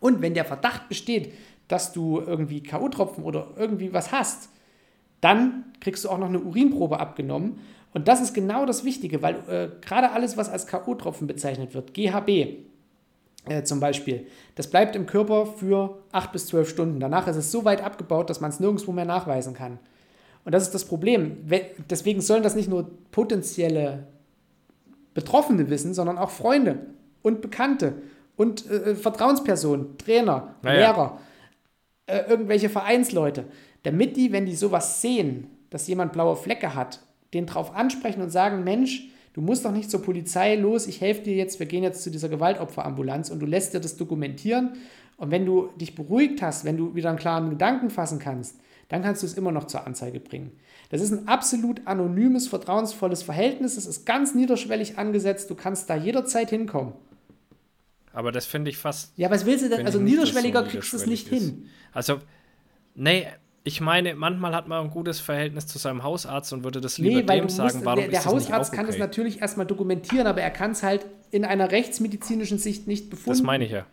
[0.00, 1.32] Und wenn der Verdacht besteht,
[1.68, 4.50] dass du irgendwie K.O.-Tropfen oder irgendwie was hast,
[5.22, 7.60] dann kriegst du auch noch eine Urinprobe abgenommen.
[7.94, 11.94] Und das ist genau das Wichtige, weil äh, gerade alles, was als K.O.-Tropfen bezeichnet wird,
[11.94, 12.28] GHB
[13.48, 17.00] äh, zum Beispiel, das bleibt im Körper für 8 bis 12 Stunden.
[17.00, 19.78] Danach ist es so weit abgebaut, dass man es nirgendwo mehr nachweisen kann.
[20.44, 21.48] Und das ist das Problem.
[21.90, 24.06] Deswegen sollen das nicht nur potenzielle
[25.14, 26.78] Betroffene wissen, sondern auch Freunde
[27.22, 27.94] und Bekannte
[28.36, 30.78] und äh, Vertrauenspersonen, Trainer, naja.
[30.78, 31.20] Lehrer,
[32.06, 33.44] äh, irgendwelche Vereinsleute,
[33.82, 37.00] damit die, wenn die sowas sehen, dass jemand blaue Flecke hat
[37.34, 41.22] den drauf ansprechen und sagen, Mensch, du musst doch nicht zur Polizei los, ich helfe
[41.22, 44.74] dir jetzt, wir gehen jetzt zu dieser Gewaltopferambulanz und du lässt dir das dokumentieren.
[45.16, 48.56] Und wenn du dich beruhigt hast, wenn du wieder einen klaren Gedanken fassen kannst,
[48.88, 50.52] dann kannst du es immer noch zur Anzeige bringen.
[50.90, 53.76] Das ist ein absolut anonymes, vertrauensvolles Verhältnis.
[53.76, 55.50] Es ist ganz niederschwellig angesetzt.
[55.50, 56.94] Du kannst da jederzeit hinkommen.
[58.12, 59.12] Aber das finde ich fast.
[59.16, 59.84] Ja, was willst du denn?
[59.84, 61.42] Also niederschwelliger so kriegst du es nicht ist.
[61.42, 61.68] hin.
[61.92, 62.18] Also,
[62.94, 63.26] nee,
[63.68, 67.20] ich meine, manchmal hat man ein gutes Verhältnis zu seinem Hausarzt und würde das lieber
[67.20, 68.80] nee, dem sagen, warum der, der ist das Hausarzt okay?
[68.80, 73.10] kann es natürlich erstmal dokumentieren, aber er kann es halt in einer rechtsmedizinischen Sicht nicht
[73.10, 73.38] befunden.
[73.38, 73.84] Das meine ich ja.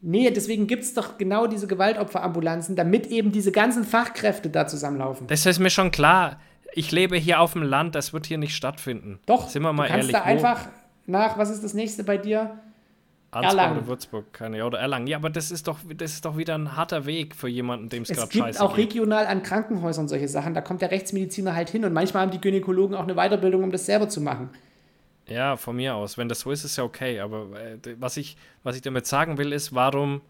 [0.00, 5.26] Nee, deswegen gibt es doch genau diese Gewaltopferambulanzen, damit eben diese ganzen Fachkräfte da zusammenlaufen.
[5.26, 6.40] Das ist mir schon klar.
[6.72, 9.18] Ich lebe hier auf dem Land, das wird hier nicht stattfinden.
[9.26, 10.16] Doch, sind wir mal du kannst ehrlich.
[10.16, 10.68] da einfach
[11.06, 12.60] nach, was ist das nächste bei dir?
[13.30, 13.78] Erlangen.
[13.78, 15.06] oder Würzburg, keine oder Erlangen.
[15.06, 18.04] Ja, aber das ist doch, das ist doch wieder ein harter Weg für jemanden, dem
[18.04, 18.44] es gerade scheiße geht.
[18.50, 20.54] Es gibt auch regional an Krankenhäusern solche Sachen.
[20.54, 23.70] Da kommt der Rechtsmediziner halt hin und manchmal haben die Gynäkologen auch eine Weiterbildung, um
[23.70, 24.50] das selber zu machen.
[25.28, 26.16] Ja, von mir aus.
[26.16, 27.20] Wenn das so ist, ist ja okay.
[27.20, 30.22] Aber äh, was, ich, was ich damit sagen will, ist, warum,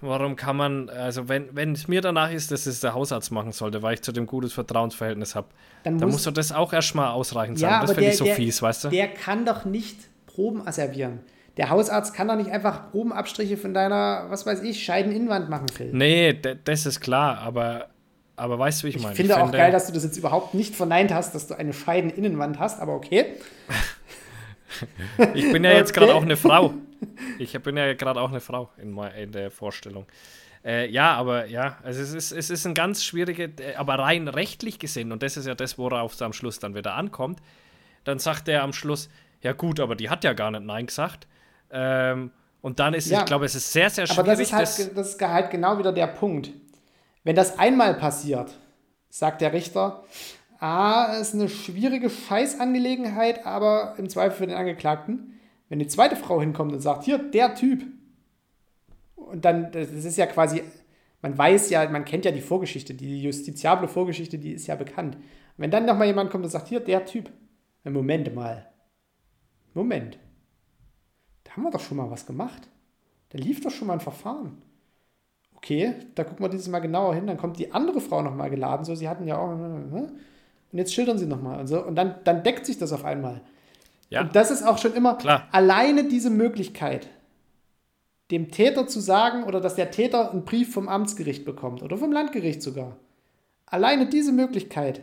[0.00, 3.52] warum kann man, also wenn, wenn es mir danach ist, dass es der Hausarzt machen
[3.52, 5.46] sollte, weil ich zu dem gutes Vertrauensverhältnis habe,
[5.84, 7.70] dann, dann muss doch das auch erstmal ausreichend sein.
[7.70, 8.88] Ja, das finde ich so der, fies, weißt du?
[8.88, 11.20] Der kann doch nicht Proben asservieren.
[11.56, 15.90] Der Hausarzt kann doch nicht einfach Probenabstriche von deiner, was weiß ich, Scheideninnenwand machen, Phil.
[15.92, 17.88] Nee, das ist klar, aber,
[18.36, 19.14] aber weißt du, wie ich, ich meine?
[19.14, 21.54] Finde ich finde auch geil, dass du das jetzt überhaupt nicht verneint hast, dass du
[21.54, 23.34] eine Scheideninnenwand hast, aber okay.
[25.34, 26.74] ich bin ja jetzt gerade auch eine Frau.
[27.38, 30.06] Ich bin ja gerade auch eine Frau in, in der Vorstellung.
[30.64, 34.28] Äh, ja, aber ja, also es ist, es ist ein ganz schwieriger, äh, aber rein
[34.28, 37.40] rechtlich gesehen, und das ist ja das, worauf es am Schluss dann wieder ankommt,
[38.04, 39.08] dann sagt er am Schluss,
[39.42, 41.26] ja gut, aber die hat ja gar nicht Nein gesagt.
[41.72, 42.30] Ähm,
[42.60, 44.18] und dann ist, ja, ich glaube, es ist sehr, sehr schwierig.
[44.20, 46.50] Aber das ist, halt, das, das ist halt genau wieder der Punkt.
[47.24, 48.56] Wenn das einmal passiert,
[49.08, 50.04] sagt der Richter.
[50.58, 55.40] Ah, ist eine schwierige Scheißangelegenheit, aber im Zweifel für den Angeklagten.
[55.68, 57.82] Wenn die zweite Frau hinkommt und sagt, hier, der Typ.
[59.16, 60.62] Und dann, das ist ja quasi,
[61.20, 65.16] man weiß ja, man kennt ja die Vorgeschichte, die justiziable Vorgeschichte, die ist ja bekannt.
[65.16, 65.22] Und
[65.56, 67.30] wenn dann nochmal jemand kommt und sagt, hier, der Typ.
[67.84, 68.70] Moment mal.
[69.74, 70.18] Moment.
[71.52, 72.66] Da haben wir doch schon mal was gemacht.
[73.28, 74.62] Da lief doch schon mal ein Verfahren.
[75.54, 77.26] Okay, da gucken wir dieses Mal genauer hin.
[77.26, 78.86] Dann kommt die andere Frau nochmal geladen.
[78.86, 79.50] So, sie hatten ja auch.
[79.50, 80.12] Und
[80.72, 81.60] jetzt schildern sie nochmal.
[81.60, 83.42] Und, so, und dann, dann deckt sich das auf einmal.
[84.08, 84.22] Ja.
[84.22, 85.46] Und das ist auch schon immer Klar.
[85.52, 87.08] alleine diese Möglichkeit,
[88.30, 92.12] dem Täter zu sagen oder dass der Täter einen Brief vom Amtsgericht bekommt oder vom
[92.12, 92.96] Landgericht sogar.
[93.66, 95.02] Alleine diese Möglichkeit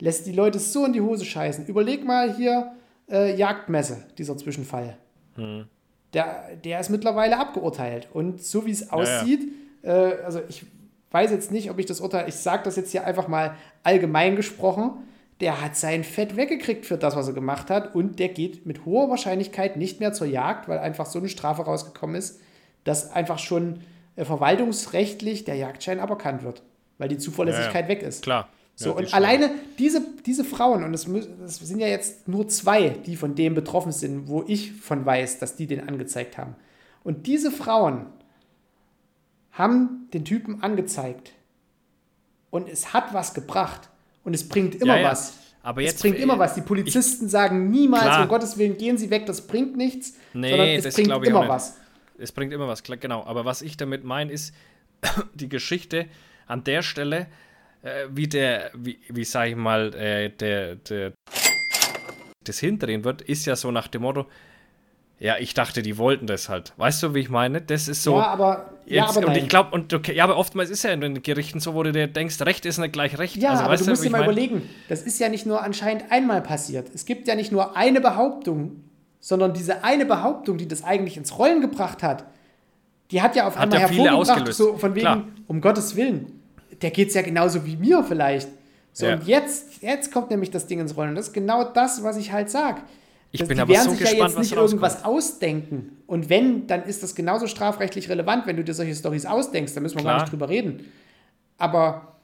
[0.00, 1.66] lässt die Leute so in die Hose scheißen.
[1.66, 2.72] Überleg mal hier
[3.10, 4.96] äh, Jagdmesse, dieser Zwischenfall.
[5.36, 5.66] Hm.
[6.12, 8.08] Der, der ist mittlerweile abgeurteilt.
[8.12, 9.40] Und so wie es aussieht,
[9.82, 10.64] Äh, also ich
[11.12, 13.54] weiß jetzt nicht, ob ich das Urteil, ich sage das jetzt hier einfach mal
[13.84, 14.90] allgemein gesprochen,
[15.40, 18.84] der hat sein Fett weggekriegt für das, was er gemacht hat und der geht mit
[18.84, 22.40] hoher Wahrscheinlichkeit nicht mehr zur Jagd, weil einfach so eine Strafe rausgekommen ist,
[22.84, 23.80] dass einfach schon
[24.16, 26.62] äh, verwaltungsrechtlich der Jagdschein aberkannt wird,
[26.98, 28.00] weil die Zuverlässigkeit Ja, ja.
[28.00, 28.22] weg ist.
[28.22, 28.48] Klar.
[28.78, 33.16] So, Ja, und alleine diese, diese Frauen, und es, sind ja jetzt nur zwei, die
[33.16, 36.54] von dem betroffen sind, wo ich von weiß, dass die den angezeigt haben.
[37.02, 38.06] Und diese Frauen
[39.52, 41.32] haben den Typen angezeigt.
[42.50, 43.88] Und es hat was gebracht.
[44.24, 45.10] Und es bringt immer Ja, ja.
[45.10, 45.38] was.
[45.62, 46.54] Aber es jetzt- bringt immer was.
[46.54, 48.22] Die Polizisten sagen niemals, Klar.
[48.22, 50.14] um Gottes Willen, gehen Sie weg, das bringt nichts.
[50.32, 51.76] Nee, sondern es das bringt ich immer was.
[52.18, 53.24] Es bringt immer was, klar, genau.
[53.24, 54.54] Aber was ich damit meine, ist
[55.34, 56.06] die Geschichte
[56.46, 57.26] an der Stelle,
[57.86, 61.12] äh, wie der, wie, wie sag ich mal, äh, der, der,
[62.44, 64.26] das hindrehen wird, ist ja so nach dem Motto,
[65.18, 66.74] ja, ich dachte, die wollten das halt.
[66.76, 67.62] Weißt du, wie ich meine?
[67.62, 68.18] Das ist so.
[68.18, 69.44] ja, aber, ja, Jetzt, aber und nein.
[69.44, 71.92] ich glaube, und okay, ja, aber oftmals ist ja in den Gerichten so, wo du
[71.92, 73.36] dir denkst, Recht ist nicht gleich Recht.
[73.36, 74.30] Ja, also, aber du musst dir mal mein?
[74.30, 76.90] überlegen, das ist ja nicht nur anscheinend einmal passiert.
[76.94, 78.84] Es gibt ja nicht nur eine Behauptung,
[79.20, 82.26] sondern diese eine Behauptung, die das eigentlich ins Rollen gebracht hat,
[83.10, 84.58] die hat ja auf Hat einmal ja viele hervorgebracht, ausgelöst.
[84.58, 85.24] so von wegen, Klar.
[85.46, 86.35] um Gottes Willen,
[86.82, 88.48] der geht es ja genauso wie mir vielleicht.
[88.92, 89.14] So, Ja.
[89.14, 91.10] und jetzt, jetzt kommt nämlich das Ding ins Rollen.
[91.10, 92.80] Und das ist genau das, was ich halt sage.
[93.32, 95.98] Ich Das- bin die aber werden so sich gespannt, ja jetzt nicht irgendwas ausdenken.
[96.06, 99.74] Und wenn, dann ist das genauso strafrechtlich relevant, wenn du dir solche Storys ausdenkst.
[99.74, 100.22] Da müssen wir gar Klar.
[100.22, 100.90] nicht drüber reden.
[101.58, 102.16] Aber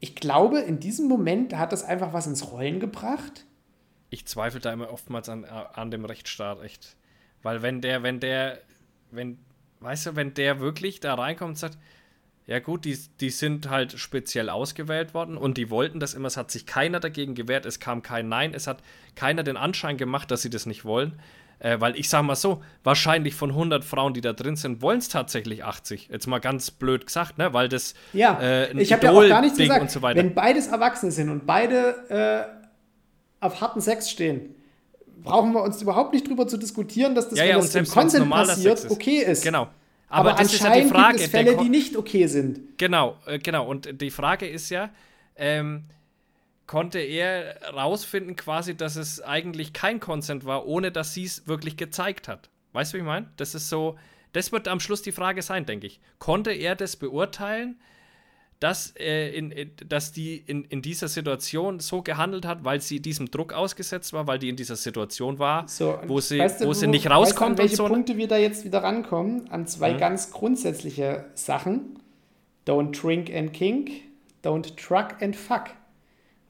[0.00, 3.44] ich glaube, in diesem Moment hat das einfach was ins Rollen gebracht.
[4.12, 6.96] ich zweifle da immer oftmals an, an dem Rechtsstaat, echt.
[7.44, 8.58] Weil wenn der, wenn der,
[9.12, 9.38] wenn,
[9.78, 11.78] weißt du, wenn der wirklich da reinkommt und sagt,
[12.46, 16.36] ja gut, die, die sind halt speziell ausgewählt worden und die wollten das immer, es
[16.36, 18.82] hat sich keiner dagegen gewehrt, es kam kein Nein, es hat
[19.14, 21.20] keiner den Anschein gemacht, dass sie das nicht wollen.
[21.60, 24.98] Äh, weil ich sag mal so, wahrscheinlich von 100 Frauen, die da drin sind, wollen
[24.98, 26.08] es tatsächlich 80.
[26.10, 27.52] Jetzt mal ganz blöd gesagt, ne?
[27.52, 29.82] Weil das Ja, äh, ich habe ja auch gar nichts Idol-Ding gesagt.
[29.82, 30.18] und so weiter.
[30.20, 32.48] Wenn beides Erwachsene sind und beide
[33.40, 34.54] äh, auf harten Sex stehen,
[35.22, 38.24] brauchen wir uns überhaupt nicht drüber zu diskutieren, dass das, Ja, ja, das im Consent
[38.24, 38.90] normaler passiert, ist.
[38.90, 39.42] okay ist.
[39.44, 39.68] Genau.
[40.10, 41.18] Aber, das ist ja die Frage.
[41.18, 42.76] gibt es Fälle, die nicht okay sind.
[42.78, 43.66] Genau, äh, genau.
[43.66, 44.90] Und die Frage ist ja,
[45.36, 45.84] ähm,
[46.66, 51.76] konnte er rausfinden quasi, dass es eigentlich kein Consent war, ohne dass sie es wirklich
[51.76, 52.50] gezeigt hat?
[52.72, 53.30] Weißt du, wie ich meine?
[53.36, 53.96] Das ist so,
[54.32, 56.00] das wird am Schluss die Frage sein, denke ich.
[56.18, 57.80] Konnte er das beurteilen,
[58.60, 63.00] dass, äh, in, in, dass die in, in dieser Situation so gehandelt hat, weil sie
[63.00, 66.66] diesem Druck ausgesetzt war, weil die in dieser Situation war, So, wo sie, weißt du,
[66.66, 67.86] wo sie nicht weißt du, rauskommt an welche so?
[67.88, 69.50] Punkte wir da jetzt wieder rankommen?
[69.50, 69.98] An zwei Mhm.
[69.98, 71.98] ganz grundsätzliche Sachen.
[72.66, 73.90] Don't drink and kink,
[74.44, 75.64] don't truck and fuck.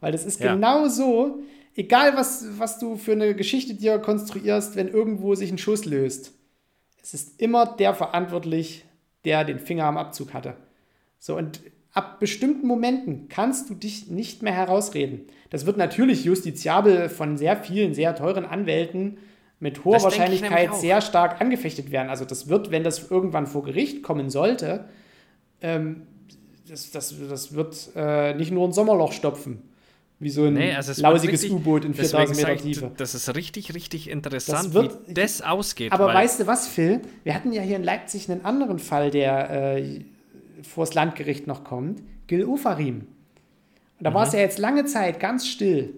[0.00, 0.54] Weil das ist Ja.
[0.54, 1.38] genau so,
[1.76, 6.32] egal was, was du für eine Geschichte dir konstruierst, wenn irgendwo sich ein Schuss löst.
[7.02, 8.84] Es ist immer der verantwortlich,
[9.24, 10.56] der den Finger am Abzug hatte.
[11.20, 11.60] So, und
[11.92, 15.22] ab bestimmten Momenten kannst du dich nicht mehr herausreden.
[15.50, 19.18] Das wird natürlich justiziabel von sehr vielen, sehr teuren Anwälten
[19.58, 22.08] mit hoher Das Wahrscheinlichkeit sehr stark angefechtet werden.
[22.08, 24.84] Also das wird, wenn das irgendwann vor Gericht kommen sollte,
[25.60, 26.02] ähm,
[26.68, 29.62] das, das, das wird äh, nicht nur ein Sommerloch stopfen,
[30.20, 32.90] wie so ein Nee, also lausiges U-Boot in deswegen 4000 sag Meter Tiefe.
[32.96, 35.92] Das ist richtig, richtig interessant, Das wird- wie das ausgeht.
[35.92, 37.00] Aber weißt du was, Phil?
[37.24, 40.00] Wir hatten ja hier in Leipzig einen anderen Fall, der äh,
[40.62, 42.02] vors Landgericht noch kommt.
[42.26, 43.06] Gil Ofarim.
[43.98, 44.28] Und da war Mhm.
[44.28, 45.94] es ja jetzt lange Zeit ganz still.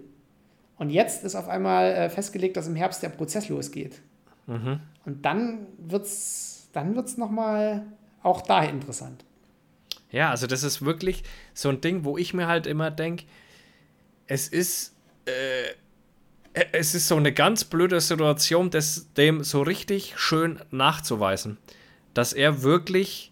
[0.77, 4.01] Und jetzt ist auf einmal äh, festgelegt, dass im Herbst der Prozess losgeht.
[4.47, 4.79] Mhm.
[5.05, 7.83] Und dann wird es dann wird's nochmal
[8.23, 9.23] auch da interessant.
[10.09, 11.23] Ja, also das ist wirklich
[11.53, 13.25] so ein Ding, wo ich mir halt immer denke,
[14.27, 14.95] es ist,
[15.25, 21.57] äh, es ist so eine ganz blöde Situation, das dem so richtig schön nachzuweisen,
[22.13, 23.31] dass er wirklich,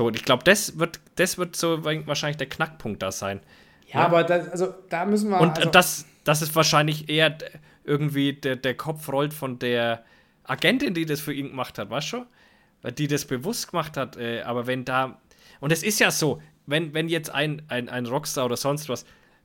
[0.00, 3.40] So, und ich glaube, das wird, das wird so wahrscheinlich der Knackpunkt da sein.
[3.86, 4.06] Ja, ja?
[4.06, 5.38] aber das, also, da müssen wir.
[5.38, 7.36] Und also das, das ist wahrscheinlich eher
[7.84, 10.02] irgendwie der, der Kopf rollt von der
[10.44, 12.26] Agentin, die das für ihn gemacht hat, weißt du schon?
[12.94, 14.16] Die das bewusst gemacht hat.
[14.16, 15.20] Äh, aber wenn da.
[15.60, 19.02] Und es ist ja so, wenn, wenn jetzt ein, ein, ein Rockstar oder sonst was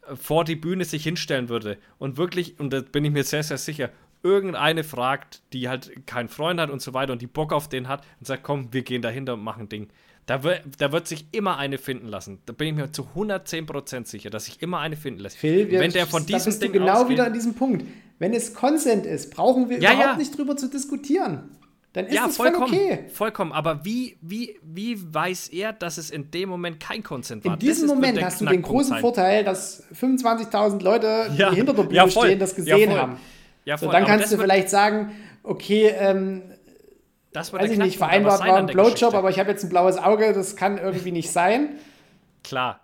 [0.07, 3.43] äh, vor die Bühne sich hinstellen würde und wirklich, und da bin ich mir sehr,
[3.43, 3.89] sehr sicher,
[4.23, 7.89] irgendeine fragt, die halt keinen Freund hat und so weiter und die Bock auf den
[7.89, 9.89] hat und sagt, komm, wir gehen dahinter und machen Ding.
[10.25, 10.41] Da,
[10.77, 12.39] da wird sich immer eine finden lassen.
[12.47, 15.37] Da bin ich mir zu 110% sicher, dass sich immer eine finden lässt.
[15.37, 17.53] Phil, wir, wenn der von diesem da bist Ding du genau ausgeht, wieder an diesem
[17.53, 17.85] Punkt.
[18.17, 20.17] Wenn es Consent ist, brauchen wir ja, überhaupt ja.
[20.17, 21.51] nicht drüber zu diskutieren.
[21.93, 23.05] Dann ist ja, es vollkommen, voll okay.
[23.13, 23.51] Vollkommen.
[23.53, 27.53] Aber wie, wie, wie weiß er, dass es in dem Moment kein Consent war?
[27.53, 29.01] In diesem Moment hast du den großen sein.
[29.01, 33.17] Vorteil, dass 25.000 Leute, die hinter der Bühne stehen, das gesehen haben.
[33.63, 33.87] Ja, voll.
[33.87, 35.11] So, dann kannst du vielleicht sagen,
[35.43, 36.41] okay, ähm,
[37.35, 39.97] das war weiß ich nicht, vereinbart war ein Blowjob, aber ich habe jetzt ein blaues
[39.97, 41.77] Auge, das kann irgendwie nicht sein.
[42.43, 42.79] Klar.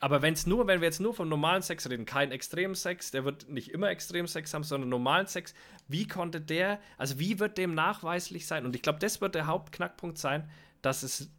[0.00, 3.24] Aber wenn es nur, wenn wir jetzt nur vom normalen Sex reden, kein Extremsex, der
[3.24, 5.54] wird nicht immer Extremsex haben, sondern normalen Sex,
[5.88, 8.64] wie konnte der, also wie wird dem nachweislich sein?
[8.64, 10.48] Und ich glaube, das wird der Hauptknackpunkt sein,
[10.82, 11.30] dass es,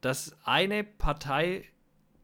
[0.00, 1.64] dass eine Partei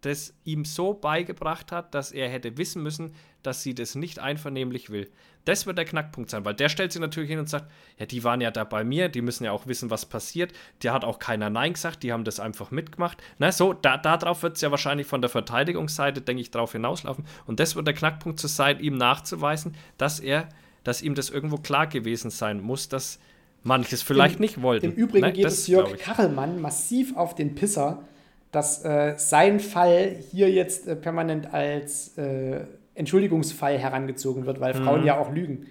[0.02, 4.90] das ihm so beigebracht hat, dass er hätte wissen müssen, dass sie das nicht einvernehmlich
[4.90, 5.10] will.
[5.44, 8.22] Das wird der Knackpunkt sein, weil der stellt sich natürlich hin und sagt, ja, die
[8.22, 10.52] waren ja da bei mir, die müssen ja auch wissen, was passiert.
[10.82, 13.18] Der hat auch keiner Nein gesagt, die haben das einfach mitgemacht.
[13.38, 17.24] Na, so, da, darauf wird es ja wahrscheinlich von der Verteidigungsseite, denke ich, drauf hinauslaufen.
[17.46, 20.48] Und das wird der Knackpunkt zu sein, ihm nachzuweisen, dass er,
[20.84, 23.18] dass ihm das irgendwo klar gewesen sein muss, dass
[23.62, 24.86] manches vielleicht Im, nicht wollten.
[24.86, 25.32] Im Übrigen ne?
[25.32, 28.02] geht das, es Jörg Kachelmann massiv auf den Pisser,
[28.50, 32.60] dass äh, sein Fall hier jetzt äh, permanent als äh,
[32.94, 34.84] Entschuldigungsfall herangezogen wird, weil mhm.
[34.84, 35.66] Frauen ja auch lügen.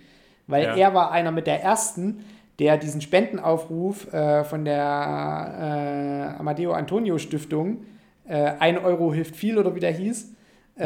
[0.48, 0.76] Weil ja.
[0.76, 2.24] er war einer mit der ersten,
[2.60, 7.86] der diesen Spendenaufruf äh, von der äh, Amadeo Antonio Stiftung,
[8.28, 10.34] äh, ein Euro hilft viel oder wie der hieß,
[10.78, 10.84] mhm.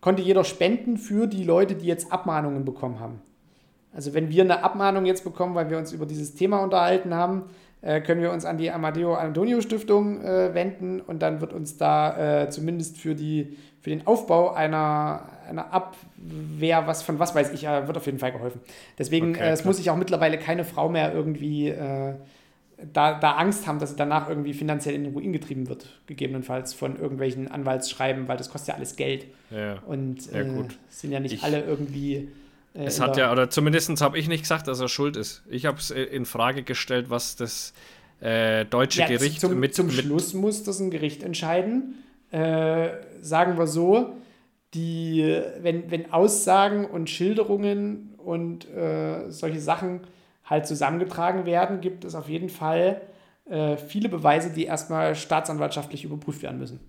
[0.00, 3.22] konnte jeder spenden für die Leute, die jetzt Abmahnungen bekommen haben.
[3.94, 7.44] Also wenn wir eine Abmahnung jetzt bekommen, weil wir uns über dieses Thema unterhalten haben,
[7.84, 11.76] äh, können wir uns an die Amadeo Antonio Stiftung äh, wenden und dann wird uns
[11.76, 17.66] da zumindest für die für den Aufbau einer, einer Abwehr, was von was weiß ich,
[17.66, 18.62] äh, wird auf jeden Fall geholfen.
[18.98, 22.14] Deswegen, okay, äh, es muss sich auch mittlerweile keine Frau mehr irgendwie äh,
[22.94, 26.72] da, da Angst haben, dass sie danach irgendwie finanziell in den Ruin getrieben wird, gegebenenfalls
[26.72, 29.26] von irgendwelchen Anwaltsschreiben, weil das kostet ja alles Geld.
[29.50, 32.28] Ja, und ja, äh, sind ja nicht ich, alle irgendwie.
[32.74, 35.42] Äh, es hat ja, oder zumindest habe ich nicht gesagt, dass er schuld ist.
[35.48, 37.72] Ich habe es äh, in Frage gestellt, was das
[38.70, 39.74] deutsche ja, Gericht zum, mit.
[39.74, 44.16] Zum mit Schluss muss das ein Gericht entscheiden äh, sagen wir so,
[44.74, 50.00] die, wenn, wenn Aussagen und Schilderungen und äh, solche Sachen
[50.44, 53.00] halt zusammengetragen werden, gibt es auf jeden Fall
[53.48, 56.80] äh, viele Beweise, die erstmal staatsanwaltschaftlich überprüft werden müssen.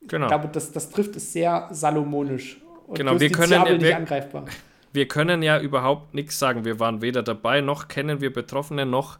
[0.00, 0.26] Genau.
[0.26, 2.62] Ich glaube, das, das trifft es sehr salomonisch.
[2.86, 4.46] Und genau, wir können, wir, angreifbar.
[4.92, 6.64] Wir können ja überhaupt nichts sagen.
[6.64, 9.18] Wir waren weder dabei, noch kennen wir Betroffene, noch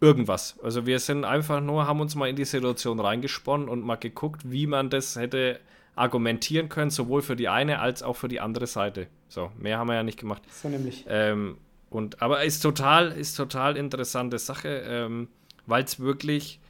[0.00, 0.58] irgendwas.
[0.62, 4.42] Also wir sind einfach nur, haben uns mal in die Situation reingesponnen und mal geguckt,
[4.50, 5.60] wie man das hätte
[5.94, 9.08] argumentieren können, sowohl für die eine als auch für die andere Seite.
[9.28, 10.42] So, mehr haben wir ja nicht gemacht.
[10.50, 11.04] So nämlich.
[11.08, 11.58] Ähm,
[11.90, 15.28] und, aber ist total, ist total interessante Sache, ähm,
[15.66, 16.60] weil es wirklich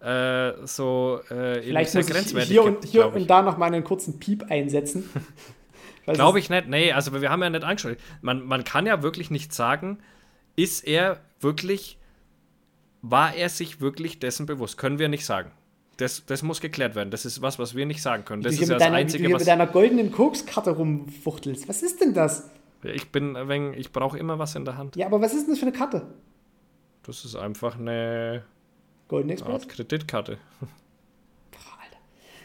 [0.00, 3.84] äh, so äh, Vielleicht sehr grenzwertig hier gibt, und, hier und da noch mal einen
[3.84, 5.08] kurzen Piep einsetzen.
[6.14, 6.68] Glaube ich nicht.
[6.68, 7.96] Nee, also wir haben ja nicht angeschaut.
[8.22, 9.98] Man, man kann ja wirklich nicht sagen,
[10.56, 12.00] ist er wirklich
[13.02, 14.76] war er sich wirklich dessen bewusst?
[14.76, 15.52] Können wir nicht sagen.
[15.96, 17.10] Das, das muss geklärt werden.
[17.10, 18.42] Das ist was, was wir nicht sagen können.
[18.42, 19.40] Das ist ja das deiner, Einzige, wie du was.
[19.42, 21.68] mit deiner goldenen Kokskarte rumfuchtelst.
[21.68, 22.50] Was ist denn das?
[22.82, 24.96] Ich bin ein ich brauche immer was in der Hand.
[24.96, 26.06] Ja, aber was ist denn das für eine Karte?
[27.02, 28.44] Das ist einfach eine
[29.08, 29.52] Golden Express?
[29.52, 30.38] Art Kreditkarte.
[31.50, 31.98] Boah, Alter.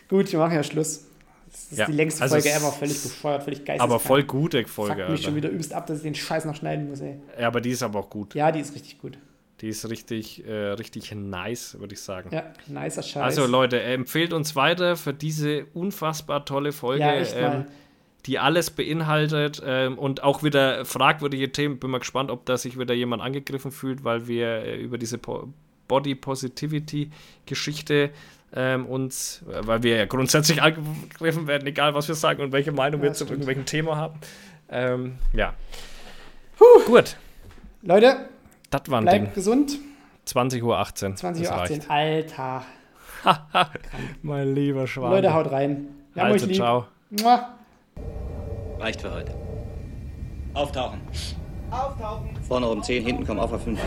[0.09, 1.05] Gut, wir machen ja Schluss.
[1.55, 3.81] Das ist ja, die längste also Folge ever, völlig bescheuert, völlig geistig.
[3.81, 5.03] Aber voll gute Folge.
[5.03, 7.15] Fuck mich schon wieder übelst ab, dass ich den Scheiß noch schneiden muss, ey.
[7.39, 8.35] Ja, aber die ist aber auch gut.
[8.35, 9.17] Ja, die ist richtig gut.
[9.61, 12.29] Die ist richtig, äh, richtig nice, würde ich sagen.
[12.33, 13.23] Ja, nicer Scheiß.
[13.23, 17.65] Also Leute, empfehlt uns weiter für diese unfassbar tolle Folge, ja, ähm,
[18.25, 21.79] die alles beinhaltet ähm, und auch wieder fragwürdige Themen.
[21.79, 25.17] Bin mal gespannt, ob da sich wieder jemand angegriffen fühlt, weil wir äh, über diese
[25.17, 25.53] po
[25.87, 27.11] Body Positivity
[27.45, 28.09] Geschichte
[28.55, 32.71] ähm, uns, äh, weil wir ja grundsätzlich angegriffen werden, egal was wir sagen und welche
[32.71, 34.19] Meinung ja, wir zu irgendwelchen Thema haben.
[34.69, 35.53] Ähm, ja.
[36.57, 36.85] Puh.
[36.85, 37.17] Gut.
[37.81, 38.29] Leute,
[38.69, 39.33] das war ein Bleibt Ding.
[39.33, 39.77] gesund.
[40.27, 40.79] 20.18 Uhr.
[40.79, 42.65] 20.18 Uhr, Alter.
[44.21, 45.11] mein lieber Schwan.
[45.11, 45.87] Leute, haut rein.
[46.13, 46.85] Wir also, ciao.
[47.09, 47.55] Mua.
[48.79, 49.33] Reicht für heute.
[50.53, 51.01] Auftauchen.
[51.69, 52.29] Auftauchen.
[52.47, 53.79] Vorne um 10, hinten kommen auf auf 5.